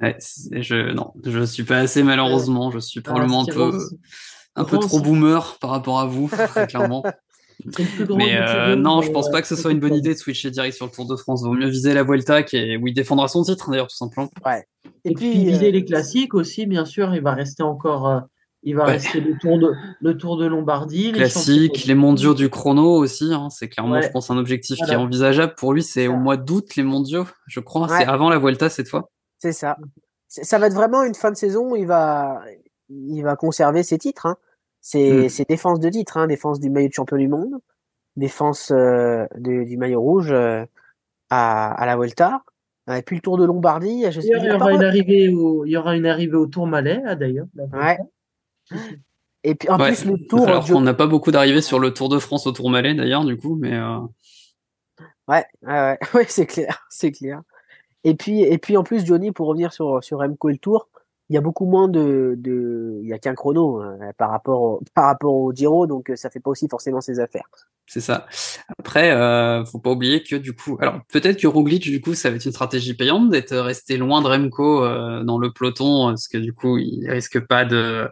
Ouais, 0.00 0.16
je, 0.52 0.92
non, 0.92 1.12
je 1.24 1.44
suis 1.44 1.64
pas 1.64 1.78
assez 1.78 2.02
malheureusement. 2.02 2.70
Je 2.70 2.78
suis 2.78 3.00
probablement 3.00 3.42
un 3.42 3.46
peu, 3.46 3.78
un 4.56 4.64
peu 4.64 4.78
trop 4.78 5.00
boomer 5.00 5.56
par 5.60 5.70
rapport 5.70 6.00
à 6.00 6.06
vous, 6.06 6.28
très 6.48 6.66
clairement. 6.66 7.02
Mais 8.16 8.36
euh, 8.36 8.76
non, 8.76 9.00
je 9.02 9.10
pense 9.10 9.28
euh, 9.28 9.32
pas 9.32 9.40
que 9.42 9.48
ce 9.48 9.56
soit 9.56 9.72
une 9.72 9.80
bonne 9.80 9.94
idée 9.94 10.12
de 10.14 10.18
switcher 10.18 10.50
direct 10.50 10.76
sur 10.76 10.86
le 10.86 10.92
Tour 10.92 11.06
de 11.06 11.16
France. 11.16 11.42
Vaut 11.42 11.52
mieux 11.54 11.68
viser 11.68 11.94
la 11.94 12.02
Vuelta, 12.02 12.42
qui 12.42 12.56
est, 12.56 12.76
où 12.76 12.86
il 12.86 12.94
défendra 12.94 13.28
son 13.28 13.42
titre, 13.42 13.70
d'ailleurs, 13.70 13.86
tout 13.88 13.96
simplement. 13.96 14.28
Et 15.04 15.14
puis, 15.14 15.32
viser 15.32 15.68
euh, 15.68 15.72
les 15.72 15.84
classiques 15.84 16.34
aussi, 16.34 16.66
bien 16.66 16.84
sûr, 16.84 17.14
il 17.14 17.22
va 17.22 17.32
rester 17.32 17.62
encore, 17.62 18.08
euh, 18.08 18.20
il 18.62 18.76
va 18.76 18.84
Ouais. 18.84 18.92
rester 18.92 19.20
le 19.20 19.38
tour 19.38 19.58
de, 19.58 19.72
le 20.00 20.16
tour 20.16 20.36
de 20.36 20.46
Lombardie, 20.46 21.06
les 21.06 21.12
Classique, 21.12 21.72
championnats- 21.76 21.86
les 21.88 21.94
mondiaux 21.94 22.34
du 22.34 22.50
chrono 22.50 22.90
aussi, 22.96 23.32
hein, 23.32 23.48
c'est 23.50 23.68
clairement, 23.68 23.94
Ouais. 23.94 24.02
je 24.02 24.08
pense, 24.10 24.30
un 24.30 24.36
objectif 24.36 24.76
qui 24.76 24.90
est 24.90 24.96
envisageable. 24.96 25.54
Pour 25.56 25.72
lui, 25.72 25.82
c'est 25.82 26.08
au 26.08 26.16
mois 26.16 26.36
d'août, 26.36 26.76
les 26.76 26.82
mondiaux, 26.82 27.26
je 27.46 27.60
crois. 27.60 27.88
Ouais. 27.88 27.98
C'est 27.98 28.06
avant 28.06 28.28
la 28.28 28.38
Vuelta 28.38 28.68
cette 28.68 28.88
fois. 28.88 29.10
C'est 29.38 29.52
ça. 29.52 29.76
Ça 30.28 30.58
va 30.58 30.66
être 30.66 30.74
vraiment 30.74 31.02
une 31.04 31.14
fin 31.14 31.30
de 31.30 31.36
saison 31.36 31.72
où 31.72 31.76
il 31.76 31.86
va, 31.86 32.40
il 32.90 33.22
va 33.22 33.36
conserver 33.36 33.82
ses 33.82 33.96
titres. 33.98 34.26
Hein. 34.26 34.36
Ses, 34.88 35.24
Mm. 35.24 35.28
ses 35.30 35.44
défenses 35.44 35.80
de 35.80 35.88
titres, 35.88 36.16
hein. 36.16 36.28
défense 36.28 36.60
du 36.60 36.70
maillot 36.70 36.86
de 36.86 36.92
champion 36.92 37.16
du 37.16 37.26
monde, 37.26 37.54
défense 38.14 38.70
euh, 38.70 39.26
de- 39.36 39.64
du 39.64 39.76
maillot 39.76 40.00
rouge 40.00 40.30
euh, 40.30 40.64
à, 41.28 41.72
à 41.72 41.86
la 41.86 41.96
Vuelta. 41.96 42.42
Et 42.94 43.02
puis 43.02 43.16
le 43.16 43.20
Tour 43.22 43.36
de 43.36 43.44
Lombardie. 43.44 44.04
Je 44.12 44.20
sais 44.20 44.28
D'ailleurs, 44.28 44.44
il 44.44 44.46
y 44.46 44.58
pas. 44.58 44.64
aura 44.64 44.72
une 44.74 44.84
arrivée 44.84 45.28
au, 45.30 45.64
il 45.64 45.72
y 45.72 45.76
aura 45.76 45.96
une 45.96 46.06
arrivée 46.06 46.36
au 46.36 46.46
Tour 46.46 46.68
Malais, 46.68 47.02
d'ailleurs. 47.16 47.46
Ouais. 47.72 47.98
Et 49.42 49.56
puis 49.56 49.68
en 49.70 49.78
Ouais. 49.80 49.88
plus 49.88 50.04
le 50.04 50.18
Tour. 50.28 50.46
Alors 50.46 50.64
qu'on 50.64 50.80
n'a 50.82 50.94
pas 50.94 51.08
beaucoup 51.08 51.32
d'arrivées 51.32 51.62
sur 51.62 51.80
le 51.80 51.92
Tour 51.92 52.08
de 52.08 52.20
France 52.20 52.46
au 52.46 52.52
Tourmalet, 52.52 52.94
d'ailleurs, 52.94 53.24
du 53.24 53.36
coup, 53.36 53.56
mais 53.56 53.74
euh, 53.74 53.98
Ouais, 55.26 55.44
ouais, 55.62 55.72
ouais, 55.72 55.98
ouais, 56.14 56.26
c'est 56.28 56.46
clair, 56.46 56.86
c'est 56.88 57.10
clair. 57.10 57.42
Et 58.04 58.14
puis, 58.14 58.42
et 58.42 58.58
puis 58.58 58.76
en 58.76 58.84
plus, 58.84 59.04
Johnny, 59.04 59.32
pour 59.32 59.48
revenir 59.48 59.72
sur, 59.72 60.02
sur 60.04 60.18
Remco 60.18 60.48
et 60.48 60.52
le 60.52 60.58
Tour, 60.58 60.88
il 61.28 61.34
y 61.34 61.36
a 61.36 61.40
beaucoup 61.40 61.66
moins 61.66 61.88
de, 61.88 62.34
de, 62.38 63.00
il 63.02 63.08
y 63.08 63.12
a 63.12 63.18
qu'un 63.18 63.34
chrono 63.34 63.80
hein, 63.80 63.98
par 64.16 64.30
rapport 64.30 64.62
au, 64.62 64.80
par 64.94 65.06
rapport 65.06 65.34
au 65.34 65.52
Giro, 65.52 65.86
donc 65.86 66.10
euh, 66.10 66.16
ça 66.16 66.30
fait 66.30 66.40
pas 66.40 66.50
aussi 66.50 66.68
forcément 66.68 67.00
ses 67.00 67.20
affaires. 67.20 67.48
c'est 67.86 68.00
ça. 68.00 68.26
Après, 68.78 69.10
euh, 69.10 69.64
faut 69.64 69.78
pas 69.78 69.90
oublier 69.90 70.22
que 70.22 70.36
du 70.36 70.52
coup, 70.52 70.76
alors 70.80 71.00
peut-être 71.12 71.40
que 71.40 71.46
Roglic, 71.46 71.82
du 71.82 72.00
coup, 72.00 72.14
ça 72.14 72.30
va 72.30 72.36
être 72.36 72.44
une 72.44 72.52
stratégie 72.52 72.94
payante 72.94 73.30
d'être 73.30 73.56
resté 73.56 73.96
loin 73.96 74.22
de 74.22 74.28
Remco 74.28 74.84
euh, 74.84 75.24
dans 75.24 75.38
le 75.38 75.52
peloton, 75.52 76.08
parce 76.08 76.28
que 76.28 76.38
du 76.38 76.52
coup, 76.52 76.78
il 76.78 77.08
risque 77.10 77.40
pas 77.40 77.64
de, 77.64 78.08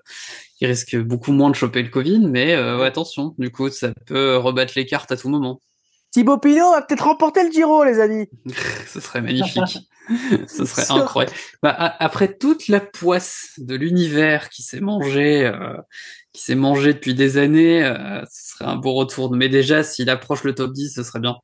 il 0.61 0.67
risque 0.67 0.97
beaucoup 0.97 1.33
moins 1.33 1.51
de 1.51 1.55
choper 1.55 1.83
le 1.83 1.91
Covid, 1.91 2.21
mais 2.21 2.55
euh, 2.55 2.83
attention, 2.85 3.35
du 3.39 3.51
coup, 3.51 3.69
ça 3.71 3.93
peut 4.07 4.37
rebattre 4.37 4.73
les 4.77 4.87
cartes 4.87 5.13
à 5.13 5.17
tout 5.17 5.29
moment. 5.29 5.61
Thibaut 6.15 6.39
Pinot 6.39 6.71
va 6.71 6.81
peut-être 6.81 7.07
remporter 7.07 7.43
le 7.43 7.51
Giro, 7.51 7.83
les 7.83 7.99
amis. 7.99 8.29
Ce 8.87 9.01
serait 9.01 9.21
magnifique. 9.21 9.81
Ce 10.47 10.65
serait 10.65 10.89
incroyable. 10.93 11.35
Bah, 11.61 11.75
après 11.99 12.37
toute 12.39 12.69
la 12.69 12.79
poisse 12.79 13.55
de 13.59 13.75
l'univers 13.75 14.49
qui 14.49 14.63
s'est 14.63 14.79
mangé, 14.79 15.45
euh, 15.45 15.77
qui 16.33 16.41
s'est 16.41 16.55
mangé 16.55 16.95
depuis 16.95 17.17
des 17.17 17.37
années, 17.37 17.85
euh, 17.85 18.23
ce 18.31 18.53
serait 18.53 18.65
un 18.65 18.77
beau 18.77 18.95
retour. 18.95 19.35
Mais 19.35 19.49
déjà, 19.49 19.83
s'il 19.83 20.09
approche 20.09 20.45
le 20.45 20.55
top 20.55 20.73
10, 20.73 20.95
ce 20.95 21.03
serait 21.03 21.19
bien. 21.19 21.35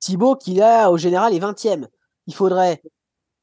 Thibaut, 0.00 0.36
qui 0.36 0.52
là, 0.52 0.90
au 0.90 0.98
général, 0.98 1.32
est 1.32 1.40
20e. 1.40 1.86
Il 2.26 2.34
faudrait 2.34 2.82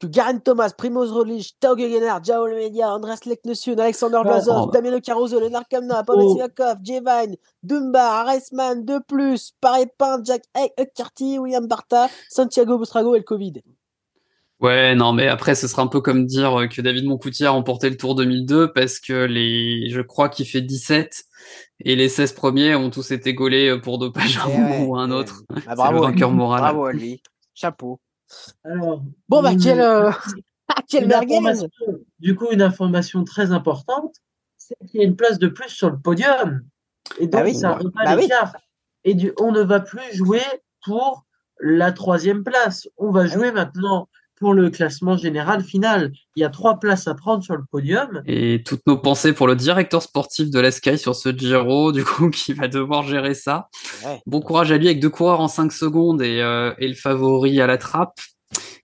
que 0.03 0.11
Garen 0.11 0.39
Thomas, 0.41 0.71
Primoz 0.77 1.11
Roglic, 1.11 1.55
Tao 1.59 1.75
Gegenhardt, 1.77 2.25
Jao 2.25 2.45
Media, 2.47 2.93
Andras 2.93 3.19
Leknesund, 3.25 3.79
Alexander 3.79 4.21
Vlasov, 4.23 4.67
oh. 4.67 4.71
Damiano 4.71 4.99
Caruso, 4.99 5.39
Lennart 5.39 5.67
Kamna, 5.69 6.03
Pavel 6.03 6.25
Oh. 6.25 6.33
Sivakov, 6.35 6.77
Jevine, 6.83 7.37
Dunbar, 7.63 8.27
Aresman, 8.27 8.85
De 8.85 8.99
Plus, 9.07 9.53
Paré 9.61 9.85
Pin, 9.97 10.21
Jack 10.23 10.43
Eckharty, 10.77 11.39
William 11.39 11.67
Barta, 11.67 12.09
Santiago 12.29 12.77
Bustrago 12.77 13.15
et 13.15 13.19
le 13.19 13.23
Covid. 13.23 13.53
Ouais, 14.59 14.95
non, 14.95 15.11
mais 15.11 15.27
après, 15.27 15.55
ce 15.55 15.67
sera 15.67 15.81
un 15.81 15.87
peu 15.87 15.99
comme 15.99 16.25
dire 16.25 16.67
que 16.71 16.81
David 16.81 17.05
Moncoutier 17.05 17.45
a 17.47 17.51
remporté 17.51 17.89
le 17.89 17.97
Tour 17.97 18.15
2002 18.15 18.71
parce 18.71 18.99
que 18.99 19.25
les, 19.25 19.89
je 19.89 19.99
crois 19.99 20.29
qu'il 20.29 20.45
fait 20.45 20.61
17 20.61 21.25
et 21.81 21.95
les 21.97 22.07
16 22.07 22.31
premiers 22.31 22.75
ont 22.75 22.89
tous 22.89 23.11
été 23.11 23.33
gaulés 23.33 23.77
pour 23.81 23.97
dopage 23.97 24.37
à 24.37 24.43
un 24.43 24.49
Eh 24.49 24.57
moment 24.57 24.79
ouais, 24.79 24.85
ou 24.85 24.95
à 24.95 25.01
un 25.01 25.09
eh 25.09 25.13
autre. 25.13 25.43
Ah, 25.49 25.59
C'est 25.67 25.75
bravo, 25.75 25.99
le 25.99 26.01
vainqueur 26.03 26.31
moral. 26.31 26.61
Bravo 26.61 26.85
à 26.85 26.93
lui. 26.93 27.21
Chapeau. 27.53 27.99
Alors, 28.63 29.03
Bon, 29.29 29.41
bah, 29.41 29.51
une- 29.53 29.67
euh, 29.79 30.11
quel 30.89 31.03
une 31.03 31.09
merguez 31.09 31.37
information- 31.37 31.69
Du 32.19 32.35
coup, 32.35 32.47
une 32.51 32.61
information 32.61 33.23
très 33.23 33.51
importante, 33.51 34.15
c'est 34.57 34.75
qu'il 34.87 35.01
y 35.01 35.03
a 35.03 35.07
une 35.07 35.15
place 35.15 35.39
de 35.39 35.47
plus 35.47 35.69
sur 35.69 35.89
le 35.89 35.99
podium. 35.99 36.63
Et 37.19 37.27
donc, 37.27 37.41
Bah 37.41 37.43
oui. 37.43 37.55
ça 37.55 37.79
Bah 38.05 38.15
oui. 38.15 38.21
l'écart. 38.23 38.55
Et 39.03 39.13
du, 39.15 39.33
on 39.39 39.51
ne 39.51 39.61
va 39.61 39.79
plus 39.81 40.01
jouer 40.13 40.41
pour 40.85 41.25
la 41.59 41.91
troisième 41.91 42.43
place. 42.43 42.87
On 42.97 43.11
va 43.11 43.25
jouer 43.27 43.51
maintenant 43.51 44.07
pour 44.43 44.53
le 44.53 44.69
classement 44.69 45.15
général 45.15 45.63
final. 45.63 46.11
Il 46.35 46.41
y 46.41 46.43
a 46.43 46.49
trois 46.49 46.77
places 46.77 47.07
à 47.07 47.15
prendre 47.15 47.41
sur 47.41 47.55
le 47.55 47.63
podium. 47.71 48.21
Et 48.25 48.61
toutes 48.65 48.85
nos 48.85 48.97
pensées 48.97 49.31
pour 49.31 49.47
le 49.47 49.55
directeur 49.55 50.01
sportif 50.01 50.49
de 50.49 50.59
la 50.59 50.69
Sky 50.69 50.97
sur 50.97 51.15
ce 51.15 51.29
Giro, 51.29 51.93
du 51.93 52.03
coup, 52.03 52.29
qui 52.29 52.51
va 52.51 52.67
devoir 52.67 53.03
gérer 53.03 53.35
ça. 53.35 53.69
Ouais. 54.05 54.19
Bon 54.25 54.41
courage 54.41 54.69
à 54.73 54.77
lui 54.77 54.87
avec 54.87 54.99
deux 54.99 55.09
coureurs 55.09 55.39
en 55.39 55.47
5 55.47 55.71
secondes 55.71 56.21
et, 56.21 56.41
euh, 56.41 56.73
et 56.77 56.89
le 56.89 56.93
favori 56.93 57.61
à 57.61 57.67
la 57.67 57.77
trappe. 57.77 58.19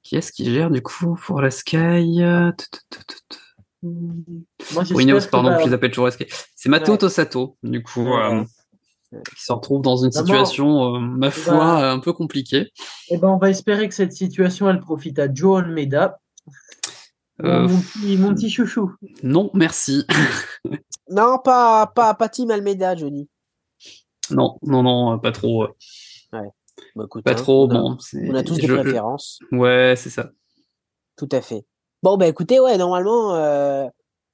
Qui 0.01 0.16
est-ce 0.16 0.32
qui 0.32 0.45
gère 0.49 0.72
du 0.72 0.82
coup 0.82 1.20
pour 1.26 1.41
la 1.41 1.51
Sky 1.51 2.24
Euh. 2.24 2.51
Moi, 3.84 4.84
Ineos, 4.91 5.28
pardon, 5.30 5.57
je 5.60 5.68
les 5.68 5.74
appelle 5.74 5.91
toujours 5.91 6.05
la 6.05 6.12
Sky. 6.12 6.26
C'est 6.55 6.70
Matteo 6.70 6.93
Ouais. 6.93 6.97
Tossato, 6.99 7.57
du 7.64 7.84
coup, 7.84 8.07
euh, 8.14 8.45
qui 9.12 9.43
se 9.43 9.51
retrouve 9.51 9.82
dans 9.82 9.97
une 9.97 10.12
Maman. 10.14 10.26
situation, 10.26 10.95
euh, 10.95 10.99
ma 10.99 11.32
foi, 11.32 11.53
Bah. 11.57 11.91
un 11.91 11.99
peu 11.99 12.14
compliquée. 12.14 12.72
eh 13.10 13.18
ben, 13.18 13.28
on 13.30 13.38
va 13.38 13.49
espérer 13.49 13.89
que 13.89 13.95
cette 13.95 14.14
situation, 14.14 14.70
elle 14.70 14.80
profite 14.80 15.18
à 15.20 15.34
Joe 15.34 15.64
Almeida. 15.64 16.20
Euh, 17.41 17.68
mon, 17.68 17.80
petit, 17.80 18.18
mon 18.18 18.34
petit 18.36 18.49
chouchou. 18.49 18.91
Non, 19.24 19.49
merci. 19.53 20.05
Non, 21.12 21.39
pas, 21.43 21.88
pas, 21.88 22.14
pas 22.14 22.30
Team 22.30 22.51
Almeida, 22.51 22.95
Johnny. 22.95 23.28
non, 24.30 24.57
non, 24.62 24.84
non, 24.84 25.14
euh, 25.14 25.18
pas 25.18 25.32
trop. 25.32 25.64
euh, 25.64 25.74
Bah, 26.95 27.03
écoute, 27.05 27.24
Pas 27.26 27.32
hein, 27.32 27.36
trop, 27.36 27.66
on 27.66 27.70
a- 27.72 27.74
bon. 27.80 27.97
c'est- 27.99 28.30
On 28.30 28.36
a 28.36 28.43
tous 28.43 28.55
des 28.57 28.68
je- 28.68 28.74
préférences. 28.76 29.39
Ouais, 29.51 29.95
c'est 29.97 30.10
ça. 30.12 30.30
Tout 31.18 31.28
à 31.32 31.41
fait. 31.41 31.66
Bon, 32.03 32.16
bah 32.16 32.28
écoutez, 32.28 32.60
ouais, 32.60 32.78
normalement, 32.78 33.34
euh, 33.36 33.88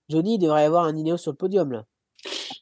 Johnny 0.09 0.37
devrait 0.37 0.63
y 0.63 0.65
avoir 0.65 0.83
un 0.83 0.95
Ineos 0.95 1.17
sur 1.17 1.31
le 1.31 1.37
podium, 1.37 1.71
là. 1.71 1.85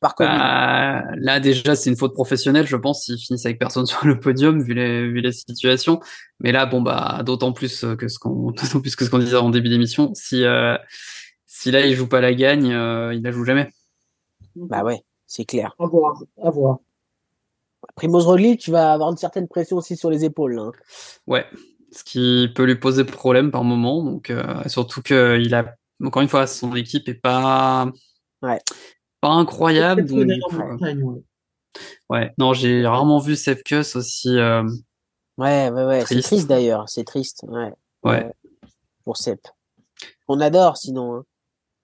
Par 0.04 0.16
Covid. 0.16 0.30
Bah, 0.30 1.04
là, 1.16 1.40
déjà, 1.40 1.78
c'est 1.78 1.90
une 1.90 1.96
faute 1.96 2.14
professionnelle, 2.14 2.68
je 2.68 2.76
pense, 2.76 3.06
s'ils 3.06 3.18
finissent 3.18 3.46
avec 3.46 3.58
personne 3.58 3.86
sur 3.88 4.06
le 4.06 4.20
podium, 4.20 4.62
vu 4.62 4.74
les, 4.74 5.08
vu 5.08 5.22
les 5.22 5.32
situations. 5.32 6.02
Mais 6.42 6.52
là, 6.52 6.66
bon, 6.66 6.82
bah, 6.82 7.22
d'autant 7.26 7.54
plus 7.54 7.86
que 7.98 8.10
ce 8.10 8.20
qu'on, 8.20 8.52
d'autant 8.52 8.82
plus 8.82 8.98
que 8.98 9.06
ce 9.06 9.10
qu'on 9.10 9.20
disait 9.20 9.38
en 9.38 9.50
début 9.50 9.70
d'émission, 9.70 10.12
si, 10.14 10.44
euh, 10.44 10.78
si 11.48 11.72
là, 11.72 11.86
il 11.86 11.96
joue 11.96 12.08
pas 12.08 12.20
la 12.20 12.34
gagne, 12.34 12.74
euh, 12.74 13.14
il 13.14 13.24
la 13.24 13.32
joue 13.32 13.46
jamais. 13.46 13.72
Bah 14.58 14.84
ouais, 14.84 15.02
c'est 15.26 15.46
clair. 15.46 15.74
À 15.80 15.86
voir, 15.86 16.22
à 16.44 16.50
voir. 16.50 16.80
Primoz 17.96 18.26
Roglic, 18.26 18.60
tu 18.60 18.72
vas 18.72 18.92
avoir 18.92 19.10
une 19.10 19.18
certaine 19.18 19.48
pression 19.48 19.78
aussi 19.78 19.96
sur 19.96 20.10
les 20.10 20.26
épaules, 20.26 20.60
hein. 20.60 20.72
Ouais. 21.28 21.46
Ce 21.94 22.04
qui 22.04 22.52
peut 22.54 22.66
lui 22.66 22.76
poser 22.76 23.06
problème 23.06 23.52
par 23.52 23.64
moment. 23.64 24.04
Donc, 24.04 24.30
euh, 24.30 24.44
surtout 24.68 25.02
que 25.02 25.40
il 25.40 25.56
a, 25.56 25.76
encore 26.04 26.22
une 26.22 26.28
fois, 26.28 26.46
son 26.46 26.76
équipe 26.76 27.08
est 27.08 27.14
pas, 27.14 27.90
Ouais. 28.44 28.60
Pas 29.24 29.32
incroyable. 29.34 30.06
Donc, 30.06 30.20
euh, 30.20 30.68
montagne, 30.72 31.02
ouais. 31.04 31.22
ouais. 32.10 32.32
Non, 32.38 32.54
j'ai 32.54 32.86
rarement 32.86 33.20
vu 33.20 33.36
Sepkus 33.36 33.96
aussi, 33.96 34.38
euh, 34.38 34.64
Ouais, 35.38 35.70
ouais, 35.72 35.86
ouais. 35.86 36.04
C'est 36.06 36.22
Triste. 36.22 36.48
d'ailleurs. 36.48 36.88
C'est 36.90 37.04
triste. 37.06 37.44
Ouais. 37.48 37.72
ouais. 38.04 38.32
Pour 39.04 39.18
Sep. 39.18 39.40
On 40.28 40.40
adore 40.40 40.78
sinon. 40.78 41.16
hein. 41.16 41.24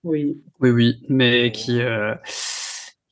Oui. 0.04 0.42
Oui, 0.60 0.70
oui, 0.70 1.02
mais 1.10 1.52
qui, 1.52 1.82
euh, 1.82 2.14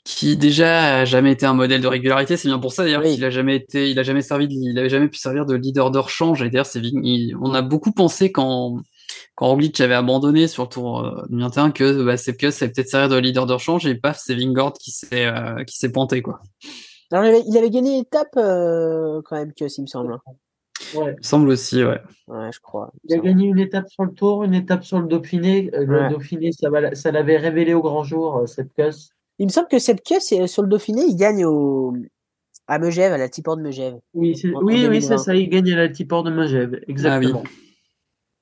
qui 0.04 0.38
déjà 0.38 1.00
a 1.00 1.06
jamais 1.06 1.32
été 1.32 1.46
un 1.46 1.54
modèle 1.54 1.82
de 1.82 1.88
régularité. 1.88 2.38
C'est 2.38 2.48
bien 2.50 2.60
pour 2.60 2.72
ça 2.72 2.84
d'ailleurs 2.84 3.02
Oui. 3.04 3.16
qu'il 3.16 3.26
a 3.26 3.30
jamais 3.30 3.56
été, 3.56 3.90
il 3.90 3.98
a 4.00 4.04
jamais 4.04 4.22
servi, 4.22 4.48
de- 4.48 4.54
il 4.54 4.78
avait 4.78 4.90
jamais 4.90 5.08
pu 5.10 5.18
servir 5.18 5.46
de 5.46 5.56
leader 5.56 5.90
de 5.92 6.00
rechange. 6.00 6.42
Et 6.44 6.50
d'ailleurs, 6.50 6.68
on 7.42 7.54
a 7.54 7.62
beaucoup 7.62 7.92
pensé 7.92 8.32
quand, 8.32 8.78
quand 9.36 9.48
Roglic 9.48 9.80
avait 9.82 9.94
abandonné 9.94 10.48
sur 10.48 10.64
le 10.64 10.70
Tour 10.70 11.00
euh, 11.06 11.22
2021 11.30 11.72
que 11.72 12.04
bah, 12.04 12.18
Sepkus 12.18 12.62
allait 12.62 12.72
peut-être 12.72 12.90
servir 12.90 13.10
de 13.10 13.18
leader 13.18 13.46
de 13.46 13.54
rechange 13.54 13.86
et 13.86 13.96
paf, 13.96 14.20
c'est 14.24 14.36
Vingord 14.36 14.74
qui 14.74 14.92
s'est, 14.92 15.26
euh, 15.28 15.64
qui 15.64 15.78
s'est 15.78 15.92
pointé 15.92 16.22
quoi. 16.22 16.42
Alors, 17.12 17.24
il 17.26 17.30
avait, 17.30 17.44
il 17.48 17.58
avait 17.58 17.70
gagné 17.70 17.94
une 17.96 18.02
étape 18.02 18.36
euh, 18.38 19.22
quand 19.24 19.38
même, 19.38 19.54
que 19.54 19.66
il 19.66 19.82
me 19.82 19.88
semble. 19.88 20.18
Ouais. 20.94 21.12
Il 21.14 21.18
me 21.18 21.24
semble 21.24 21.50
aussi, 21.50 21.84
ouais. 21.84 22.02
Ouais, 22.28 22.50
je 22.54 22.60
crois. 22.60 22.92
Il 23.06 23.16
a 23.16 23.20
gagné 23.20 23.46
une 23.48 23.60
étape 23.60 23.90
sur 23.90 24.04
le 24.04 24.12
Tour, 24.12 24.44
une 24.44 24.54
étape 24.54 24.84
sur 24.84 25.00
le 25.00 25.08
Dauphiné. 25.08 25.70
Euh, 25.74 25.86
Ouais. 25.86 26.04
Le 26.04 26.10
Dauphiné, 26.10 26.52
ça, 26.52 26.70
va- 26.70 26.94
ça 26.96 27.12
l'avait 27.12 27.38
révélé 27.38 27.74
au 27.74 27.82
grand 27.82 28.04
jour, 28.04 28.38
euh, 28.40 28.46
cette 28.46 28.74
casse. 28.74 29.10
Il 29.40 29.46
me 29.46 29.52
semble 29.52 29.70
que 29.70 29.80
Sepkus, 29.80 30.20
c'est- 30.20 30.48
sur 30.48 30.64
le 30.64 30.68
Dauphiné, 30.68 31.04
il 31.08 31.16
gagne 31.16 31.46
au, 31.46 31.94
à 32.68 32.78
Megève, 32.80 33.14
à 33.14 33.18
la 33.18 33.30
Tipor 33.30 33.56
de 33.56 33.62
Megève. 33.62 33.96
Oui, 34.14 34.36
c'est 34.36 34.50
oui, 34.50 34.56
oui, 34.64 34.82
2020. 34.82 35.02
c'est 35.02 35.18
ça. 35.24 35.34
Il 35.36 35.48
gagne 35.50 35.72
à 35.72 35.78
l'Altiport 35.78 36.24
de 36.24 36.30
Megève. 36.32 36.80
Exactement. 36.90 37.44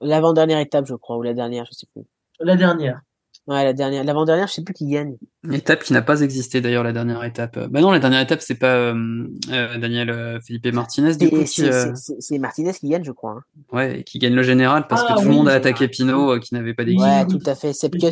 L'avant-dernière 0.02 0.60
étape, 0.60 0.86
je 0.88 0.96
crois, 0.96 1.18
ou 1.18 1.22
la 1.24 1.34
dernière, 1.34 1.66
je 1.66 1.72
sais 1.78 1.88
plus. 1.93 2.04
La 2.39 2.56
dernière. 2.56 3.02
Ouais, 3.48 3.64
la 3.64 3.74
dernière, 3.74 4.04
l'avant-dernière, 4.04 4.48
je 4.48 4.54
sais 4.54 4.64
plus 4.64 4.74
qui 4.74 4.88
gagne. 4.88 5.18
Étape 5.52 5.84
qui 5.84 5.93
n'a 5.93 6.02
pas 6.02 6.22
existé 6.22 6.62
d'ailleurs 6.62 6.84
la 6.84 6.93
dernière 6.93 7.24
étape. 7.24 7.60
Bah 7.70 7.80
non, 7.80 7.91
la 7.91 8.00
dernière 8.00 8.20
étape 8.22 8.41
c'est 8.41 8.56
pas 8.56 8.74
euh, 8.76 9.28
euh, 9.52 9.78
Daniel 9.78 10.10
euh, 10.10 10.39
Felipe 10.39 10.66
Martinez 10.74 11.16
du 11.16 11.26
C'est, 11.28 11.30
coup 11.30 11.46
c'est, 11.46 12.36
euh, 12.36 12.39
Martinez 12.39 12.74
qui 12.74 12.89
gagne, 12.89 13.04
je 13.04 13.12
crois. 13.12 13.34
hein. 13.34 13.43
ouais, 13.72 14.04
qui 14.04 14.18
gagne 14.18 14.34
le 14.34 14.41
général 14.41 14.88
parce 14.88 15.04
Ah 15.08 15.14
que 15.14 15.20
tout 15.20 15.26
le 15.26 15.30
oui, 15.30 15.36
monde 15.36 15.50
a 15.50 15.54
attaqué. 15.54 15.88
Pinot 15.88 16.32
euh, 16.32 16.39
qui 16.39 16.56
n'avait 16.56 16.74
pas 16.74 16.86
d'équipe. 16.86 17.02
Ouais, 17.02 17.24
oui, 17.28 17.38
tout 17.38 17.48
à 17.48 17.54
fait. 17.54 17.72
Sepkus, 17.72 18.12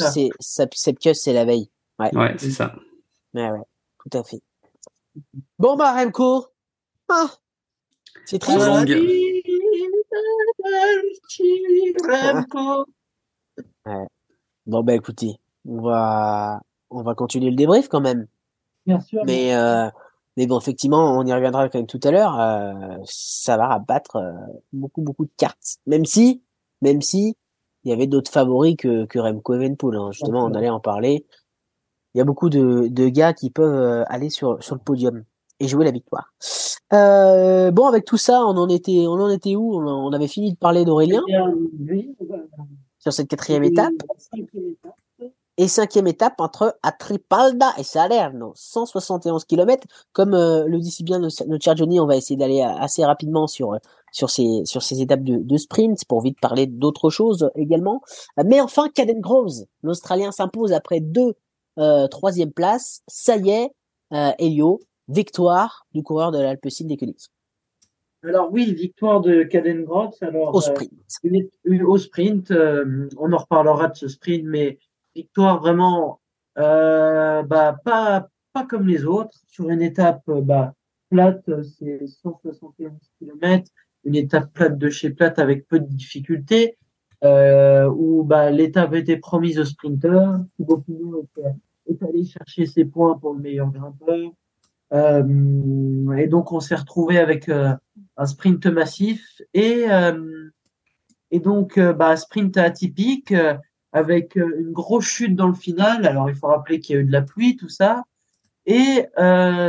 c'est, 1.16 1.34
la 1.34 1.46
veille. 1.46 1.68
Ouais, 2.00 2.36
c'est 2.38 2.52
ça. 2.52 2.76
Ouais, 3.34 3.50
ouais, 3.50 3.60
tout 4.08 4.16
à 4.16 4.24
fait. 4.24 4.42
Bon, 5.58 5.76
bah, 5.76 5.94
Remco. 5.94 6.46
Ah, 7.10 7.32
c'est 8.26 8.38
triste. 8.38 8.60
Ah, 8.62 8.84
Bon, 14.66 14.82
bah, 14.84 14.96
écoutez, 14.96 15.40
on 15.68 15.82
va, 15.82 16.62
on 16.90 17.02
va 17.02 17.16
continuer 17.16 17.50
le 17.50 17.56
débrief 17.56 17.88
quand 17.90 18.02
même. 18.02 18.28
Bien 18.86 19.00
sûr. 19.00 19.24
Mais, 19.26 19.56
euh, 19.56 19.90
mais 20.38 20.48
bon, 20.48 20.57
effectivement, 20.57 21.18
on 21.18 21.26
y 21.26 21.34
reviendra 21.34 21.68
quand 21.70 21.80
même 21.80 21.88
tout 21.88 21.99
à 22.03 22.12
l'heure. 22.12 22.40
Euh, 22.40 22.98
ça 23.03 23.57
va 23.57 23.68
rabattre 23.68 24.16
euh, 24.16 24.32
beaucoup, 24.72 25.02
beaucoup 25.02 25.26
de 25.26 25.32
cartes. 25.38 25.78
Même 25.86 26.06
si, 26.06 26.41
même 26.82 27.02
si, 27.02 27.36
il 27.84 27.90
y 27.90 27.94
avait 27.94 28.07
d'autres 28.07 28.32
favoris 28.32 28.76
que, 28.78 29.06
que 29.06 29.20
Remco 29.20 29.53
Evenepoel. 29.53 29.98
Hein. 29.98 30.12
Justement, 30.12 30.45
on 30.45 30.53
allait 30.53 30.70
en 30.70 30.80
parler. 30.80 31.26
Il 32.14 32.20
y 32.20 32.22
a 32.22 32.26
beaucoup 32.26 32.49
de, 32.49 32.88
de 32.88 33.10
gars 33.10 33.34
qui 33.34 33.49
peuvent 33.49 33.74
euh, 33.74 34.03
aller 34.07 34.30
sur, 34.30 34.64
sur 34.64 34.76
le 34.76 34.82
podium 34.82 35.24
et 35.64 35.68
jouer 35.68 35.85
la 35.85 35.91
victoire. 35.91 36.34
Euh, 36.91 37.72
bon, 37.72 37.88
avec 37.88 38.06
tout 38.06 38.18
ça, 38.18 38.45
on 38.45 38.57
en 38.57 38.69
était, 38.69 39.06
on 39.07 39.14
en 39.14 39.30
était 39.30 39.56
où? 39.56 39.76
On, 39.76 40.11
avait 40.11 40.27
fini 40.27 40.52
de 40.52 40.57
parler 40.57 40.85
d'Aurélien 40.85 41.23
sur 42.99 43.14
cette 43.14 43.30
quatrième 43.30 43.64
étape. 43.64 43.94
Et 45.57 45.68
cinquième 45.68 46.07
étape 46.07 46.41
entre 46.41 46.77
Atripalda 46.81 47.73
et 47.77 47.84
Salerno, 47.84 48.53
171 48.56 49.45
km. 49.45 49.88
Comme 50.11 50.34
euh, 50.34 50.65
le 50.65 50.80
dit 50.80 50.90
si 50.90 51.03
bien 51.03 51.19
notre 51.19 51.60
cher 51.61 51.77
Johnny, 51.77 51.99
on 51.99 52.07
va 52.07 52.15
essayer 52.15 52.38
d'aller 52.38 52.61
assez 52.61 53.06
rapidement 53.06 53.45
sur 53.45 53.77
sur 54.11 54.31
ces 54.31 54.64
sur 54.65 54.81
ces 54.81 55.02
étapes 55.02 55.23
de, 55.23 55.38
de 55.38 55.57
sprint 55.57 56.06
pour 56.06 56.22
vite 56.22 56.40
parler 56.40 56.65
d'autres 56.65 57.11
choses 57.11 57.52
également. 57.56 58.02
Euh, 58.40 58.44
Mais 58.48 58.61
enfin, 58.61 58.90
Caden 58.90 59.22
Groves, 59.22 59.65
l'Australien 59.84 60.31
s'impose 60.31 60.73
après 60.73 61.02
deux 61.02 61.35
euh, 61.80 62.07
troisième 62.07 62.52
places. 62.52 63.02
Ça 63.07 63.38
y 63.38 63.49
est, 63.49 63.72
euh, 64.14 64.31
Elio, 64.40 64.80
victoire 65.08 65.86
du 65.94 66.04
coureur 66.04 66.32
de 66.32 66.40
l'Alpecin 66.40 66.86
des 66.86 66.98
Königs 66.98 67.28
Alors 68.24 68.52
oui, 68.52 68.74
victoire 68.74 69.22
de 69.22 69.44
Caden 69.44 69.84
Groves. 69.84 70.16
Alors, 70.22 70.54
au 70.54 70.58
euh, 70.58 70.62
sprint. 70.62 70.92
une, 71.24 71.48
une- 71.66 71.84
au 71.84 71.98
sprint, 71.98 72.52
euh, 72.52 73.10
on 73.18 73.32
en 73.34 73.38
reparlera 73.38 73.90
de 73.90 73.96
ce 73.96 74.08
sprint, 74.08 74.44
mais 74.46 74.80
victoire 75.16 75.60
vraiment 75.60 76.20
euh, 76.58 77.44
bah, 77.44 77.78
pas, 77.84 78.28
pas 78.54 78.66
comme 78.66 78.88
les 78.88 79.06
autres. 79.06 79.38
Sur 79.48 79.70
une 79.70 79.82
étape 79.82 80.24
bah, 80.28 80.74
plate, 81.10 81.44
c'est 81.64 82.08
171 82.08 82.92
km, 83.20 83.70
une 84.06 84.16
étape 84.16 84.52
plate 84.54 84.78
de 84.78 84.90
chez 84.90 85.10
plate 85.10 85.40
avec 85.40 85.68
peu 85.68 85.80
de 85.80 85.86
difficultés, 85.88 86.78
où 87.24 88.24
bah, 88.24 88.52
l'étape 88.52 88.94
était 88.96 89.18
promise 89.18 89.60
au 89.60 89.66
sprinter. 89.66 90.40
Thibaut 90.58 90.78
Pinot 90.78 91.28
est, 91.38 91.94
est 91.94 92.04
allé 92.04 92.26
chercher 92.26 92.66
ses 92.66 92.86
points 92.86 93.18
pour 93.18 93.34
le 93.34 93.40
meilleur 93.40 93.70
grimpeur. 93.72 94.32
Euh, 94.94 96.15
et 96.18 96.28
donc 96.28 96.52
on 96.52 96.60
s'est 96.60 96.76
retrouvé 96.76 97.18
avec 97.18 97.49
euh, 97.49 97.74
un 98.15 98.26
sprint 98.28 98.68
massif 98.68 99.41
et 99.53 99.86
euh, 99.90 100.49
et 101.32 101.40
donc 101.40 101.80
bah, 101.80 102.15
sprint 102.15 102.57
atypique 102.57 103.34
avec 103.91 104.36
une 104.36 104.72
grosse 104.72 105.06
chute 105.06 105.36
dans 105.36 105.48
le 105.48 105.56
final. 105.56 106.06
Alors 106.06 106.30
il 106.30 106.36
faut 106.36 106.48
rappeler 106.48 106.80
qu'il 106.80 106.95
y 106.95 106.98
a 106.99 107.02
eu 107.02 107.06
de 107.06 107.11
la 107.11 107.24
pluie, 107.24 107.56
tout 107.56 107.70
ça. 107.70 108.03
Et 108.68 109.07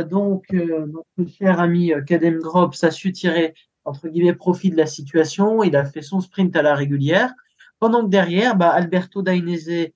donc 0.07 0.51
notre 0.51 1.31
cher 1.39 1.59
ami 1.59 1.91
Kadem 2.05 2.37
Grob 2.37 2.75
a 2.79 2.91
su 2.91 3.11
tirer 3.11 3.55
entre 3.83 4.09
guillemets 4.09 4.35
profit 4.35 4.69
de 4.69 4.77
la 4.77 4.85
situation. 4.85 5.63
Il 5.63 5.75
a 5.75 5.85
fait 5.85 6.03
son 6.03 6.21
sprint 6.21 6.55
à 6.55 6.61
la 6.61 6.75
régulière. 6.75 7.33
pendant 7.79 8.03
que 8.03 8.09
derrière, 8.09 8.55
bah, 8.55 8.69
Alberto 8.69 9.23
Dainese 9.23 9.89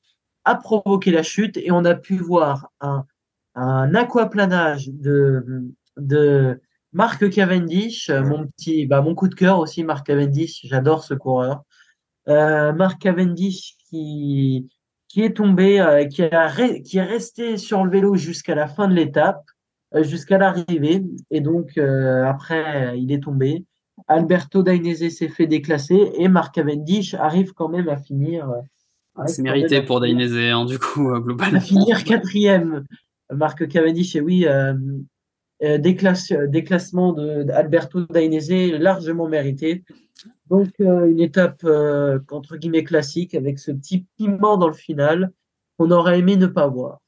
a 0.45 0.56
provoqué 0.56 1.11
la 1.11 1.22
chute 1.22 1.57
et 1.57 1.72
on 1.72 1.85
a 1.85 1.93
pu 1.93 2.18
voir 2.18 2.72
un, 2.81 3.06
un 3.60 3.95
aquaplanage 3.95 4.90
de, 4.90 5.44
de 5.98 6.60
Marc 6.94 7.30
Cavendish, 7.30 8.10
mon 8.10 8.48
petit, 8.48 8.86
bah, 8.86 9.02
mon 9.02 9.15
coup 9.15 9.27
de 9.27 9.36
cœur 9.36 9.60
aussi, 9.60 9.84
Marc 9.84 10.07
Cavendish, 10.07 10.61
j'adore 10.64 11.03
ce 11.03 11.14
coureur. 11.14 11.64
Euh, 12.27 12.73
Marc 12.73 13.02
Cavendish 13.02 13.76
qui, 13.90 14.69
qui 15.07 15.23
est 15.23 15.36
tombé, 15.36 15.81
euh, 15.81 16.06
qui, 16.06 16.23
a 16.23 16.52
qui 16.81 16.98
est 16.98 17.03
resté 17.03 17.57
sur 17.57 17.84
le 17.84 17.91
vélo 17.91 18.15
jusqu'à 18.15 18.56
la 18.56 18.68
fin 18.68 18.88
de 18.88 18.94
l'étape, 18.94 19.44
euh, 19.95 20.03
jusqu'à 20.03 20.38
l'arrivée, 20.38 21.03
et 21.31 21.41
donc 21.41 21.77
euh, 21.77 22.23
après 22.26 22.98
il 22.98 23.11
est 23.11 23.23
tombé. 23.23 23.65
Alberto 24.07 24.64
Dainese 24.64 25.10
s'est 25.10 25.27
fait 25.27 25.48
déclasser 25.48 26.11
et 26.18 26.30
Marc 26.30 26.56
Cavendish 26.56 27.15
arrive 27.15 27.53
quand 27.53 27.68
même 27.68 27.90
à 27.90 27.98
finir. 27.98 28.48
C'est 29.26 29.41
mérité 29.41 29.81
pour 29.81 29.99
Dainese, 29.99 30.38
hein, 30.38 30.64
du 30.64 30.80
coup, 30.80 31.11
globalement. 31.19 31.57
À 31.57 31.61
finir 31.61 32.03
quatrième. 32.06 32.86
Marc 33.31 33.68
Cavendish, 33.68 34.15
et 34.15 34.22
oui, 34.22 34.45
euh, 34.47 34.73
déclasse, 35.77 36.31
déclassement 36.47 37.14
d'Alberto 37.14 38.06
Dainese 38.06 38.72
largement 38.80 39.27
mérité. 39.27 39.84
Donc 40.49 40.69
une 40.80 41.19
étape 41.19 41.64
entre 42.31 42.57
guillemets 42.57 42.84
classique 42.84 43.35
avec 43.35 43.60
ce 43.60 43.72
petit 43.72 44.06
piment 44.18 44.57
dans 44.57 44.68
le 44.68 44.73
final 44.73 45.31
qu'on 45.77 45.91
aurait 45.91 46.19
aimé 46.19 46.38
ne 46.38 46.47
pas 46.47 46.68
voir. 46.68 46.99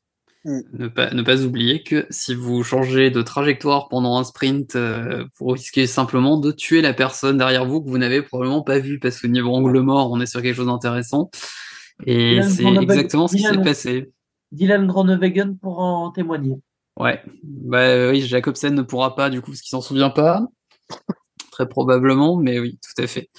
Mm. 0.45 0.59
Ne 0.73 0.87
pas, 0.87 1.13
ne 1.13 1.21
pas 1.21 1.43
oublier 1.43 1.83
que 1.83 2.07
si 2.09 2.33
vous 2.33 2.63
changez 2.63 3.11
de 3.11 3.21
trajectoire 3.21 3.87
pendant 3.89 4.17
un 4.17 4.23
sprint, 4.23 4.75
euh, 4.75 5.25
vous 5.37 5.47
risquez 5.47 5.85
simplement 5.85 6.37
de 6.37 6.51
tuer 6.51 6.81
la 6.81 6.93
personne 6.93 7.37
derrière 7.37 7.65
vous 7.65 7.81
que 7.81 7.89
vous 7.89 7.97
n'avez 7.97 8.21
probablement 8.21 8.63
pas 8.63 8.79
vu 8.79 8.99
parce 8.99 9.19
que 9.19 9.27
niveau 9.27 9.53
angle 9.53 9.79
mort, 9.81 10.11
on 10.11 10.19
est 10.19 10.25
sur 10.25 10.41
quelque 10.41 10.55
chose 10.55 10.65
d'intéressant. 10.65 11.29
Et 12.07 12.41
c'est 12.41 12.65
exactement 12.65 13.27
ce 13.27 13.35
qui 13.35 13.43
s'est 13.43 13.61
passé. 13.61 14.11
Dylan 14.51 14.87
Groenewegen 14.87 15.57
pourra 15.57 15.83
en 15.83 16.11
témoigner. 16.11 16.57
Ouais, 16.99 17.21
bah 17.43 18.09
oui, 18.09 18.21
Jacobsen 18.21 18.75
ne 18.75 18.81
pourra 18.81 19.15
pas 19.15 19.29
du 19.29 19.41
coup 19.41 19.51
parce 19.51 19.61
qu'il 19.61 19.69
s'en 19.69 19.81
souvient 19.81 20.09
pas, 20.09 20.45
très 21.51 21.67
probablement, 21.67 22.35
mais 22.35 22.59
oui, 22.59 22.79
tout 22.81 23.01
à 23.01 23.07
fait. 23.07 23.29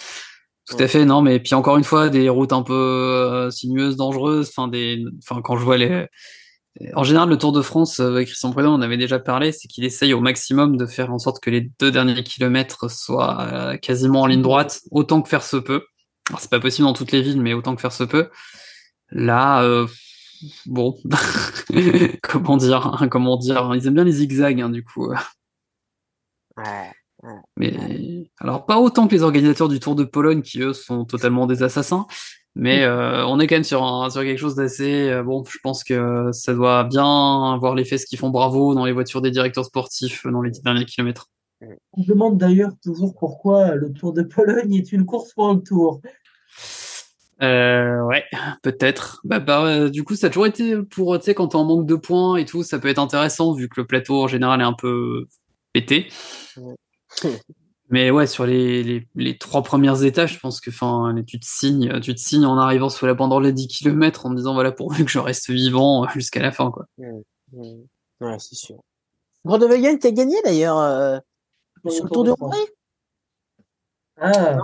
Tout 0.68 0.76
à 0.78 0.88
fait, 0.88 1.04
non, 1.04 1.22
mais 1.22 1.38
puis 1.38 1.54
encore 1.54 1.76
une 1.76 1.84
fois, 1.84 2.08
des 2.08 2.28
routes 2.28 2.52
un 2.52 2.62
peu 2.62 2.72
euh, 2.72 3.50
sinueuses, 3.50 3.96
dangereuses, 3.96 4.48
enfin 4.48 4.68
des, 4.68 5.04
enfin 5.18 5.42
quand 5.42 5.56
je 5.56 5.64
vois 5.64 5.76
les, 5.76 6.06
en 6.94 7.04
général, 7.04 7.28
le 7.28 7.36
Tour 7.36 7.52
de 7.52 7.62
France, 7.62 8.00
euh, 8.00 8.12
avec 8.12 8.28
Christian 8.28 8.50
Prudhomme, 8.50 8.74
on 8.74 8.80
avait 8.80 8.96
déjà 8.96 9.18
parlé, 9.18 9.52
c'est 9.52 9.68
qu'il 9.68 9.84
essaye 9.84 10.14
au 10.14 10.20
maximum 10.20 10.76
de 10.76 10.86
faire 10.86 11.12
en 11.12 11.18
sorte 11.18 11.42
que 11.42 11.50
les 11.50 11.70
deux 11.78 11.90
derniers 11.90 12.22
kilomètres 12.22 12.90
soient 12.90 13.42
euh, 13.42 13.76
quasiment 13.76 14.22
en 14.22 14.26
ligne 14.26 14.42
droite, 14.42 14.80
autant 14.90 15.20
que 15.20 15.28
faire 15.28 15.42
se 15.42 15.58
peut. 15.58 15.84
Alors, 16.28 16.40
c'est 16.40 16.50
pas 16.50 16.60
possible 16.60 16.86
dans 16.86 16.94
toutes 16.94 17.12
les 17.12 17.20
villes, 17.20 17.40
mais 17.40 17.52
autant 17.52 17.74
que 17.74 17.80
faire 17.80 17.92
se 17.92 18.04
peut. 18.04 18.30
Là, 19.10 19.62
euh, 19.62 19.86
bon, 20.66 20.96
comment 22.22 22.56
dire, 22.56 22.98
hein, 23.00 23.08
comment 23.08 23.36
dire, 23.36 23.72
ils 23.74 23.86
aiment 23.86 23.94
bien 23.94 24.04
les 24.04 24.12
zigzags, 24.12 24.60
hein, 24.60 24.70
du 24.70 24.84
coup. 24.84 25.12
Ouais. 26.56 26.90
Mais 27.56 28.30
alors 28.38 28.66
pas 28.66 28.80
autant 28.80 29.06
que 29.06 29.14
les 29.14 29.22
organisateurs 29.22 29.68
du 29.68 29.78
Tour 29.78 29.94
de 29.94 30.04
Pologne 30.04 30.42
qui 30.42 30.60
eux 30.60 30.72
sont 30.72 31.04
totalement 31.04 31.46
des 31.46 31.62
assassins, 31.62 32.06
mais 32.54 32.82
euh, 32.82 33.24
on 33.26 33.38
est 33.38 33.46
quand 33.46 33.54
même 33.54 33.64
sur, 33.64 33.82
un, 33.84 34.10
sur 34.10 34.22
quelque 34.22 34.38
chose 34.38 34.56
d'assez 34.56 35.08
euh, 35.08 35.22
bon. 35.22 35.44
Je 35.48 35.58
pense 35.62 35.84
que 35.84 36.30
ça 36.32 36.52
doit 36.52 36.84
bien 36.84 37.52
avoir 37.54 37.74
l'effet 37.74 37.96
ce 37.96 38.06
qu'ils 38.06 38.18
font 38.18 38.30
bravo 38.30 38.74
dans 38.74 38.84
les 38.84 38.92
voitures 38.92 39.22
des 39.22 39.30
directeurs 39.30 39.64
sportifs 39.64 40.26
dans 40.26 40.42
les 40.42 40.50
dix 40.50 40.62
derniers 40.62 40.84
kilomètres. 40.84 41.30
On 41.92 42.02
demande 42.02 42.38
d'ailleurs 42.38 42.72
toujours 42.82 43.14
pourquoi 43.14 43.76
le 43.76 43.92
Tour 43.92 44.12
de 44.12 44.22
Pologne 44.22 44.74
est 44.74 44.90
une 44.90 45.06
course 45.06 45.32
pour 45.32 45.54
le 45.54 45.60
Tour. 45.60 46.00
Euh, 47.42 48.00
ouais, 48.02 48.24
peut-être. 48.62 49.20
Bah, 49.24 49.40
bah, 49.40 49.88
du 49.88 50.04
coup, 50.04 50.14
ça 50.14 50.28
a 50.28 50.30
toujours 50.30 50.46
été 50.46 50.76
pour, 50.82 51.18
tu 51.18 51.24
sais, 51.24 51.34
quand 51.34 51.48
t'es 51.48 51.56
en 51.56 51.64
manque 51.64 51.86
de 51.86 51.96
points 51.96 52.36
et 52.36 52.44
tout, 52.44 52.62
ça 52.62 52.78
peut 52.78 52.88
être 52.88 52.98
intéressant 52.98 53.52
vu 53.52 53.68
que 53.68 53.80
le 53.80 53.86
plateau 53.86 54.22
en 54.22 54.28
général 54.28 54.60
est 54.60 54.64
un 54.64 54.72
peu 54.72 55.26
pété. 55.72 56.08
Mais 57.90 58.10
ouais, 58.10 58.26
sur 58.26 58.46
les, 58.46 58.82
les, 58.82 59.08
les, 59.16 59.36
trois 59.36 59.62
premières 59.62 60.02
étages, 60.02 60.34
je 60.34 60.38
pense 60.38 60.60
que 60.60 60.70
enfin, 60.70 61.14
tu 61.26 61.38
te 61.38 61.44
signes, 61.46 62.00
tu 62.00 62.14
te 62.14 62.20
signes 62.20 62.46
en 62.46 62.56
arrivant 62.56 62.88
sur 62.88 63.06
la 63.06 63.14
pendant 63.14 63.38
les 63.38 63.52
10 63.52 63.68
km 63.68 64.24
en 64.24 64.32
disant 64.32 64.54
voilà 64.54 64.72
pourvu 64.72 65.04
que 65.04 65.10
je 65.10 65.18
reste 65.18 65.50
vivant 65.50 66.08
jusqu'à 66.08 66.40
la 66.40 66.52
fin 66.52 66.70
quoi. 66.70 66.86
Mmh, 66.96 67.20
mmh. 67.52 67.82
Ouais, 68.22 68.38
c'est 68.38 68.54
sûr. 68.54 68.76
Groenewegen 69.44 69.98
a 70.02 70.10
gagné 70.10 70.36
d'ailleurs 70.42 70.78
euh, 70.78 71.18
sur 71.88 72.04
le 72.04 72.10
Tour 72.10 72.24
de 72.24 72.32
Hongrie. 72.40 72.58
Ah. 74.18 74.56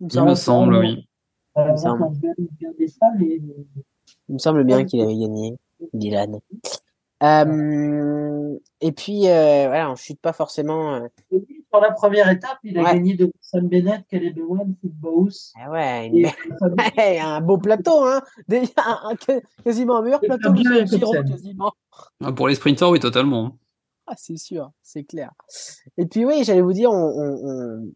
Il 0.00 0.22
me 0.22 0.34
semble, 0.34 0.76
oui. 0.76 1.08
Il 1.56 1.72
me 1.72 1.76
semble, 1.76 2.10
Il 4.28 4.34
me 4.34 4.38
semble 4.38 4.64
bien 4.64 4.84
qu'il 4.84 5.00
avait 5.02 5.16
gagné, 5.16 5.58
Dylan. 5.92 6.40
Euh, 7.22 8.58
et 8.80 8.92
puis, 8.92 9.28
euh, 9.28 9.66
voilà, 9.68 9.90
on 9.92 9.96
chute 9.96 10.20
pas 10.20 10.32
forcément. 10.32 10.94
Euh... 10.94 11.08
Sur 11.70 11.80
la 11.80 11.92
première 11.92 12.28
étape, 12.30 12.58
il 12.64 12.76
a 12.78 12.82
ouais. 12.82 12.94
gagné 12.94 13.14
de 13.14 13.30
Sam 13.40 13.68
Bennett, 13.68 14.04
Caleb 14.08 14.36
Ewan, 14.38 14.74
Football. 14.80 15.30
Ah 15.60 15.70
ouais, 15.70 16.08
une... 16.08 16.26
un 17.20 17.40
beau 17.40 17.58
plateau, 17.58 18.04
hein. 18.04 18.22
Déjà, 18.48 18.72
un, 18.78 19.10
un, 19.12 19.40
quasiment 19.62 19.98
un 19.98 20.02
meilleur 20.02 20.20
plateau 20.20 20.52
que 20.52 20.68
le 20.68 20.84
Giro, 20.84 21.12
quasiment. 21.12 21.72
Ah, 22.24 22.32
pour 22.32 22.48
les 22.48 22.56
sprinters, 22.56 22.90
oui, 22.90 22.98
totalement. 22.98 23.56
Ah, 24.06 24.14
c'est 24.16 24.36
sûr, 24.36 24.72
c'est 24.82 25.04
clair. 25.04 25.30
Et 25.96 26.06
puis, 26.06 26.24
oui, 26.24 26.42
j'allais 26.44 26.60
vous 26.60 26.72
dire, 26.72 26.90
on, 26.90 26.96
on, 26.96 27.40
on, 27.44 27.92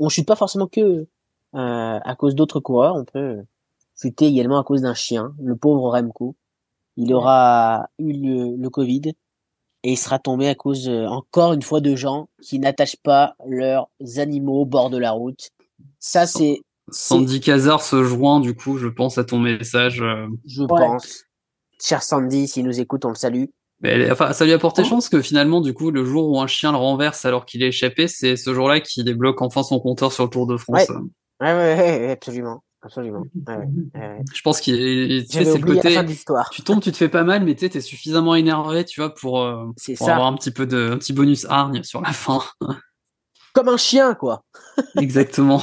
on 0.00 0.08
chute 0.10 0.26
pas 0.26 0.36
forcément 0.36 0.66
que 0.66 0.80
euh, 0.80 1.08
à 1.54 2.14
cause 2.18 2.34
d'autres 2.34 2.60
coureurs, 2.60 2.96
on 2.96 3.04
peut 3.04 3.42
chuter 4.00 4.26
également 4.26 4.58
à 4.58 4.64
cause 4.64 4.82
d'un 4.82 4.94
chien, 4.94 5.34
le 5.40 5.56
pauvre 5.56 5.90
Remco 5.90 6.36
il 6.98 7.14
aura 7.14 7.88
eu 7.98 8.12
le, 8.12 8.56
le, 8.56 8.70
Covid 8.70 9.12
et 9.84 9.92
il 9.92 9.96
sera 9.96 10.18
tombé 10.18 10.48
à 10.48 10.56
cause 10.56 10.88
euh, 10.88 11.06
encore 11.06 11.52
une 11.52 11.62
fois 11.62 11.80
de 11.80 11.94
gens 11.94 12.28
qui 12.42 12.58
n'attachent 12.58 13.00
pas 13.02 13.36
leurs 13.46 13.88
animaux 14.16 14.62
au 14.62 14.64
bord 14.66 14.90
de 14.90 14.98
la 14.98 15.12
route. 15.12 15.50
Ça 16.00 16.26
c'est 16.26 16.60
Sandy 16.90 17.40
Cazard 17.40 17.82
se 17.82 18.02
joint 18.02 18.40
du 18.40 18.54
coup, 18.54 18.78
je 18.78 18.88
pense 18.88 19.16
à 19.16 19.24
ton 19.24 19.38
message. 19.38 20.02
Euh... 20.02 20.26
Je 20.44 20.62
ouais. 20.62 20.66
pense. 20.68 21.24
Cher 21.80 22.02
Sandy, 22.02 22.48
s'il 22.48 22.66
nous 22.66 22.80
écoute, 22.80 23.04
on 23.04 23.10
le 23.10 23.14
salue. 23.14 23.44
Mais, 23.80 24.10
enfin, 24.10 24.32
ça 24.32 24.44
lui 24.44 24.52
a 24.52 24.58
porté 24.58 24.82
chance 24.82 25.08
que 25.08 25.22
finalement, 25.22 25.60
du 25.60 25.72
coup, 25.72 25.92
le 25.92 26.04
jour 26.04 26.28
où 26.28 26.40
un 26.40 26.48
chien 26.48 26.72
le 26.72 26.78
renverse 26.78 27.24
alors 27.24 27.46
qu'il 27.46 27.62
est 27.62 27.68
échappé, 27.68 28.08
c'est 28.08 28.34
ce 28.34 28.52
jour-là 28.52 28.80
qu'il 28.80 29.04
débloque 29.04 29.40
enfin 29.40 29.62
son 29.62 29.78
compteur 29.78 30.10
sur 30.10 30.24
le 30.24 30.30
Tour 30.30 30.48
de 30.48 30.56
France. 30.56 30.88
Ouais, 30.88 30.96
ouais, 31.40 31.52
ouais, 31.52 31.76
ouais 31.76 32.10
absolument. 32.10 32.62
Absolument. 32.80 33.24
Ouais. 33.46 34.22
Je 34.32 34.42
pense 34.42 34.60
qu'il 34.60 35.26
tu 35.26 35.36
sais, 35.36 35.44
c'est 35.44 35.58
le 35.58 35.66
côté. 35.66 35.98
Tu 36.52 36.62
tombes, 36.62 36.80
tu 36.80 36.92
te 36.92 36.96
fais 36.96 37.08
pas 37.08 37.24
mal, 37.24 37.44
mais 37.44 37.56
tu 37.56 37.64
es 37.64 37.80
suffisamment 37.80 38.36
énervé, 38.36 38.84
tu 38.84 39.00
vois, 39.00 39.12
pour, 39.12 39.40
euh, 39.40 39.66
pour 39.96 40.06
ça. 40.06 40.12
avoir 40.12 40.28
un 40.28 40.34
petit 40.34 40.52
peu 40.52 40.64
de, 40.64 40.90
un 40.92 40.96
petit 40.96 41.12
bonus 41.12 41.44
hargne 41.46 41.82
sur 41.82 42.00
la 42.00 42.12
fin. 42.12 42.40
Comme 43.52 43.68
un 43.68 43.76
chien, 43.76 44.14
quoi. 44.14 44.44
Exactement. 44.96 45.62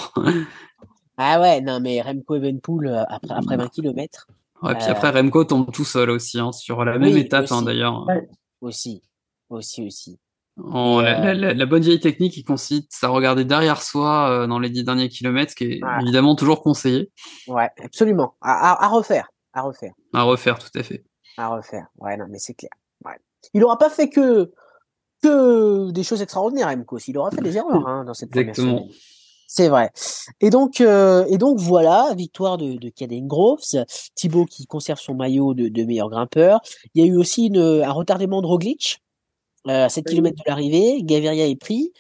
ah 1.18 1.40
ouais, 1.40 1.62
non, 1.62 1.80
mais 1.80 2.02
Remco 2.02 2.36
Evenpool 2.36 2.88
euh, 2.88 3.04
après, 3.08 3.34
après 3.34 3.56
20 3.56 3.70
km. 3.70 4.28
Ouais, 4.62 4.76
puis 4.76 4.86
après 4.88 5.12
Remco 5.12 5.46
tombe 5.46 5.72
tout 5.72 5.86
seul 5.86 6.10
aussi, 6.10 6.40
hein, 6.40 6.52
sur 6.52 6.84
la 6.84 6.98
même 6.98 7.14
oui, 7.14 7.22
étape, 7.22 7.50
hein, 7.52 7.62
d'ailleurs. 7.62 8.06
Aussi, 8.60 9.02
aussi, 9.50 9.86
aussi. 9.86 10.20
Oh, 10.58 11.02
la, 11.02 11.20
la, 11.20 11.34
la, 11.34 11.54
la, 11.54 11.66
bonne 11.66 11.82
vieille 11.84 12.00
technique 12.00 12.34
qui 12.34 12.44
consiste 12.44 12.98
à 13.04 13.10
regarder 13.10 13.44
derrière 13.44 13.82
soi 13.82 14.30
euh, 14.30 14.48
dans 14.48 14.58
les 14.58 14.70
dix 14.70 14.86
derniers 14.86 15.10
kilomètres, 15.10 15.52
ce 15.52 15.56
qui 15.58 15.66
est 15.66 15.82
évidemment 16.02 16.36
toujours 16.36 16.62
conseillé. 16.62 17.12
Ouais, 17.48 17.70
absolument. 17.84 18.36
À, 18.42 18.72
à, 18.72 18.86
à 18.86 18.88
refaire, 18.88 19.28
à 19.54 19.62
refaire, 19.64 19.92
À 20.14 20.24
refaire, 20.24 20.58
tout 20.60 20.70
à 20.80 20.84
fait. 20.84 21.04
à 21.38 21.50
refaire. 21.50 21.88
Ouais, 22.00 22.16
non, 22.16 22.26
mais 22.30 22.40
c'est 22.40 22.54
clair. 22.54 22.72
Ouais. 23.04 23.18
Il 23.54 23.64
aura 23.66 23.78
pas 23.78 23.90
fait 23.90 24.10
que 24.10 24.52
que 25.22 25.92
des 25.92 26.04
choses 26.04 26.22
extraordinaires, 26.22 26.70
Remco. 26.70 27.00
Il 27.08 27.18
aura 27.18 27.32
fait 27.32 27.42
des 27.42 27.58
erreurs 27.58 27.88
hein, 27.88 28.06
dans 28.06 28.14
cette 28.14 28.30
première 28.32 28.50
Exactement. 28.50 28.78
semaine. 28.80 28.92
C'est 29.48 29.70
vrai. 29.70 29.92
Et 30.42 30.50
donc, 30.50 30.82
euh, 30.82 31.26
et 31.30 31.38
donc 31.38 31.60
voilà, 31.60 32.14
victoire 32.16 32.58
de, 32.58 32.78
de 32.78 32.90
Caden 32.90 33.28
Groves, 33.28 33.60
Thibaut 34.16 34.46
qui 34.46 34.66
conserve 34.66 35.00
son 35.00 35.14
maillot 35.16 35.54
de, 35.54 35.68
de 35.68 35.84
meilleur 35.84 36.10
grimpeur. 36.10 36.62
Il 36.94 37.04
y 37.06 37.08
a 37.08 37.12
eu 37.12 37.16
aussi 37.18 37.48
une, 37.48 37.60
un 37.84 37.92
retardement 37.92 38.42
de 38.42 38.48
Roglic 38.48 39.02
euh, 39.02 39.05
à 39.68 39.90
7 39.90 40.06
Oui. 40.08 40.16
km 40.16 40.36
de 40.38 40.44
l'arrivée. 40.50 41.02
Gaviria 41.04 41.48
est 41.48 41.56
pris. 41.56 41.92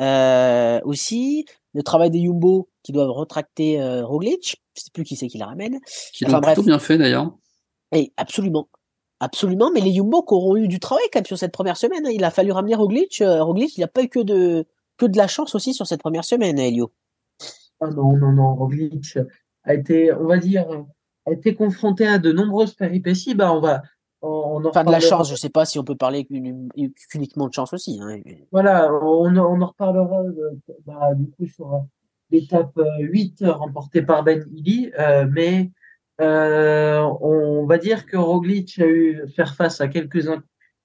Euh, 0.00 0.80
aussi, 0.84 1.44
le 1.72 1.82
travail 1.82 2.10
des 2.10 2.22
Jumbo 2.22 2.68
qui 2.82 2.92
doivent 2.92 3.10
retracter 3.10 3.80
euh, 3.80 4.04
Roglic. 4.04 4.60
Je 4.76 4.82
sais 4.82 4.90
plus 4.92 5.04
qui 5.04 5.16
c'est 5.16 5.28
qui 5.28 5.38
la 5.38 5.46
ramène. 5.46 5.78
Qui 6.12 6.26
Enfin, 6.26 6.34
l'ont 6.36 6.40
plutôt 6.40 6.62
bien 6.62 6.78
fait 6.78 6.98
d'ailleurs. 6.98 7.32
Et 7.92 8.12
absolument. 8.16 8.68
Absolument, 9.20 9.70
mais 9.72 9.80
les 9.80 9.94
Jumbo 9.94 10.22
qui 10.22 10.34
auront 10.34 10.56
eu 10.56 10.66
du 10.68 10.80
travail 10.80 11.04
quand 11.12 11.20
même 11.20 11.26
sur 11.26 11.38
cette 11.38 11.52
première 11.52 11.76
semaine. 11.76 12.04
hein. 12.06 12.10
Il 12.12 12.24
a 12.24 12.30
fallu 12.30 12.50
ramener 12.52 12.74
Roglic. 12.74 13.20
Euh, 13.22 13.42
Roglic, 13.44 13.76
il 13.78 13.80
n'a 13.82 13.86
pas 13.88 14.02
eu 14.02 14.08
que 14.08 14.20
de 14.20 14.66
que 14.96 15.06
de 15.06 15.16
la 15.16 15.26
chance 15.28 15.54
aussi 15.54 15.74
sur 15.74 15.86
cette 15.86 16.00
première 16.00 16.24
semaine, 16.24 16.58
hein, 16.58 16.64
Elio. 16.64 16.92
Ah 17.80 17.88
non, 17.90 18.16
non, 18.16 18.32
non, 18.32 18.54
Roglic 18.54 19.18
a 19.64 19.74
été, 19.74 20.12
on 20.12 20.26
va 20.26 20.36
dire, 20.38 20.66
a 21.26 21.32
été 21.32 21.54
confronté 21.54 22.06
à 22.06 22.18
de 22.18 22.32
nombreuses 22.32 22.74
péripéties. 22.74 23.34
Bah, 23.34 23.52
on 23.52 23.60
va, 23.60 23.82
on, 24.24 24.56
on 24.56 24.64
en 24.64 24.68
Enfin, 24.68 24.84
de 24.84 24.90
la 24.90 25.00
chance, 25.00 25.30
je 25.30 25.36
sais 25.36 25.50
pas 25.50 25.64
si 25.64 25.78
on 25.78 25.84
peut 25.84 25.96
parler 25.96 26.24
qu'uniquement 26.24 27.48
de 27.48 27.52
chance 27.52 27.72
aussi. 27.72 28.00
Hein. 28.02 28.18
Voilà, 28.52 28.92
on, 28.92 29.36
on 29.36 29.60
en 29.60 29.66
reparlera 29.66 30.22
euh, 30.22 30.50
bah, 30.86 31.14
du 31.14 31.30
coup 31.30 31.46
sur 31.46 31.74
euh, 31.74 31.78
l'étape 32.30 32.78
8 33.00 33.44
remportée 33.46 34.02
par 34.02 34.24
Ben 34.24 34.44
Illy, 34.52 34.90
mais 35.30 35.70
on 36.18 37.66
va 37.66 37.78
dire 37.78 38.06
que 38.06 38.16
Roglic 38.16 38.78
a 38.78 38.86
eu 38.86 39.28
faire 39.28 39.54
face 39.54 39.80
à 39.80 39.88
quelques 39.88 40.28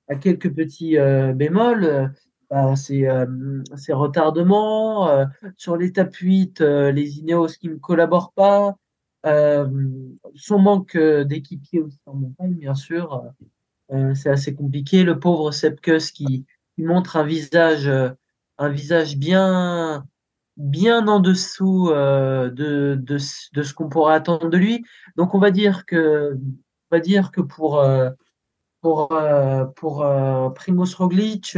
à 0.08 0.16
quelques 0.16 0.54
petits 0.54 0.98
bémols. 1.36 2.12
Bah, 2.50 2.76
c'est 2.76 3.08
ces 3.76 3.94
retardements 3.94 5.26
sur 5.56 5.78
l'étape 5.78 6.16
8, 6.16 6.62
les 6.62 7.20
Ineos 7.20 7.48
qui 7.60 7.70
ne 7.70 7.76
collaborent 7.76 8.34
pas, 8.34 8.76
son 9.24 10.60
manque 10.60 10.98
d'équipiers 10.98 11.82
aussi 11.82 12.00
en 12.06 12.14
montagne, 12.14 12.54
bien 12.54 12.76
sûr, 12.76 13.24
c'est 13.90 14.30
assez 14.30 14.54
compliqué. 14.54 15.04
Le 15.04 15.20
pauvre 15.20 15.52
Sepkus 15.52 16.12
qui, 16.12 16.46
qui 16.76 16.84
montre 16.84 17.18
un 17.18 17.24
visage, 17.24 17.90
un 18.58 18.70
visage 18.70 19.18
bien, 19.18 20.06
bien 20.60 21.08
en 21.08 21.20
dessous 21.20 21.90
euh, 21.90 22.50
de, 22.50 22.96
de, 23.02 23.18
de, 23.54 23.64
ce 23.64 23.74
qu'on 23.74 23.90
pourrait 23.90 24.14
attendre 24.14 24.50
de 24.50 24.58
lui. 24.58 24.84
Donc 25.16 25.34
on 25.34 25.40
va 25.40 25.52
dire 25.52 25.86
que, 25.86 26.34
on 26.36 26.96
va 26.96 27.00
dire 27.00 27.32
que 27.32 27.42
pour 27.42 27.80
euh, 27.80 28.12
pour 28.82 29.14
euh, 29.14 29.66
pour 29.66 30.06
Primoz 30.54 30.94
Roglic, 30.96 31.58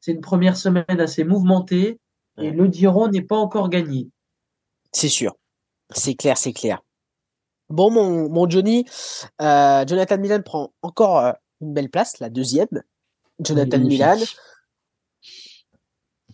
c'est 0.00 0.12
une 0.12 0.20
première 0.20 0.56
semaine 0.56 1.00
assez 1.00 1.24
mouvementée 1.24 1.98
et 2.36 2.50
le 2.50 2.66
Giro 2.66 3.08
n'est 3.08 3.22
pas 3.22 3.36
encore 3.36 3.68
gagné. 3.70 4.08
C'est 4.92 5.08
sûr, 5.08 5.34
c'est 5.90 6.14
clair, 6.14 6.36
c'est 6.36 6.52
clair. 6.52 6.82
Bon, 7.70 7.90
mon, 7.90 8.28
mon 8.28 8.48
Johnny, 8.48 8.86
Jonathan 9.38 10.18
Milan 10.18 10.42
prend 10.42 10.72
encore 10.82 11.34
une 11.60 11.74
belle 11.74 11.90
place, 11.90 12.18
la 12.20 12.30
deuxième. 12.30 12.82
Jonathan 13.40 13.78
Milan. 13.78 14.16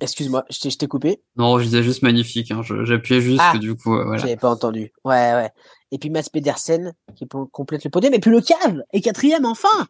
Excuse-moi, 0.00 0.44
je 0.50 0.68
t'ai 0.76 0.86
coupé. 0.86 1.22
Non, 1.36 1.58
je 1.58 1.64
disais 1.64 1.82
juste 1.82 2.02
magnifique. 2.02 2.50
Hein. 2.50 2.62
J'appuyais 2.62 3.20
juste 3.20 3.40
ah, 3.42 3.52
que 3.54 3.58
du 3.58 3.74
coup, 3.74 3.90
voilà. 3.90 4.16
J'avais 4.16 4.36
pas 4.36 4.50
entendu. 4.50 4.92
Ouais, 5.04 5.32
ouais. 5.34 5.50
Et 5.92 5.98
puis 5.98 6.10
Mats 6.10 6.24
Pedersen 6.32 6.92
qui 7.14 7.28
complète 7.28 7.84
le 7.84 7.90
podium. 7.90 8.12
Et 8.12 8.18
puis 8.18 8.30
le 8.30 8.40
cave 8.40 8.82
est 8.92 9.00
quatrième, 9.00 9.44
enfin. 9.44 9.86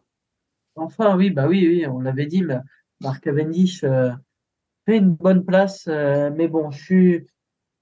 Enfin, 0.75 1.15
oui, 1.17 1.31
bah 1.31 1.47
oui, 1.47 1.67
oui, 1.67 1.87
on 1.87 1.99
l'avait 1.99 2.27
dit. 2.27 2.43
Mais 2.43 2.57
Marc 3.01 3.23
Cavendish 3.23 3.83
euh, 3.83 4.11
fait 4.85 4.97
une 4.97 5.11
bonne 5.15 5.43
place, 5.43 5.85
euh, 5.87 6.29
mais 6.35 6.47
bon, 6.47 6.69
je 6.69 6.83
suis, 6.83 7.27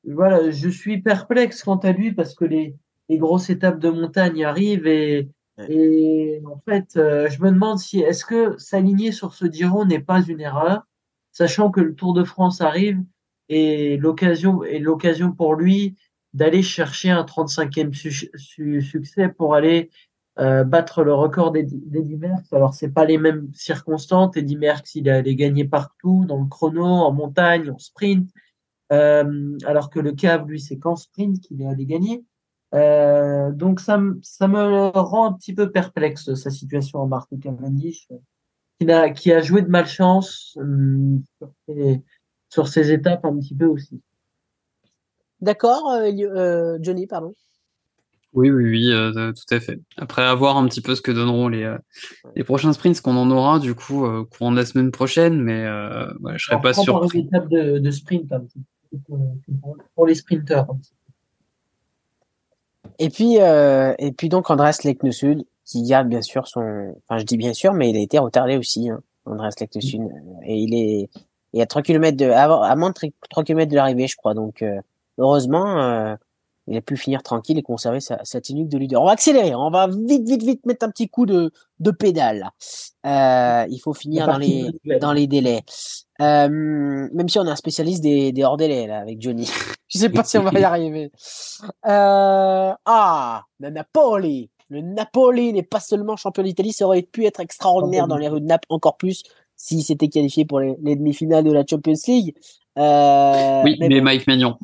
voilà, 0.05 0.51
je 0.51 0.69
suis 0.69 1.01
perplexe 1.01 1.63
quant 1.63 1.77
à 1.77 1.91
lui 1.91 2.11
parce 2.11 2.35
que 2.35 2.45
les, 2.45 2.75
les 3.09 3.17
grosses 3.17 3.49
étapes 3.49 3.79
de 3.79 3.89
montagne 3.89 4.43
arrivent 4.43 4.87
et, 4.87 5.29
et 5.69 6.41
en 6.45 6.59
fait, 6.65 6.97
euh, 6.97 7.29
je 7.29 7.41
me 7.41 7.51
demande 7.51 7.79
si 7.79 7.99
est-ce 7.99 8.25
que 8.25 8.57
s'aligner 8.57 9.11
sur 9.11 9.33
ce 9.33 9.45
Giro 9.45 9.85
n'est 9.85 9.99
pas 9.99 10.21
une 10.21 10.41
erreur 10.41 10.83
sachant 11.31 11.71
que 11.71 11.81
le 11.81 11.95
Tour 11.95 12.13
de 12.13 12.23
France 12.23 12.61
arrive 12.61 13.01
et 13.49 13.97
l'occasion 13.97 14.63
est 14.63 14.79
l'occasion 14.79 15.31
pour 15.31 15.55
lui 15.55 15.95
d'aller 16.33 16.63
chercher 16.63 17.11
un 17.11 17.23
35e 17.23 17.93
succès 18.81 19.29
pour 19.29 19.53
aller 19.53 19.89
euh, 20.39 20.63
battre 20.63 21.03
le 21.03 21.13
record 21.13 21.51
d'Eddie 21.51 22.17
Merckx. 22.17 22.51
Alors 22.53 22.73
c'est 22.73 22.91
pas 22.91 23.05
les 23.05 23.19
mêmes 23.19 23.49
circonstances. 23.53 24.35
Eddie 24.35 24.57
Merckx 24.57 24.95
il 24.95 25.09
allé 25.09 25.35
gagner 25.35 25.65
partout 25.65 26.25
dans 26.25 26.39
le 26.39 26.47
chrono, 26.47 26.85
en 26.85 27.11
montagne, 27.11 27.69
en 27.69 27.77
sprint, 27.77 28.27
euh, 28.91 29.57
alors 29.65 29.89
que 29.89 29.99
le 29.99 30.11
Cave 30.11 30.47
lui 30.47 30.59
c'est 30.59 30.77
qu'en 30.77 30.95
sprint 30.95 31.39
qu'il 31.39 31.61
est 31.61 31.67
allé 31.67 31.85
gagner. 31.85 32.23
Euh, 32.73 33.51
donc 33.51 33.79
ça, 33.79 34.01
ça 34.23 34.47
me 34.47 34.89
rend 34.97 35.25
un 35.25 35.33
petit 35.33 35.53
peu 35.53 35.71
perplexe 35.71 36.33
sa 36.33 36.49
situation 36.49 36.99
en 36.99 37.07
Marc 37.07 37.29
Cavendish 37.39 38.07
qui 38.79 38.91
a, 38.91 39.09
qui 39.09 39.31
a 39.31 39.41
joué 39.41 39.61
de 39.61 39.69
malchance 39.69 40.57
euh, 40.59 41.17
sur, 42.49 42.67
ces, 42.67 42.91
étapes 42.91 43.25
un 43.25 43.37
petit 43.37 43.55
peu 43.55 43.65
aussi. 43.65 44.01
D'accord, 45.41 45.91
euh, 45.91 46.11
euh, 46.11 46.77
Johnny, 46.81 47.07
pardon. 47.07 47.33
Oui, 48.33 48.49
oui, 48.49 48.63
oui, 48.63 49.11
tout 49.13 49.53
à 49.53 49.59
fait. 49.59 49.79
Après 49.95 50.23
avoir 50.23 50.57
un 50.57 50.65
petit 50.65 50.81
peu 50.81 50.95
ce 50.95 51.03
que 51.03 51.11
donneront 51.11 51.49
les, 51.49 51.71
les 52.35 52.43
prochains 52.43 52.73
sprints, 52.73 52.99
qu'on 52.99 53.15
en 53.15 53.29
aura 53.29 53.59
du 53.59 53.75
coup 53.75 54.07
courant 54.31 54.51
de 54.51 54.55
la 54.55 54.65
semaine 54.65 54.89
prochaine, 54.89 55.39
mais 55.39 55.69
ouais, 56.19 56.33
je 56.37 56.45
serais 56.45 56.59
pas 56.59 56.73
sûr. 56.73 56.99
De, 57.01 57.77
de 57.77 57.91
sprint, 57.91 58.31
un 58.33 58.39
petit 58.39 58.63
pour, 59.95 60.05
les 60.07 60.15
sprinteurs. 60.15 60.67
Et 62.99 63.09
puis, 63.09 63.35
et 63.35 64.11
puis 64.11 64.29
donc 64.29 64.49
Andreas 64.49 64.81
Leknesud, 64.83 65.45
qui 65.65 65.93
a 65.93 66.03
bien 66.03 66.21
sûr 66.21 66.47
son, 66.47 66.93
enfin 67.03 67.17
je 67.17 67.23
dis 67.23 67.37
bien 67.37 67.53
sûr, 67.53 67.73
mais 67.73 67.89
il 67.89 67.97
a 67.97 68.01
été 68.01 68.19
retardé 68.19 68.57
aussi, 68.57 68.89
hein, 68.89 69.01
Andreas 69.25 69.55
Lectesud, 69.59 70.01
et 70.43 70.57
il 70.57 70.73
est, 70.73 71.09
il 71.53 71.61
a 71.61 71.65
3 71.65 71.81
km 71.81 72.17
de, 72.17 72.25
à, 72.25 72.75
moins 72.75 72.91
de 72.91 73.11
3 73.29 73.43
km 73.43 73.69
de 73.69 73.75
l'arrivée, 73.75 74.07
je 74.07 74.15
crois, 74.15 74.33
donc 74.33 74.61
euh, 74.61 74.81
heureusement, 75.17 75.79
euh, 75.79 76.15
il 76.67 76.77
a 76.77 76.81
pu 76.81 76.97
finir 76.97 77.23
tranquille 77.23 77.57
et 77.57 77.61
conserver 77.61 77.99
sa, 77.99 78.23
sa 78.23 78.41
tenue 78.41 78.65
de 78.65 78.77
leader. 78.77 79.01
On 79.01 79.05
va 79.05 79.11
accélérer, 79.11 79.53
on 79.53 79.69
va 79.69 79.87
vite, 79.87 80.27
vite, 80.27 80.43
vite 80.43 80.65
mettre 80.65 80.85
un 80.85 80.89
petit 80.89 81.09
coup 81.09 81.25
de, 81.25 81.51
de 81.79 81.91
pédale. 81.91 82.49
Euh, 83.05 83.65
il 83.69 83.79
faut 83.79 83.93
finir 83.93 84.27
dans 84.27 84.37
les, 84.37 84.71
dans 84.99 85.11
les 85.11 85.27
délais. 85.27 85.63
Euh, 86.23 86.47
même 87.11 87.27
si 87.27 87.37
on 87.39 87.45
est 87.45 87.49
un 87.49 87.55
spécialiste 87.55 88.01
des, 88.01 88.31
des 88.31 88.43
hors 88.43 88.57
délais 88.57 88.87
là 88.87 88.99
avec 88.99 89.21
Johnny. 89.21 89.49
Je 89.89 89.97
sais 89.97 90.09
pas 90.09 90.23
si 90.23 90.37
on 90.37 90.43
va 90.43 90.57
y 90.57 90.63
arriver. 90.63 91.11
Euh, 91.85 92.73
ah, 92.85 93.43
le 93.59 93.69
Napoli. 93.69 94.49
Le 94.69 94.81
Napoli 94.81 95.53
n'est 95.53 95.63
pas 95.63 95.79
seulement 95.79 96.15
champion 96.15 96.43
d'Italie, 96.43 96.73
ça 96.73 96.85
aurait 96.85 97.03
pu 97.03 97.25
être 97.25 97.41
extraordinaire 97.41 98.07
dans 98.07 98.17
les 98.17 98.27
rues 98.27 98.41
de 98.41 98.45
Naples 98.45 98.67
encore 98.69 98.97
plus 98.97 99.23
s'il 99.55 99.83
s'était 99.83 100.07
qualifié 100.07 100.45
pour 100.45 100.59
les, 100.59 100.95
demi-finales 100.95 101.43
de 101.43 101.51
la 101.51 101.63
Champions 101.69 101.93
League. 102.07 102.35
Euh, 102.77 103.61
oui, 103.63 103.77
mais, 103.79 104.01
Mike 104.01 104.25
Maignan. 104.25 104.57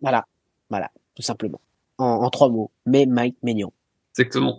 Voilà, 0.00 0.24
voilà, 0.68 0.90
tout 1.14 1.22
simplement. 1.22 1.60
En, 1.98 2.28
trois 2.30 2.48
mots, 2.48 2.70
mais 2.86 3.06
Mike 3.06 3.36
Maignan. 3.42 3.72
Exactement. 4.14 4.58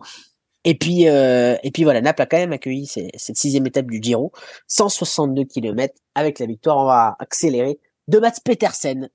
Et 0.64 0.76
puis, 0.76 1.10
euh, 1.10 1.56
et 1.64 1.72
puis 1.72 1.84
voilà, 1.84 2.02
Naples 2.02 2.22
a 2.22 2.26
quand 2.26 2.38
même 2.38 2.54
accueilli 2.54 2.86
cette 2.86 3.38
sixième 3.38 3.66
étape 3.66 3.88
du 3.88 4.00
Giro, 4.02 4.32
162 4.68 5.46
km 5.46 5.94
avec 6.16 6.40
la 6.40 6.46
victoire. 6.46 6.78
On 6.78 6.86
va 6.86 7.16
accélérer 7.20 7.80
de 8.08 8.20
Mats 8.20 8.40
Petersen 8.44 9.10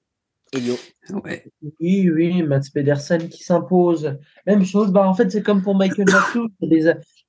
oui, 1.81 2.11
oui, 2.11 2.43
Mats 2.43 2.71
Pedersen 2.73 3.29
qui 3.29 3.43
s'impose. 3.43 4.17
Même 4.47 4.65
chose, 4.65 4.93
bah, 4.93 5.09
en 5.09 5.15
fait, 5.15 5.31
c'est 5.31 5.43
comme 5.43 5.63
pour 5.63 5.75
Michael 5.75 6.07
Matthews. 6.11 6.51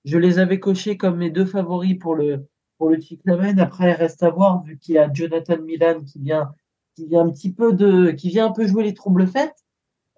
Je 0.05 0.17
les 0.17 0.39
avais 0.39 0.59
cochés 0.59 0.97
comme 0.97 1.17
mes 1.17 1.29
deux 1.29 1.45
favoris 1.45 1.97
pour 1.99 2.15
le, 2.15 2.47
pour 2.77 2.89
le 2.89 3.01
cyclamen. 3.01 3.59
Après, 3.59 3.93
reste 3.93 4.23
à 4.23 4.29
voir, 4.29 4.63
vu 4.63 4.77
qu'il 4.77 4.95
y 4.95 4.97
a 4.97 5.11
Jonathan 5.11 5.57
Milan 5.61 6.03
qui 6.05 6.19
vient, 6.19 6.53
qui 6.95 7.07
vient 7.07 7.25
un 7.25 7.29
petit 7.31 7.51
peu 7.51 7.73
de, 7.73 8.11
qui 8.11 8.29
vient 8.29 8.47
un 8.47 8.51
peu 8.51 8.67
jouer 8.67 8.83
les 8.83 8.93
troubles 8.93 9.27
faites. 9.27 9.55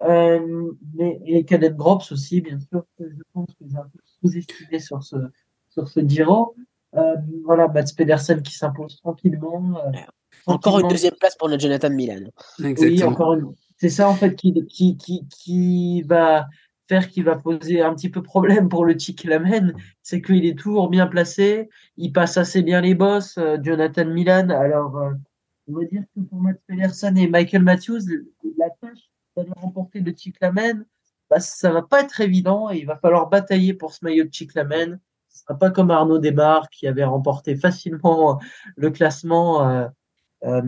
Euh, 0.02 0.72
mais, 0.94 1.20
et 1.26 1.44
Cadet 1.44 1.70
Drops 1.70 2.12
aussi, 2.12 2.40
bien 2.40 2.58
sûr, 2.58 2.84
je 2.98 3.22
pense 3.32 3.48
que 3.48 3.64
j'ai 3.66 3.76
un 3.76 3.82
peu 3.92 3.98
sous-estimé 4.04 4.78
sur 4.78 5.02
ce, 5.02 5.16
sur 5.68 5.88
ce 5.88 6.00
Giro. 6.00 6.54
Euh, 6.96 7.16
voilà, 7.44 7.68
Mats 7.68 7.92
Pedersen 7.96 8.42
qui 8.42 8.54
s'impose 8.54 8.96
tranquillement. 8.96 9.78
Euh, 9.86 9.90
encore 10.46 10.80
une 10.80 10.88
deuxième 10.88 11.14
place 11.14 11.36
pour 11.36 11.48
le 11.48 11.58
Jonathan 11.58 11.90
Milan. 11.90 12.30
Oui, 12.58 13.02
encore 13.02 13.34
une. 13.34 13.54
C'est 13.76 13.90
ça 13.90 14.08
en 14.08 14.14
fait 14.14 14.34
qui, 14.34 14.52
qui, 14.66 14.96
qui, 14.96 15.26
qui 15.28 16.02
va 16.02 16.48
faire 16.90 17.08
qui 17.08 17.22
va 17.22 17.36
poser 17.36 17.82
un 17.82 17.94
petit 17.94 18.08
peu 18.08 18.20
problème 18.20 18.68
pour 18.68 18.84
le 18.84 18.98
Chiklamen, 18.98 19.74
c'est 20.02 20.20
qu'il 20.20 20.44
est 20.44 20.58
toujours 20.58 20.88
bien 20.88 21.06
placé, 21.06 21.68
il 21.96 22.12
passe 22.12 22.36
assez 22.36 22.62
bien 22.62 22.80
les 22.80 22.96
bosses, 22.96 23.38
euh, 23.38 23.58
Jonathan 23.62 24.06
Milan. 24.06 24.50
Alors, 24.50 24.96
euh, 24.96 25.12
on 25.68 25.74
va 25.74 25.84
dire 25.84 26.02
que 26.12 26.20
pour 26.20 26.40
Matt 26.40 26.60
Pedersen 26.66 27.16
et 27.16 27.28
Michael 27.28 27.62
Matthews, 27.62 28.00
la 28.58 28.70
tâche 28.80 29.09
d'aller 29.42 29.60
remporter 29.60 30.00
le 30.00 30.12
Chiklamen, 30.16 30.84
bah, 31.28 31.40
ça 31.40 31.70
va 31.70 31.82
pas 31.82 32.00
être 32.00 32.20
évident 32.20 32.70
et 32.70 32.78
il 32.78 32.86
va 32.86 32.96
falloir 32.96 33.28
batailler 33.28 33.74
pour 33.74 33.92
ce 33.92 34.04
maillot 34.04 34.24
de 34.24 34.32
Chiklamen. 34.32 35.00
Ce 35.28 35.42
sera 35.42 35.58
pas 35.58 35.70
comme 35.70 35.90
Arnaud 35.90 36.18
Desmar 36.18 36.68
qui 36.70 36.86
avait 36.86 37.04
remporté 37.04 37.56
facilement 37.56 38.40
le 38.76 38.90
classement. 38.90 39.68
Euh, 39.68 39.86
euh, 40.44 40.60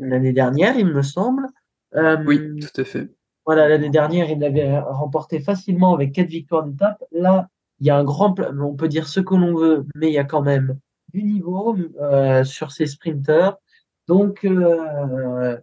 l'année 0.00 0.32
dernière, 0.32 0.76
il 0.76 0.86
me 0.86 1.02
semble. 1.02 1.46
Euh, 1.94 2.16
oui, 2.26 2.58
tout 2.60 2.80
à 2.80 2.84
fait. 2.84 3.08
Voilà, 3.46 3.68
l'année 3.68 3.90
dernière, 3.90 4.28
il 4.30 4.42
avait 4.44 4.78
remporté 4.78 5.40
facilement 5.40 5.94
avec 5.94 6.12
quatre 6.12 6.28
victoires 6.28 6.64
d'étape. 6.64 7.02
Là, 7.12 7.48
il 7.80 7.86
y 7.86 7.90
a 7.90 7.96
un 7.96 8.04
grand, 8.04 8.34
on 8.40 8.74
peut 8.74 8.88
dire 8.88 9.08
ce 9.08 9.20
que 9.20 9.34
l'on 9.34 9.54
veut, 9.54 9.86
mais 9.94 10.08
il 10.08 10.12
y 10.12 10.18
a 10.18 10.24
quand 10.24 10.42
même 10.42 10.78
du 11.12 11.22
niveau 11.22 11.76
euh, 12.00 12.44
sur 12.44 12.72
ces 12.72 12.86
sprinters. 12.86 13.56
Donc, 14.06 14.44
euh, 14.44 15.56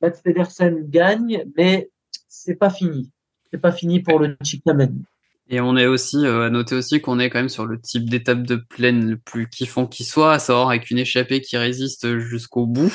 Matt 0.00 0.22
Pedersen 0.22 0.88
gagne, 0.88 1.44
mais 1.56 1.90
c'est 2.28 2.56
pas 2.56 2.70
fini. 2.70 3.10
C'est 3.50 3.60
pas 3.60 3.72
fini 3.72 4.00
pour 4.00 4.18
le 4.18 4.36
Chiclamen. 4.42 5.02
Et 5.50 5.60
on 5.60 5.76
est 5.76 5.86
aussi 5.86 6.18
euh, 6.18 6.46
à 6.46 6.50
noter 6.50 6.74
aussi 6.74 7.00
qu'on 7.00 7.18
est 7.18 7.30
quand 7.30 7.38
même 7.38 7.48
sur 7.48 7.64
le 7.64 7.80
type 7.80 8.08
d'étape 8.10 8.42
de 8.42 8.56
plaine 8.56 9.10
le 9.10 9.16
plus 9.16 9.48
kiffant 9.48 9.86
qui 9.86 10.04
soit, 10.04 10.34
à 10.34 10.38
savoir 10.38 10.68
avec 10.68 10.90
une 10.90 10.98
échappée 10.98 11.40
qui 11.40 11.56
résiste 11.56 12.18
jusqu'au 12.18 12.66
bout. 12.66 12.92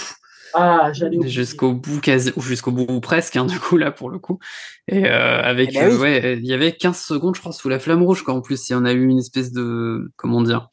Ah, 0.54 0.92
j'allais 0.94 1.28
jusqu'au 1.28 1.74
bout 1.74 2.00
quasi 2.00 2.32
ou 2.36 2.42
jusqu'au 2.42 2.72
bout 2.72 3.00
presque 3.00 3.36
hein, 3.38 3.46
du 3.46 3.60
coup 3.60 3.76
là 3.76 3.92
pour 3.92 4.12
le 4.12 4.20
coup. 4.20 4.38
Et 4.88 5.08
euh, 5.08 5.42
avec 5.42 5.72
eh 5.72 5.80
ben 5.80 5.92
euh, 5.92 5.98
ouais, 5.98 6.38
il 6.38 6.46
y 6.46 6.54
avait 6.54 6.74
15 6.74 6.96
secondes 6.96 7.34
je 7.34 7.40
crois 7.40 7.54
sous 7.54 7.70
la 7.70 7.80
flamme 7.80 8.04
rouge 8.04 8.22
quoi 8.22 8.36
en 8.36 8.42
plus, 8.42 8.70
il 8.70 8.74
y 8.74 8.76
en 8.76 8.86
a 8.86 8.94
eu 8.94 9.04
une 9.04 9.18
espèce 9.18 9.52
de 9.52 10.12
comment 10.16 10.44
dire 10.44 10.70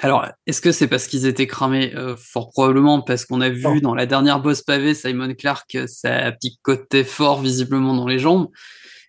Alors, 0.00 0.26
est-ce 0.46 0.60
que 0.60 0.72
c'est 0.72 0.88
parce 0.88 1.06
qu'ils 1.06 1.26
étaient 1.26 1.46
cramés 1.46 1.94
euh, 1.94 2.16
Fort 2.16 2.50
probablement, 2.50 3.02
parce 3.02 3.24
qu'on 3.24 3.40
a 3.40 3.50
vu 3.50 3.80
dans 3.80 3.94
la 3.94 4.06
dernière 4.06 4.40
boss 4.40 4.62
pavé, 4.62 4.94
Simon 4.94 5.34
Clark, 5.34 5.74
euh, 5.74 5.86
ça 5.86 6.32
picotait 6.32 7.04
fort 7.04 7.42
visiblement 7.42 7.94
dans 7.94 8.06
les 8.06 8.18
jambes. 8.18 8.48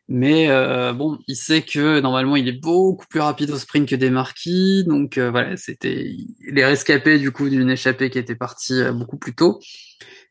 Mais 0.10 0.50
euh, 0.50 0.92
bon, 0.92 1.18
il 1.28 1.36
sait 1.36 1.62
que 1.62 2.02
normalement 2.02 2.36
il 2.36 2.48
est 2.50 2.62
beaucoup 2.62 3.06
plus 3.08 3.22
rapide 3.22 3.52
au 3.52 3.58
sprint 3.58 3.88
que 3.88 3.96
des 3.96 4.10
marquis, 4.10 4.84
donc 4.86 5.18
euh, 5.18 5.32
voilà, 5.32 5.56
c'était 5.56 6.18
les 6.42 6.66
rescapés 6.66 7.20
du 7.20 7.32
coup 7.32 7.48
d'une 7.48 7.70
échappée 7.70 8.10
qui 8.10 8.20
était 8.20 8.36
partie 8.36 8.82
euh, 8.82 8.92
beaucoup 8.92 9.18
plus 9.18 9.34
tôt. 9.34 9.60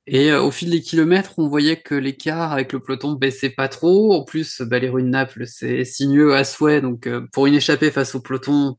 Et 0.06 0.32
euh, 0.32 0.42
au 0.42 0.50
fil 0.50 0.70
des 0.70 0.82
kilomètres, 0.82 1.34
on 1.38 1.48
voyait 1.48 1.80
que 1.80 1.94
l'écart 1.94 2.52
avec 2.52 2.72
le 2.72 2.80
peloton 2.80 3.12
baissait 3.12 3.50
pas 3.50 3.68
trop. 3.68 4.12
En 4.14 4.24
plus, 4.24 4.60
bah, 4.62 4.78
les 4.78 4.88
rues 4.88 5.02
de 5.02 5.08
Naples, 5.08 5.46
c'est 5.46 5.84
sinueux 5.84 6.34
à 6.34 6.44
souhait, 6.44 6.80
donc 6.80 7.06
euh, 7.06 7.26
pour 7.32 7.46
une 7.46 7.54
échappée 7.54 7.90
face 7.90 8.14
au 8.14 8.20
peloton, 8.20 8.76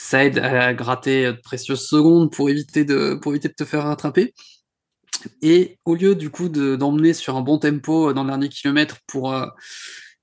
ça 0.00 0.24
aide 0.24 0.38
à 0.38 0.72
gratter 0.74 1.32
de 1.32 1.40
précieuses 1.42 1.86
secondes 1.86 2.30
pour 2.30 2.48
éviter 2.48 2.84
de 2.84 3.18
pour 3.20 3.32
éviter 3.32 3.48
de 3.48 3.54
te 3.54 3.64
faire 3.64 3.82
rattraper. 3.82 4.32
Et 5.42 5.78
au 5.84 5.96
lieu 5.96 6.14
du 6.14 6.30
coup 6.30 6.48
de 6.48 6.76
d'emmener 6.76 7.12
sur 7.14 7.36
un 7.36 7.40
bon 7.40 7.58
tempo 7.58 8.12
dans 8.12 8.22
le 8.22 8.28
dernier 8.28 8.48
kilomètre 8.48 8.98
pour 9.08 9.32
euh, 9.32 9.46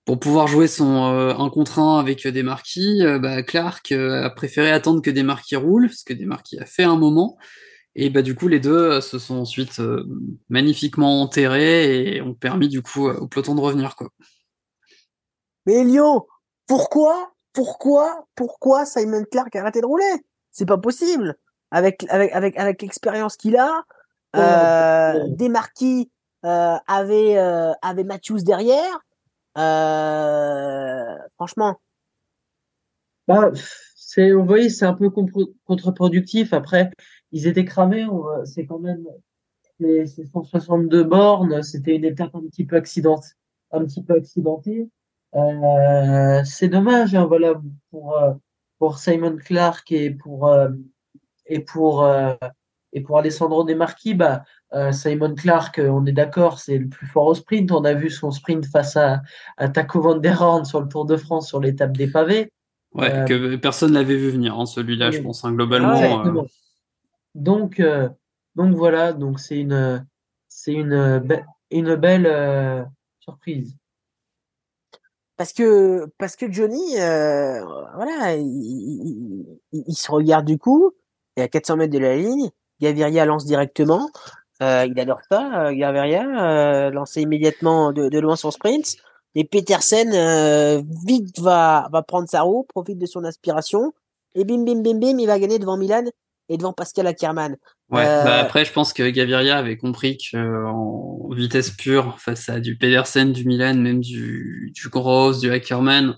pour 0.06 0.20
pouvoir 0.20 0.48
jouer 0.48 0.68
son 0.68 1.06
euh, 1.06 1.34
un 1.36 1.50
contre 1.50 1.80
un 1.80 2.00
avec 2.00 2.26
des 2.26 2.44
marquis, 2.44 3.04
euh, 3.04 3.20
bah, 3.20 3.44
Clark 3.44 3.92
euh, 3.92 4.24
a 4.24 4.30
préféré 4.30 4.72
attendre 4.72 5.02
que 5.02 5.10
des 5.10 5.24
marquis 5.24 5.58
roulent, 5.58 5.92
ce 5.92 6.06
que 6.06 6.14
des 6.14 6.26
marquis 6.26 6.58
a 6.60 6.66
fait 6.66 6.84
un 6.84 6.96
moment. 6.96 7.38
Et 7.96 8.10
bah 8.10 8.22
du 8.22 8.36
coup 8.36 8.48
les 8.48 8.60
deux 8.62 8.72
euh, 8.72 9.02
se 9.02 9.20
sont 9.20 9.36
ensuite 9.36 9.80
euh, 9.80 10.06
magnifiquement 10.50 11.22
enterrés 11.22 12.16
et 12.16 12.22
ont 12.22 12.34
permis 12.34 12.70
du 12.70 12.82
coup 12.82 13.08
euh, 13.10 13.18
au 13.18 13.28
peloton 13.28 13.56
de 13.56 13.62
revenir 13.62 13.96
quoi. 13.96 14.10
Mais 15.66 15.82
Elio, 15.82 16.28
pourquoi, 16.68 17.35
pourquoi, 17.56 18.28
pourquoi 18.36 18.86
Simon 18.86 19.24
Clark 19.32 19.56
a 19.56 19.62
arrêté 19.62 19.82
de 19.82 19.86
rouler 19.86 20.14
C'est 20.52 20.68
pas 20.68 20.78
possible. 20.78 21.36
Avec 21.72 22.06
avec 22.10 22.32
avec 22.34 22.58
avec 22.58 22.82
l'expérience 22.82 23.38
qu'il 23.38 23.58
a, 23.58 23.84
euh, 24.36 25.50
marquis 25.50 26.12
euh, 26.46 26.76
avaient 26.88 27.38
euh, 27.38 27.72
avaient 27.82 28.04
Matthews 28.04 28.44
derrière. 28.44 29.00
Euh, 29.58 31.16
franchement, 31.36 31.80
Bah, 33.28 33.52
c'est, 33.96 34.32
vous 34.32 34.46
voyez, 34.46 34.70
c'est 34.70 34.86
un 34.86 34.94
peu 34.94 35.10
contre-productif. 35.10 36.54
Après, 36.54 36.92
ils 37.32 37.48
étaient 37.48 37.66
cramés. 37.66 38.06
C'est 38.44 38.66
quand 38.66 38.80
même, 38.80 39.06
c'est 39.80 40.06
c'est 40.06 40.26
162 40.26 41.04
bornes. 41.04 41.64
C'était 41.64 41.96
une 41.96 42.06
étape 42.06 42.36
un 42.36 42.42
petit 42.42 42.66
peu 42.66 42.76
accident, 42.76 43.20
un 43.72 43.86
petit 43.86 44.04
peu 44.04 44.14
accidentée. 44.14 44.90
Euh, 45.36 46.42
c'est 46.46 46.70
dommage, 46.70 47.14
hein, 47.14 47.26
voilà, 47.26 47.54
pour, 47.92 48.18
euh, 48.18 48.34
pour 48.80 49.00
Simon 49.00 49.36
Clark 49.36 49.92
et 49.92 50.12
pour, 50.12 50.48
euh, 50.48 50.70
et 51.46 51.60
pour, 51.60 52.04
euh, 52.04 52.34
et 52.94 53.02
pour 53.02 53.18
Alessandro 53.18 53.66
De 53.66 53.74
Marchi, 53.74 54.14
bah, 54.14 54.44
Simon 54.92 55.36
Clark, 55.36 55.82
on 55.84 56.06
est 56.06 56.12
d'accord, 56.12 56.60
c'est 56.60 56.78
le 56.78 56.88
plus 56.88 57.08
fort 57.08 57.28
au 57.28 57.34
sprint. 57.34 57.72
On 57.72 57.84
a 57.86 57.94
vu 57.94 58.10
son 58.10 58.32
sprint 58.32 58.66
face 58.66 58.98
à, 58.98 59.22
à 59.58 59.70
Taco 59.70 60.02
van 60.02 60.16
der 60.16 60.42
Horn 60.42 60.66
sur 60.66 60.82
le 60.82 60.88
Tour 60.88 61.06
de 61.06 61.16
France 61.18 61.48
sur 61.48 61.60
l'étape 61.60 61.96
des 61.96 62.08
pavés. 62.08 62.52
Ouais, 62.94 63.26
que 63.28 63.56
personne 63.58 63.94
l'avait 63.94 64.16
vu 64.16 64.30
venir, 64.30 64.58
hein, 64.58 64.66
celui-là, 64.66 65.12
je 65.12 65.20
pense, 65.22 65.44
hein, 65.44 65.52
globalement. 65.52 66.22
Ah. 66.24 66.34
Donc, 67.36 67.82
donc 68.56 68.76
voilà, 68.76 69.12
donc 69.12 69.40
c'est 69.42 69.60
une, 69.60 70.06
c'est 70.48 70.74
une, 70.74 71.20
be- 71.20 71.44
une 71.72 71.96
belle 71.96 72.88
surprise. 73.20 73.76
Parce 75.38 75.54
que 75.54 76.06
parce 76.18 76.36
que 76.36 76.52
Johnny, 76.52 77.00
euh, 77.00 77.64
voilà, 77.96 78.36
il, 78.36 79.96
se 79.96 80.12
regarde 80.12 80.46
du 80.46 80.58
coup, 80.58 80.92
et 81.36 81.42
à 81.42 81.48
400 81.48 81.78
mètres 81.78 81.94
de 81.94 82.00
la 82.00 82.16
ligne, 82.16 82.50
Gaviria 82.80 83.26
lance 83.26 83.46
directement. 83.46 84.10
Euh, 84.62 84.88
il 84.90 84.98
adore 85.00 85.20
ça, 85.30 85.68
euh, 85.68 85.74
Gaviria, 85.74 86.88
euh, 86.88 86.90
lancer 86.92 87.22
immédiatement 87.22 87.92
de, 87.92 88.08
de 88.10 88.20
loin 88.20 88.36
son 88.36 88.52
sprint. 88.52 88.96
Et 89.36 89.44
Petersen 89.44 90.12
vite 91.06 91.40
va 91.40 91.90
va 91.92 92.02
prendre 92.04 92.30
sa 92.30 92.44
roue, 92.44 92.64
profite 92.64 92.98
de 92.98 93.06
son 93.06 93.26
aspiration, 93.26 93.94
et 94.34 94.46
bim 94.46 94.64
bim 94.64 94.82
bim 94.82 94.98
bim, 95.00 95.18
il 95.20 95.28
va 95.28 95.38
gagner 95.40 95.60
devant 95.60 95.76
Milan 95.78 96.06
et 96.48 96.58
devant 96.58 96.72
Pascal 96.72 97.08
Ackermann. 97.08 97.58
Ouais, 97.92 98.06
Euh, 98.06 98.24
bah 98.24 98.40
après, 98.40 98.66
je 98.66 98.72
pense 98.74 98.94
que 98.94 99.08
Gaviria 99.10 99.58
avait 99.58 99.78
compris 99.78 100.18
que 100.18 100.66
en 100.66 101.30
vitesse 101.34 101.70
pure, 101.72 102.20
face 102.20 102.50
à 102.50 102.60
du 102.60 102.78
Pedersen, 102.78 103.32
du 103.32 103.46
Milan, 103.46 103.76
même 103.76 104.02
du, 104.02 104.72
du 104.74 104.90
Gross, 104.90 105.40
du 105.40 105.52
Ackerman, 105.52 106.16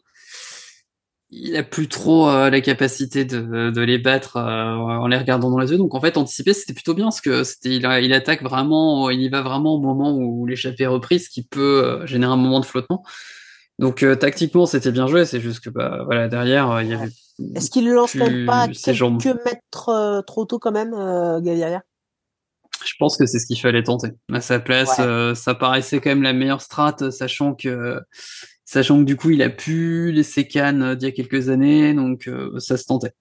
il 1.29 1.57
a 1.57 1.63
plus 1.63 1.89
trop 1.89 2.29
euh, 2.29 2.49
la 2.49 2.61
capacité 2.61 3.25
de, 3.25 3.69
de 3.69 3.81
les 3.81 3.97
battre 3.97 4.37
euh, 4.37 4.75
en 4.75 5.07
les 5.07 5.17
regardant 5.17 5.49
dans 5.51 5.59
les 5.59 5.71
yeux. 5.71 5.77
Donc 5.77 5.93
en 5.93 5.99
fait, 6.01 6.17
anticiper, 6.17 6.53
c'était 6.53 6.73
plutôt 6.73 6.93
bien 6.93 7.05
parce 7.05 7.19
que 7.21 7.43
c'était, 7.43 7.75
il, 7.75 8.13
attaque 8.13 8.41
vraiment, 8.43 9.09
il 9.09 9.21
y 9.21 9.29
va 9.29 9.41
vraiment 9.41 9.75
au 9.75 9.79
moment 9.81 10.15
où 10.15 10.45
l'échappée 10.45 10.83
est 10.83 10.87
reprise, 10.87 11.25
ce 11.25 11.29
qui 11.29 11.43
peut 11.45 11.83
euh, 11.83 12.05
générer 12.07 12.31
un 12.31 12.37
moment 12.37 12.61
de 12.61 12.65
flottement. 12.65 13.03
Donc 13.79 14.03
euh, 14.03 14.15
tactiquement, 14.15 14.65
c'était 14.65 14.91
bien 14.91 15.07
joué. 15.07 15.25
C'est 15.25 15.41
juste 15.41 15.61
que 15.61 15.69
bah 15.69 16.03
voilà 16.05 16.27
derrière, 16.29 16.71
euh, 16.71 16.83
il 16.83 16.89
y 16.89 16.93
avait. 16.93 17.09
Est-ce 17.55 17.69
qu'il 17.69 17.85
ne 17.85 17.93
lance 17.93 18.15
même 18.15 18.45
pas 18.45 18.67
ses 18.73 18.93
jambes. 18.93 19.21
quelques 19.21 19.45
mètres 19.45 19.89
euh, 19.89 20.21
trop 20.21 20.45
tôt 20.45 20.57
quand 20.59 20.71
même, 20.71 20.93
euh, 20.93 21.39
Gaviria? 21.39 21.83
Je 22.85 22.93
pense 22.99 23.17
que 23.17 23.25
c'est 23.25 23.39
ce 23.39 23.45
qu'il 23.45 23.59
fallait 23.59 23.83
tenter. 23.83 24.09
À 24.31 24.41
sa 24.41 24.59
place, 24.59 24.97
Ouais. 24.97 25.05
euh, 25.05 25.35
ça 25.35 25.53
paraissait 25.55 25.99
quand 25.99 26.09
même 26.09 26.23
la 26.23 26.33
meilleure 26.33 26.61
strat, 26.61 26.95
sachant 27.11 27.53
que, 27.53 28.01
sachant 28.65 28.99
que 28.99 29.03
du 29.03 29.17
coup, 29.17 29.29
il 29.31 29.41
a 29.41 29.49
pu 29.49 30.11
laisser 30.11 30.47
Cannes 30.47 30.81
euh, 30.81 30.95
d'il 30.95 31.07
y 31.07 31.11
a 31.11 31.11
quelques 31.11 31.49
années, 31.49 31.93
donc 31.93 32.29
ça 32.59 32.77
se 32.77 32.85
tentait. 32.85 33.13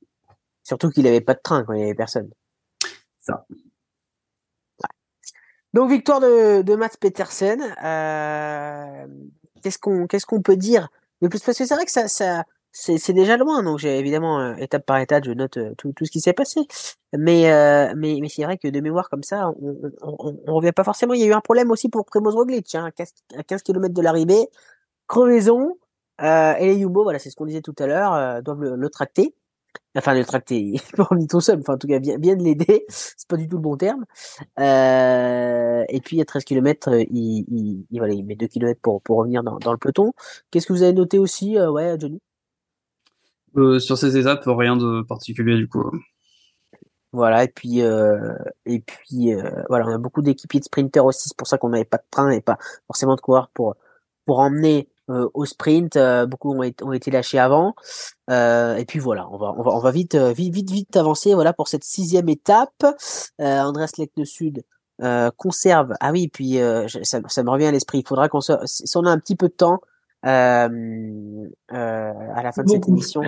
Surtout 0.63 0.91
qu'il 0.91 1.07
avait 1.07 1.21
pas 1.21 1.35
de 1.35 1.41
train 1.43 1.65
quand 1.65 1.75
il 1.75 1.81
y 1.81 1.85
avait 1.85 1.95
personne. 1.95 2.31
Ça. 3.19 3.47
Donc 5.75 5.91
victoire 5.91 6.21
de, 6.21 6.63
de 6.63 6.75
Mats 6.75 6.97
Petersen. 6.99 7.61
Qu'est-ce 9.63 9.79
qu'on 9.79 10.07
qu'est-ce 10.07 10.27
qu'on 10.27 10.41
peut 10.43 10.57
dire 10.57 10.89
de 11.23 11.29
plus? 11.29 11.41
Parce 11.41 11.59
que 11.59 11.67
c'est 11.67 11.75
vrai 11.75 11.85
que 11.85 11.91
ça, 11.91 12.09
ça 12.09 12.45
c'est 12.79 12.99
c'est 12.99 13.13
déjà 13.15 13.37
loin. 13.39 13.63
Donc 13.63 13.79
j'ai 13.79 13.99
évidemment 13.99 14.39
euh, 14.41 14.55
étape 14.57 14.85
par 14.85 14.99
étape, 14.99 15.25
je 15.25 15.33
note 15.33 15.57
euh, 15.57 15.75
tout, 15.79 15.93
tout 15.93 16.05
ce 16.05 16.11
qui 16.11 16.21
s'est 16.21 16.35
passé. 16.35 16.61
Mais 17.17 17.51
euh, 17.53 17.95
mais 17.97 18.19
mais 18.21 18.29
c'est 18.29 18.45
vrai 18.45 18.59
que 18.59 18.69
de 18.69 18.81
mémoire 18.81 19.09
comme 19.09 19.23
ça, 19.23 19.49
on, 19.63 19.77
on, 20.03 20.17
on, 20.19 20.41
on 20.47 20.55
revient 20.55 20.73
pas 20.73 20.85
forcément. 20.85 21.15
Il 21.15 21.21
y 21.21 21.25
a 21.25 21.27
eu 21.27 21.33
un 21.33 21.41
problème 21.41 21.71
aussi 21.71 21.89
pour 21.89 22.05
Primoz 22.05 22.35
Roglic, 22.35 22.75
hein, 22.75 22.85
à 22.87 22.91
15, 22.93 23.13
à 23.39 23.43
15 23.43 23.63
km 23.63 23.95
de 23.95 24.03
l'arrivée, 24.03 24.47
crevaison. 25.09 25.79
Euh, 26.23 26.55
et 26.59 26.67
les 26.67 26.81
Jumbo, 26.81 27.03
voilà, 27.05 27.19
c'est 27.19 27.31
ce 27.31 27.37
qu'on 27.37 27.47
disait 27.47 27.63
tout 27.63 27.75
à 27.79 27.87
l'heure, 27.87 28.15
euh, 28.15 28.41
doivent 28.43 28.63
le, 28.63 28.77
le 28.77 28.91
tracter. 28.91 29.35
Enfin, 29.97 30.15
le 30.15 30.25
tracter, 30.25 30.59
il 30.61 30.77
est 30.77 31.31
tout 31.31 31.41
seul. 31.41 31.61
Enfin, 31.61 31.75
en 31.75 31.79
tout 31.79 31.89
cas, 31.89 31.99
bien, 32.01 32.19
bien 32.19 32.37
de 32.37 32.43
l'aider. 32.45 32.85
C'est 32.89 33.29
pas 33.29 33.37
du 33.37 33.49
tout 33.49 33.57
le 33.57 33.63
bon 33.63 33.77
terme. 33.77 34.05
Euh, 34.61 35.85
et 35.89 36.01
puis, 36.01 36.21
à 36.21 36.25
13 36.27 36.45
km, 36.45 36.91
il, 37.11 37.45
il, 37.51 37.87
il, 37.91 37.99
voilà, 37.99 38.15
il 38.15 38.25
met 38.25 38.37
2 38.37 38.47
km 38.49 38.81
pour, 38.83 39.03
pour 39.03 39.19
revenir 39.19 39.43
dans, 39.43 39.59
dans 39.59 39.73
le 39.73 39.79
peloton. 39.79 40.13
Qu'est-ce 40.51 40.67
que 40.67 40.73
vous 40.75 40.83
avez 40.83 40.93
noté 40.95 41.19
aussi, 41.19 41.59
ouais, 41.61 41.97
Johnny? 41.99 42.21
Sur 43.79 43.97
ces 43.99 44.17
étapes, 44.17 44.43
rien 44.47 44.77
de 44.77 45.03
particulier 45.03 45.57
du 45.57 45.69
coup. 45.69 45.91
Voilà, 47.17 47.45
et 47.45 47.49
puis, 47.49 47.81
euh, 47.81 48.35
et 48.67 48.81
puis, 48.81 49.33
euh, 49.33 49.51
voilà, 49.71 49.87
on 49.87 49.95
a 49.95 49.99
beaucoup 49.99 50.21
d'équipiers 50.21 50.61
de 50.61 50.67
sprinters 50.67 51.05
aussi. 51.05 51.29
C'est 51.31 51.37
pour 51.37 51.47
ça 51.47 51.57
qu'on 51.57 51.71
n'avait 51.71 51.87
pas 51.87 51.97
de 51.97 52.05
train 52.11 52.31
et 52.31 52.43
pas 52.43 52.59
forcément 52.87 53.17
de 53.17 53.23
coureurs 53.23 53.49
pour, 53.55 53.75
pour 54.27 54.41
emmener 54.41 54.91
euh, 55.09 55.27
au 55.33 55.47
sprint. 55.47 55.99
Beaucoup 56.29 56.53
ont 56.53 56.93
été, 56.93 57.11
lâchés 57.11 57.39
avant. 57.39 57.75
Et 58.29 58.85
puis 58.87 58.99
voilà, 58.99 59.29
on 59.31 59.39
va, 59.39 59.55
on 59.57 59.63
va, 59.63 59.71
on 59.73 59.79
va 59.79 59.91
vite, 59.93 60.15
vite, 60.15 60.53
vite, 60.53 60.71
vite 60.71 60.97
avancer. 60.97 61.33
Voilà 61.33 61.55
pour 61.55 61.69
cette 61.69 61.85
sixième 61.85 62.29
étape. 62.29 62.85
Euh, 63.41 63.61
Andreas 63.61 63.93
Lekne 63.97 64.27
Sud 64.27 64.63
conserve. 65.39 65.95
Ah 66.01 66.13
oui, 66.13 66.29
puis 66.29 66.59
ça, 67.03 67.21
me 67.21 67.51
revient 67.51 67.67
à 67.67 67.73
l'esprit. 67.73 68.01
Il 68.01 68.07
faudra 68.07 68.29
qu'on 68.29 68.43
se, 68.43 68.53
si 68.67 68.95
on 68.99 69.05
a 69.07 69.11
un 69.11 69.19
petit 69.19 69.37
peu 69.37 69.49
de 69.49 69.55
temps 69.55 69.81
à 70.23 70.69
la 70.69 72.53
fin 72.53 72.63
de 72.63 72.69
cette 72.69 72.89
émission. 72.89 73.23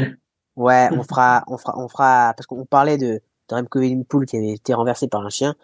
Ouais, 0.56 0.88
on 0.92 1.02
fera, 1.04 1.44
on 1.46 1.56
fera, 1.56 1.78
on 1.78 1.88
fera, 1.88 2.34
parce 2.36 2.46
qu'on 2.46 2.64
parlait 2.64 2.98
de, 2.98 3.20
de 3.48 3.54
Remco 3.54 3.80
Evenepoel 3.80 4.26
qui 4.26 4.36
avait 4.36 4.50
été 4.54 4.74
renversé 4.74 5.06
par 5.06 5.24
un 5.24 5.28
chien. 5.28 5.54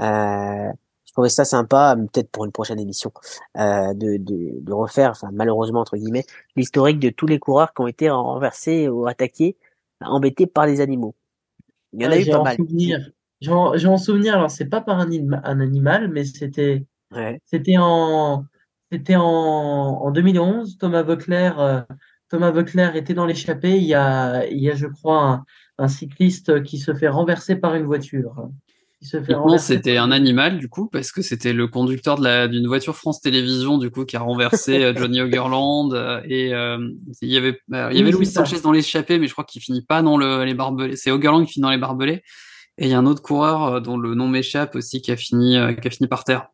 Euh, 0.00 0.70
je 1.04 1.12
trouvais 1.12 1.28
ça 1.28 1.44
sympa, 1.44 1.96
peut-être 1.96 2.30
pour 2.30 2.44
une 2.44 2.52
prochaine 2.52 2.78
émission, 2.78 3.12
euh, 3.56 3.94
de, 3.94 4.16
de, 4.16 4.60
de 4.60 4.72
refaire, 4.72 5.10
enfin 5.10 5.30
malheureusement 5.32 5.80
entre 5.80 5.96
guillemets, 5.96 6.24
l'historique 6.56 6.98
de 7.00 7.10
tous 7.10 7.26
les 7.26 7.38
coureurs 7.38 7.72
qui 7.74 7.82
ont 7.82 7.86
été 7.88 8.10
renversés 8.10 8.88
ou 8.88 9.06
attaqués, 9.06 9.56
embêtés 10.00 10.46
par 10.46 10.66
des 10.66 10.80
animaux. 10.80 11.14
Il 11.92 12.02
y 12.02 12.06
en 12.06 12.10
a 12.10 12.18
eu 12.18 12.26
pas 12.26 12.38
en 12.38 12.44
mal. 12.44 12.56
souvenir. 12.56 13.10
J'ai 13.40 13.50
en, 13.52 13.74
en 13.74 13.96
souvenir, 13.98 14.34
alors 14.34 14.50
c'est 14.50 14.64
pas 14.66 14.80
par 14.80 14.98
un, 15.00 15.08
un 15.10 15.60
animal, 15.60 16.08
mais 16.08 16.24
c'était 16.24 16.84
Ouais. 17.14 17.40
c'était 17.44 17.76
en 17.78 18.44
c'était 18.92 19.16
en, 19.16 19.22
en 19.22 20.10
2011. 20.10 20.78
Thomas 20.78 21.02
Voeckler, 21.02 21.52
euh, 21.58 21.80
Thomas 22.30 22.50
Voeckler 22.50 22.90
était 22.94 23.14
dans 23.14 23.26
l'échappée. 23.26 23.76
Il 23.76 23.84
y 23.84 23.94
a 23.94 24.46
il 24.46 24.60
y 24.60 24.70
a 24.70 24.74
je 24.74 24.86
crois 24.86 25.22
un, 25.22 25.44
un 25.78 25.88
cycliste 25.88 26.62
qui 26.62 26.78
se 26.78 26.94
fait 26.94 27.08
renverser 27.08 27.56
par 27.56 27.74
une 27.74 27.84
voiture. 27.84 28.48
c'était 29.58 29.98
un 29.98 30.10
animal, 30.10 30.58
du 30.58 30.68
coup, 30.68 30.88
parce 30.88 31.12
que 31.12 31.20
c'était 31.20 31.52
le 31.52 31.66
conducteur 31.68 32.18
d'une 32.48 32.66
voiture 32.66 32.96
France 32.96 33.20
Télévisions, 33.20 33.76
du 33.76 33.90
coup, 33.90 34.04
qui 34.04 34.16
a 34.16 34.20
renversé 34.20 34.82
euh, 34.82 34.94
Johnny 34.96 35.20
Ogerland. 35.20 35.92
euh, 35.92 36.20
et 36.24 36.54
euh, 36.54 36.78
il 37.20 37.28
y 37.30 37.36
avait, 37.36 37.58
il 37.70 37.76
y 37.76 37.78
Oui, 37.78 38.00
avait 38.00 38.04
c'est 38.06 38.10
Louis. 38.12 38.26
Sanchez 38.26 38.60
dans 38.60 38.72
l'échappée, 38.72 39.18
mais 39.18 39.26
je 39.26 39.32
crois 39.32 39.44
qu'il 39.44 39.60
finit 39.60 39.82
pas 39.82 40.00
dans 40.02 40.16
le, 40.16 40.44
les 40.44 40.54
barbelés. 40.54 40.96
C'est 40.96 41.10
Ogerland 41.10 41.44
qui 41.44 41.52
finit 41.54 41.62
dans 41.62 41.70
les 41.70 41.78
barbelés. 41.78 42.22
Et 42.78 42.86
il 42.86 42.88
y 42.88 42.94
a 42.94 42.98
un 42.98 43.06
autre 43.06 43.22
coureur 43.22 43.80
dont 43.82 43.96
le 43.96 44.14
nom 44.14 44.26
m'échappe 44.26 44.74
aussi, 44.74 45.00
qui 45.02 45.12
a 45.12 45.16
fini, 45.16 45.56
qui 45.80 45.86
a 45.86 45.90
fini 45.90 46.08
par 46.08 46.24
terre. 46.24 46.48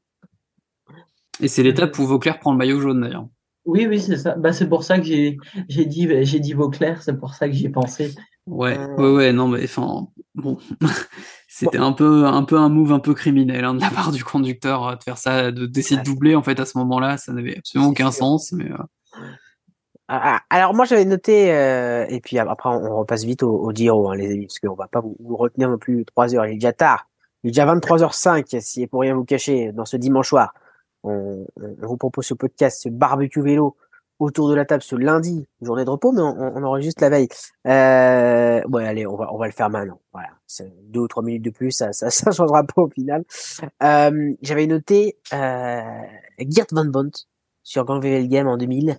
Et 1.41 1.49
c'est 1.49 1.62
l'étape 1.62 1.99
où 1.99 2.07
Vauclair 2.07 2.39
prend 2.39 2.53
le 2.53 2.59
maillot 2.59 2.81
jaune, 2.81 3.01
d'ailleurs. 3.01 3.27
Oui, 3.67 3.87
oui, 3.87 4.01
c'est 4.01 4.17
ça. 4.17 4.35
Bah, 4.37 4.53
c'est 4.53 4.69
pour 4.69 4.85
ça 4.85 4.99
que 4.99 5.05
j'ai 5.05 5.37
j'ai 5.69 5.85
dit 5.85 6.09
j'ai 6.25 6.41
dit 6.41 6.55
Vauclair, 6.55 7.03
c'est 7.03 7.19
pour 7.19 7.35
ça 7.35 7.47
que 7.47 7.55
j'y 7.55 7.67
ai 7.67 7.69
pensé. 7.71 8.15
Ouais, 8.47 8.77
Euh. 8.79 8.97
ouais, 8.97 9.11
ouais, 9.12 9.33
non, 9.33 9.49
mais 9.49 9.62
enfin, 9.65 10.09
bon, 10.35 10.57
c'était 11.49 11.79
un 11.79 11.93
peu, 11.93 12.25
un 12.27 12.43
peu 12.43 12.57
un 12.57 12.69
move 12.71 12.91
un 12.93 12.99
peu 12.99 13.12
criminel 13.15 13.65
hein, 13.65 13.75
de 13.75 13.81
la 13.81 13.91
part 13.91 14.12
du 14.12 14.25
conducteur 14.25 14.89
euh, 14.89 14.97
de 14.97 15.03
faire 15.03 15.19
ça, 15.19 15.53
de 15.53 15.67
d'essayer 15.67 16.01
de 16.01 16.05
doubler 16.05 16.35
en 16.35 16.43
fait 16.43 16.59
à 16.59 16.65
ce 16.65 16.79
moment-là, 16.79 17.17
ça 17.19 17.33
n'avait 17.33 17.59
absolument 17.59 17.93
C'est 17.95 18.03
aucun 18.03 18.11
sûr. 18.11 18.19
sens, 18.21 18.53
mais 18.53 18.71
euh, 18.73 18.77
Ah, 20.09 20.21
ah, 20.39 20.41
alors 20.51 20.75
moi 20.75 20.85
j'avais 20.87 21.05
noté 21.05 21.53
euh, 21.55 22.05
et 22.09 22.21
puis 22.21 22.39
après 22.39 22.69
on, 22.71 22.97
repasse 22.99 23.25
vite 23.25 23.43
au, 23.45 23.53
au 23.53 23.73
Giro 23.73 24.11
hein, 24.11 24.17
les 24.17 24.33
amis 24.33 24.47
parce 24.47 24.59
qu'on 24.59 24.75
va 24.75 24.89
pas 24.89 25.01
vous, 25.01 25.17
vous 25.21 25.37
retenir 25.37 25.69
non 25.69 25.79
plus 25.79 26.05
trois 26.05 26.35
heures 26.35 26.47
il 26.47 26.53
est 26.53 26.55
déjà 26.55 26.73
tard 26.73 27.07
il 27.45 27.49
est 27.49 27.51
déjà 27.53 27.67
23h05 27.73 28.59
si 28.61 28.87
pour 28.89 29.03
rien 29.03 29.15
vous 29.15 29.25
cacher 29.25 29.71
dans 29.73 29.85
ce 29.85 29.97
dimanche 29.97 30.29
soir 30.31 30.53
on, 31.02 31.47
on- 31.56 31.77
on 31.82 31.86
vous 31.86 31.97
propose 31.97 32.27
ce 32.27 32.35
podcast 32.35 32.81
ce 32.82 32.89
barbecue 32.89 33.43
vélo 33.43 33.77
autour 34.18 34.51
de 34.51 34.55
la 34.55 34.64
table 34.66 34.82
ce 34.82 34.97
lundi 34.97 35.47
journée 35.62 35.85
de 35.85 35.90
repos 35.90 36.12
mais 36.12 36.20
on, 36.20 36.36
on 36.39 36.62
enregistre 36.62 37.02
la 37.02 37.09
veille 37.10 37.28
euh, 37.66 38.60
ouais 38.68 38.86
allez 38.86 39.06
on 39.06 39.16
va 39.16 39.32
on 39.32 39.39
va 39.39 39.47
le 39.47 39.52
faire 39.52 39.70
maintenant 39.70 40.01
voilà 40.12 40.28
deux 40.85 41.01
ou 41.01 41.09
trois 41.09 41.22
minutes 41.22 41.44
de 41.44 41.51
plus 41.51 41.70
ça 41.72 41.93
ça, 41.93 42.10
ça 42.10 42.31
changera 42.32 42.64
pas 42.64 42.82
au 42.82 42.90
final 42.90 43.24
euh, 43.82 44.32
j'avais 44.43 44.66
noté 44.66 45.16
euh, 45.32 45.81
Geert 46.39 46.66
Van 46.72 46.85
Bont 46.85 47.10
sur 47.62 47.85
Grand 47.85 47.98
Game 48.01 48.47
en 48.48 48.56
2000 48.56 48.90
euh, 48.90 48.94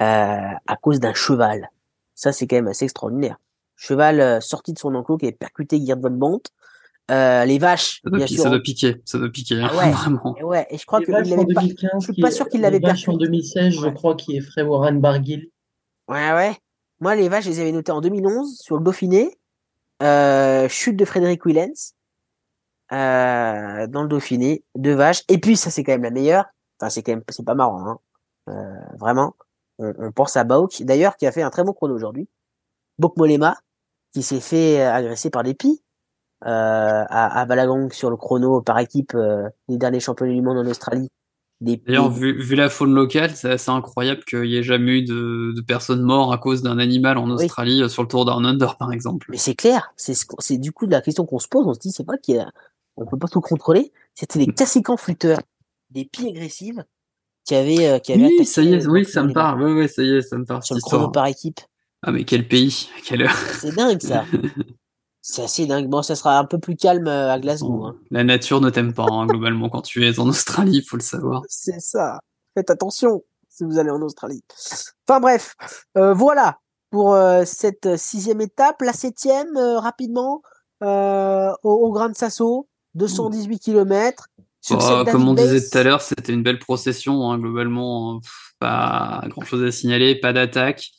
à 0.00 0.76
cause 0.80 1.00
d'un 1.00 1.14
cheval. 1.14 1.68
Ça, 2.14 2.32
c'est 2.32 2.46
quand 2.46 2.56
même 2.56 2.68
assez 2.68 2.84
extraordinaire. 2.84 3.38
Cheval 3.76 4.20
euh, 4.20 4.40
sorti 4.40 4.72
de 4.72 4.78
son 4.78 4.94
enclos 4.94 5.16
qui 5.16 5.26
avait 5.26 5.32
percuté 5.36 5.84
Geert 5.84 5.98
Van 5.98 6.10
Bont. 6.10 6.40
Euh, 7.10 7.44
les 7.44 7.58
vaches, 7.58 8.00
ça 8.04 8.10
doit, 8.10 8.18
bien 8.18 8.26
pi- 8.26 8.34
sûr. 8.34 8.42
ça 8.44 8.48
doit 8.50 8.60
piquer, 8.60 9.02
ça 9.04 9.18
doit 9.18 9.28
piquer, 9.28 9.60
hein, 9.60 9.68
Ah 9.70 9.76
ouais. 9.76 9.90
vraiment. 9.90 10.36
Et 10.38 10.44
ouais, 10.44 10.66
et 10.70 10.78
je 10.78 10.86
crois 10.86 11.00
Les 11.00 11.04
qu'il 11.06 11.14
vaches 11.14 11.26
en 11.32 11.36
l'avait 11.36 11.54
pas. 11.54 11.60
2015, 11.62 11.90
je 12.06 12.12
suis 12.12 12.22
pas 12.22 12.30
sûr 12.30 12.48
qu'il 12.48 12.60
les 12.60 12.62
l'avait 12.70 12.78
vaches 12.78 13.08
en 13.08 13.12
percuté. 13.18 13.24
2016, 13.26 13.74
je 13.74 13.80
Ouais. 13.86 13.92
crois, 13.94 14.14
qui 14.16 14.36
effraie 14.36 14.62
Warren 14.62 15.00
Barguil. 15.00 15.50
Ouais, 16.08 16.32
ouais. 16.32 16.56
Moi, 17.00 17.16
les 17.16 17.28
vaches, 17.28 17.44
je 17.44 17.50
les 17.50 17.60
avais 17.60 17.72
notées 17.72 17.92
en 17.92 18.00
2011 18.00 18.56
sur 18.60 18.76
le 18.76 18.84
Dauphiné. 18.84 19.36
Euh, 20.02 20.68
chute 20.68 20.96
de 20.96 21.04
Frédéric 21.04 21.44
Willens. 21.44 21.94
Euh, 22.92 23.86
dans 23.86 24.02
le 24.02 24.08
Dauphiné. 24.08 24.64
Deux 24.76 24.94
vaches. 24.94 25.22
Et 25.28 25.38
puis, 25.38 25.56
ça, 25.56 25.70
c'est 25.70 25.82
quand 25.84 25.92
même 25.92 26.02
la 26.02 26.10
meilleure. 26.10 26.44
Enfin, 26.80 26.90
c'est 26.90 27.02
quand 27.02 27.12
même, 27.12 27.22
c'est 27.28 27.44
pas 27.44 27.54
marrant, 27.54 27.86
hein. 27.88 27.98
Euh, 28.48 28.96
vraiment. 28.98 29.34
On, 29.78 29.92
on 29.98 30.12
pense 30.12 30.36
à 30.36 30.44
Bauk, 30.44 30.82
d'ailleurs, 30.82 31.16
qui 31.16 31.26
a 31.26 31.32
fait 31.32 31.42
un 31.42 31.50
très 31.50 31.64
bon 31.64 31.72
chrono 31.72 31.94
aujourd'hui. 31.94 32.28
Bauk 32.98 33.16
Molema, 33.16 33.56
qui 34.12 34.22
s'est 34.22 34.40
fait 34.40 34.80
euh, 34.80 34.92
agresser 34.92 35.30
par 35.30 35.42
des 35.42 35.54
pies. 35.54 35.82
Euh, 36.44 37.04
à, 37.08 37.40
à 37.40 37.46
Balagang 37.46 37.92
sur 37.92 38.10
le 38.10 38.16
chrono 38.16 38.60
par 38.62 38.76
équipe 38.80 39.12
euh, 39.14 39.48
des 39.68 39.76
derniers 39.76 40.00
championnats 40.00 40.32
du 40.32 40.42
monde 40.42 40.58
en 40.58 40.66
Australie. 40.68 41.08
D'ailleurs, 41.60 42.10
vu, 42.10 42.42
vu 42.42 42.56
la 42.56 42.68
faune 42.68 42.92
locale, 42.92 43.30
c'est 43.36 43.50
assez 43.52 43.70
incroyable 43.70 44.24
qu'il 44.24 44.42
n'y 44.42 44.56
ait 44.56 44.64
jamais 44.64 44.98
eu 44.98 45.02
de, 45.04 45.52
de 45.54 45.60
personnes 45.60 46.02
mortes 46.02 46.34
à 46.34 46.38
cause 46.38 46.62
d'un 46.62 46.78
animal 46.78 47.18
en 47.18 47.28
Oui. 47.28 47.44
Australie 47.44 47.82
euh, 47.82 47.88
sur 47.88 48.02
le 48.02 48.08
Tour 48.08 48.24
Down 48.24 48.44
Under, 48.44 48.76
par 48.76 48.92
exemple. 48.92 49.28
Mais 49.30 49.36
c'est 49.36 49.54
clair, 49.54 49.92
c'est 49.96 50.58
du 50.58 50.72
coup 50.72 50.86
la 50.86 51.00
question 51.00 51.24
qu'on 51.24 51.38
se 51.38 51.46
pose, 51.46 51.64
on 51.68 51.74
se 51.74 51.78
dit 51.78 51.92
c'est 51.92 52.02
pas 52.04 52.18
qu'il 52.18 52.44
on 52.96 53.06
peut 53.06 53.18
pas 53.18 53.28
tout 53.28 53.40
contrôler, 53.40 53.92
c'était 54.14 54.40
des 54.40 54.52
cassicans 54.52 54.96
flûteurs, 54.96 55.38
des 55.90 56.04
pieds 56.04 56.30
agressives 56.30 56.84
qui 57.44 57.54
avaient 57.54 57.86
euh, 57.86 57.98
qui 58.00 58.14
avaient 58.14 58.26
Oui, 58.26 58.44
ça 58.44 58.62
y 58.62 58.74
est, 58.74 58.84
euh, 58.84 58.90
oui, 58.90 59.04
ça 59.04 59.22
me 59.22 59.32
parle, 59.32 59.62
ouais, 59.62 59.72
ouais, 59.72 59.88
ça 59.88 60.02
y 60.02 60.16
est, 60.16 60.22
ça 60.22 60.36
me 60.36 60.44
parle, 60.44 60.64
sur 60.64 60.74
le 60.74 60.80
chrono 60.80 61.08
par 61.10 61.26
équipe. 61.26 61.60
Ah, 62.02 62.10
mais 62.10 62.24
quel 62.24 62.48
pays, 62.48 62.88
quelle 63.04 63.22
heure. 63.22 63.36
C'est 63.60 63.76
dingue 63.76 64.02
ça. 64.02 64.24
C'est 65.24 65.44
assez 65.44 65.66
dingue. 65.66 65.88
Bon, 65.88 66.02
ça 66.02 66.16
sera 66.16 66.36
un 66.38 66.44
peu 66.44 66.58
plus 66.58 66.74
calme 66.76 67.06
euh, 67.06 67.30
à 67.32 67.38
Glasgow. 67.38 67.84
Hein. 67.86 67.96
La 68.10 68.24
nature 68.24 68.60
ne 68.60 68.70
t'aime 68.70 68.92
pas, 68.92 69.06
hein, 69.08 69.26
globalement, 69.26 69.68
quand 69.68 69.82
tu 69.82 70.04
es 70.06 70.18
en 70.18 70.28
Australie, 70.28 70.78
il 70.78 70.84
faut 70.84 70.96
le 70.96 71.02
savoir. 71.02 71.42
C'est 71.48 71.80
ça. 71.80 72.18
Faites 72.54 72.70
attention 72.70 73.22
si 73.48 73.64
vous 73.64 73.78
allez 73.78 73.90
en 73.90 74.02
Australie. 74.02 74.42
Enfin 75.08 75.20
bref, 75.20 75.54
euh, 75.96 76.12
voilà 76.12 76.58
pour 76.90 77.14
euh, 77.14 77.44
cette 77.46 77.96
sixième 77.96 78.40
étape. 78.40 78.82
La 78.82 78.92
septième, 78.92 79.56
euh, 79.56 79.78
rapidement, 79.78 80.42
euh, 80.82 81.52
au, 81.62 81.70
au 81.72 81.92
Grand 81.92 82.14
Sasso, 82.14 82.68
218 82.94 83.58
km. 83.60 84.26
Bah, 84.70 85.04
comme 85.10 85.28
on 85.28 85.34
disait 85.34 85.60
tout 85.68 85.76
à 85.78 85.82
l'heure, 85.82 86.00
c'était 86.02 86.32
une 86.32 86.42
belle 86.42 86.58
procession, 86.58 87.30
hein, 87.30 87.38
globalement. 87.38 88.14
hein. 88.16 88.20
Pff, 88.22 88.54
pas 88.58 89.22
grand 89.28 89.42
chose 89.42 89.62
à 89.64 89.72
signaler, 89.72 90.18
pas 90.18 90.32
d'attaque. 90.32 90.90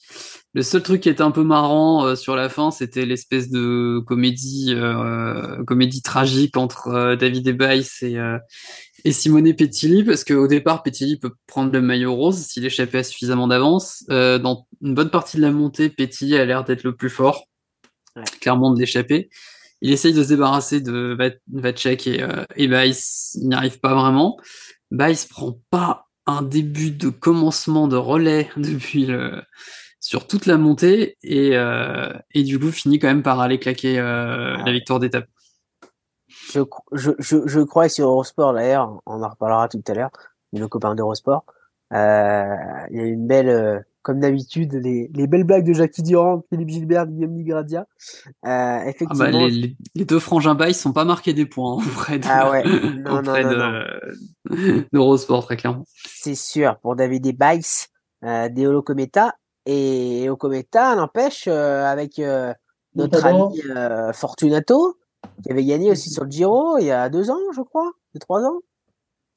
Le 0.56 0.62
seul 0.62 0.84
truc 0.84 1.02
qui 1.02 1.10
était 1.10 1.24
un 1.24 1.32
peu 1.32 1.44
marrant 1.44 2.06
euh, 2.06 2.16
sur 2.16 2.36
la 2.36 2.48
fin, 2.48 2.70
c'était 2.70 3.06
l'espèce 3.06 3.50
de 3.50 4.00
comédie, 4.06 4.74
euh, 4.76 5.64
comédie 5.66 6.02
tragique 6.04 6.58
entre 6.58 6.90
euh, 6.90 7.16
David 7.16 7.48
Ebaïs 7.48 8.04
et, 8.04 8.18
euh, 8.20 8.38
et 9.04 9.12
Simone 9.12 9.52
Pettilli, 9.56 10.04
parce 10.04 10.24
qu'au 10.24 10.48
départ, 10.48 10.84
Pettilli 10.84 11.18
peut 11.18 11.32
prendre 11.48 11.72
le 11.74 11.82
maillot 11.82 12.14
rose 12.14 12.38
s'il 12.38 12.64
échappait 12.66 13.00
à 13.00 13.04
suffisamment 13.04 13.48
d'avance. 13.48 14.04
Euh, 14.12 14.38
dans 14.38 14.68
une 14.82 14.94
bonne 14.94 15.10
partie 15.10 15.38
de 15.38 15.42
la 15.42 15.52
montée, 15.52 15.90
Pettilli 15.90 16.38
a 16.38 16.46
l'air 16.46 16.64
d'être 16.64 16.84
le 16.84 16.96
plus 16.96 17.10
fort, 17.10 17.46
Ouais. 18.16 18.24
clairement 18.42 18.72
de 18.72 18.80
l'échapper. 18.80 19.30
Il 19.82 19.92
essaye 19.92 20.14
de 20.14 20.22
se 20.24 20.30
débarrasser 20.30 20.82
de 20.82 21.16
Va- 21.18 21.34
Vacek 21.52 22.06
et, 22.06 22.22
euh, 22.22 22.46
et 22.56 22.68
Baïs, 22.68 23.36
il 23.42 23.50
n'y 23.50 23.56
arrive 23.56 23.80
pas 23.80 23.96
vraiment. 23.96 24.38
Baïs 24.92 25.26
prend 25.26 25.60
pas 25.72 26.06
un 26.28 26.44
début 26.44 26.92
de 26.92 27.10
commencement 27.10 27.88
de 27.88 27.96
relais 27.96 28.52
depuis 28.58 29.08
le, 29.08 29.42
sur 30.04 30.28
toute 30.28 30.48
la 30.48 30.58
montée 30.58 31.18
et, 31.24 31.52
euh, 31.54 32.12
et 32.34 32.44
du 32.44 32.60
coup 32.60 32.72
finit 32.72 33.00
quand 33.00 33.08
même 33.08 33.24
par 33.24 33.40
aller 33.40 33.58
claquer 33.58 33.98
euh, 34.00 34.58
la 34.58 34.72
victoire 34.74 35.00
d'étape. 35.00 35.28
Je, 36.52 36.60
je, 36.92 37.12
je, 37.20 37.38
je 37.48 37.60
crois 37.62 37.88
que 37.88 37.94
sur 37.94 38.10
Eurosport, 38.10 38.54
d'ailleurs, 38.54 39.02
on 39.06 39.24
en 39.24 39.30
reparlera 39.30 39.70
tout 39.70 39.82
à 39.88 39.94
l'heure, 39.94 40.10
nos 40.52 40.68
copains 40.68 40.94
d'Eurosport, 40.94 41.46
euh, 41.94 42.56
il 42.92 42.98
y 42.98 43.00
a 43.00 43.06
une 43.06 43.26
belle, 43.28 43.48
euh, 43.48 43.80
comme 44.02 44.20
d'habitude, 44.20 44.74
les, 44.74 45.10
les 45.16 45.26
belles 45.28 45.46
blagues 45.46 45.66
de 45.66 45.72
Jackie 45.72 46.04
Durand, 46.04 46.44
Philippe 46.50 46.70
Gilbert, 46.70 47.08
Guillaume 47.08 47.32
Nigradia. 47.32 47.82
Euh, 47.82 47.86
Ah 48.44 48.84
effectivement. 48.90 49.24
bah, 49.24 49.32
les, 49.32 49.50
les, 49.52 49.78
les 49.96 50.04
deux 50.06 50.20
frangins 50.20 50.54
Baïs 50.54 50.78
sont 50.78 50.92
pas 50.92 51.06
marqués 51.06 51.34
des 51.34 51.46
points 51.46 51.78
hein, 51.80 51.86
auprès 51.96 52.20
de, 52.20 52.26
Ah 52.30 52.52
ouais. 52.52 52.64
Non, 52.66 52.92
non, 53.14 53.20
auprès 53.20 53.44
non, 53.46 53.52
de, 53.52 54.86
d'Eurosport, 54.92 55.46
très 55.46 55.56
clairement. 55.56 55.86
C'est 55.94 56.36
sûr, 56.36 56.78
pour 56.80 56.98
David 56.98 57.26
Ebaïs, 57.26 57.88
euh, 58.26 58.50
des 58.50 58.68
Holocometa, 58.68 59.34
et 59.66 60.24
Holocometa 60.26 60.96
n'empêche, 60.96 61.48
euh, 61.48 61.86
avec 61.86 62.20
euh, 62.20 62.54
notre 62.96 63.26
ami 63.26 63.62
euh, 63.76 64.14
Fortunato, 64.14 64.98
qui 65.44 65.52
avait 65.52 65.64
gagné 65.66 65.92
aussi 65.92 66.10
sur 66.10 66.24
le 66.26 66.32
Giro 66.32 66.78
il 66.78 66.86
y 66.86 66.92
a 66.92 67.10
deux 67.10 67.32
ans, 67.32 67.40
je 67.56 67.62
crois, 67.62 67.92
deux, 68.14 68.20
trois 68.20 68.42
ans. 68.44 68.60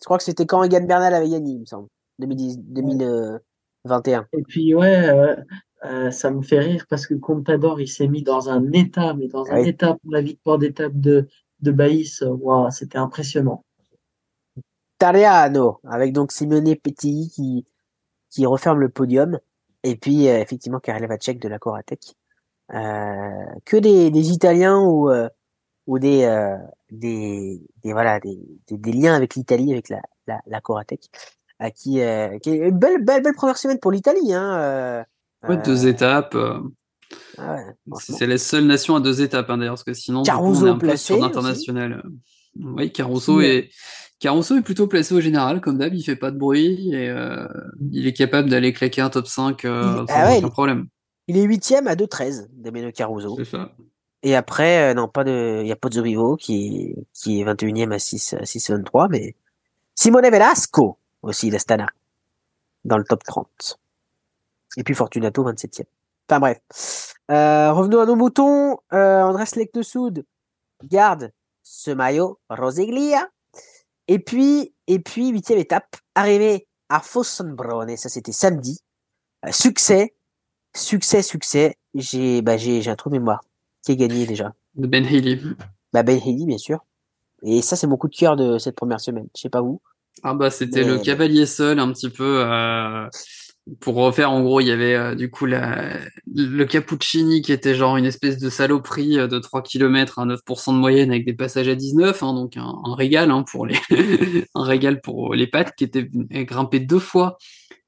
Je 0.00 0.04
crois 0.04 0.18
que 0.18 0.24
c'était 0.24 0.46
quand 0.46 0.62
Egan 0.62 0.84
Bernal 0.84 1.14
avait 1.14 1.28
gagné, 1.30 1.52
il 1.52 1.60
me 1.60 1.64
semble, 1.64 1.88
2010, 2.18 2.58
2021. 2.58 4.26
Et 4.32 4.42
puis, 4.42 4.74
ouais, 4.74 5.08
euh, 5.08 5.36
euh, 5.84 6.10
ça 6.10 6.30
me 6.30 6.42
fait 6.42 6.58
rire 6.58 6.84
parce 6.88 7.06
que 7.06 7.14
Contador, 7.14 7.80
il 7.80 7.88
s'est 7.88 8.08
mis 8.08 8.22
dans 8.22 8.50
un 8.50 8.72
état, 8.72 9.14
mais 9.14 9.28
dans 9.28 9.46
un 9.46 9.60
Oui. 9.60 9.68
état 9.68 9.94
pour 9.94 10.12
la 10.12 10.20
victoire 10.20 10.58
d'étape 10.58 10.92
de, 10.94 11.28
de 11.60 11.70
Baïs. 11.70 12.22
Waouh, 12.26 12.70
c'était 12.70 12.98
impressionnant. 12.98 13.64
Tariano, 14.98 15.78
avec 15.84 16.12
donc 16.12 16.32
Simone 16.32 16.74
Petit 16.76 17.30
qui, 17.34 17.66
qui 18.30 18.46
referme 18.46 18.80
le 18.80 18.88
podium. 18.88 19.38
Et 19.88 19.94
puis, 19.94 20.28
euh, 20.28 20.40
effectivement, 20.40 20.80
Karel 20.80 21.06
Vacek 21.06 21.38
de 21.40 21.48
la 21.48 21.58
Coratec. 21.60 22.14
Euh, 22.74 23.44
que 23.64 23.76
des, 23.76 24.10
des 24.10 24.30
Italiens 24.32 24.80
ou, 24.80 25.08
euh, 25.10 25.28
ou 25.86 26.00
des, 26.00 26.24
euh, 26.24 26.56
des, 26.90 27.60
des, 27.84 27.92
voilà, 27.92 28.18
des, 28.18 28.36
des, 28.66 28.76
des 28.76 28.92
liens 28.92 29.14
avec 29.14 29.36
l'Italie, 29.36 29.72
avec 29.72 29.88
la, 29.88 30.00
la, 30.26 30.40
la 30.46 30.60
Coratec. 30.60 31.04
À 31.60 31.70
qui, 31.70 32.00
euh, 32.00 32.38
qui 32.40 32.50
est 32.50 32.56
une 32.68 32.78
belle, 32.78 33.04
belle, 33.04 33.22
belle 33.22 33.34
première 33.34 33.56
semaine 33.58 33.78
pour 33.78 33.92
l'Italie, 33.92 34.34
hein. 34.34 34.58
Euh, 34.58 35.04
Ouais, 35.48 35.56
deux 35.58 35.86
étapes. 35.86 36.36
ah 37.38 37.54
ouais, 37.54 37.64
c'est 38.00 38.26
la 38.26 38.38
seule 38.38 38.66
nation 38.66 38.96
à 38.96 39.00
deux 39.00 39.22
étapes, 39.22 39.48
hein, 39.50 39.58
d'ailleurs, 39.58 39.74
parce 39.74 39.84
que 39.84 39.94
sinon, 39.94 40.22
du 40.22 40.30
coup, 40.30 40.36
Caruso 40.36 40.64
on 40.64 40.66
est 40.66 40.70
un 40.70 40.78
peu 40.78 40.86
placé 40.88 41.04
sur 41.04 41.14
aussi. 41.14 41.22
l'international. 41.22 42.02
Oui, 42.56 42.90
Caruso 42.90 43.36
Oui. 43.38 43.46
est, 43.46 43.70
Caruso 44.18 44.56
est 44.56 44.62
plutôt 44.62 44.86
placé 44.86 45.14
au 45.14 45.20
général, 45.20 45.60
comme 45.60 45.78
d'hab, 45.78 45.92
il 45.94 46.02
fait 46.02 46.16
pas 46.16 46.30
de 46.30 46.38
bruit 46.38 46.90
et 46.94 47.08
euh, 47.10 47.46
il 47.92 48.06
est 48.06 48.12
capable 48.14 48.48
d'aller 48.48 48.72
claquer 48.72 49.02
un 49.02 49.10
top 49.10 49.26
5 49.26 49.64
euh, 49.64 49.82
Il- 50.02 50.08
sans 50.08 50.14
ah 50.16 50.28
ouais, 50.30 50.38
aucun 50.38 50.48
problème. 50.48 50.86
Il 51.28 51.36
est 51.36 51.42
huitième 51.42 51.86
à 51.86 51.94
2-13, 51.96 52.48
Damiano 52.52 52.90
Caruso. 52.92 53.34
C'est 53.36 53.44
ça. 53.44 53.72
Et 54.22 54.34
après, 54.34 54.90
euh, 54.90 54.94
non, 54.94 55.06
pas 55.08 55.24
de, 55.24 55.60
il 55.62 55.68
y 55.68 55.72
a 55.72 55.76
Pozzo 55.76 56.02
Vivo 56.02 56.36
qui, 56.36 56.94
est- 56.96 57.06
qui 57.12 57.40
est 57.40 57.44
21e 57.44 57.92
à 57.92 57.98
6, 57.98 58.32
à 58.34 58.44
6,23, 58.44 59.08
mais 59.10 59.34
Simone 59.94 60.30
Velasco, 60.30 60.98
aussi, 61.22 61.50
l'Astana, 61.50 61.86
dans 62.84 62.96
le 62.98 63.04
top 63.04 63.22
30. 63.24 63.78
Et 64.78 64.82
puis 64.84 64.94
Fortunato, 64.94 65.44
27e. 65.44 65.84
Enfin 66.28 66.40
bref. 66.40 66.58
Euh, 67.30 67.72
revenons 67.72 68.00
à 68.00 68.06
nos 68.06 68.16
moutons. 68.16 68.78
Euh, 68.92 69.22
Andrés 69.22 69.44
Leknesud 69.56 70.24
garde 70.84 71.32
ce 71.62 71.90
maillot 71.90 72.38
Roseglia. 72.48 73.28
Et 74.08 74.18
puis, 74.18 74.72
et 74.86 74.98
puis, 74.98 75.28
huitième 75.28 75.58
étape, 75.58 75.96
arrivé 76.14 76.66
à 76.88 77.00
Fossonbrone, 77.00 77.96
ça 77.96 78.08
c'était 78.08 78.32
samedi. 78.32 78.78
Euh, 79.44 79.50
succès, 79.52 80.14
succès, 80.76 81.22
succès. 81.22 81.76
J'ai, 81.94 82.42
bah, 82.42 82.56
j'ai, 82.56 82.82
j'ai 82.82 82.90
un 82.90 82.96
trou 82.96 83.10
de 83.10 83.14
mémoire. 83.18 83.40
Qui 83.84 83.92
a 83.92 83.94
gagné 83.96 84.26
déjà? 84.26 84.52
De 84.74 84.86
Ben 84.86 85.04
Haley. 85.04 85.40
Bah, 85.92 86.02
Ben 86.02 86.18
Haley, 86.20 86.44
bien 86.46 86.58
sûr. 86.58 86.84
Et 87.42 87.62
ça, 87.62 87.76
c'est 87.76 87.86
mon 87.86 87.96
coup 87.96 88.08
de 88.08 88.16
cœur 88.16 88.36
de 88.36 88.58
cette 88.58 88.76
première 88.76 89.00
semaine. 89.00 89.28
Je 89.36 89.42
sais 89.42 89.48
pas 89.50 89.60
vous. 89.60 89.80
Ah 90.22 90.32
bah 90.32 90.50
c'était 90.50 90.82
Mais- 90.82 90.88
le 90.92 90.98
cavalier 90.98 91.44
seul 91.44 91.78
un 91.78 91.92
petit 91.92 92.08
peu 92.08 92.40
euh, 92.42 93.06
pour 93.80 93.96
refaire 93.96 94.30
en 94.30 94.42
gros 94.42 94.60
il 94.60 94.68
y 94.68 94.70
avait 94.70 94.94
euh, 94.94 95.14
du 95.14 95.30
coup 95.30 95.46
la, 95.46 95.98
le 96.32 96.64
Cappuccini 96.64 97.42
qui 97.42 97.52
était 97.52 97.74
genre 97.74 97.96
une 97.96 98.04
espèce 98.04 98.38
de 98.38 98.48
saloperie 98.48 99.18
euh, 99.18 99.26
de 99.26 99.38
3 99.38 99.62
km 99.62 100.20
à 100.20 100.26
9% 100.26 100.74
de 100.74 100.78
moyenne 100.78 101.10
avec 101.10 101.24
des 101.24 101.34
passages 101.34 101.68
à 101.68 101.74
19 101.74 102.22
hein, 102.22 102.32
donc 102.32 102.56
un, 102.56 102.74
un 102.84 102.94
régal 102.94 103.30
hein, 103.30 103.44
pour 103.50 103.66
les 103.66 103.76
un 104.54 104.64
régal 104.64 105.00
pour 105.00 105.34
les 105.34 105.46
pattes 105.46 105.74
qui 105.76 105.84
était 105.84 106.08
grimpé 106.44 106.78
deux 106.78 107.00
fois 107.00 107.38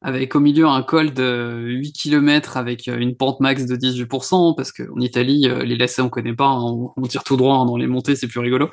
avec 0.01 0.37
au 0.37 0.41
milieu 0.41 0.67
un 0.67 0.83
col 0.83 1.13
de 1.13 1.65
8 1.67 1.93
km 1.93 2.57
avec 2.57 2.89
euh, 2.89 2.99
une 2.99 3.17
pente 3.17 3.41
max 3.41 3.67
de 3.67 3.77
18% 3.77 4.55
parce 4.57 4.73
qu'en 4.73 5.01
Italie 5.01 5.49
euh, 5.49 5.65
les 5.65 5.77
lacets 5.77 6.03
on 6.03 6.09
connaît 6.09 6.35
pas 6.35 6.47
hein, 6.47 6.91
on, 6.97 7.03
tire 7.03 7.25
tout 7.25 7.37
droit 7.37 7.57
hein, 7.57 7.67
dans 7.67 7.77
les 7.77 7.87
montées 7.87 8.17
c'est 8.17 8.29
plus 8.29 8.41
rigolo. 8.41 8.71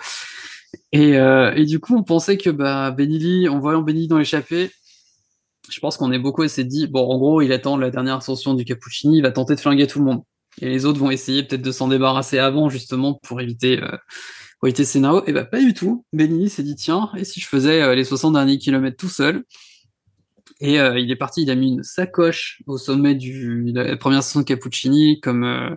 Et, 0.91 1.17
euh, 1.17 1.53
et 1.55 1.65
du 1.65 1.79
coup, 1.79 1.95
on 1.95 2.03
pensait 2.03 2.37
que 2.37 2.49
bah, 2.49 2.91
Benili, 2.91 3.47
en 3.47 3.59
voyant 3.59 3.81
Benili 3.81 4.07
dans 4.07 4.17
l'échappée, 4.17 4.71
je 5.69 5.79
pense 5.79 5.97
qu'on 5.97 6.11
est 6.11 6.19
beaucoup 6.19 6.47
s'est 6.47 6.63
dit, 6.63 6.87
bon, 6.87 7.07
en 7.09 7.17
gros, 7.17 7.41
il 7.41 7.51
attend 7.51 7.77
la 7.77 7.91
dernière 7.91 8.17
ascension 8.17 8.53
du 8.53 8.65
Cappuccini, 8.65 9.17
il 9.17 9.21
va 9.21 9.31
tenter 9.31 9.55
de 9.55 9.59
flinguer 9.59 9.87
tout 9.87 9.99
le 9.99 10.05
monde. 10.05 10.23
Et 10.61 10.69
les 10.69 10.85
autres 10.85 10.99
vont 10.99 11.11
essayer 11.11 11.43
peut-être 11.43 11.61
de 11.61 11.71
s'en 11.71 11.87
débarrasser 11.87 12.37
avant, 12.37 12.69
justement, 12.69 13.19
pour 13.23 13.41
éviter, 13.41 13.81
euh, 13.81 13.97
pour 14.59 14.67
éviter 14.67 14.85
scénario. 14.85 15.23
Et 15.27 15.33
bah, 15.33 15.43
pas 15.45 15.59
du 15.59 15.73
tout. 15.73 16.05
Benili 16.13 16.49
s'est 16.49 16.63
dit, 16.63 16.75
tiens, 16.75 17.09
et 17.17 17.25
si 17.25 17.39
je 17.39 17.47
faisais 17.47 17.81
euh, 17.81 17.95
les 17.95 18.03
60 18.03 18.33
derniers 18.33 18.57
kilomètres 18.57 18.97
tout 18.97 19.09
seul? 19.09 19.43
Et 20.61 20.79
euh, 20.79 20.99
il 20.99 21.11
est 21.11 21.15
parti, 21.15 21.43
il 21.43 21.51
a 21.51 21.55
mis 21.55 21.73
une 21.73 21.83
sacoche 21.83 22.61
au 22.67 22.77
sommet 22.77 23.15
du, 23.15 23.71
de 23.71 23.81
la 23.81 23.97
première 23.97 24.19
ascension 24.19 24.39
de 24.41 24.45
Cappuccini, 24.45 25.19
comme 25.19 25.43
euh, 25.43 25.75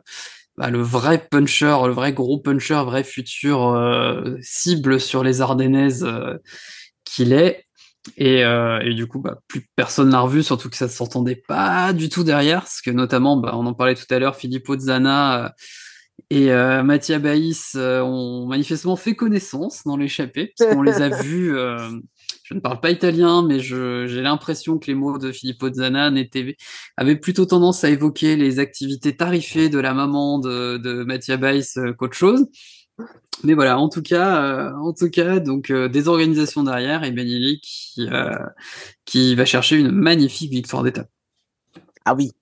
bah, 0.56 0.70
le 0.70 0.81
vrai 0.81 1.27
puncher, 1.28 1.77
le 1.86 1.93
vrai 1.93 2.12
gros 2.12 2.39
puncher, 2.39 2.82
vrai 2.85 3.02
futur 3.02 3.69
euh, 3.69 4.36
cible 4.40 5.01
sur 5.01 5.24
les 5.24 5.40
Ardennaises 5.40 6.06
qu'il 7.05 7.32
est. 7.32 7.68
Et, 8.16 8.44
euh, 8.44 8.80
et 8.80 8.94
du 8.94 9.06
coup, 9.06 9.20
bah, 9.20 9.38
plus 9.48 9.68
personne 9.76 10.10
l'a 10.10 10.20
revu, 10.20 10.42
surtout 10.42 10.70
que 10.70 10.76
ça 10.76 10.86
ne 10.86 10.90
s'entendait 10.90 11.42
pas 11.48 11.92
du 11.92 12.08
tout 12.08 12.24
derrière, 12.24 12.60
parce 12.60 12.80
que 12.80 12.90
notamment, 12.90 13.36
bah, 13.36 13.52
on 13.54 13.66
en 13.66 13.74
parlait 13.74 13.94
tout 13.94 14.06
à 14.10 14.18
l'heure, 14.18 14.36
Filippo 14.36 14.78
Zana 14.78 15.44
euh, 15.44 15.48
et 16.30 16.50
euh, 16.52 16.82
Mattia 16.82 17.18
Baïs 17.18 17.74
euh, 17.76 18.00
ont 18.02 18.46
manifestement 18.46 18.96
fait 18.96 19.14
connaissance 19.14 19.82
dans 19.84 19.96
l'échappée, 19.96 20.52
parce 20.56 20.74
qu'on 20.74 20.82
les 20.82 21.00
a 21.00 21.08
vus. 21.22 21.56
euh, 21.56 21.90
je 22.44 22.54
ne 22.54 22.60
parle 22.60 22.80
pas 22.80 22.90
italien, 22.90 23.42
mais 23.46 23.60
j'ai 23.60 24.22
l'impression 24.22 24.78
que 24.78 24.86
les 24.86 24.94
mots 24.94 25.18
de 25.18 25.32
Filippo 25.32 25.70
Zana 25.70 26.10
avaient 26.96 27.16
plutôt 27.16 27.44
tendance 27.44 27.84
à 27.84 27.90
évoquer 27.90 28.36
les 28.36 28.58
activités 28.58 29.14
tarifées 29.14 29.68
de 29.68 29.78
la 29.78 29.92
maman 29.92 30.38
de, 30.38 30.78
de 30.78 31.04
Mattia 31.04 31.36
Baïs 31.36 31.78
qu'autre 31.98 32.16
chose. 32.16 32.46
Mais 33.44 33.54
voilà, 33.54 33.78
en 33.78 33.88
tout 33.88 34.02
cas, 34.02 34.42
euh, 34.42 34.72
en 34.76 34.92
tout 34.92 35.10
cas, 35.10 35.38
donc 35.38 35.70
euh, 35.70 35.88
des 35.88 36.08
organisations 36.08 36.64
derrière 36.64 37.04
et 37.04 37.12
Benili 37.12 37.60
qui 37.60 38.08
euh, 38.10 38.36
qui 39.04 39.34
va 39.34 39.44
chercher 39.44 39.76
une 39.76 39.90
magnifique 39.90 40.50
victoire 40.50 40.82
d'étape. 40.82 41.08
Ah 42.04 42.14
oui. 42.14 42.32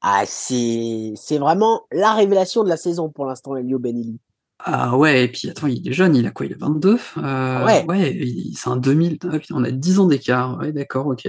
Ah, 0.00 0.24
c'est, 0.26 1.14
c'est 1.16 1.38
vraiment 1.38 1.86
la 1.90 2.12
révélation 2.12 2.62
de 2.62 2.68
la 2.68 2.76
saison 2.76 3.08
pour 3.08 3.24
l'instant, 3.24 3.56
Elio 3.56 3.78
Benelli. 3.78 4.20
Ah 4.58 4.96
ouais, 4.96 5.24
et 5.24 5.28
puis 5.28 5.50
attends, 5.50 5.66
il 5.66 5.86
est 5.88 5.92
jeune, 5.92 6.14
il 6.14 6.26
a 6.26 6.30
quoi 6.30 6.46
Il 6.46 6.52
a 6.52 6.56
22 6.58 6.98
euh, 7.18 7.64
Ouais. 7.64 7.84
Ouais, 7.86 8.52
c'est 8.54 8.68
un 8.68 8.76
2000. 8.76 9.18
Ah, 9.24 9.38
putain, 9.38 9.56
on 9.56 9.64
a 9.64 9.70
10 9.70 9.98
ans 9.98 10.06
d'écart. 10.06 10.58
Ouais, 10.58 10.72
d'accord, 10.72 11.06
ok. 11.06 11.26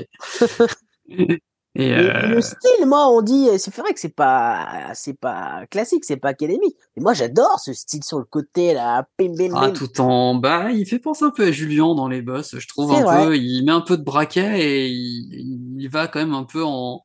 et 1.77 1.93
euh, 1.93 2.27
le 2.27 2.41
style, 2.41 2.85
moi, 2.85 3.09
on 3.09 3.21
dit, 3.21 3.49
c'est 3.57 3.75
vrai 3.75 3.93
que 3.93 3.99
c'est 3.99 4.15
pas, 4.15 4.93
c'est 4.93 5.19
pas 5.19 5.65
classique, 5.69 6.05
c'est 6.05 6.15
pas 6.15 6.29
académique. 6.29 6.77
Mais 6.95 7.03
moi, 7.03 7.13
j'adore 7.13 7.59
ce 7.59 7.73
style 7.73 8.01
sur 8.01 8.17
le 8.17 8.23
côté, 8.23 8.73
là. 8.73 9.05
Bim, 9.19 9.33
bim, 9.37 9.53
ah, 9.53 9.67
bim. 9.67 9.73
tout 9.73 9.99
en 9.99 10.35
bas, 10.35 10.71
il 10.71 10.85
fait 10.85 10.99
penser 10.99 11.25
un 11.25 11.31
peu 11.31 11.43
à 11.43 11.51
Julien 11.51 11.93
dans 11.93 12.07
les 12.07 12.21
bosses, 12.21 12.57
je 12.57 12.67
trouve 12.69 12.93
un 12.93 13.01
vrai. 13.01 13.25
peu. 13.25 13.37
Il 13.37 13.65
met 13.65 13.73
un 13.73 13.81
peu 13.81 13.97
de 13.97 14.03
braquet 14.03 14.61
et 14.61 14.87
il, 14.87 15.75
il 15.77 15.89
va 15.89 16.07
quand 16.07 16.19
même 16.19 16.33
un 16.33 16.45
peu 16.45 16.63
en. 16.63 17.03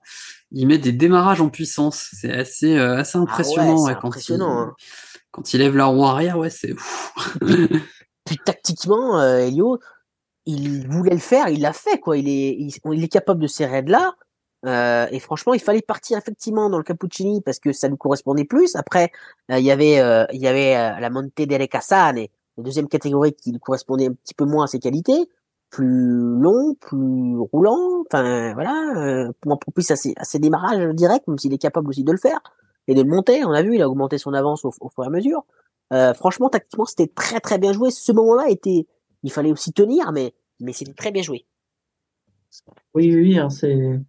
Il 0.52 0.68
met 0.68 0.78
des 0.78 0.92
démarrages 0.92 1.40
en 1.40 1.48
puissance. 1.48 2.08
C'est 2.12 2.32
assez 2.32 2.76
euh, 2.76 2.98
assez 2.98 3.18
impressionnant 3.18 3.62
Ah 3.62 3.74
ouais, 3.74 3.80
ouais, 3.80 3.92
c'est 3.94 4.00
quand 4.00 4.08
impressionnant, 4.08 4.54
il 4.54 4.68
hein. 4.68 4.74
quand 5.32 5.52
il 5.52 5.58
lève 5.58 5.76
la 5.76 5.86
roue 5.86 6.04
arrière. 6.04 6.38
Ouais, 6.38 6.50
c'est. 6.50 6.72
ouf. 6.72 7.12
Puis 8.24 8.38
tactiquement, 8.44 9.18
euh, 9.18 9.38
Elio, 9.38 9.80
il 10.46 10.86
voulait 10.86 11.14
le 11.14 11.18
faire, 11.18 11.48
il 11.48 11.60
l'a 11.60 11.72
fait, 11.72 11.98
quoi. 11.98 12.16
Il 12.16 12.28
est, 12.28 12.56
il, 12.56 12.72
il 12.92 13.02
est 13.02 13.08
capable 13.08 13.42
de 13.42 13.48
ces 13.48 13.66
raids-là. 13.66 14.14
Euh, 14.66 15.06
et 15.10 15.20
franchement, 15.20 15.54
il 15.54 15.60
fallait 15.60 15.80
partir 15.80 16.18
effectivement 16.18 16.68
dans 16.68 16.76
le 16.78 16.84
Cappuccini 16.84 17.40
parce 17.40 17.58
que 17.58 17.72
ça 17.72 17.88
nous 17.88 17.96
correspondait 17.96 18.44
plus. 18.44 18.76
Après, 18.76 19.10
euh, 19.50 19.58
il 19.58 19.64
y 19.64 19.70
avait, 19.70 20.00
euh, 20.00 20.26
il 20.32 20.40
y 20.40 20.46
avait 20.46 20.76
euh, 20.76 21.00
la 21.00 21.10
Monte 21.10 21.32
delle 21.36 21.66
Casane, 21.68 22.16
la 22.16 22.62
deuxième 22.62 22.88
catégorie 22.88 23.32
qui 23.32 23.58
correspondait 23.58 24.08
un 24.08 24.12
petit 24.12 24.34
peu 24.34 24.44
moins 24.44 24.64
à 24.64 24.66
ses 24.66 24.78
qualités, 24.78 25.28
plus 25.70 26.38
long, 26.38 26.74
plus 26.74 27.38
roulant. 27.52 28.04
Enfin, 28.06 28.52
voilà, 28.54 29.30
moins 29.46 29.56
propice 29.56 29.90
à 29.90 29.96
ses, 29.96 30.12
à 30.16 30.24
ses 30.24 30.38
démarrages 30.38 30.94
directs, 30.94 31.26
même 31.26 31.38
s'il 31.38 31.54
est 31.54 31.58
capable 31.58 31.88
aussi 31.88 32.04
de 32.04 32.12
le 32.12 32.18
faire 32.18 32.40
et 32.86 32.94
de 32.94 33.02
le 33.02 33.08
monter. 33.08 33.44
On 33.44 33.52
a 33.52 33.62
vu, 33.62 33.76
il 33.76 33.82
a 33.82 33.88
augmenté 33.88 34.18
son 34.18 34.34
avance 34.34 34.64
au, 34.64 34.72
au 34.80 34.88
fur 34.90 35.04
et 35.04 35.06
à 35.06 35.10
mesure. 35.10 35.44
Euh, 35.92 36.12
franchement, 36.14 36.50
tactiquement, 36.50 36.84
c'était 36.84 37.08
très 37.08 37.40
très 37.40 37.58
bien 37.58 37.72
joué. 37.72 37.90
Ce 37.90 38.12
moment-là 38.12 38.48
était, 38.48 38.86
il 39.22 39.32
fallait 39.32 39.52
aussi 39.52 39.72
tenir, 39.72 40.12
mais 40.12 40.34
mais 40.60 40.72
c'était 40.72 40.92
très 40.92 41.10
bien 41.10 41.22
joué. 41.22 41.46
Oui, 42.94 43.14
oui, 43.14 43.38
hein, 43.38 43.48
c'est 43.48 44.00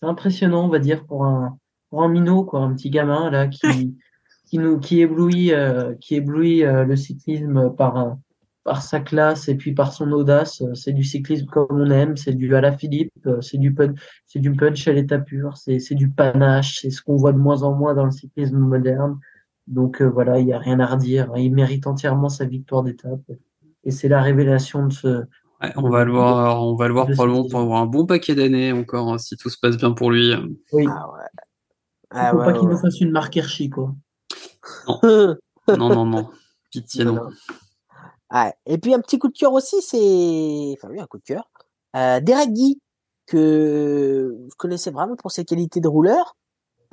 c'est 0.00 0.08
impressionnant, 0.08 0.66
on 0.66 0.68
va 0.68 0.78
dire, 0.78 1.04
pour 1.06 1.24
un 1.24 1.58
pour 1.90 2.02
un 2.02 2.08
minot, 2.08 2.44
quoi, 2.44 2.60
un 2.60 2.74
petit 2.74 2.90
gamin 2.90 3.30
là 3.30 3.48
qui 3.48 3.96
qui 4.46 4.58
nous 4.58 4.78
qui 4.78 5.00
éblouit 5.00 5.52
euh, 5.52 5.94
qui 6.00 6.16
éblouit 6.16 6.64
euh, 6.64 6.84
le 6.84 6.96
cyclisme 6.96 7.74
par 7.76 8.16
par 8.64 8.82
sa 8.82 9.00
classe 9.00 9.48
et 9.48 9.56
puis 9.56 9.72
par 9.72 9.92
son 9.92 10.12
audace. 10.12 10.62
C'est 10.74 10.92
du 10.92 11.04
cyclisme 11.04 11.46
comme 11.46 11.66
on 11.70 11.90
aime, 11.90 12.16
c'est 12.16 12.34
du 12.34 12.54
à 12.54 12.60
la 12.60 12.72
Philippe, 12.72 13.12
euh, 13.26 13.40
c'est 13.40 13.58
du 13.58 13.74
punch, 13.74 13.98
c'est 14.26 14.38
du 14.38 14.52
punch 14.52 14.86
à 14.88 14.92
l'état 14.92 15.18
pur, 15.18 15.56
c'est 15.56 15.78
c'est 15.78 15.94
du 15.94 16.10
panache, 16.10 16.80
c'est 16.80 16.90
ce 16.90 17.02
qu'on 17.02 17.16
voit 17.16 17.32
de 17.32 17.38
moins 17.38 17.62
en 17.62 17.74
moins 17.74 17.94
dans 17.94 18.04
le 18.04 18.10
cyclisme 18.10 18.58
moderne. 18.58 19.18
Donc 19.66 20.02
euh, 20.02 20.06
voilà, 20.08 20.38
il 20.40 20.48
y 20.48 20.52
a 20.52 20.58
rien 20.58 20.80
à 20.80 20.86
redire. 20.86 21.32
Il 21.36 21.54
mérite 21.54 21.86
entièrement 21.86 22.28
sa 22.28 22.44
victoire 22.44 22.82
d'étape 22.82 23.20
et 23.84 23.90
c'est 23.90 24.08
la 24.08 24.22
révélation 24.22 24.86
de 24.86 24.92
ce 24.92 25.24
Ouais, 25.62 25.72
on 25.76 25.90
va 25.90 26.04
le 26.04 26.12
voir, 26.12 26.62
on 26.62 26.74
va 26.74 26.88
le 26.88 26.94
voir 26.94 27.06
probablement 27.10 27.46
pour 27.48 27.76
un 27.76 27.86
bon 27.86 28.06
paquet 28.06 28.34
d'années 28.34 28.72
encore 28.72 29.12
hein, 29.12 29.18
si 29.18 29.36
tout 29.36 29.50
se 29.50 29.58
passe 29.60 29.76
bien 29.76 29.92
pour 29.92 30.10
lui. 30.10 30.32
oui. 30.72 30.86
Ah 30.88 31.10
ouais. 31.12 31.18
Il 32.12 32.18
Ah 32.18 32.30
faut 32.30 32.38
ouais, 32.38 32.44
pas 32.46 32.52
qu'il 32.54 32.66
ouais. 32.68 32.74
nous 32.74 32.80
fasse 32.80 33.00
une 33.00 33.10
marque 33.10 33.36
Hirschi, 33.36 33.70
quoi. 33.70 33.94
Non, 35.68 35.88
non, 35.88 36.04
non, 36.06 36.30
pitié 36.70 37.04
Non. 37.04 37.28
Et 38.66 38.78
puis 38.78 38.94
un 38.94 39.00
petit 39.00 39.18
coup 39.18 39.28
de 39.28 39.36
cœur 39.36 39.52
aussi, 39.52 39.82
c'est, 39.82 40.74
enfin 40.76 40.88
oui, 40.92 41.00
un 41.00 41.06
coup 41.06 41.18
de 41.18 41.22
cœur. 41.24 41.50
Euh, 41.96 42.20
Derek 42.20 42.52
Guy, 42.52 42.80
que 43.26 44.36
je 44.48 44.54
connaissais 44.56 44.90
vraiment 44.90 45.16
pour 45.16 45.30
ses 45.32 45.44
qualités 45.44 45.80
de 45.80 45.88
rouleur, 45.88 46.36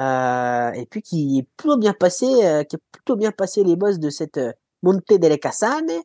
euh, 0.02 0.72
et 0.72 0.86
puis 0.88 1.02
qui 1.02 1.40
est 1.40 1.48
plutôt 1.58 1.78
bien 1.78 1.94
passé, 1.94 2.26
euh, 2.44 2.64
qui 2.64 2.76
a 2.76 2.80
plutôt 2.92 3.16
bien 3.16 3.32
passé 3.32 3.64
les 3.64 3.76
bosses 3.76 4.00
de 4.00 4.10
cette 4.10 4.38
euh, 4.38 4.52
Monte 4.84 5.14
delle 5.14 5.40
Casane, 5.40 5.90
euh, 5.90 6.02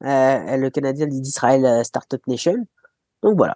le 0.00 0.68
Canadien 0.70 1.06
d'Israël 1.06 1.64
euh, 1.64 1.82
Startup 1.84 2.20
Nation. 2.26 2.66
Donc 3.22 3.36
voilà. 3.36 3.54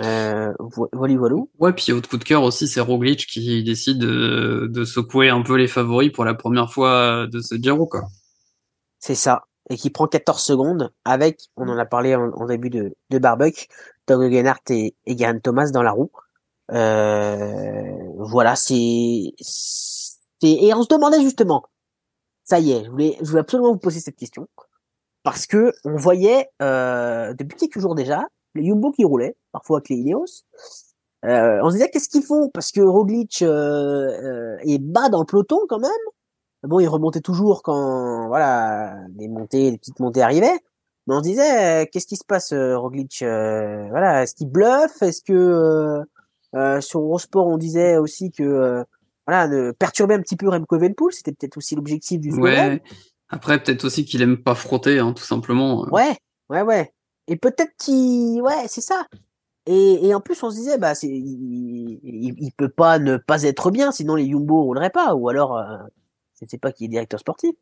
Euh, 0.00 0.52
vo- 0.58 0.88
voilà, 0.92 1.16
voilà. 1.16 1.36
Ouais, 1.58 1.72
puis 1.72 1.92
autre 1.92 2.08
coup 2.08 2.18
de 2.18 2.24
cœur 2.24 2.42
aussi, 2.42 2.68
c'est 2.68 2.80
Roglic 2.80 3.26
qui 3.26 3.64
décide 3.64 3.98
de, 3.98 4.68
de 4.70 4.84
secouer 4.84 5.30
un 5.30 5.42
peu 5.42 5.56
les 5.56 5.68
favoris 5.68 6.12
pour 6.12 6.24
la 6.24 6.34
première 6.34 6.70
fois 6.72 7.26
de 7.26 7.40
ce 7.40 7.54
Giro, 7.54 7.86
quoi. 7.86 8.02
C'est 8.98 9.14
ça. 9.14 9.44
Et 9.70 9.76
qui 9.76 9.90
prend 9.90 10.06
14 10.06 10.40
secondes 10.42 10.92
avec, 11.04 11.40
on 11.56 11.68
en 11.68 11.78
a 11.78 11.86
parlé 11.86 12.14
en, 12.14 12.30
en 12.32 12.46
début 12.46 12.70
de, 12.70 12.94
de 13.10 13.18
Barbuck, 13.18 13.68
Doug 14.06 14.30
Gennart 14.30 14.60
et, 14.70 14.94
et 15.06 15.16
Thomas 15.42 15.70
dans 15.70 15.82
la 15.82 15.92
roue. 15.92 16.10
Euh, 16.72 17.92
voilà, 18.18 18.54
c'est, 18.54 19.32
c'est, 19.40 20.16
et 20.42 20.74
on 20.74 20.82
se 20.82 20.88
demandait 20.88 21.22
justement, 21.22 21.64
ça 22.44 22.58
y 22.58 22.72
est, 22.72 22.84
je 22.84 22.90
voulais, 22.90 23.16
je 23.20 23.26
voulais 23.26 23.40
absolument 23.40 23.72
vous 23.72 23.78
poser 23.78 24.00
cette 24.00 24.16
question. 24.16 24.46
Parce 25.26 25.48
que 25.48 25.72
on 25.84 25.96
voyait, 25.96 26.46
euh, 26.62 27.34
depuis 27.34 27.58
quelques 27.58 27.80
jours 27.80 27.96
déjà, 27.96 28.28
les 28.54 28.64
Jumbo 28.64 28.92
qui 28.92 29.04
roulaient, 29.04 29.34
parfois 29.50 29.78
avec 29.78 29.88
les 29.88 29.96
Ineos. 29.96 30.44
Euh, 31.24 31.58
on 31.64 31.70
se 31.70 31.74
disait 31.74 31.90
qu'est-ce 31.90 32.08
qu'ils 32.08 32.22
font? 32.22 32.48
Parce 32.54 32.70
que 32.70 32.80
Roglic 32.80 33.42
euh, 33.42 34.56
est 34.60 34.78
bas 34.78 35.08
dans 35.08 35.18
le 35.18 35.26
peloton 35.26 35.58
quand 35.68 35.80
même. 35.80 35.90
Bon, 36.62 36.78
il 36.78 36.86
remontait 36.86 37.22
toujours 37.22 37.64
quand 37.64 38.28
voilà 38.28 38.94
les 39.18 39.26
montées, 39.26 39.72
les 39.72 39.78
petites 39.78 39.98
montées 39.98 40.22
arrivaient. 40.22 40.60
Mais 41.08 41.16
on 41.16 41.18
se 41.18 41.24
disait 41.24 41.88
qu'est-ce 41.88 42.06
qui 42.06 42.16
se 42.16 42.24
passe 42.24 42.52
Roglic 42.52 43.22
euh, 43.22 43.88
Voilà, 43.90 44.22
est-ce 44.22 44.36
qu'il 44.36 44.48
bluffe? 44.48 45.02
Est-ce 45.02 45.22
que 45.22 45.32
euh, 45.32 46.04
euh, 46.54 46.80
sur 46.80 47.00
Eurosport 47.00 47.48
on 47.48 47.56
disait 47.56 47.96
aussi 47.96 48.30
que 48.30 48.44
euh, 48.44 48.84
voilà 49.26 49.48
de 49.48 49.74
perturber 49.76 50.14
un 50.14 50.20
petit 50.20 50.36
peu 50.36 50.48
Remco 50.48 50.76
Evenepoel, 50.76 51.12
c'était 51.12 51.32
peut-être 51.32 51.56
aussi 51.56 51.74
l'objectif 51.74 52.20
du. 52.20 52.32
Ouais. 52.32 52.80
Après, 53.28 53.62
peut-être 53.62 53.84
aussi 53.84 54.04
qu'il 54.04 54.22
aime 54.22 54.42
pas 54.42 54.54
frotter, 54.54 54.98
hein, 54.98 55.12
tout 55.12 55.24
simplement. 55.24 55.82
Ouais, 55.90 56.16
ouais, 56.48 56.62
ouais. 56.62 56.92
Et 57.28 57.36
peut-être 57.36 57.72
qu'il, 57.78 58.40
ouais, 58.40 58.68
c'est 58.68 58.80
ça. 58.80 59.06
Et, 59.66 60.06
et 60.06 60.14
en 60.14 60.20
plus, 60.20 60.40
on 60.44 60.50
se 60.50 60.56
disait, 60.56 60.78
bah, 60.78 60.94
c'est, 60.94 61.08
il, 61.08 62.00
il, 62.02 62.52
peut 62.56 62.68
pas 62.68 63.00
ne 63.00 63.16
pas 63.16 63.42
être 63.42 63.72
bien, 63.72 63.90
sinon 63.90 64.14
les 64.14 64.24
Yumbo 64.24 64.62
rouleraient 64.62 64.90
pas, 64.90 65.14
ou 65.14 65.28
alors, 65.28 65.58
euh, 65.58 65.76
je 66.38 66.44
ne 66.44 66.48
sais 66.48 66.58
pas 66.58 66.70
qui 66.70 66.84
est 66.84 66.88
directeur 66.88 67.18
sportif. 67.18 67.52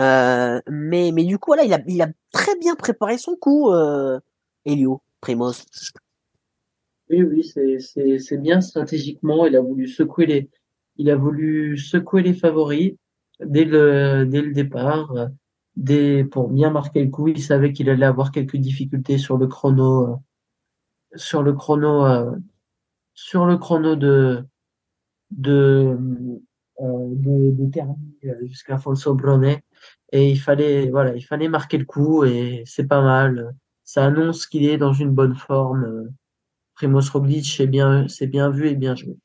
Euh, 0.00 0.60
mais, 0.68 1.12
mais 1.12 1.24
du 1.24 1.38
coup, 1.38 1.50
voilà, 1.50 1.64
il 1.64 1.74
a, 1.74 1.80
il 1.86 2.00
a 2.00 2.08
très 2.32 2.56
bien 2.58 2.74
préparé 2.74 3.18
son 3.18 3.36
coup, 3.36 3.70
euh, 3.70 4.18
Elio, 4.64 5.02
Primoz. 5.20 5.66
Oui, 7.10 7.22
oui, 7.22 7.44
c'est, 7.44 7.78
c'est, 7.78 8.18
c'est 8.18 8.38
bien 8.38 8.62
stratégiquement. 8.62 9.44
Il 9.44 9.54
a 9.54 9.60
voulu 9.60 9.86
secouer 9.86 10.24
les, 10.24 10.50
il 10.96 11.10
a 11.10 11.16
voulu 11.16 11.76
secouer 11.76 12.22
les 12.22 12.32
favoris 12.32 12.94
dès 13.40 13.64
le, 13.64 14.24
dès 14.26 14.42
le 14.42 14.52
départ. 14.52 15.12
Dès, 15.76 16.24
pour 16.24 16.48
bien 16.50 16.70
marquer 16.70 17.04
le 17.04 17.10
coup, 17.10 17.28
il 17.28 17.42
savait 17.42 17.72
qu'il 17.72 17.90
allait 17.90 18.06
avoir 18.06 18.30
quelques 18.30 18.56
difficultés 18.56 19.18
sur 19.18 19.38
le 19.38 19.48
chrono, 19.48 20.12
euh, 20.12 20.16
sur 21.16 21.42
le 21.42 21.52
chrono, 21.52 22.04
euh, 22.06 22.36
sur 23.14 23.44
le 23.46 23.58
chrono 23.58 23.96
de, 23.96 24.44
de, 25.30 25.98
euh, 26.80 27.14
de, 27.16 27.50
de 27.50 28.46
jusqu'à 28.46 28.78
Fonso 28.78 29.14
Bronet. 29.14 29.62
Et 30.12 30.30
il 30.30 30.38
fallait, 30.38 30.90
voilà, 30.90 31.16
il 31.16 31.22
fallait 31.22 31.48
marquer 31.48 31.78
le 31.78 31.84
coup 31.84 32.24
et 32.24 32.62
c'est 32.66 32.86
pas 32.86 33.02
mal. 33.02 33.54
Ça 33.84 34.06
annonce 34.06 34.46
qu'il 34.46 34.64
est 34.64 34.78
dans 34.78 34.92
une 34.92 35.10
bonne 35.10 35.34
forme. 35.34 36.10
Primoz 36.74 37.10
Roglic, 37.10 37.46
c'est 37.46 37.66
bien, 37.66 38.06
c'est 38.08 38.26
bien 38.28 38.50
vu 38.50 38.68
et 38.68 38.74
bien 38.76 38.94
joué. 38.94 39.16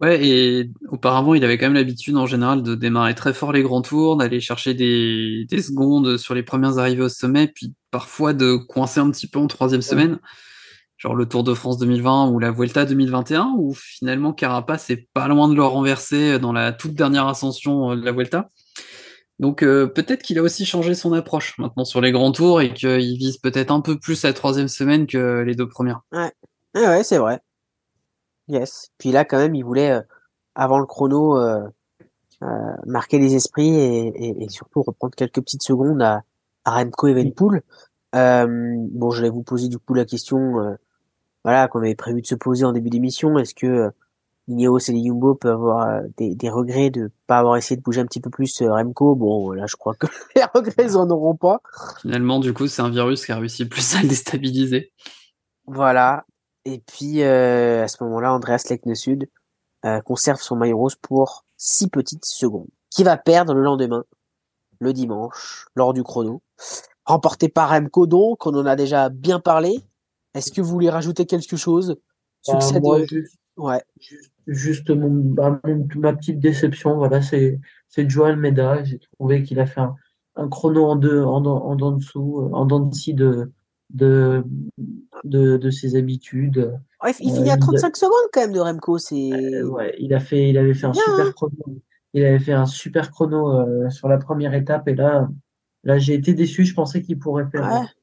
Ouais, 0.00 0.26
et 0.26 0.70
auparavant, 0.88 1.34
il 1.34 1.44
avait 1.44 1.58
quand 1.58 1.66
même 1.66 1.74
l'habitude 1.74 2.16
en 2.16 2.26
général 2.26 2.62
de 2.62 2.74
démarrer 2.74 3.14
très 3.14 3.34
fort 3.34 3.52
les 3.52 3.62
grands 3.62 3.82
tours, 3.82 4.16
d'aller 4.16 4.40
chercher 4.40 4.72
des, 4.72 5.44
des 5.46 5.60
secondes 5.60 6.16
sur 6.16 6.34
les 6.34 6.42
premières 6.42 6.78
arrivées 6.78 7.02
au 7.02 7.10
sommet, 7.10 7.48
puis 7.48 7.74
parfois 7.90 8.32
de 8.32 8.56
coincer 8.56 9.00
un 9.00 9.10
petit 9.10 9.26
peu 9.26 9.38
en 9.38 9.46
troisième 9.46 9.82
semaine, 9.82 10.18
genre 10.96 11.14
le 11.14 11.26
Tour 11.26 11.44
de 11.44 11.52
France 11.52 11.76
2020 11.76 12.30
ou 12.30 12.38
la 12.38 12.50
Vuelta 12.50 12.86
2021, 12.86 13.54
où 13.58 13.74
finalement 13.74 14.32
Carapace 14.32 14.88
est 14.88 15.08
pas 15.12 15.28
loin 15.28 15.48
de 15.48 15.54
le 15.54 15.64
renverser 15.64 16.38
dans 16.38 16.54
la 16.54 16.72
toute 16.72 16.94
dernière 16.94 17.26
ascension 17.26 17.94
de 17.94 18.02
la 18.02 18.12
Vuelta. 18.12 18.48
Donc 19.38 19.62
euh, 19.62 19.86
peut-être 19.86 20.22
qu'il 20.22 20.38
a 20.38 20.42
aussi 20.42 20.64
changé 20.64 20.94
son 20.94 21.12
approche 21.12 21.58
maintenant 21.58 21.84
sur 21.84 22.00
les 22.00 22.12
grands 22.12 22.32
tours 22.32 22.60
et 22.62 22.72
qu'il 22.72 23.18
vise 23.18 23.38
peut-être 23.38 23.70
un 23.70 23.80
peu 23.80 23.98
plus 23.98 24.22
la 24.22 24.32
troisième 24.32 24.68
semaine 24.68 25.06
que 25.06 25.42
les 25.42 25.54
deux 25.54 25.68
premières. 25.68 26.00
Ouais, 26.12 26.32
ouais, 26.74 27.02
c'est 27.02 27.18
vrai. 27.18 27.40
Yes. 28.50 28.90
Puis 28.98 29.12
là, 29.12 29.24
quand 29.24 29.38
même, 29.38 29.54
il 29.54 29.64
voulait, 29.64 29.92
euh, 29.92 30.02
avant 30.56 30.80
le 30.80 30.86
chrono, 30.86 31.38
euh, 31.38 31.62
euh, 32.42 32.46
marquer 32.84 33.18
les 33.18 33.36
esprits 33.36 33.76
et, 33.76 34.42
et, 34.42 34.48
surtout 34.48 34.82
reprendre 34.82 35.14
quelques 35.14 35.40
petites 35.40 35.62
secondes 35.62 36.02
à, 36.02 36.22
à 36.64 36.72
Remco 36.72 37.06
Evenpool. 37.06 37.62
bon, 38.12 39.10
je 39.10 39.22
vais 39.22 39.30
vous 39.30 39.44
poser 39.44 39.68
du 39.68 39.78
coup 39.78 39.94
la 39.94 40.04
question, 40.04 40.76
voilà, 41.44 41.68
qu'on 41.68 41.78
avait 41.80 41.94
prévu 41.94 42.22
de 42.22 42.26
se 42.26 42.34
poser 42.34 42.64
en 42.64 42.72
début 42.72 42.90
d'émission. 42.90 43.38
Est-ce 43.38 43.54
que 43.54 43.92
Ineos 44.48 44.78
et 44.78 44.92
les 44.92 45.04
Jumbo 45.04 45.36
peuvent 45.36 45.52
avoir 45.52 46.00
des, 46.16 46.34
des, 46.34 46.50
regrets 46.50 46.90
de 46.90 47.12
pas 47.28 47.38
avoir 47.38 47.56
essayé 47.56 47.76
de 47.76 47.82
bouger 47.82 48.00
un 48.00 48.06
petit 48.06 48.20
peu 48.20 48.30
plus 48.30 48.62
Remco? 48.62 49.14
Bon, 49.14 49.52
là, 49.52 49.66
je 49.66 49.76
crois 49.76 49.94
que 49.94 50.06
les 50.34 50.42
regrets, 50.52 50.86
ils 50.86 50.96
en 50.96 51.08
auront 51.08 51.36
pas. 51.36 51.60
Finalement, 52.00 52.40
du 52.40 52.52
coup, 52.52 52.66
c'est 52.66 52.82
un 52.82 52.90
virus 52.90 53.24
qui 53.24 53.32
a 53.32 53.36
réussi 53.36 53.66
plus 53.66 53.94
à 53.94 54.02
le 54.02 54.08
déstabiliser. 54.08 54.92
Voilà. 55.66 56.24
Et 56.64 56.78
puis 56.86 57.22
euh, 57.22 57.84
à 57.84 57.88
ce 57.88 58.02
moment-là, 58.04 58.32
Andreas 58.32 58.66
Leknesud 58.68 59.28
euh, 59.84 60.00
conserve 60.00 60.40
son 60.40 60.56
maillot 60.56 60.78
rose 60.78 60.96
pour 60.96 61.44
six 61.56 61.88
petites 61.88 62.24
secondes, 62.24 62.68
qui 62.90 63.02
va 63.02 63.16
perdre 63.16 63.54
le 63.54 63.62
lendemain, 63.62 64.04
le 64.78 64.92
dimanche, 64.92 65.66
lors 65.74 65.94
du 65.94 66.02
chrono, 66.02 66.42
remporté 67.04 67.48
par 67.48 67.70
Remco 67.70 68.06
donc, 68.06 68.46
on 68.46 68.54
en 68.54 68.66
a 68.66 68.76
déjà 68.76 69.08
bien 69.08 69.40
parlé. 69.40 69.80
Est-ce 70.34 70.52
que 70.52 70.60
vous 70.60 70.70
voulez 70.70 70.90
rajouter 70.90 71.26
quelque 71.26 71.56
chose 71.56 71.96
Succès 72.42 72.74
bah, 72.74 72.80
moi, 72.80 73.04
juste, 73.04 73.38
ouais. 73.56 73.82
juste, 74.46 74.92
bah, 74.92 75.60
mon, 75.64 75.88
ma 75.96 76.12
petite 76.14 76.40
déception, 76.40 76.96
voilà, 76.96 77.20
c'est 77.20 77.58
c'est 77.88 78.08
Joel 78.08 78.36
Meda. 78.36 78.84
J'ai 78.84 79.00
trouvé 79.18 79.42
qu'il 79.42 79.60
a 79.60 79.66
fait 79.66 79.80
un, 79.80 79.94
un, 80.36 80.48
chrono 80.48 80.86
en 80.86 80.96
deux, 80.96 81.22
en, 81.22 81.44
en, 81.44 81.78
en 81.78 81.92
dessous, 81.92 82.48
en 82.52 82.64
dents 82.64 82.80
de 82.80 83.52
de, 83.94 84.44
de, 85.24 85.56
de 85.56 85.70
ses 85.70 85.96
habitudes. 85.96 86.72
il 87.06 87.14
finit 87.14 87.50
à 87.50 87.56
35 87.56 87.88
euh, 87.88 87.90
secondes 87.94 88.30
quand 88.32 88.40
même 88.40 88.52
de 88.52 88.60
Remco. 88.60 88.98
C'est 88.98 89.32
euh, 89.32 89.68
ouais, 89.68 89.94
il 89.98 90.14
a 90.14 90.20
fait, 90.20 90.50
il 90.50 90.58
avait 90.58 90.74
fait 90.74 90.86
un 90.86 90.92
super 90.92 91.26
hein. 91.26 91.32
chrono. 91.34 91.82
Il 92.12 92.24
avait 92.24 92.38
fait 92.38 92.52
un 92.52 92.66
super 92.66 93.10
chrono 93.10 93.50
euh, 93.50 93.90
sur 93.90 94.08
la 94.08 94.18
première 94.18 94.54
étape 94.54 94.88
et 94.88 94.94
là, 94.94 95.28
là 95.84 95.98
j'ai 95.98 96.14
été 96.14 96.34
déçu. 96.34 96.64
Je 96.64 96.74
pensais 96.74 97.02
qu'il 97.02 97.18
pourrait 97.18 97.48
faire, 97.50 97.94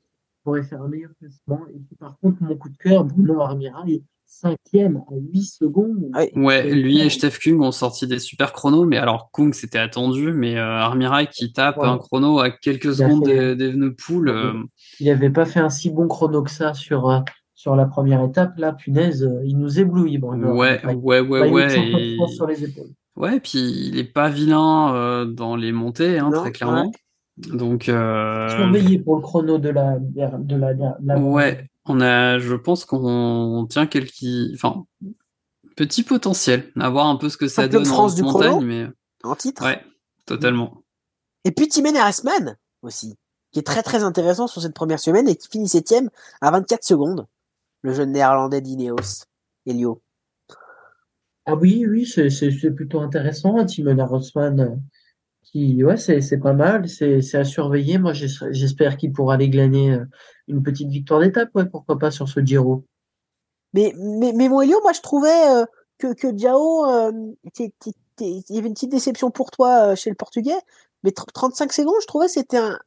pourrait 0.43 0.63
faire 0.63 0.81
un 0.81 0.87
meilleur 0.87 1.11
classement. 1.19 1.61
Et 1.73 1.95
par 1.99 2.17
contre, 2.19 2.41
mon 2.41 2.55
coup 2.55 2.69
de 2.69 2.77
cœur, 2.77 3.03
Bruno 3.03 3.41
Armirail, 3.41 4.03
cinquième 4.27 4.97
à 5.09 5.15
8 5.33 5.43
secondes. 5.43 6.11
Ouais, 6.35 6.69
lui 6.69 6.99
et 6.99 7.09
Steph 7.09 7.39
Kung 7.41 7.61
ont 7.61 7.71
sorti 7.71 8.07
des 8.07 8.19
super 8.19 8.53
chronos, 8.53 8.85
mais 8.85 8.97
alors 8.97 9.29
Kung 9.31 9.53
c'était 9.53 9.79
attendu, 9.79 10.33
mais 10.33 10.57
euh, 10.57 10.79
Armirail 10.79 11.27
qui 11.27 11.51
tape 11.53 11.79
un 11.79 11.97
chrono 11.97 12.39
à 12.39 12.51
quelques 12.51 12.93
secondes 12.93 13.23
des, 13.23 13.55
des 13.55 13.73
euh, 13.73 14.53
Il 14.99 15.07
n'avait 15.07 15.29
pas 15.29 15.45
fait 15.45 15.59
un 15.59 15.69
si 15.69 15.89
bon 15.89 16.07
chrono 16.07 16.43
que 16.43 16.51
ça 16.51 16.73
sur, 16.73 17.09
euh, 17.09 17.19
sur 17.55 17.75
la 17.75 17.85
première 17.85 18.23
étape, 18.23 18.57
là, 18.57 18.73
punaise, 18.73 19.23
euh, 19.23 19.41
il 19.45 19.57
nous 19.57 19.79
éblouit. 19.79 20.17
Bon, 20.17 20.37
ouais, 20.37 20.81
ouais, 20.85 21.21
ouais, 21.21 21.49
ouais, 21.49 22.17
Sur 22.27 22.47
les 22.47 22.63
épaules. 22.63 22.91
Ouais, 23.15 23.39
puis 23.39 23.59
il 23.59 23.97
est 23.97 24.13
pas 24.13 24.29
vilain 24.29 25.25
dans 25.25 25.55
les 25.55 25.71
montées, 25.71 26.19
hein, 26.19 26.29
très 26.31 26.51
clairement. 26.51 26.91
Donc, 27.37 27.87
euh... 27.87 28.49
surveillé 28.49 28.99
pour 28.99 29.15
le 29.15 29.21
chrono 29.21 29.57
de 29.59 29.69
la, 29.69 29.99
de 29.99 30.55
la, 30.55 30.73
de 30.73 30.85
la... 31.03 31.19
ouais, 31.19 31.67
on 31.87 32.01
a, 32.01 32.39
je 32.39 32.55
pense 32.55 32.85
qu'on 32.85 33.67
tient 33.69 33.87
quelques, 33.87 34.53
enfin, 34.53 34.85
petit 35.75 36.03
potentiel, 36.03 36.71
à 36.79 36.89
voir 36.89 37.07
un 37.07 37.15
peu 37.15 37.29
ce 37.29 37.37
que 37.37 37.47
ça 37.47 37.67
donne 37.67 37.85
France 37.85 38.13
en 38.13 38.15
du 38.15 38.23
montagne, 38.23 38.65
mais 38.65 38.87
en 39.23 39.35
titre. 39.35 39.63
Ouais, 39.63 39.83
totalement. 40.25 40.83
Et 41.43 41.51
puis 41.51 41.67
Timen 41.67 41.95
Erasman 41.95 42.57
aussi, 42.81 43.15
qui 43.51 43.59
est 43.59 43.63
très 43.63 43.83
très 43.83 44.03
intéressant 44.03 44.47
sur 44.47 44.61
cette 44.61 44.73
première 44.73 44.99
semaine 44.99 45.27
et 45.29 45.35
qui 45.35 45.47
finit 45.47 45.69
septième 45.69 46.09
à 46.41 46.51
24 46.51 46.83
secondes. 46.83 47.27
Le 47.83 47.93
jeune 47.93 48.11
néerlandais 48.11 48.59
d'Ineos, 48.59 49.25
Elio. 49.65 50.01
Ah 51.45 51.55
oui, 51.55 51.85
oui, 51.87 52.05
c'est 52.05 52.71
plutôt 52.71 52.99
intéressant. 52.99 53.63
Timen 53.65 53.99
Erasman, 53.99 54.81
qui, 55.51 55.83
ouais, 55.83 55.97
c'est 55.97 56.39
pas 56.39 56.53
mal, 56.53 56.89
c'est 56.89 57.35
à 57.35 57.45
surveiller. 57.45 57.97
Moi, 57.97 58.13
j'espère 58.13 58.97
qu'il 58.97 59.13
pourra 59.13 59.35
aller 59.35 59.49
glaner 59.49 59.93
euh, 59.93 60.05
une 60.47 60.61
petite 60.61 60.89
victoire 60.89 61.21
d'étape, 61.21 61.49
ouais, 61.55 61.65
pourquoi 61.65 61.97
pas 61.97 62.11
sur 62.11 62.27
ce 62.27 62.41
Giro. 62.41 62.83
Mais, 63.73 63.93
mais, 63.97 64.33
mais 64.33 64.49
moi, 64.49 64.65
je 64.65 65.01
trouvais 65.01 65.49
euh, 65.49 65.65
que, 65.99 66.13
que 66.13 66.27
Diao, 66.27 66.85
euh, 66.85 67.11
il 67.59 68.43
y 68.49 68.57
avait 68.57 68.67
une 68.67 68.73
petite 68.73 68.91
déception 68.91 69.31
pour 69.31 69.51
toi 69.51 69.95
chez 69.95 70.09
le 70.09 70.15
Portugais, 70.15 70.57
mais 71.03 71.11
35 71.11 71.71
secondes, 71.71 71.95
je 72.01 72.07
trouvais 72.07 72.27
c'était 72.27 72.57
un, 72.57 72.77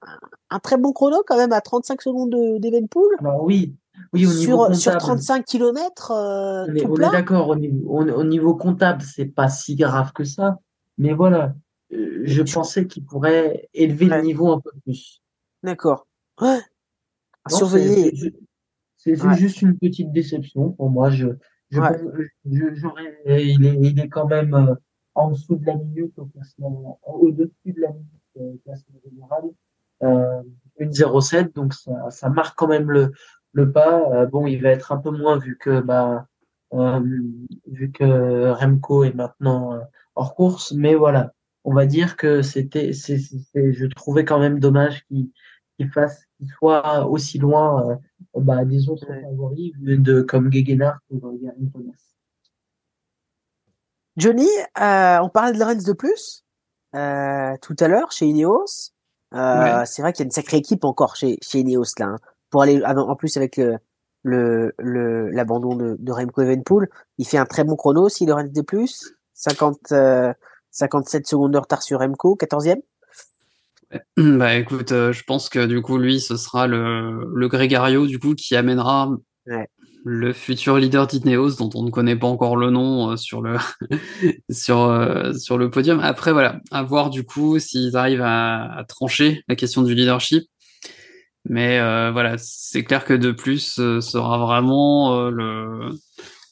un 0.51 0.59
très 0.59 0.77
bon 0.77 0.93
chrono 0.93 1.23
quand 1.27 1.37
même 1.37 1.53
à 1.53 1.61
35 1.61 2.03
secondes 2.03 2.37
d'Evenpool. 2.59 3.17
Alors 3.21 3.43
oui, 3.45 3.75
oui, 4.13 4.27
au 4.27 4.31
sur, 4.31 4.69
niveau 4.69 4.75
sur 4.75 4.97
35 4.97 5.45
km. 5.47 6.13
on 6.13 6.75
est, 6.75 6.81
est 6.81 7.11
d'accord, 7.11 7.49
au 7.49 7.57
niveau, 7.57 8.01
au 8.01 8.25
niveau 8.25 8.55
comptable, 8.55 9.03
c'est 9.03 9.27
pas 9.27 9.49
si 9.49 9.77
grave 9.77 10.13
que 10.13 10.25
ça. 10.25 10.59
Mais 10.99 11.15
voilà, 11.15 11.55
je 11.91 12.43
pensais 12.43 12.87
qu'il 12.87 13.05
pourrait 13.05 13.69
élever 13.75 14.07
le 14.07 14.23
niveau 14.23 14.53
un 14.53 14.61
peu 14.61 14.71
plus. 14.85 15.23
D'accord. 15.63 16.07
Ouais. 16.41 16.61
surveiller. 17.49 18.13
C'est 18.97 19.17
juste 19.37 19.63
une 19.63 19.79
petite 19.79 20.13
déception 20.13 20.73
pour 20.73 20.91
moi. 20.91 21.11
Je, 21.11 21.29
je, 21.71 21.81
j'aurais, 22.75 23.19
il 23.27 23.65
est, 23.65 23.79
il 23.81 23.99
est 23.99 24.09
quand 24.09 24.27
même 24.27 24.55
euh, 24.55 24.75
en 25.15 25.31
dessous 25.31 25.57
de 25.57 25.67
la 25.67 25.77
minute 25.77 26.19
au 26.19 26.27
classement, 26.27 27.01
au-dessus 27.03 27.73
de 27.73 27.81
la 27.81 27.93
minute 27.93 28.07
au 28.35 28.59
classement 28.65 29.01
général. 29.05 29.45
Euh, 30.03 30.43
une 30.79 30.91
0,7, 30.91 31.55
donc 31.55 31.75
ça, 31.75 32.11
ça 32.11 32.29
marque 32.31 32.59
quand 32.59 32.69
même 32.69 32.91
le, 32.91 33.13
le 33.53 33.73
pas. 33.73 34.03
Euh, 34.13 34.27
bon, 34.27 34.47
il 34.47 34.63
va 34.63 34.71
être 34.71 34.93
un 34.93 34.99
peu 34.99 35.11
moins 35.11 35.39
vu 35.39 35.59
que 35.59 35.81
bah 35.81 36.27
euh, 36.73 37.01
vu 37.67 37.91
que 37.91 38.51
Remco 38.51 39.05
est 39.05 39.15
maintenant 39.15 39.75
euh, 39.75 39.81
hors 40.15 40.35
course, 40.35 40.73
mais 40.73 40.95
voilà 40.95 41.33
on 41.65 41.75
va 41.75 41.87
dire 41.87 42.17
que 42.17 42.43
c'était, 42.43 42.93
c'est, 42.93 43.19
je 43.19 43.87
trouvais 43.87 44.25
quand 44.25 44.39
même 44.39 44.61
dommage 44.61 45.05
qu'il 45.07 45.31
qu'il 45.77 45.91
fasse, 45.91 46.27
qu'il 46.37 46.49
soit 46.49 47.07
aussi 47.07 47.39
loin 47.39 47.91
euh, 47.91 47.97
bah, 48.41 48.65
des 48.65 48.89
autres 48.89 49.07
favoris 49.07 49.73
de 49.81 50.21
comme 50.21 50.53
Gegenhardt 50.53 51.01
ou 51.11 51.19
Gary 51.43 51.71
Thomas. 51.73 51.93
Johnny, 54.17 54.49
euh, 54.79 55.19
on 55.23 55.31
parlait 55.31 55.53
de 55.53 55.59
Lorenz 55.59 55.85
de 55.85 55.93
plus 55.95 56.45
euh, 56.95 57.57
tout 57.63 57.77
à 57.81 57.89
l'heure 57.89 58.13
chez 58.13 58.27
Ineos. 58.27 58.93
Euh, 59.33 59.85
C'est 59.87 60.03
vrai 60.03 60.13
qu'il 60.13 60.25
y 60.25 60.25
a 60.25 60.27
une 60.27 60.33
sacrée 60.33 60.59
équipe 60.59 60.85
encore 60.85 61.17
chez, 61.17 61.39
chez 61.41 61.61
Ineos 61.61 61.85
là. 61.99 62.07
Hein. 62.07 62.19
pour 62.51 62.63
aller 62.63 62.83
en 62.85 63.17
plus 63.17 63.37
avec 63.39 63.59
le 64.23 64.75
le 64.79 65.31
l'abandon 65.31 65.77
de, 65.77 65.97
de 65.99 66.13
Remco 66.13 66.43
Evenpool, 66.43 66.91
il 67.17 67.27
fait 67.27 67.39
un 67.39 67.47
très 67.47 67.65
bon 67.65 67.77
chrono 67.77 68.03
aussi 68.03 68.27
Lorenz 68.27 68.53
de 68.53 68.61
plus, 68.61 69.15
50 69.33 69.95
57 70.71 71.27
secondes 71.27 71.53
de 71.53 71.59
retard 71.59 71.83
sur 71.83 71.99
Remco, 72.01 72.37
14e. 72.37 72.81
Bah 74.17 74.55
écoute, 74.55 74.93
euh, 74.93 75.13
je 75.13 75.25
pense 75.25 75.49
que 75.49 75.67
du 75.67 75.83
coup 75.83 75.99
lui 75.99 76.21
ce 76.21 76.37
sera 76.37 76.67
le, 76.69 77.25
le 77.35 77.49
Grégario 77.49 78.07
du 78.07 78.19
coup 78.19 78.35
qui 78.35 78.55
amènera 78.57 79.11
Ouais. 79.47 79.67
le 80.05 80.33
futur 80.33 80.77
leader 80.77 81.07
d'Ineos 81.09 81.57
dont 81.59 81.71
on 81.75 81.83
ne 81.83 81.91
connaît 81.91 82.15
pas 82.15 82.27
encore 82.29 82.57
le 82.57 82.71
nom 82.71 83.11
euh, 83.11 83.17
sur 83.17 83.41
le 83.43 83.57
sur 84.51 84.83
euh, 84.83 85.33
sur 85.33 85.59
le 85.59 85.71
podium. 85.71 85.99
Après 86.01 86.33
voilà, 86.33 86.61
à 86.71 86.83
voir 86.85 87.11
du 87.11 87.25
coup 87.25 87.59
s'ils 87.59 87.97
arrivent 87.97 88.23
à, 88.23 88.71
à 88.79 88.85
trancher 88.85 89.43
la 89.49 89.57
question 89.57 89.83
du 89.83 89.95
leadership. 89.95 90.45
Mais 91.49 91.79
euh, 91.81 92.11
voilà, 92.13 92.37
c'est 92.39 92.85
clair 92.85 93.05
que 93.05 93.15
de 93.15 93.33
plus 93.33 93.79
euh, 93.81 94.01
sera 94.01 94.39
vraiment 94.39 95.15
euh, 95.17 95.31
le 95.31 95.91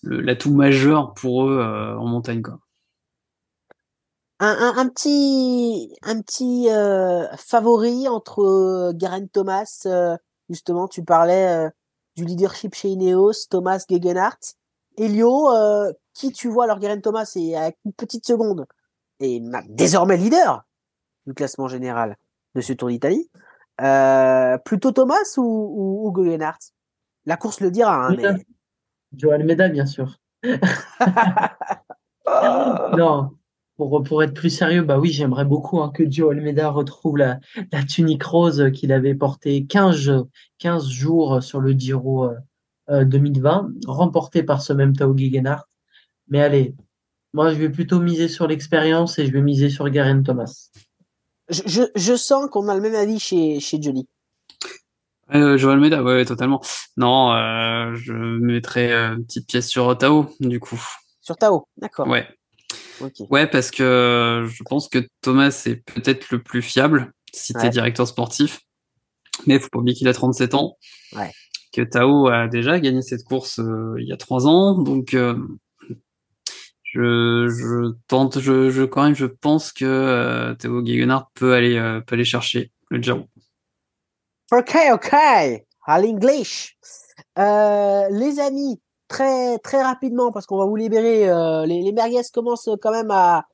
le- 0.03 0.21
l'atout 0.21 0.53
majeur 0.55 1.13
pour 1.15 1.45
eux 1.49 1.59
euh, 1.61 1.97
en 1.97 2.07
montagne 2.07 2.43
quoi. 2.43 2.59
Un, 4.41 4.47
un, 4.49 4.77
un 4.79 4.89
petit, 4.89 5.97
un 6.03 6.21
petit 6.21 6.69
euh, 6.71 7.27
favori 7.37 8.09
entre 8.09 8.41
euh, 8.43 8.93
Geraint 8.99 9.27
Thomas, 9.27 9.83
euh, 9.87 10.17
justement, 10.49 10.87
tu 10.87 11.03
parlais 11.05 11.49
euh, 11.49 11.71
du 12.17 12.25
leadership 12.25 12.75
chez 12.75 12.89
Ineos, 12.91 13.47
Thomas 13.51 13.85
Gegenhardt. 13.89 14.55
Elio, 14.97 15.51
euh, 15.51 15.93
qui 16.15 16.33
tu 16.33 16.49
vois? 16.49 16.65
Alors 16.65 16.81
Geraint 16.81 17.01
Thomas 17.01 17.31
est 17.37 17.55
à 17.57 17.73
une 17.85 17.93
petite 17.93 18.27
seconde 18.27 18.67
et 19.21 19.41
ma- 19.41 19.63
désormais 19.69 20.17
leader 20.17 20.65
du 21.27 21.35
classement 21.35 21.69
général 21.69 22.17
de 22.55 22.61
ce 22.61 22.73
Tour 22.73 22.89
d'Italie. 22.89 23.31
Euh, 23.81 24.59
plutôt 24.59 24.91
Thomas 24.93 25.17
ou, 25.37 25.43
ou, 25.43 26.09
ou 26.09 26.25
Gegenhardt? 26.25 26.59
La 27.27 27.37
course 27.37 27.61
le 27.61 27.71
dira. 27.71 27.95
Hein, 27.95 28.17
mais... 28.17 29.31
Almeida, 29.33 29.69
bien 29.69 29.87
sûr. 29.87 30.19
Non, 32.97 33.31
pour, 33.79 34.03
pour 34.03 34.23
être 34.23 34.35
plus 34.35 34.51
sérieux, 34.51 34.83
bah 34.83 34.99
oui, 34.99 35.11
j'aimerais 35.11 35.45
beaucoup 35.45 35.81
hein, 35.81 35.91
que 35.95 36.03
Joe 36.11 36.33
Almeida 36.33 36.69
retrouve 36.69 37.17
la, 37.17 37.39
la 37.73 37.85
tunique 37.85 38.25
rose 38.25 38.71
qu'il 38.75 38.93
avait 38.93 39.15
portée 39.15 39.65
15, 39.65 40.25
15 40.59 40.89
jours 40.89 41.43
sur 41.43 41.61
le 41.61 41.73
Giro 41.73 42.25
euh, 42.25 42.35
euh, 42.91 43.05
2020, 43.05 43.69
remporté 43.87 44.43
par 44.43 44.61
ce 44.61 44.73
même 44.73 44.97
Tao 44.97 45.17
Gegenhardt. 45.17 45.65
Mais 46.27 46.43
allez, 46.43 46.75
moi 47.33 47.55
je 47.55 47.59
vais 47.59 47.71
plutôt 47.71 48.01
miser 48.01 48.27
sur 48.29 48.49
l'expérience 48.49 49.19
et 49.19 49.27
je 49.27 49.33
vais 49.33 49.43
miser 49.43 49.71
sur 49.71 49.89
Garen 49.89 50.25
Thomas. 50.25 50.71
je, 51.49 51.63
je, 51.65 51.83
je 51.95 52.17
sens 52.17 52.51
qu'on 52.51 52.69
a 52.69 52.75
le 52.75 52.81
même 52.81 52.97
avis 52.97 53.21
chez, 53.21 53.61
chez 53.61 53.81
Johnny. 53.81 54.09
Euh, 55.35 55.57
Joël 55.57 55.75
Almeida, 55.75 56.03
ouais, 56.03 56.25
totalement. 56.25 56.61
Non, 56.97 57.33
euh, 57.33 57.95
je 57.95 58.13
mettrais 58.13 58.91
euh, 58.91 59.15
une 59.15 59.25
petite 59.25 59.47
pièce 59.47 59.69
sur 59.69 59.87
Otao, 59.87 60.35
du 60.41 60.59
coup. 60.59 60.83
Sur 61.21 61.37
Tao, 61.37 61.69
d'accord. 61.77 62.09
Ouais, 62.09 62.27
Ok. 63.01 63.15
ouais, 63.31 63.47
parce 63.47 63.71
que 63.71 64.47
je 64.49 64.63
pense 64.65 64.89
que 64.89 65.07
Thomas 65.21 65.63
est 65.67 65.77
peut-être 65.77 66.31
le 66.31 66.43
plus 66.43 66.63
fiable 66.63 67.13
si 67.33 67.53
t'es 67.53 67.65
Ouais. 67.65 67.71
directeur 67.71 68.07
sportif. 68.07 68.61
Mais 69.47 69.59
faut 69.61 69.69
pas 69.69 69.79
oublier 69.79 69.97
qu'il 69.97 70.09
a 70.09 70.13
37 70.15 70.55
ans. 70.55 70.77
Ouais. 71.15 71.31
Que 71.73 71.83
Tao 71.83 72.29
a 72.29 72.49
déjà 72.49 72.81
gagné 72.81 73.03
cette 73.03 73.25
course 73.25 73.59
euh, 73.61 73.95
il 73.99 74.09
y 74.09 74.13
a 74.13 74.17
trois 74.17 74.47
ans, 74.47 74.75
donc 74.79 75.15
euh, 75.15 75.37
je, 76.83 77.49
je 77.49 77.93
tente, 78.09 78.41
je, 78.41 78.71
je 78.71 78.83
quand 78.85 79.05
même, 79.05 79.15
je 79.15 79.27
pense 79.27 79.73
que 79.73 79.85
euh, 79.85 80.55
Théo 80.55 80.85
Gegenhardt 80.85 81.29
peut 81.35 81.53
aller, 81.55 81.77
euh, 81.77 82.01
peut 82.01 82.15
aller 82.15 82.25
chercher 82.25 82.73
le 82.91 83.03
Giro. 83.03 83.27
Ok, 84.51 84.77
ok. 84.93 85.13
À 85.13 86.01
l'English. 86.01 86.77
Euh, 87.39 88.09
les 88.11 88.39
amis, 88.41 88.81
très 89.09 89.59
très 89.59 89.83
rapidement 89.83 90.31
parce 90.33 90.47
qu'on 90.47 90.59
va 90.59 90.67
vous 90.67 90.77
libérer. 90.77 91.29
euh, 91.29 91.67
les, 91.67 91.83
les 91.83 91.93
merguez 91.93 92.21
commencent 92.33 92.69
quand 92.81 92.91
même 92.93 93.11
à 93.11 93.47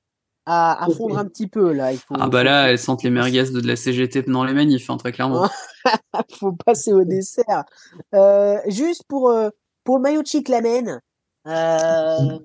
à, 0.46 0.84
à 0.84 0.90
fondre 0.90 1.16
un 1.16 1.24
petit 1.24 1.46
peu 1.46 1.72
là. 1.72 1.92
Il 1.92 1.98
faut, 1.98 2.14
Ah 2.18 2.28
bah 2.28 2.40
faut- 2.40 2.44
là, 2.44 2.68
elles 2.70 2.78
sentent 2.78 3.02
les 3.02 3.08
merguez 3.10 3.44
de, 3.44 3.60
de 3.60 3.66
la 3.66 3.76
CGT 3.76 4.22
dans 4.24 4.44
les 4.44 4.52
manifs, 4.52 4.90
hein, 4.90 4.98
très 4.98 5.10
clairement. 5.12 5.48
faut 6.38 6.52
passer 6.52 6.92
au 6.92 7.02
dessert. 7.04 7.64
Euh, 8.14 8.58
juste 8.66 9.04
pour 9.08 9.30
euh, 9.30 9.48
pour 9.84 9.96
le 9.96 10.02
maillot 10.02 10.20
de 10.22 10.26
Chiclamen, 10.26 11.00
euh, 11.46 12.38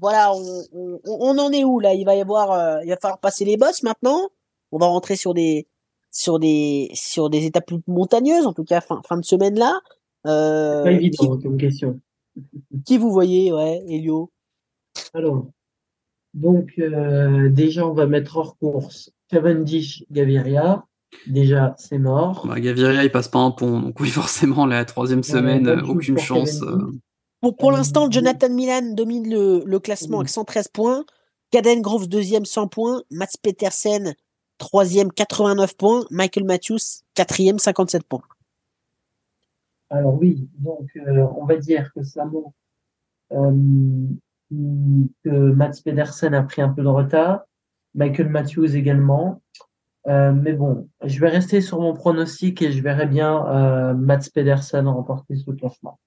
voilà, 0.00 0.32
on, 0.32 0.62
on, 0.72 1.00
on 1.04 1.38
en 1.38 1.50
est 1.52 1.64
où 1.64 1.80
là? 1.80 1.92
Il 1.94 2.04
va 2.04 2.14
y 2.14 2.20
avoir, 2.20 2.52
euh, 2.52 2.78
il 2.84 2.90
va 2.90 2.96
falloir 2.96 3.18
passer 3.18 3.44
les 3.44 3.56
bosses 3.56 3.82
maintenant. 3.82 4.28
On 4.72 4.78
va 4.78 4.86
rentrer 4.86 5.16
sur 5.16 5.34
des 5.34 5.66
sur 6.12 6.38
des 6.38 6.90
sur 6.94 7.30
des 7.30 7.46
étapes 7.46 7.66
plus 7.66 7.80
montagneuses, 7.88 8.46
en 8.46 8.52
tout 8.52 8.64
cas 8.64 8.80
fin 8.80 9.00
fin 9.08 9.16
de 9.16 9.24
semaine 9.24 9.58
là. 9.58 9.80
Euh, 10.26 10.84
Pas 10.84 10.90
qui, 10.90 11.06
évident 11.06 11.36
comme 11.38 11.56
question. 11.56 11.98
Qui 12.84 12.98
vous 12.98 13.10
voyez, 13.10 13.52
ouais, 13.52 13.82
Elio? 13.88 14.30
Alors, 15.14 15.46
donc 16.34 16.72
euh, 16.78 17.48
déjà 17.48 17.86
on 17.86 17.92
va 17.92 18.06
mettre 18.06 18.36
hors 18.36 18.56
course 18.58 19.10
Cavendish, 19.28 20.04
Gaviria. 20.10 20.84
Déjà 21.26 21.74
c'est 21.78 21.98
mort. 21.98 22.46
Bah, 22.46 22.60
Gaviria, 22.60 23.04
il 23.04 23.10
passe 23.10 23.28
pas 23.28 23.40
un 23.40 23.50
pont, 23.50 23.80
donc 23.80 23.98
oui, 24.00 24.08
forcément, 24.10 24.66
la 24.66 24.84
troisième 24.84 25.22
semaine, 25.22 25.66
euh, 25.66 25.82
aucune 25.82 26.14
pour 26.14 26.24
chance. 26.24 26.62
Euh, 26.62 26.92
Pour, 27.40 27.56
pour 27.56 27.72
l'instant, 27.72 28.10
Jonathan 28.10 28.50
Milan 28.50 28.94
domine 28.94 29.28
le, 29.28 29.62
le 29.64 29.78
classement 29.78 30.18
oui. 30.18 30.22
avec 30.22 30.30
113 30.30 30.68
points. 30.68 31.04
Caden 31.50 31.80
Groves 31.80 32.08
deuxième 32.08 32.44
100 32.44 32.68
points. 32.68 33.02
Mats 33.10 33.36
Petersen 33.42 34.14
troisième 34.58 35.10
89 35.10 35.76
points. 35.76 36.04
Michael 36.10 36.44
Matthews 36.44 37.02
quatrième 37.14 37.58
57 37.58 38.04
points. 38.04 38.22
Alors 39.90 40.14
oui, 40.14 40.48
donc 40.58 40.88
euh, 40.96 41.26
on 41.36 41.44
va 41.44 41.56
dire 41.56 41.92
que 41.92 42.02
ça 42.02 42.24
montre 42.24 42.52
euh, 43.32 43.52
que 44.50 45.30
Mats 45.30 45.72
Pedersen 45.84 46.34
a 46.34 46.42
pris 46.42 46.62
un 46.62 46.68
peu 46.70 46.82
de 46.82 46.88
retard, 46.88 47.42
Michael 47.94 48.28
Matthews 48.28 48.76
également. 48.76 49.42
Euh, 50.06 50.32
mais 50.32 50.52
bon, 50.54 50.88
je 51.04 51.20
vais 51.20 51.28
rester 51.28 51.60
sur 51.60 51.80
mon 51.80 51.92
pronostic 51.92 52.62
et 52.62 52.72
je 52.72 52.82
verrai 52.82 53.06
bien 53.06 53.46
euh, 53.48 53.94
Mats 53.94 54.28
Pedersen 54.32 54.86
remporter 54.88 55.36
ce 55.36 55.50
classement. 55.50 55.98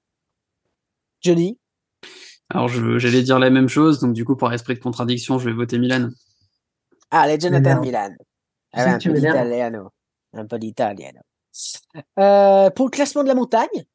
Johnny? 1.22 1.60
Alors, 2.50 2.68
je- 2.68 2.98
j'allais 2.98 3.22
dire 3.22 3.40
la 3.40 3.50
même 3.50 3.70
chose, 3.70 4.00
donc 4.00 4.14
du 4.14 4.26
coup, 4.26 4.36
par 4.36 4.52
esprit 4.54 4.74
de 4.76 4.80
contradiction, 4.80 5.40
je 5.40 5.46
vais 5.50 5.56
voter 5.56 5.78
Milan. 5.78 6.10
Ah, 7.12 7.22
allez, 7.22 7.40
Jonathan. 7.40 7.80
Milan. 7.82 8.16
Ah, 8.74 8.96
un 8.96 8.98
peu 8.98 9.14
d'italiano. 9.14 9.90
Un 10.34 10.46
peu 10.48 10.58
d'italiano. 10.60 11.20
Euh, 12.20 12.70
pour 12.72 12.86
le 12.86 12.92
classement 12.92 13.24
de 13.24 13.28
la 13.28 13.36
montagne, 13.36 13.86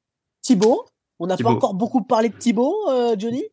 Thibaut. 0.43 0.85
On 1.19 1.27
n'a 1.27 1.37
pas 1.37 1.51
encore 1.51 1.75
beaucoup 1.75 2.03
parlé 2.03 2.29
de 2.29 2.37
Thibaut, 2.37 2.77
euh, 2.89 3.17
Johnny? 3.19 3.45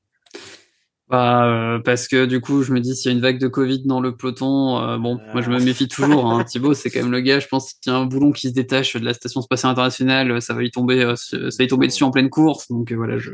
Bah, 1.07 1.45
euh, 1.45 1.79
parce 1.79 2.07
que 2.07 2.25
du 2.25 2.41
coup, 2.41 2.63
je 2.63 2.73
me 2.73 2.79
dis 2.79 2.95
s'il 2.95 3.11
y 3.11 3.13
a 3.13 3.15
une 3.17 3.21
vague 3.21 3.39
de 3.39 3.47
Covid 3.47 3.83
dans 3.85 3.99
le 3.99 4.15
peloton, 4.15 4.79
euh, 4.79 4.97
bon, 4.97 5.19
moi 5.33 5.41
je 5.41 5.51
me 5.51 5.59
méfie 5.59 5.87
toujours. 5.87 6.31
Hein. 6.31 6.43
Thibaut, 6.47 6.73
c'est 6.73 6.89
quand 6.89 7.01
même 7.01 7.11
le 7.11 7.21
gars. 7.21 7.39
Je 7.39 7.47
pense 7.47 7.73
qu'il 7.73 7.91
y 7.91 7.95
a 7.95 7.99
un 7.99 8.05
boulon 8.05 8.31
qui 8.31 8.49
se 8.49 8.53
détache 8.53 8.95
de 8.95 9.05
la 9.05 9.13
station 9.13 9.41
spatiale 9.41 9.71
internationale, 9.71 10.41
ça 10.41 10.53
va 10.55 10.63
y 10.63 10.71
tomber, 10.71 11.03
euh, 11.03 11.15
ça 11.15 11.37
va 11.37 11.63
y 11.63 11.67
tomber 11.67 11.87
dessus 11.87 12.03
en 12.03 12.11
pleine 12.11 12.29
course. 12.29 12.69
Donc 12.71 12.91
euh, 12.91 12.95
voilà, 12.95 13.19
je, 13.19 13.31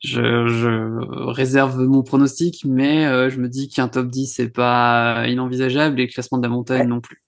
je, 0.00 0.46
je 0.46 1.30
réserve 1.30 1.78
mon 1.80 2.02
pronostic, 2.02 2.62
mais 2.66 3.06
euh, 3.06 3.30
je 3.30 3.40
me 3.40 3.48
dis 3.48 3.68
qu'un 3.68 3.88
top 3.88 4.08
10 4.08 4.26
c'est 4.26 4.50
pas 4.50 5.26
inenvisageable 5.26 5.98
et 6.00 6.06
le 6.06 6.12
classement 6.12 6.36
de 6.38 6.42
la 6.42 6.50
montagne 6.50 6.80
Ouais. 6.80 6.86
non 6.86 7.00
plus. 7.00 7.22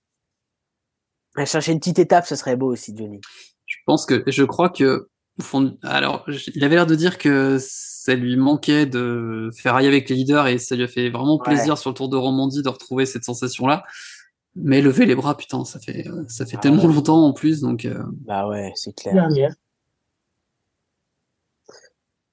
À 1.37 1.45
chercher 1.45 1.73
une 1.73 1.79
petite 1.79 1.99
étape, 1.99 2.27
ce 2.27 2.35
serait 2.37 2.57
beau 2.57 2.73
aussi, 2.73 2.95
Johnny. 2.97 3.21
Je 3.67 3.77
pense 3.87 4.05
que, 4.07 4.25
je 4.27 4.43
crois 4.45 4.69
que, 4.69 5.09
au 5.39 5.43
fond, 5.43 5.77
alors, 5.83 6.25
il 6.55 6.65
avait 6.65 6.75
l'air 6.75 6.87
de 6.87 6.95
dire 6.97 7.19
que 7.19 7.59
ça 7.61 8.15
lui 8.15 8.37
manquait 8.37 8.87
de 8.87 9.51
faire 9.57 9.75
railler 9.75 9.89
avec 9.89 10.09
les 10.09 10.17
leaders 10.17 10.49
et 10.49 10.59
ça 10.59 10.75
lui 10.75 10.85
a 10.85 10.89
fait 10.89 11.09
vraiment 11.11 11.37
Ouais. 11.37 11.45
plaisir 11.45 11.79
sur 11.79 11.91
le 11.91 11.95
Tour 11.95 12.09
de 12.09 12.17
Romandie 12.17 12.63
de 12.63 12.69
retrouver 12.69 13.07
cette 13.07 13.25
sensation-là. 13.25 13.85
Mais 14.57 14.81
lever 14.83 15.07
les 15.07 15.15
bras, 15.15 15.37
putain, 15.37 15.65
ça 15.65 15.79
fait, 15.79 16.05
ça 16.29 16.45
fait 16.45 16.57
Ah 16.57 16.61
tellement 16.61 16.83
ouais. 16.85 16.93
longtemps 16.93 17.25
en 17.25 17.33
plus, 17.33 17.61
donc, 17.61 17.85
euh, 17.85 18.03
Bah 18.27 18.49
ouais, 18.49 18.73
c'est 18.75 18.93
clair. 18.93 19.15
Dernière. 19.15 19.55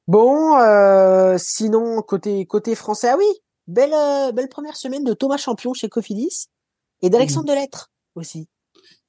Bon, 0.08 0.58
euh, 0.58 1.36
sinon 1.38 2.02
côté 2.02 2.46
côté 2.46 2.76
français, 2.76 3.10
ah 3.12 3.18
oui, 3.18 3.26
belle 3.68 3.94
euh, 3.94 4.32
belle 4.32 4.48
première 4.48 4.78
semaine 4.78 5.04
de 5.04 5.14
Thomas 5.14 5.36
Champion 5.38 5.74
chez 5.74 5.90
Cofidis 5.90 6.48
et 7.02 7.10
d'Alexandre 7.10 7.48
Delettre 7.50 7.92
aussi. 8.16 8.48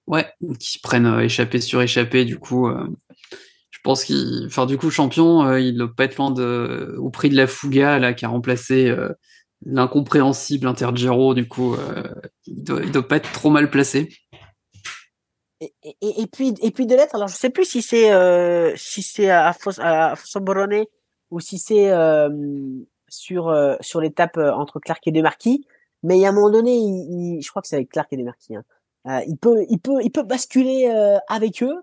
Ouais, 0.09 0.27
qui 0.59 0.81
prennent 0.81 1.07
euh, 1.07 1.21
échappée 1.21 1.61
sur 1.61 1.81
échappée, 1.81 2.25
du 2.25 2.39
coup, 2.39 2.67
euh, 2.67 2.89
je 3.71 3.79
pense 3.85 4.05
qu'il, 4.05 4.45
enfin, 4.47 4.67
du 4.67 4.77
coup, 4.77 4.91
champion, 4.91 5.47
euh, 5.47 5.61
il 5.61 5.77
doit 5.77 5.95
pas 5.95 6.05
être 6.05 6.17
loin 6.17 6.31
de, 6.31 6.97
au 6.99 7.11
prix 7.11 7.29
de 7.29 7.37
la 7.37 7.47
Fuga, 7.47 7.99
là, 7.99 8.15
qui 8.15 8.25
a 8.25 8.29
remplacé, 8.29 8.93
l'incompréhensible 9.65 10.67
Intergiro, 10.67 11.35
du 11.35 11.47
coup, 11.47 11.77
il 12.47 12.65
doit, 12.65 12.81
il 12.83 12.91
doit 12.91 13.07
pas 13.07 13.17
être 13.17 13.31
trop 13.33 13.51
mal 13.51 13.71
placé. 13.71 14.09
Et, 15.61 16.27
puis 16.33 16.55
et 16.63 16.71
puis 16.71 16.87
Delettre, 16.87 17.17
alors 17.17 17.27
je 17.27 17.35
sais 17.35 17.51
plus 17.51 17.65
si 17.65 17.83
c'est 17.83 18.13
si 18.77 19.03
c'est 19.03 19.29
à 19.29 19.53
Fos, 19.53 19.81
à 19.81 20.15
ou 21.33 21.41
si 21.41 21.59
c'est 21.59 21.91
sur 23.09 23.77
sur 23.81 24.01
l'étape 24.01 24.37
entre 24.37 24.79
Clark 24.79 25.05
et 25.09 25.11
Demarquis, 25.11 25.67
mais 26.05 26.17
il 26.17 26.21
y 26.21 26.27
a 26.27 26.29
un 26.29 26.33
moment 26.33 26.51
donné, 26.51 27.41
je 27.43 27.51
crois 27.51 27.61
que 27.61 27.67
c'est 27.67 27.75
avec 27.75 27.91
Clark 27.91 28.13
et 28.13 28.17
Demarquis. 28.17 28.55
Hein, 28.55 28.63
euh, 29.09 29.21
il 29.27 29.37
peut 29.37 29.65
il 29.69 29.79
peut 29.79 29.99
il 30.03 30.11
peut 30.11 30.23
basculer 30.23 30.89
euh, 30.91 31.17
avec 31.29 31.63
eux 31.63 31.77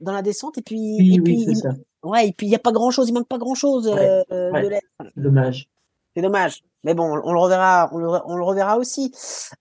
dans 0.00 0.12
la 0.12 0.22
descente 0.22 0.58
et 0.58 0.62
puis 0.62 0.96
Oui, 0.98 1.14
et 1.16 1.20
puis 1.20 1.44
il- 1.48 1.56
ça. 1.56 1.70
ouais 2.02 2.28
et 2.28 2.32
puis 2.32 2.46
il 2.46 2.50
y 2.50 2.54
a 2.56 2.58
pas 2.58 2.72
grand 2.72 2.90
chose, 2.90 3.08
il 3.08 3.12
manque 3.14 3.28
pas 3.28 3.38
grand 3.38 3.54
chose 3.54 3.88
Ouais, 3.88 4.24
euh, 4.32 4.50
ouais. 4.52 4.62
de. 4.62 5.20
Dommage. 5.20 5.68
C'est 6.14 6.22
dommage. 6.22 6.64
Mais 6.84 6.94
bon, 6.94 7.04
on 7.24 7.32
le 7.32 7.38
reverra, 7.40 7.90
on 7.92 7.98
le, 7.98 8.08
on 8.26 8.36
le 8.36 8.44
reverra 8.44 8.78
aussi. 8.78 9.12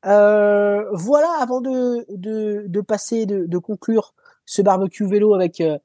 Euh, 0.06 0.84
voilà, 0.94 1.30
avant 1.42 1.60
de, 1.62 2.06
de, 2.16 2.66
de 2.68 2.82
passer, 2.82 3.26
de, 3.26 3.46
de 3.46 3.58
conclure 3.58 4.14
ce 4.46 4.62
barbecue 4.62 5.06
vélo 5.08 5.34
avec 5.34 5.60
euh, 5.62 5.78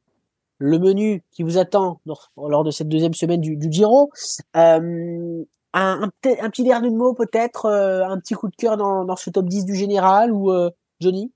le 0.59 0.79
menu 0.79 1.23
qui 1.31 1.43
vous 1.43 1.57
attend 1.59 2.01
lors, 2.05 2.31
lors 2.37 2.63
de 2.65 2.71
cette 2.71 2.89
deuxième 2.89 3.15
semaine 3.15 3.41
du, 3.41 3.57
du 3.57 3.73
Giro. 3.73 4.11
Euh, 4.57 5.43
un, 5.73 6.03
un, 6.03 6.09
petit- 6.21 6.41
un 6.41 6.51
petit 6.51 6.65
dernier 6.65 6.91
mot 6.91 7.15
peut-être, 7.15 7.67
euh, 7.67 8.05
un 8.05 8.19
petit 8.19 8.35
coup 8.35 8.49
de 8.49 8.57
cœur 8.57 8.77
dans, 8.77 9.05
dans 9.05 9.17
ce 9.17 9.31
top 9.31 9.47
10 9.47 9.65
du 9.65 9.75
général 9.75 10.33
ou 10.33 10.53
euh, 10.53 10.71
Johnny? 11.01 11.33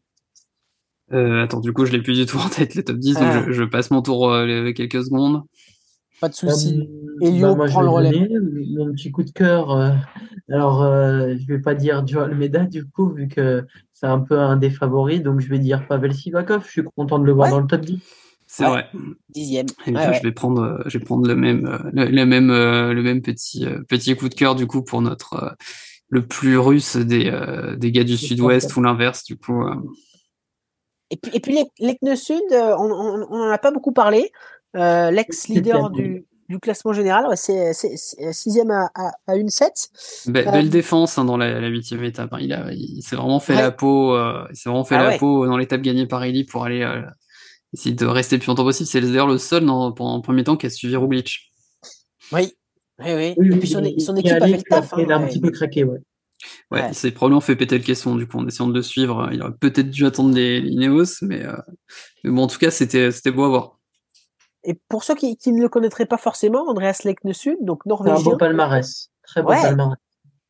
Euh, 1.13 1.43
attends, 1.45 1.61
du 1.61 1.73
coup, 1.73 1.85
je 1.85 1.93
l'ai 1.93 2.03
plus 2.03 2.15
du 2.15 2.27
tout 2.27 2.39
en 2.39 2.49
tête, 2.49 2.75
les 2.75 2.85
top 2.85 2.97
10, 2.97 3.15
donc 3.15 3.23
Ah. 3.27 3.45
je, 3.47 3.53
je 3.53 3.65
passe 3.65 3.91
mon 3.91 4.03
tour 4.03 4.31
euh, 4.33 4.47
les- 4.47 4.75
quelques 4.75 5.05
secondes. 5.05 5.43
Pas 6.21 6.29
de 6.29 6.35
souci. 6.35 6.81
Euh, 7.23 7.27
Elio 7.27 7.55
moi, 7.55 7.67
prend 7.67 7.81
je 7.81 7.85
le 7.85 7.91
relais. 7.91 8.11
donner 8.13 8.39
mon 8.77 8.93
petit 8.93 9.11
coup 9.11 9.23
de 9.23 9.31
cœur. 9.31 9.71
euh, 9.71 9.91
alors, 10.51 10.83
euh, 10.83 11.35
je 11.39 11.47
vais 11.47 11.61
pas 11.61 11.75
dire 11.75 12.07
Joe 12.07 12.23
Almeida 12.25 12.65
du 12.65 12.87
coup, 12.87 13.11
vu 13.13 13.29
que 13.29 13.67
c'est 13.93 14.07
un 14.07 14.21
peu 14.21 14.39
un 14.39 14.57
des 14.57 14.71
favoris, 14.71 15.23
donc 15.23 15.41
je 15.41 15.49
vais 15.49 15.59
dire 15.59 15.87
Pavel 15.87 16.15
Sivakov. 16.15 16.65
Je 16.67 16.71
suis 16.71 16.83
content 16.97 17.19
de 17.19 17.25
le 17.25 17.33
voir 17.33 17.49
Ouais. 17.49 17.53
dans 17.53 17.61
le 17.61 17.67
top 17.67 17.83
10. 17.83 17.99
C'est 18.47 18.65
Ouais. 18.65 18.71
vrai. 18.71 18.87
Dixième. 19.31 19.67
Et 19.87 19.91
Ouais, 19.91 19.97
bien, 20.01 20.11
ouais. 20.11 20.17
je 20.19 20.23
vais 20.23 20.33
prendre, 20.33 20.63
euh, 20.63 20.79
je 20.87 20.99
vais 20.99 21.05
prendre 21.05 21.27
le 21.27 21.35
même, 21.35 21.67
euh, 21.67 21.79
le, 21.93 22.05
le 22.07 22.27
même, 22.27 22.51
euh, 22.51 22.93
le 22.95 23.03
même 23.03 23.21
petit, 23.21 23.67
euh, 23.67 23.83
petit 23.89 24.15
coup 24.17 24.29
de 24.29 24.35
cœur 24.35 24.55
du 24.55 24.67
coup 24.67 24.83
pour 24.83 25.03
notre 25.03 25.35
euh, 25.35 25.51
le 26.09 26.27
plus 26.27 26.59
russe 26.59 26.97
des, 26.97 27.27
euh, 27.31 27.77
des 27.77 27.91
gars 27.93 28.05
du 28.05 28.17
Sud-Ouest 28.17 28.77
ou 28.77 28.83
l'inverse 28.83 29.25
du 29.25 29.37
coup. 29.37 29.63
euh. 29.63 29.75
Et 31.11 31.17
puis, 31.17 31.31
et 31.35 31.41
puis 31.41 31.55
l'Ec- 31.55 31.73
l'Ecne 31.79 32.17
Sud, 32.17 32.41
euh, 32.53 32.75
on 32.79 32.91
on- 32.91 33.27
on 33.31 33.41
en 33.43 33.51
a 33.51 33.59
pas 33.59 33.71
beaucoup 33.71 33.93
parlé. 33.93 34.31
Euh, 34.77 35.11
L'ex-leader 35.11 35.91
du, 35.91 36.27
du 36.49 36.59
classement 36.59 36.93
général, 36.93 37.27
ouais, 37.29 37.37
c'est 37.37 37.73
sixième 38.33 38.71
à, 38.71 38.91
à, 38.95 39.13
à 39.29 39.37
une 39.37 39.49
7. 39.51 39.73
Be- 40.27 40.47
Euh, 40.47 40.51
belle 40.51 40.71
défense 40.71 41.17
hein, 41.19 41.25
dans 41.25 41.37
la 41.37 41.61
la 41.61 41.69
huitième 41.69 42.03
étape. 42.05 42.33
hein. 42.33 42.39
Il 42.41 42.53
a, 42.53 42.73
il 42.73 43.03
s'est 43.03 43.17
vraiment 43.17 43.39
fait 43.41 43.55
Ouais. 43.55 43.63
la 43.63 43.71
peau, 43.71 44.15
euh, 44.15 44.45
il 44.51 44.57
s'est 44.57 44.69
vraiment 44.69 44.85
fait 44.85 44.97
Ah 44.97 45.03
la 45.05 45.09
ouais. 45.11 45.19
peau 45.19 45.47
dans 45.47 45.57
l'étape 45.57 45.83
gagnée 45.83 46.07
par 46.07 46.25
Eli 46.25 46.45
pour 46.45 46.65
aller 46.65 46.83
euh, 46.83 47.03
essayer 47.73 47.95
de 47.95 48.07
rester 48.07 48.37
le 48.37 48.41
plus 48.41 48.49
longtemps 48.49 48.65
possible. 48.65 48.89
C'est 48.89 49.01
d'ailleurs 49.01 49.27
le 49.29 49.39
seul 49.39 49.65
dans, 49.65 49.93
pendant 49.93 50.17
un 50.17 50.21
premier 50.21 50.43
temps 50.43 50.57
qui 50.57 50.67
a 50.67 50.71
suivi 50.71 50.97
Roglic. 50.97 51.53
Oui. 52.33 52.53
Oui, 53.01 53.13
oui. 53.15 53.35
Oui, 53.37 53.55
et 53.55 53.59
puis 53.59 53.69
son, 53.69 53.83
il- 53.83 54.01
son 54.01 54.15
il 54.17 54.27
est 54.27 54.31
équipe 54.31 54.43
a 54.43 54.47
fait 54.47 54.57
le 54.57 54.63
taf. 54.63 54.95
il 54.99 55.13
a 55.13 55.17
hein, 55.17 55.19
un 55.19 55.23
ouais. 55.25 55.29
petit 55.29 55.41
peu 55.41 55.51
craqué, 55.51 55.85
ouais. 55.85 55.99
Ouais, 56.71 56.81
Ouais. 56.83 56.89
il 56.91 56.95
s'est 56.95 57.11
probablement 57.11 57.41
fait 57.41 57.57
péter 57.57 57.79
le 57.79 57.85
caisson 57.85 58.17
du 58.17 58.27
coup 58.27 58.39
en 58.39 58.47
essayant 58.47 58.69
de 58.69 58.75
le 58.75 58.83
suivre. 58.83 59.29
Il 59.33 59.43
aurait 59.43 59.55
peut-être 59.59 59.91
dû 59.91 60.05
attendre 60.07 60.35
les 60.35 60.59
Ineos, 60.59 61.05
mais, 61.23 61.45
euh, 61.45 61.57
mais 62.23 62.31
bon, 62.31 62.43
en 62.43 62.47
tout 62.47 62.59
cas, 62.59 62.71
c'était 62.71 63.11
c'était 63.11 63.31
beau 63.31 63.45
à 63.45 63.49
voir. 63.49 63.79
Et 64.65 64.79
pour 64.89 65.05
ceux 65.05 65.15
qui, 65.15 65.37
qui 65.37 65.53
ne 65.53 65.61
le 65.63 65.69
connaîtraient 65.69 66.07
pas 66.07 66.17
forcément, 66.19 66.69
Andreas 66.69 67.01
Lekne 67.05 67.33
Sud, 67.33 67.57
donc 67.63 67.83
C'est 67.85 67.91
un 67.93 67.97
beau 67.97 68.05
norvégien. 68.07 68.37
palmarès. 68.37 69.11
Très 69.27 69.43
beau 69.43 69.51
Ouais. 69.51 69.61
palmarès. 69.63 69.97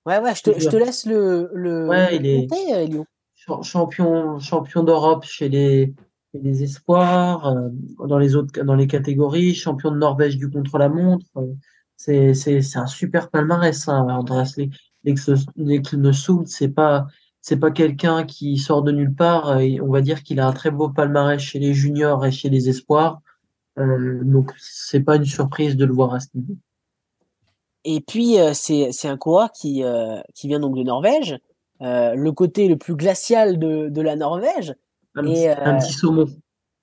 Ouais, 0.06 0.18
ouais, 0.18 0.34
je 0.34 0.42
te, 0.42 0.58
je 0.60 0.68
te 0.68 0.76
laisse 0.76 1.06
le, 1.06 1.48
le, 1.54 1.88
Ouais, 1.88 2.10
le 2.10 2.16
il 2.16 2.26
est- 2.26 2.46
compter, 2.48 2.74
euh, 2.74 2.82
Elio. 2.84 3.06
Ch- 3.34 3.62
champion, 3.62 4.38
champion 4.38 4.82
d'Europe 4.84 5.24
chez 5.24 5.48
les, 5.48 5.94
les 6.34 6.62
espoirs, 6.62 7.46
euh, 7.48 7.68
dans 8.06 8.18
les 8.18 8.36
autres, 8.36 8.62
dans 8.62 8.74
les 8.74 8.86
catégories, 8.86 9.54
champion 9.54 9.90
de 9.90 9.96
Norvège 9.96 10.36
du 10.36 10.50
contre-la-montre. 10.50 11.26
euh, 11.38 11.46
c'est, 12.04 12.34
c'est, 12.34 12.60
c'est 12.60 12.78
un 12.78 12.86
super 12.86 13.30
palmarès, 13.30 13.88
hein, 13.88 14.06
Andreas 14.10 14.58
Leknesund. 15.04 16.46
C'est 16.46 16.68
pas, 16.68 17.06
c'est 17.40 17.56
pas 17.56 17.70
quelqu'un 17.70 18.24
qui 18.24 18.58
sort 18.58 18.82
de 18.82 18.92
nulle 18.92 19.14
part. 19.14 19.58
et 19.60 19.80
on 19.80 19.88
va 19.88 20.02
dire 20.02 20.22
qu'il 20.22 20.38
a 20.38 20.46
un 20.46 20.52
très 20.52 20.70
beau 20.70 20.90
palmarès 20.90 21.40
chez 21.40 21.58
les 21.58 21.72
juniors 21.72 22.26
et 22.26 22.30
chez 22.30 22.50
les 22.50 22.68
espoirs. 22.68 23.22
Euh, 23.78 24.20
donc, 24.22 24.52
c'est 24.58 25.00
pas 25.00 25.16
une 25.16 25.24
surprise 25.24 25.76
de 25.76 25.86
le 25.86 25.94
voir 25.94 26.12
à 26.12 26.20
ce 26.20 26.28
niveau. 26.34 26.56
Et 27.84 28.02
puis, 28.02 28.38
euh, 28.38 28.52
c'est, 28.52 28.90
c'est 28.92 29.08
un 29.08 29.16
coureur 29.16 29.50
qui, 29.50 29.82
euh, 29.82 30.20
qui 30.34 30.48
vient 30.48 30.60
donc 30.60 30.76
de 30.76 30.82
Norvège, 30.82 31.38
le 31.80 32.30
côté 32.32 32.68
le 32.68 32.76
plus 32.76 32.96
glacial 32.96 33.58
de, 33.58 33.88
de 33.88 34.02
la 34.02 34.16
Norvège. 34.16 34.74
Un, 35.14 35.24
Et, 35.24 35.48
petit, 35.48 35.48
un 35.48 35.78
petit 35.78 35.92
saumon. 35.94 36.26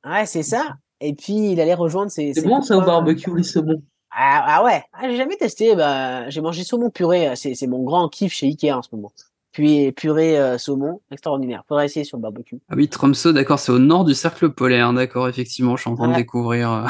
Ouais, 0.03 0.25
c'est 0.25 0.43
ça. 0.43 0.77
Et 0.99 1.13
puis, 1.13 1.51
il 1.51 1.61
allait 1.61 1.75
rejoindre 1.75 2.09
ses, 2.09 2.33
C'est 2.33 2.47
bon 2.47 2.61
ça 2.63 2.75
au 2.77 2.81
barbecue, 2.81 3.35
les 3.35 3.43
saumons. 3.43 3.83
Ah, 4.13 4.43
ah 4.45 4.63
ouais, 4.65 4.83
ah, 4.93 5.09
j'ai 5.09 5.15
jamais 5.15 5.37
testé. 5.37 5.75
Bah, 5.75 6.29
j'ai 6.29 6.41
mangé 6.41 6.63
saumon 6.63 6.89
purée. 6.89 7.33
C'est, 7.35 7.55
c'est 7.55 7.67
mon 7.67 7.83
grand 7.83 8.09
kiff 8.09 8.33
chez 8.33 8.47
Ikea 8.47 8.71
en 8.71 8.81
ce 8.81 8.89
moment. 8.93 9.11
Puis 9.51 9.91
purée 9.93 10.37
euh, 10.39 10.57
saumon, 10.57 11.01
extraordinaire. 11.11 11.63
Faudrait 11.67 11.85
essayer 11.85 12.03
sur 12.05 12.17
le 12.17 12.21
barbecue. 12.21 12.59
Ah 12.69 12.75
oui, 12.77 12.87
Tromsø, 12.89 13.33
d'accord, 13.33 13.59
c'est 13.59 13.71
au 13.71 13.79
nord 13.79 14.05
du 14.05 14.13
cercle 14.13 14.49
polaire, 14.51 14.93
d'accord, 14.93 15.27
effectivement, 15.27 15.75
je 15.75 15.81
suis 15.81 15.89
en 15.89 15.95
train 15.95 16.07
de 16.07 16.11
Ouais. 16.13 16.17
découvrir. 16.17 16.71
euh, 16.71 16.87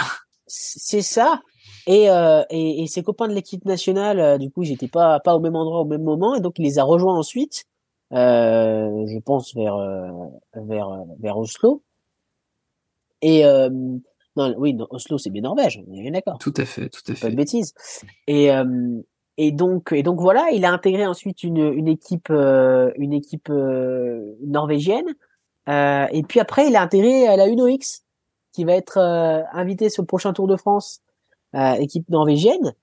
C'est 0.48 1.02
ça. 1.02 1.42
Et, 1.88 2.10
euh, 2.12 2.44
et, 2.52 2.84
et 2.84 2.88
ses 2.88 3.02
copains 3.02 3.28
de 3.28 3.34
l'équipe 3.34 3.66
nationale, 3.66 4.20
euh, 4.20 4.38
du 4.38 4.52
coup, 4.52 4.64
j'étais 4.64 4.88
pas 4.88 5.20
pas 5.20 5.36
au 5.36 5.40
même 5.40 5.56
endroit 5.56 5.80
au 5.82 5.86
même 5.86 6.04
moment, 6.04 6.36
et 6.36 6.40
donc 6.40 6.60
il 6.60 6.64
les 6.64 6.78
a 6.78 6.84
rejoints 6.84 7.18
ensuite. 7.18 7.64
Euh, 8.14 9.06
je 9.08 9.18
pense 9.20 9.56
vers 9.56 9.76
euh, 9.76 10.10
vers 10.56 10.90
euh, 10.90 10.98
vers 11.20 11.38
Oslo. 11.40 11.82
Et 13.24 13.46
euh, 13.46 13.70
non, 14.36 14.54
oui, 14.58 14.78
Oslo, 14.90 15.18
c'est 15.18 15.30
bien 15.30 15.42
Norvège. 15.42 15.82
On 15.88 15.94
est 15.94 16.02
bien 16.02 16.12
d'accord. 16.12 16.38
Tout 16.40 16.54
à 16.58 16.66
fait, 16.66 16.90
tout 16.90 17.02
à 17.08 17.14
pas 17.14 17.14
de 17.14 17.32
fait. 17.32 17.32
bêtises. 17.32 17.74
Et 18.28 18.52
euh, 18.52 19.02
et 19.38 19.52
donc 19.52 19.92
et 19.92 20.04
donc 20.04 20.20
voilà, 20.20 20.50
il 20.52 20.66
a 20.66 20.72
intégré 20.72 21.06
ensuite 21.06 21.44
une 21.44 21.58
une 21.74 21.88
équipe 21.88 22.30
euh, 22.30 22.92
une 22.98 23.14
équipe 23.14 23.50
euh, 23.50 24.36
norvégienne. 24.46 25.08
Euh, 25.70 26.08
et 26.12 26.24
puis 26.24 26.40
après, 26.40 26.68
il 26.68 26.76
a 26.76 26.82
intégré 26.82 27.30
euh, 27.30 27.36
la 27.36 27.48
Uno 27.48 27.68
X, 27.68 28.04
qui 28.54 28.64
va 28.66 28.74
être 28.74 28.98
euh, 28.98 29.42
invité 29.54 29.90
sur 29.90 30.04
le 30.04 30.08
prochain 30.08 30.34
Tour 30.34 30.48
de 30.48 30.56
France, 30.58 31.02
euh, 31.56 31.74
équipe 31.74 32.10
norvégienne. 32.10 32.74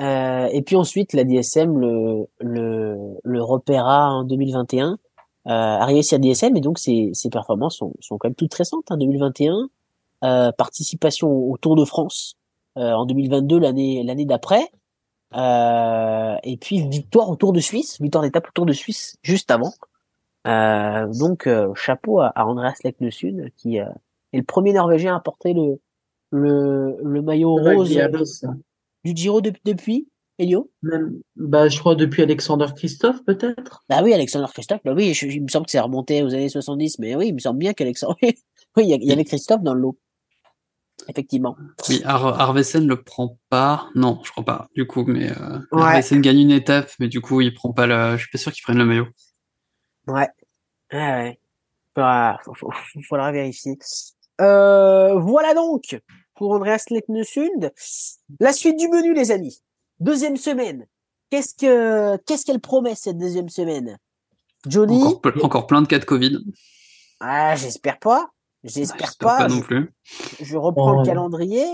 Euh, 0.00 0.46
et 0.52 0.60
puis 0.62 0.76
ensuite, 0.76 1.12
la 1.14 1.24
DSM 1.24 1.78
le 1.78 2.26
le 2.40 2.96
le 3.24 3.42
repéra 3.42 4.10
en 4.10 4.24
2021. 4.24 4.98
Euh, 5.46 5.50
arrivé 5.52 6.02
sur 6.02 6.18
DSM, 6.18 6.56
et 6.56 6.60
donc 6.60 6.76
ses, 6.76 7.10
ses 7.12 7.30
performances 7.30 7.76
sont, 7.76 7.94
sont 8.00 8.18
quand 8.18 8.26
même 8.28 8.34
toutes 8.34 8.52
récentes. 8.52 8.90
Hein, 8.90 8.96
2021, 8.98 9.52
euh, 9.52 9.66
participation 10.22 11.28
au 11.30 11.56
Tour 11.56 11.76
de 11.76 11.84
France 11.84 12.34
euh, 12.78 12.92
en 12.92 13.06
2022, 13.06 13.58
l'année 13.58 14.02
l'année 14.02 14.24
d'après. 14.26 14.68
Euh, 15.34 16.36
et 16.44 16.56
puis 16.56 16.86
victoire 16.88 17.28
au 17.28 17.36
Tour 17.36 17.52
de 17.52 17.60
Suisse, 17.60 18.00
victoire 18.00 18.22
d'étape 18.22 18.46
au 18.48 18.52
Tour 18.52 18.66
de 18.66 18.72
Suisse 18.72 19.16
juste 19.22 19.50
avant. 19.50 19.72
Euh, 20.46 21.06
donc 21.18 21.46
euh, 21.46 21.74
chapeau 21.74 22.20
à, 22.20 22.28
à 22.28 22.44
Andreas 22.46 22.76
Lekne 22.84 23.10
Sud 23.10 23.50
qui 23.56 23.80
euh, 23.80 23.86
est 24.32 24.38
le 24.38 24.44
premier 24.44 24.72
Norvégien 24.72 25.16
à 25.16 25.20
porter 25.20 25.52
le 25.52 25.80
le, 26.30 26.96
le 27.02 27.22
maillot 27.22 27.56
rose 27.76 27.88
du 29.04 29.12
Giro 29.14 29.40
de- 29.40 29.52
depuis. 29.64 30.08
Elio? 30.38 30.70
Même, 30.82 31.14
bah, 31.36 31.68
je 31.68 31.78
crois 31.78 31.94
depuis 31.94 32.20
Alexander 32.22 32.66
Christophe, 32.76 33.24
peut-être. 33.24 33.84
Bah 33.88 34.00
oui, 34.04 34.12
Alexander 34.12 34.48
Christophe. 34.52 34.80
Bah 34.84 34.92
oui, 34.94 35.14
je- 35.14 35.26
il 35.28 35.42
me 35.42 35.48
semble 35.48 35.64
que 35.64 35.72
c'est 35.72 35.80
remonté 35.80 36.22
aux 36.22 36.34
années 36.34 36.50
70, 36.50 36.98
mais 36.98 37.16
oui, 37.16 37.28
il 37.28 37.34
me 37.34 37.38
semble 37.38 37.58
bien 37.58 37.72
qu'Alexandre. 37.72 38.16
oui, 38.22 38.36
il 38.76 39.02
y 39.04 39.12
avait 39.12 39.24
Christophe 39.24 39.62
dans 39.62 39.72
le 39.72 39.80
lot. 39.80 39.96
Effectivement. 41.08 41.56
Oui, 41.88 42.02
Ar 42.04 42.40
Arvesen 42.40 42.86
le 42.86 43.00
prend 43.02 43.38
pas. 43.48 43.88
Non, 43.94 44.20
je 44.24 44.30
crois 44.32 44.44
pas, 44.44 44.68
du 44.74 44.86
coup, 44.86 45.04
mais 45.06 45.30
euh, 45.30 45.58
Ouais. 45.72 45.82
Arvesen 45.82 46.20
gagne 46.20 46.40
une 46.40 46.50
étape, 46.50 46.90
mais 46.98 47.08
du 47.08 47.20
coup, 47.20 47.40
il 47.40 47.54
prend 47.54 47.72
pas 47.72 47.86
le. 47.86 48.16
Je 48.16 48.22
suis 48.22 48.30
pas 48.30 48.38
sûr 48.38 48.52
qu'il 48.52 48.62
prenne 48.62 48.78
le 48.78 48.84
maillot. 48.84 49.06
Ouais. 50.08 50.28
Ouais, 50.92 50.98
ouais. 50.98 51.40
Faudra, 51.94 52.38
faudra 53.08 53.32
vérifier. 53.32 53.78
Euh, 54.40 55.18
voilà 55.18 55.54
donc 55.54 55.98
pour 56.34 56.52
Andreas 56.52 56.84
Leknesund. 56.90 57.72
La 58.38 58.52
suite 58.52 58.78
du 58.78 58.88
menu, 58.88 59.14
les 59.14 59.30
amis. 59.30 59.62
Deuxième 59.98 60.36
semaine. 60.36 60.86
Qu'est-ce 61.30 61.54
que 61.54 62.16
qu'est-ce 62.24 62.44
qu'elle 62.44 62.60
promet 62.60 62.94
cette 62.94 63.18
deuxième 63.18 63.48
semaine? 63.48 63.98
Johnny? 64.66 65.02
Encore, 65.02 65.32
encore 65.44 65.66
plein 65.66 65.80
de 65.82 65.86
cas 65.86 65.98
de 65.98 66.04
Covid. 66.04 66.38
Ah, 67.20 67.56
j'espère 67.56 67.98
pas. 67.98 68.28
J'espère 68.66 69.06
J'espère 69.08 69.16
pas. 69.18 69.38
pas 69.38 69.48
non 69.48 69.56
Je, 69.56 69.62
plus. 69.62 69.92
je 70.42 70.56
reprends 70.56 70.96
Oh. 70.96 71.00
le 71.00 71.06
calendrier. 71.06 71.64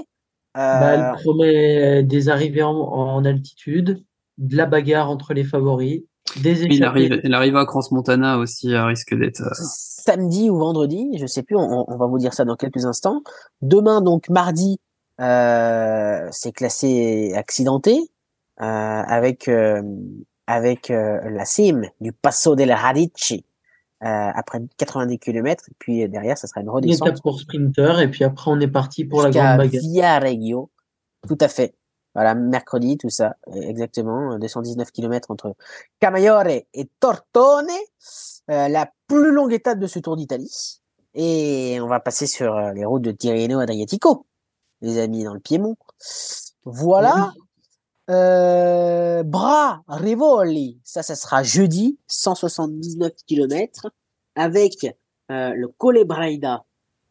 Bah, 0.55 0.93
Euh, 0.93 1.13
elle 1.15 1.23
promet 1.23 2.03
des 2.03 2.29
arrivées 2.29 2.63
en, 2.63 2.73
en 2.77 3.25
altitude, 3.25 4.05
de 4.39 4.57
la 4.57 4.67
bagarre 4.67 5.09
entre 5.11 5.33
les 5.35 5.45
favoris, 5.45 6.03
des 6.43 6.63
Il 6.65 6.73
échappées. 6.73 6.85
arrive, 6.85 7.21
il 7.25 7.35
arrive 7.35 7.57
à 7.57 7.65
Cross 7.65 7.91
Montana 7.93 8.37
aussi, 8.39 8.75
à 8.75 8.85
risque 8.87 9.15
d'être. 9.19 9.41
euh, 9.43 9.51
samedi 9.55 10.51
ou 10.51 10.59
vendredi, 10.59 11.17
je 11.19 11.27
sais 11.27 11.43
plus, 11.43 11.57
on, 11.57 11.85
on 11.91 11.97
va 11.97 12.07
vous 12.07 12.19
dire 12.19 12.35
ça 12.35 12.45
dans 12.45 12.57
quelques 12.57 12.85
instants. 12.85 13.23
Demain, 13.63 14.03
donc 14.03 14.29
mardi, 14.29 14.79
euh, 15.21 16.29
c'est 16.33 16.53
classé 16.53 17.33
accidenté 17.35 17.99
euh, 18.61 18.65
avec 18.65 19.49
euh, 19.49 19.81
avec 20.47 20.91
euh, 20.91 21.19
la 21.31 21.45
cime 21.47 21.89
du 22.01 22.13
Passo 22.13 22.57
del 22.57 22.73
Radici 22.73 23.45
euh, 23.45 23.52
après 24.03 24.61
90 24.77 25.19
km. 25.19 25.65
Puis 25.79 26.09
derrière, 26.09 26.37
ça 26.37 26.47
sera 26.47 26.61
une 26.61 26.67
Une 26.67 26.73
redescente 26.73 27.09
étape 27.09 27.23
pour 27.23 27.39
sprinter, 27.39 28.01
et 28.01 28.09
puis 28.09 28.25
après 28.25 28.51
on 28.51 28.61
est 28.61 28.69
parti 28.69 29.05
pour 29.05 29.23
la 29.23 29.31
grande 29.31 29.59
bagarre. 29.59 29.83
Viareggio. 29.83 30.71
Tout 31.27 31.39
à 31.41 31.49
fait. 31.49 31.75
Voilà, 32.15 32.35
mercredi, 32.35 32.99
tout 32.99 33.09
ça, 33.09 33.37
exactement, 33.55 34.39
219 34.39 34.91
km 34.91 35.31
entre 35.31 35.55
Camaiore 35.99 36.47
et 36.47 36.91
Tortone, 37.01 37.71
euh, 38.51 38.69
la 38.69 38.91
plus 39.07 39.33
longue 39.33 39.53
étape 39.55 39.79
de 39.79 39.87
ce 39.87 39.99
Tour 39.99 40.17
d'Italie. 40.17 40.81
Et 41.15 41.79
on 41.81 41.87
va 41.87 42.01
passer 42.01 42.27
sur 42.27 42.55
euh, 42.55 42.73
les 42.73 42.85
routes 42.85 43.03
de 43.03 43.13
Tirreno 43.13 43.61
Adriatico, 43.61 44.27
les 44.83 44.99
amis, 44.99 45.25
dans 45.25 45.33
le 45.33 45.41
Piémont. 45.41 45.77
Voilà. 46.65 47.33
Euh, 48.11 49.23
Bra 49.23 49.83
Rivoli, 49.89 50.81
ça, 50.85 51.03
ça 51.03 51.15
sera 51.15 51.43
jeudi, 51.43 51.99
179 52.09 53.13
km, 53.27 53.89
avec 54.35 54.87
euh, 55.31 55.51
le 55.55 55.69
Cole 55.69 56.05
Braida 56.05 56.65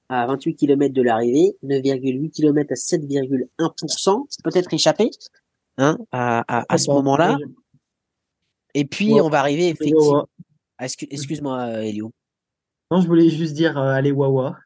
à 0.09 0.26
28 0.27 0.55
km 0.55 0.93
de 0.93 1.01
l'arrivée, 1.01 1.55
9,8 1.63 2.31
km 2.31 2.72
à 2.72 2.76
7,1%, 2.76 4.26
c'est 4.30 4.43
peut-être 4.43 4.73
échappé 4.73 5.09
hein, 5.77 5.97
à, 6.11 6.43
à, 6.47 6.65
à 6.68 6.77
ce 6.77 6.91
moment-là. 6.91 7.38
Et 8.73 8.84
puis, 8.85 9.13
Ouais. 9.13 9.22
on 9.22 9.30
va 9.30 9.39
arriver 9.39 9.69
effectivement. 9.69 10.27
Excuse-moi, 10.80 11.59
euh, 11.61 11.81
Elio. 11.81 12.11
Non, 12.89 12.99
je 13.01 13.07
voulais 13.07 13.30
juste 13.30 13.53
dire, 13.53 13.77
euh, 13.77 13.91
allez, 13.93 14.11
Wawa. 14.11 14.57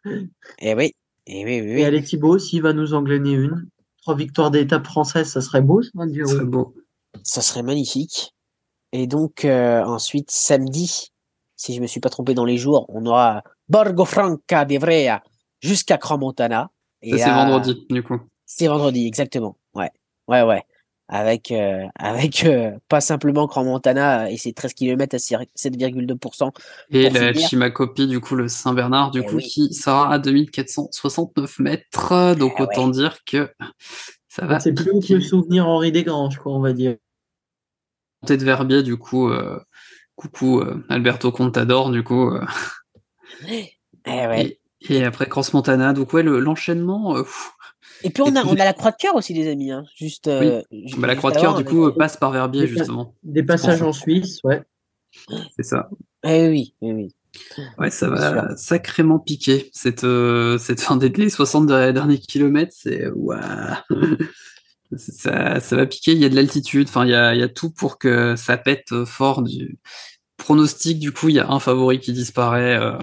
Eh 0.60 0.74
oui, 0.74 0.94
eh 1.28 1.46
oui, 1.46 1.62
oui, 1.62 1.70
Et 1.72 1.76
oui. 1.76 1.84
allez, 1.84 2.02
Thibaut, 2.04 2.40
s'il 2.40 2.62
va 2.64 2.74
nous 2.74 2.94
englener 2.96 3.34
une. 3.34 3.68
Trois 4.06 4.16
victoires 4.16 4.52
d'étape 4.52 4.86
française, 4.86 5.32
ça 5.32 5.42
serait 5.42 5.64
beau, 5.64 5.82
ça, 5.82 5.90
Giro. 6.08 6.28
serait 6.28 6.46
beau. 6.46 6.76
Ça 7.24 7.42
serait 7.42 7.64
magnifique. 7.64 8.36
Et 8.92 9.08
donc, 9.08 9.46
euh, 9.46 9.84
ensuite, 9.84 10.30
samedi, 10.30 11.12
si 11.56 11.74
je 11.74 11.82
me 11.82 11.88
suis 11.88 12.00
pas 12.00 12.10
trompé 12.12 12.36
dans 12.36 12.46
les 12.46 12.58
jours, 12.58 12.86
on 12.90 13.04
aura 13.08 13.42
Borgo 13.68 14.06
Franca 14.06 14.64
d'Evrea 14.64 15.24
jusqu'à 15.60 15.98
Crans-Montana. 15.98 16.70
Et 17.02 17.18
Ça, 17.18 17.26
c'est 17.26 17.32
vendredi, 17.32 17.88
du 17.90 18.04
coup. 18.04 18.20
C'est 18.46 18.68
vendredi, 18.68 19.08
exactement. 19.08 19.58
Ouais, 19.74 19.90
ouais, 20.28 20.44
ouais. 20.44 20.62
Avec, 21.08 21.52
euh, 21.52 21.84
avec 21.96 22.46
euh, 22.46 22.72
pas 22.90 23.00
simplement 23.02 23.48
Crans-Montana 23.48 24.32
et 24.32 24.38
ses 24.38 24.54
13 24.54 24.74
km 24.74 25.16
à 25.16 25.20
7,2%. 25.20 26.52
Et 26.90 27.10
la. 27.10 27.34
Chimacopie, 27.34 28.08
du 28.08 28.20
coup, 28.20 28.36
le 28.36 28.48
Saint-Bernard, 28.48 29.12
du 29.12 29.20
Eh 29.20 29.26
coup, 29.26 29.36
oui. 29.36 29.44
qui 29.44 29.74
sera 29.74 30.12
à 30.12 30.18
2469 30.20 31.60
mètres. 31.60 32.36
Donc, 32.36 32.54
Eh 32.58 32.62
autant 32.64 32.86
ouais. 32.88 32.92
dire 32.92 33.18
que 33.26 33.52
ça 34.28 34.46
va 34.46 34.60
C'est 34.60 34.74
plus 34.74 34.90
haut 34.92 35.00
que 35.00 35.14
le 35.14 35.22
souvenir 35.22 35.68
Henri 35.68 35.92
Desgranges, 35.92 36.38
quoi, 36.40 36.54
on 36.54 36.60
va 36.60 36.74
dire. 36.74 36.96
monter 38.22 38.38
de 38.38 38.44
Verbier, 38.46 38.82
du 38.84 38.98
coup. 38.98 39.30
euh, 39.30 39.60
coucou, 40.16 40.62
euh, 40.62 40.84
Alberto 40.90 41.32
Contador, 41.32 41.92
du 41.92 42.04
coup. 42.04 42.30
euh, 42.32 42.44
Eh 43.48 43.70
ouais. 44.08 44.60
et, 44.90 44.96
et 44.96 45.04
après 45.04 45.28
Cross 45.28 45.54
Montana. 45.54 45.94
Donc, 45.94 46.14
ouais, 46.14 46.24
le- 46.24 46.40
l'enchaînement. 46.40 47.16
euh, 47.18 47.24
pff, 47.24 47.52
Et 48.06 48.12
puis 48.12 48.22
on 48.24 48.36
a, 48.36 48.46
on 48.46 48.54
a 48.54 48.64
la 48.64 48.74
croix 48.74 48.92
de 48.92 48.98
cœur 48.98 49.16
aussi, 49.16 49.34
les 49.34 49.50
amis. 49.50 49.72
Hein. 49.72 49.84
Juste, 49.96 50.28
euh, 50.28 50.62
bah, 50.98 51.08
la 51.08 51.16
croix 51.16 51.32
de 51.32 51.40
cœur, 51.40 51.56
du 51.56 51.66
coup, 51.66 51.86
euh, 51.88 51.92
passe 51.92 52.18
par 52.18 52.32
Verbier, 52.32 52.62
Des- 52.62 52.68
justement. 52.68 53.16
Des 53.24 53.42
passages 53.44 53.82
en 53.82 53.92
Suisse, 53.92 54.40
ouais. 54.44 54.62
C'est 55.56 55.64
ça. 55.64 55.90
Eh 56.24 56.48
oui, 56.48 56.76
oui, 56.82 56.92
oui. 56.94 57.08
Ouais, 57.80 57.90
ça 57.90 58.08
va 58.10 58.56
sacrément 58.58 59.18
piquer. 59.20 59.70
Cette, 59.74 60.04
euh, 60.04 60.58
cette 60.58 60.80
fin 60.82 60.98
des 60.98 61.10
les 61.10 61.30
60 61.30 61.66
de- 61.68 61.92
derniers 61.92 62.20
kilomètres, 62.20 62.74
c'est 62.78 63.06
ça, 64.98 65.60
ça 65.60 65.76
va 65.76 65.86
piquer. 65.86 66.12
Il 66.14 66.20
y 66.20 66.26
a 66.26 66.30
de 66.30 66.36
l'altitude. 66.36 66.88
Enfin, 66.88 67.06
il 67.06 67.12
y 67.12 67.16
a, 67.16 67.34
il 67.34 67.40
y 67.40 67.44
a 67.44 67.50
tout 67.50 67.72
pour 67.72 67.98
que 67.98 68.36
ça 68.36 68.58
pète 68.58 69.04
fort. 69.06 69.42
Du 69.42 69.78
pronostic, 70.38 71.00
du 71.00 71.12
coup, 71.12 71.30
il 71.30 71.36
y 71.36 71.40
a 71.40 71.50
un 71.50 71.60
favori 71.60 72.00
qui 72.00 72.14
disparaît. 72.14 72.78
euh, 72.80 72.98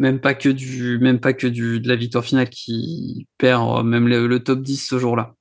même 0.00 0.18
pas 0.18 0.34
que 0.34 0.48
du, 0.48 0.98
même 0.98 1.20
pas 1.20 1.32
que 1.34 1.46
du 1.46 1.78
de 1.78 1.86
la 1.88 1.94
victoire 1.94 2.24
finale 2.24 2.48
qui 2.48 3.28
perd 3.38 3.62
euh, 3.78 3.82
même 3.82 4.08
le, 4.08 4.26
le 4.26 4.42
top 4.42 4.60
10 4.62 4.76
ce 4.88 4.98
jour-là. 4.98 5.34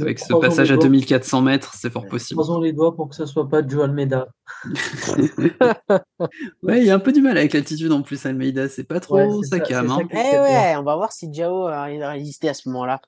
Avec 0.00 0.18
ce 0.18 0.34
passage 0.34 0.72
à 0.72 0.74
doigts- 0.74 0.86
2400 0.86 1.42
mètres, 1.42 1.74
c'est 1.76 1.90
fort 1.92 2.06
possible. 2.08 2.36
Croisons 2.40 2.60
les 2.60 2.72
doigts 2.72 2.96
pour 2.96 3.08
que 3.08 3.14
ça 3.14 3.24
soit 3.24 3.48
pas 3.48 3.64
Joe 3.64 3.84
Almeida. 3.84 4.26
Ouais, 6.62 6.78
il 6.80 6.84
y 6.84 6.90
a 6.90 6.94
un 6.94 6.98
peu 6.98 7.12
du 7.12 7.20
mal 7.20 7.36
avec 7.38 7.52
l'altitude 7.52 7.92
en 7.92 8.02
plus, 8.02 8.24
Almeida. 8.26 8.68
C'est 8.68 8.84
pas 8.84 9.00
trop 9.00 9.16
Ouais, 9.16 9.28
ça- 9.44 9.58
ça 9.58 9.80
hein. 9.80 9.98
qui- 10.00 10.06
Eh 10.12 10.16
c'est 10.16 10.38
ouais, 10.40 10.76
on 10.76 10.82
va 10.82 10.96
voir 10.96 11.12
si 11.12 11.32
Jao 11.32 11.66
arrive 11.66 12.02
à 12.02 12.10
résister 12.10 12.48
à 12.48 12.54
ce 12.54 12.68
moment-là. 12.68 13.00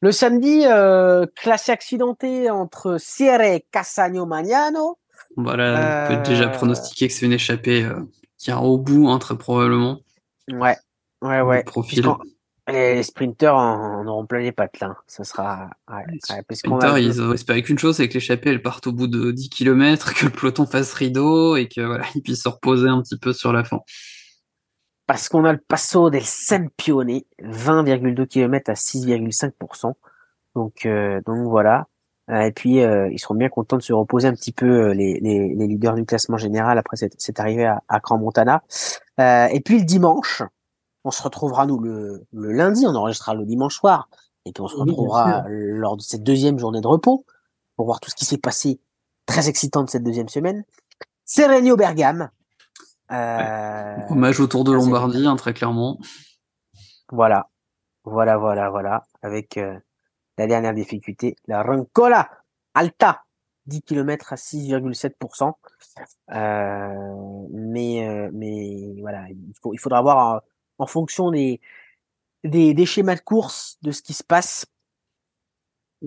Le 0.00 0.12
samedi, 0.12 0.62
euh, 0.66 1.26
classé 1.36 1.72
accidenté 1.72 2.50
entre 2.50 2.96
Sierre 3.00 3.40
et 3.40 3.64
Casagno 3.72 4.26
Magnano. 4.26 4.98
Voilà, 5.36 6.08
on 6.10 6.16
peut 6.22 6.28
déjà 6.28 6.44
Euh, 6.44 6.52
pronostiquer 6.52 7.08
que 7.08 7.14
c'est 7.14 7.26
une 7.26 7.32
échappée 7.32 7.84
euh, 7.84 8.00
qui 8.38 8.50
ira 8.50 8.62
au 8.62 8.78
bout, 8.78 9.08
hein, 9.08 9.18
très 9.18 9.36
probablement. 9.36 9.98
Ouais, 10.50 10.76
ouais, 11.22 11.40
ouais. 11.40 11.64
Profil. 11.64 12.04
Les, 12.68 12.94
les 12.94 13.02
sprinters 13.02 13.56
en, 13.56 14.00
en 14.00 14.06
auront 14.06 14.24
plein 14.26 14.38
les 14.38 14.52
pattes 14.52 14.78
là. 14.80 14.96
Ça 15.08 15.24
sera. 15.24 15.68
Ouais, 15.90 16.04
ouais, 16.30 16.42
parce 16.46 16.62
qu'on 16.62 16.76
a- 16.78 16.80
Sprinter, 16.80 16.98
ils 17.00 17.20
ont 17.20 17.32
espéré 17.32 17.62
qu'une 17.62 17.78
chose, 17.78 17.96
c'est 17.96 18.08
que 18.08 18.14
l'échappée, 18.14 18.50
elle 18.50 18.62
parte 18.62 18.86
au 18.86 18.92
bout 18.92 19.08
de 19.08 19.32
10 19.32 19.48
km, 19.50 20.14
que 20.14 20.26
le 20.26 20.30
peloton 20.30 20.64
fasse 20.66 20.92
rideau 20.94 21.56
et 21.56 21.68
que 21.68 21.80
voilà, 21.80 22.04
ils 22.14 22.22
puissent 22.22 22.44
se 22.44 22.48
reposer 22.48 22.88
un 22.88 23.02
petit 23.02 23.18
peu 23.18 23.32
sur 23.32 23.52
la 23.52 23.64
fin. 23.64 23.80
Parce 25.06 25.28
qu'on 25.28 25.44
a 25.44 25.52
le 25.52 25.58
Passo 25.58 26.08
del 26.10 26.22
Sempione, 26.24 27.22
20,2 27.42 28.26
km 28.26 28.70
à 28.70 28.74
6,5%. 28.74 29.94
Donc, 30.54 30.86
euh, 30.86 31.20
donc 31.26 31.48
voilà. 31.48 31.86
Euh, 32.32 32.40
et 32.40 32.52
puis, 32.52 32.80
euh, 32.80 33.08
ils 33.12 33.18
seront 33.18 33.34
bien 33.34 33.48
contents 33.48 33.76
de 33.76 33.82
se 33.82 33.92
reposer 33.92 34.26
un 34.26 34.32
petit 34.32 34.52
peu 34.52 34.88
euh, 34.88 34.94
les, 34.94 35.20
les, 35.20 35.54
les 35.54 35.66
leaders 35.66 35.94
du 35.94 36.04
classement 36.04 36.38
général 36.38 36.78
après 36.78 36.96
cette, 36.96 37.20
cette 37.20 37.38
arrivée 37.38 37.66
à, 37.66 37.82
à 37.88 38.00
Crans-Montana. 38.00 38.62
Euh, 39.20 39.46
et 39.46 39.60
puis 39.60 39.78
le 39.78 39.84
dimanche, 39.84 40.42
on 41.04 41.10
se 41.10 41.22
retrouvera 41.22 41.66
nous 41.66 41.78
le, 41.78 42.24
le 42.32 42.52
lundi, 42.52 42.86
on 42.86 42.94
enregistrera 42.94 43.34
le 43.34 43.44
dimanche 43.44 43.76
soir. 43.76 44.08
Et 44.46 44.52
puis 44.52 44.62
on 44.62 44.68
se 44.68 44.74
Oui, 44.76 44.80
retrouvera 44.80 45.44
lors 45.48 45.96
de 45.96 46.02
cette 46.02 46.22
deuxième 46.22 46.58
journée 46.58 46.80
de 46.80 46.86
repos 46.86 47.24
pour 47.76 47.86
voir 47.86 48.00
tout 48.00 48.10
ce 48.10 48.16
qui 48.16 48.24
s'est 48.24 48.38
passé. 48.38 48.80
Très 49.26 49.48
excitant 49.48 49.84
de 49.84 49.90
cette 49.90 50.02
deuxième 50.02 50.28
semaine. 50.28 50.64
Serenio 51.24 51.76
Bergame. 51.76 52.30
Euh, 53.12 53.96
Hommage 54.08 54.40
au 54.40 54.46
Tour 54.46 54.64
de 54.64 54.70
c'est 54.70 54.84
Lombardie, 54.84 55.26
hein, 55.26 55.36
très 55.36 55.52
clairement. 55.52 55.98
Voilà, 57.10 57.50
voilà, 58.04 58.38
voilà, 58.38 58.70
voilà, 58.70 59.04
avec 59.20 59.58
euh, 59.58 59.78
la 60.42 60.48
dernière 60.48 60.74
difficulté, 60.74 61.36
la 61.46 61.62
Roncola 61.62 62.28
Alta, 62.74 63.22
10 63.66 63.82
km 63.82 64.32
à 64.32 64.36
6,7%. 64.36 65.52
Euh, 66.32 67.46
mais, 67.52 68.08
euh, 68.08 68.28
mais 68.32 68.96
voilà, 69.00 69.28
il, 69.30 69.54
faut, 69.62 69.72
il 69.72 69.78
faudra 69.78 70.02
voir 70.02 70.34
euh, 70.34 70.38
en 70.78 70.86
fonction 70.86 71.30
des, 71.30 71.60
des 72.42 72.86
schémas 72.86 73.14
de 73.14 73.20
course, 73.20 73.78
de 73.82 73.92
ce 73.92 74.02
qui 74.02 74.14
se 74.14 74.24
passe. 74.24 74.66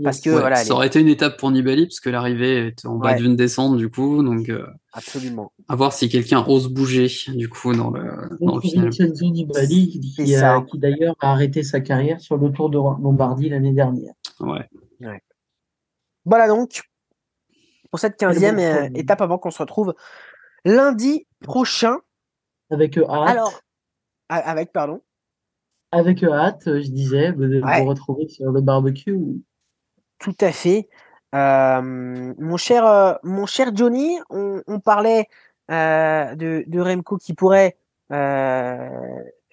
Parce 0.03 0.19
que 0.19 0.29
Ouais, 0.29 0.39
voilà, 0.39 0.55
ça 0.57 0.63
les- 0.65 0.71
aurait 0.71 0.87
été 0.87 0.99
une 0.99 1.07
étape 1.07 1.39
pour 1.39 1.51
Nibali, 1.51 1.85
parce 1.87 1.99
que 1.99 2.09
l'arrivée 2.09 2.67
est 2.67 2.85
en 2.85 2.95
bas 2.95 3.11
Ouais. 3.11 3.15
d'une 3.15 3.35
descente, 3.35 3.77
du 3.77 3.89
coup, 3.89 4.21
donc 4.23 4.49
euh, 4.49 4.65
absolument. 4.93 5.51
à 5.69 5.75
voir 5.75 5.93
si 5.93 6.09
quelqu'un 6.09 6.43
ose 6.47 6.67
bouger, 6.67 7.07
du 7.33 7.47
coup, 7.49 7.73
dans 7.73 7.91
le, 7.91 8.03
dans 8.41 8.55
le 8.55 8.61
Donc, 8.61 8.61
final. 8.63 8.85
Vincenzo 8.85 9.25
Nibali, 9.29 9.99
qui, 10.15 10.35
a- 10.35 10.63
d'ailleurs 10.73 11.15
a 11.21 11.31
arrêté 11.31 11.63
sa 11.63 11.79
carrière 11.79 12.19
sur 12.19 12.35
le 12.37 12.51
Tour 12.51 12.69
de 12.69 12.77
Lombardie 12.77 13.49
l'année 13.49 13.73
dernière. 13.73 14.13
Ouais. 14.41 14.67
Voilà 16.25 16.47
donc 16.47 16.81
pour 17.91 17.99
cette 17.99 18.17
quinzième 18.17 18.55
bon 18.57 18.61
euh, 18.61 18.89
étape 18.95 19.21
avant 19.21 19.37
qu'on 19.37 19.51
se 19.51 19.59
retrouve 19.59 19.93
lundi 20.65 21.25
prochain. 21.41 21.97
Avec 22.71 22.97
euh, 22.97 23.05
hâte, 23.07 23.29
Alors, 23.29 23.61
avec, 24.27 24.73
pardon. 24.73 25.01
avec 25.91 26.23
hâte, 26.23 26.67
euh, 26.67 26.81
je 26.81 26.89
disais, 26.89 27.31
de 27.31 27.61
Ouais. 27.61 27.81
vous 27.81 27.85
retrouver 27.87 28.27
sur 28.27 28.51
le 28.51 28.59
barbecue. 28.61 29.15
Tout 30.19 30.35
à 30.41 30.51
fait. 30.51 30.87
Mon 31.33 32.57
cher, 32.57 32.85
euh, 32.85 33.13
mon 33.23 33.45
cher 33.45 33.71
Johnny, 33.75 34.17
on, 34.29 34.79
parlait 34.79 35.27
euh, 35.71 36.35
de, 36.35 36.63
de 36.67 36.79
Remco 36.79 37.17
qui 37.17 37.33
pourrait, 37.33 37.77
euh, 38.11 38.89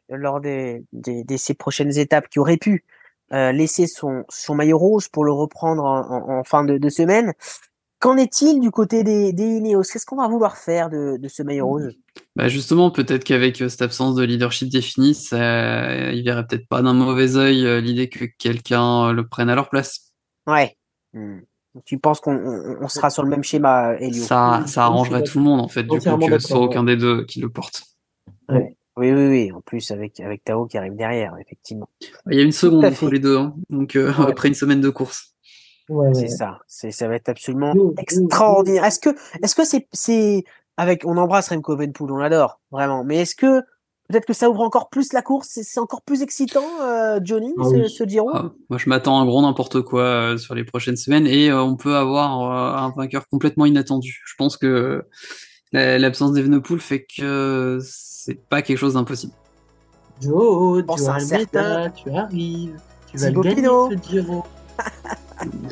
lors 0.08 0.40
des, 0.40 0.84
des, 0.92 1.36
ces 1.38 1.54
prochaines 1.54 1.98
étapes, 1.98 2.28
qui 2.28 2.38
aurait 2.38 2.56
pu 2.56 2.84
laisser 3.30 3.86
son, 3.86 4.24
maillot 4.50 4.76
rose 4.76 5.08
pour 5.08 5.24
le 5.24 5.32
reprendre 5.32 5.84
en, 5.84 6.44
fin 6.44 6.64
de, 6.64 6.76
de 6.76 6.88
semaine. 6.90 7.32
Qu'en 7.98 8.16
est-il 8.16 8.60
du 8.60 8.70
côté 8.70 9.04
des, 9.04 9.30
Ineos? 9.30 9.84
Qu'est-ce 9.84 10.04
qu'on 10.04 10.16
va 10.16 10.28
vouloir 10.28 10.56
faire 10.56 10.90
de, 10.90 11.16
de 11.16 11.28
ce 11.28 11.42
maillot 11.42 11.66
rose 11.66 11.96
Bah 12.36 12.48
justement, 12.48 12.90
peut-être 12.90 13.24
qu'avec 13.24 13.56
cette 13.56 13.80
absence 13.80 14.16
de 14.16 14.24
leadership 14.24 14.68
défini, 14.68 15.14
ça, 15.14 16.10
ils 16.10 16.24
verraient 16.24 16.46
peut-être 16.46 16.68
pas 16.68 16.82
d'un 16.82 16.94
mauvais 16.94 17.36
euh, 17.36 17.80
l'idée 17.80 18.08
que 18.08 18.24
quelqu'un 18.38 19.12
le 19.12 19.26
prenne 19.26 19.48
à 19.48 19.54
leur 19.54 19.70
place. 19.70 20.11
Ouais. 20.46 20.76
Hmm. 21.12 21.40
Tu 21.84 21.98
penses 21.98 22.20
qu'on 22.20 22.36
on, 22.36 22.76
on 22.82 22.88
sera 22.88 23.08
sur 23.10 23.22
le 23.22 23.30
même 23.30 23.42
schéma, 23.42 23.94
Elio? 23.98 24.22
Ça, 24.22 24.62
ça 24.66 24.84
arrangerait 24.84 25.22
tout 25.22 25.38
le 25.38 25.44
monde 25.44 25.60
en 25.60 25.68
fait, 25.68 25.84
du 25.84 25.98
coup, 25.98 26.18
que 26.18 26.38
ce 26.38 26.48
soit 26.48 26.60
aucun 26.60 26.84
des 26.84 26.96
deux 26.96 27.24
qui 27.24 27.40
le 27.40 27.48
porte. 27.48 27.82
Oui, 28.50 29.10
oui, 29.10 29.26
oui. 29.26 29.52
En 29.52 29.62
plus, 29.62 29.90
avec, 29.90 30.20
avec 30.20 30.44
Tao 30.44 30.66
qui 30.66 30.76
arrive 30.76 30.96
derrière, 30.96 31.34
effectivement. 31.40 31.88
Il 32.30 32.36
y 32.36 32.40
a 32.40 32.44
une 32.44 32.52
seconde 32.52 32.84
entre 32.84 33.08
les 33.08 33.20
deux, 33.20 33.38
hein. 33.38 33.54
donc 33.70 33.96
euh, 33.96 34.12
Ouais. 34.12 34.30
après 34.30 34.48
une 34.48 34.54
semaine 34.54 34.82
de 34.82 34.90
course. 34.90 35.34
Ouais, 35.88 36.08
ouais. 36.08 36.14
C'est 36.14 36.28
ça. 36.28 36.58
C'est, 36.66 36.90
ça 36.90 37.08
va 37.08 37.14
être 37.14 37.30
absolument 37.30 37.72
extraordinaire. 37.96 38.84
Est-ce 38.84 38.98
que, 39.00 39.10
est-ce 39.42 39.54
que 39.54 39.64
c'est, 39.64 39.88
c'est, 39.92 40.44
avec, 40.76 41.06
on 41.06 41.16
embrasse 41.16 41.48
Remco 41.48 41.74
Evenepoel, 41.74 42.12
on 42.12 42.18
l'adore, 42.18 42.60
vraiment. 42.70 43.02
Mais 43.02 43.16
est-ce 43.22 43.34
que, 43.34 43.62
peut-être 44.08 44.26
que 44.26 44.32
ça 44.32 44.50
ouvre 44.50 44.60
encore 44.60 44.88
plus 44.88 45.12
la 45.12 45.22
course, 45.22 45.48
c'est, 45.62 45.80
encore 45.80 46.02
plus 46.02 46.22
excitant, 46.22 46.64
euh, 46.82 47.18
Johnny, 47.22 47.52
Ah 47.58 47.64
ce, 47.64 47.74
oui. 47.76 47.90
ce 47.90 48.04
Giro? 48.04 48.30
Ah, 48.32 48.50
moi, 48.70 48.78
je 48.78 48.88
m'attends 48.88 49.18
à 49.18 49.22
un 49.22 49.26
gros 49.26 49.42
n'importe 49.42 49.82
quoi 49.82 50.02
euh, 50.02 50.36
sur 50.38 50.54
les 50.54 50.64
prochaines 50.64 50.96
semaines 50.96 51.26
et 51.26 51.50
euh, 51.50 51.62
on 51.62 51.76
peut 51.76 51.96
avoir 51.96 52.40
euh, 52.42 52.86
un 52.86 52.90
vainqueur 52.90 53.26
complètement 53.28 53.66
inattendu. 53.66 54.20
Je 54.26 54.34
pense 54.36 54.56
que 54.56 55.04
la- 55.72 55.98
l'absence 55.98 56.32
d'Evenepoel 56.32 56.80
fait 56.80 57.06
que 57.18 57.78
c'est 57.82 58.46
pas 58.48 58.62
quelque 58.62 58.78
chose 58.78 58.94
d'impossible. 58.94 59.32
Joe, 60.20 60.84
un 60.88 61.06
Almeida, 61.08 61.90
tu 61.90 62.10
arrives. 62.10 62.78
Tu 63.10 63.16
vas 63.18 63.30
gagner, 63.30 63.62
ce 63.62 64.10
Giro. 64.10 64.44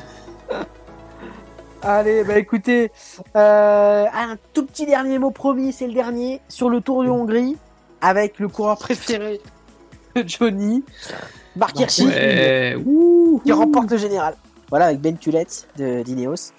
Allez, 1.83 2.25
bah 2.25 2.39
écoutez, 2.39 2.91
euh, 3.37 4.05
un 4.13 4.37
tout 4.53 4.67
petit 4.67 4.85
dernier 4.85 5.19
mot 5.19 5.31
promis, 5.31 5.73
c'est 5.73 5.87
le 5.87 5.95
dernier, 5.95 6.43
sur 6.51 6.69
le 6.69 6.83
Tour 6.83 7.05
de 7.05 7.09
Hongrie, 7.09 7.57
avec 8.01 8.39
le 8.39 8.49
coureur 8.49 8.79
préféré 8.79 9.41
de 10.17 10.25
Johnny, 10.27 10.83
Mark 11.57 11.79
Hirschi, 11.79 12.07
Ouais, 12.07 12.77
qui 13.45 13.53
remporte 13.53 13.91
le 13.91 13.97
général. 13.99 14.35
Voilà, 14.71 14.87
avec 14.87 15.01
Ben 15.01 15.17
Tulette 15.17 15.67
de 15.79 16.03
d'Ineos, 16.03 16.53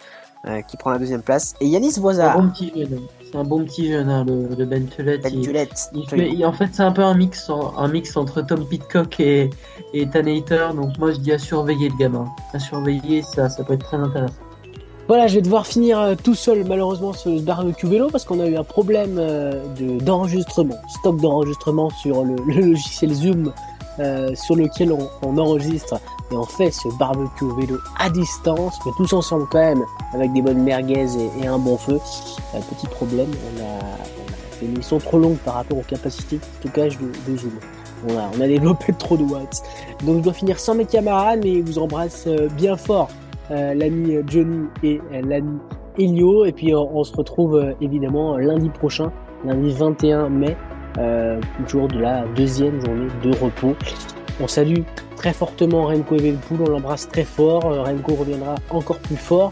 euh, 0.45 0.61
qui 0.61 0.76
prend 0.77 0.91
la 0.91 0.99
deuxième 0.99 1.22
place. 1.22 1.55
Et 1.61 1.68
Yanis 1.68 1.91
C'est 1.93 1.99
un 1.99 2.01
Voza. 2.03 2.30
bon 2.38 2.49
petit 2.49 2.72
jeune. 2.76 2.99
C'est 3.31 3.38
un 3.38 3.43
bon 3.45 3.63
petit 3.63 3.89
jeune, 3.89 4.09
hein, 4.09 4.26
le, 4.27 4.53
le 4.57 4.65
Ben 4.65 4.85
Tullet. 4.88 5.18
Ben 5.18 5.31
Il- 5.34 5.41
Tulette. 5.45 5.89
il 5.93 6.09
fait- 6.09 6.30
il- 6.30 6.45
en 6.45 6.51
fait, 6.51 6.68
c'est 6.73 6.84
un 6.84 6.91
peu 6.91 7.03
un 7.03 7.13
mix, 7.13 7.49
en- 7.49 7.77
un 7.77 7.88
mix 7.88 8.18
entre 8.18 8.41
Tom 8.41 8.65
Pitcock 8.68 9.18
et, 9.22 9.49
et 9.93 10.09
Tanator. 10.09 10.73
Donc, 10.73 10.97
moi, 10.97 11.11
je 11.13 11.18
dis 11.19 11.31
à 11.31 11.38
surveiller 11.39 11.88
le 11.88 11.95
gamin. 11.97 12.27
À 12.53 12.59
surveiller, 12.59 13.22
ça, 13.22 13.47
ça 13.49 13.63
peut 13.63 13.73
être 13.73 13.85
très 13.85 13.95
intéressant. 13.97 14.34
Voilà, 15.11 15.27
je 15.27 15.35
vais 15.35 15.41
devoir 15.41 15.67
finir 15.67 15.99
euh, 15.99 16.15
tout 16.15 16.35
seul 16.35 16.63
malheureusement 16.65 17.11
le 17.25 17.41
barbecue 17.41 17.85
vélo 17.85 18.07
parce 18.09 18.23
qu'on 18.23 18.39
a 18.39 18.47
eu 18.47 18.55
un 18.55 18.63
problème 18.63 19.17
euh, 19.19 19.61
de 19.77 19.99
d'enregistrement, 20.01 20.77
stock 20.88 21.19
d'enregistrement 21.19 21.89
sur 21.89 22.23
le, 22.23 22.35
logiciel 22.47 23.13
Zoom 23.13 23.51
euh, 23.99 24.33
sur 24.35 24.55
lequel 24.55 24.93
on, 24.93 25.38
enregistre 25.38 25.95
et 26.31 26.35
on 26.38 26.45
fait 26.45 26.71
ce 26.71 26.88
barbecue 26.97 27.43
vélo 27.59 27.77
à 27.99 28.09
distance, 28.09 28.79
mais 28.85 28.93
tous 28.95 29.11
ensemble 29.11 29.47
quand 29.51 29.59
même 29.59 29.83
avec 30.13 30.31
des 30.31 30.41
bonnes 30.41 30.63
merguez 30.63 31.07
et, 31.41 31.45
un 31.45 31.59
bon 31.59 31.75
feu. 31.75 31.99
Euh, 32.55 32.59
petit 32.73 32.88
problème, 32.88 33.31
on 33.57 33.63
a, 33.63 34.93
on 34.93 34.99
trop 34.99 35.19
longue 35.19 35.39
par 35.39 35.55
rapport 35.55 35.77
aux 35.77 35.81
capacités 35.89 36.38
de 36.38 36.43
stockage 36.61 36.97
de, 37.27 37.35
Zoom. 37.35 37.59
On 38.07 38.17
a, 38.17 38.31
on 38.33 38.39
a 38.39 38.47
développé 38.47 38.93
trop 38.97 39.17
de 39.17 39.23
watts. 39.23 39.61
Donc 40.05 40.19
je 40.19 40.21
dois 40.21 40.33
finir 40.33 40.57
sans 40.57 40.73
mes 40.73 40.85
camarades, 40.85 41.41
mais 41.43 41.59
vous 41.59 41.79
embrasse 41.79 42.29
bien 42.55 42.77
fort 42.77 43.09
l'ami 43.49 44.18
Johnny 44.27 44.68
et 44.84 44.99
euh, 45.13 45.22
l'ami 45.22 45.59
Elio. 45.97 46.45
Et 46.45 46.51
puis 46.51 46.73
euh, 46.73 46.80
on 46.80 47.03
se 47.03 47.15
retrouve 47.15 47.55
euh, 47.55 47.73
évidemment 47.81 48.38
lundi 48.38 48.69
prochain, 48.69 49.11
lundi 49.45 49.73
21 49.73 50.30
mai, 50.30 50.55
euh, 50.97 51.39
jour 51.68 51.88
de 51.88 51.99
la 51.99 52.26
deuxième 52.35 52.84
journée 52.85 53.07
de 53.23 53.35
repos. 53.38 53.76
On 54.39 54.47
salue 54.47 54.81
très 55.15 55.34
fortement 55.34 55.85
Renko 55.85 56.15
Evenpool, 56.15 56.61
on 56.61 56.72
l'embrasse 56.72 57.07
très 57.07 57.23
fort. 57.23 57.65
Euh, 57.65 57.84
Renko 57.84 58.15
reviendra 58.15 58.55
encore 58.69 58.99
plus 58.99 59.18
fort. 59.18 59.51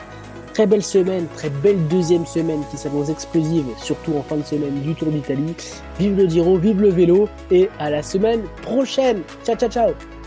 Très 0.53 0.65
belle 0.67 0.83
semaine, 0.83 1.25
très 1.35 1.49
belle 1.49 1.87
deuxième 1.87 2.25
semaine 2.25 2.61
qui 2.69 2.75
s'annonce 2.75 3.09
explosive, 3.09 3.65
surtout 3.77 4.13
en 4.17 4.23
fin 4.23 4.35
de 4.35 4.43
semaine 4.43 4.81
du 4.81 4.93
Tour 4.93 5.09
d'Italie. 5.09 5.55
Vive 5.99 6.17
le 6.17 6.27
Giro, 6.27 6.57
vive 6.57 6.81
le 6.81 6.89
vélo 6.89 7.29
et 7.49 7.69
à 7.79 7.89
la 7.89 8.03
semaine 8.03 8.41
prochaine. 8.63 9.21
Ciao 9.45 9.55
ciao 9.55 9.69
ciao 9.69 10.18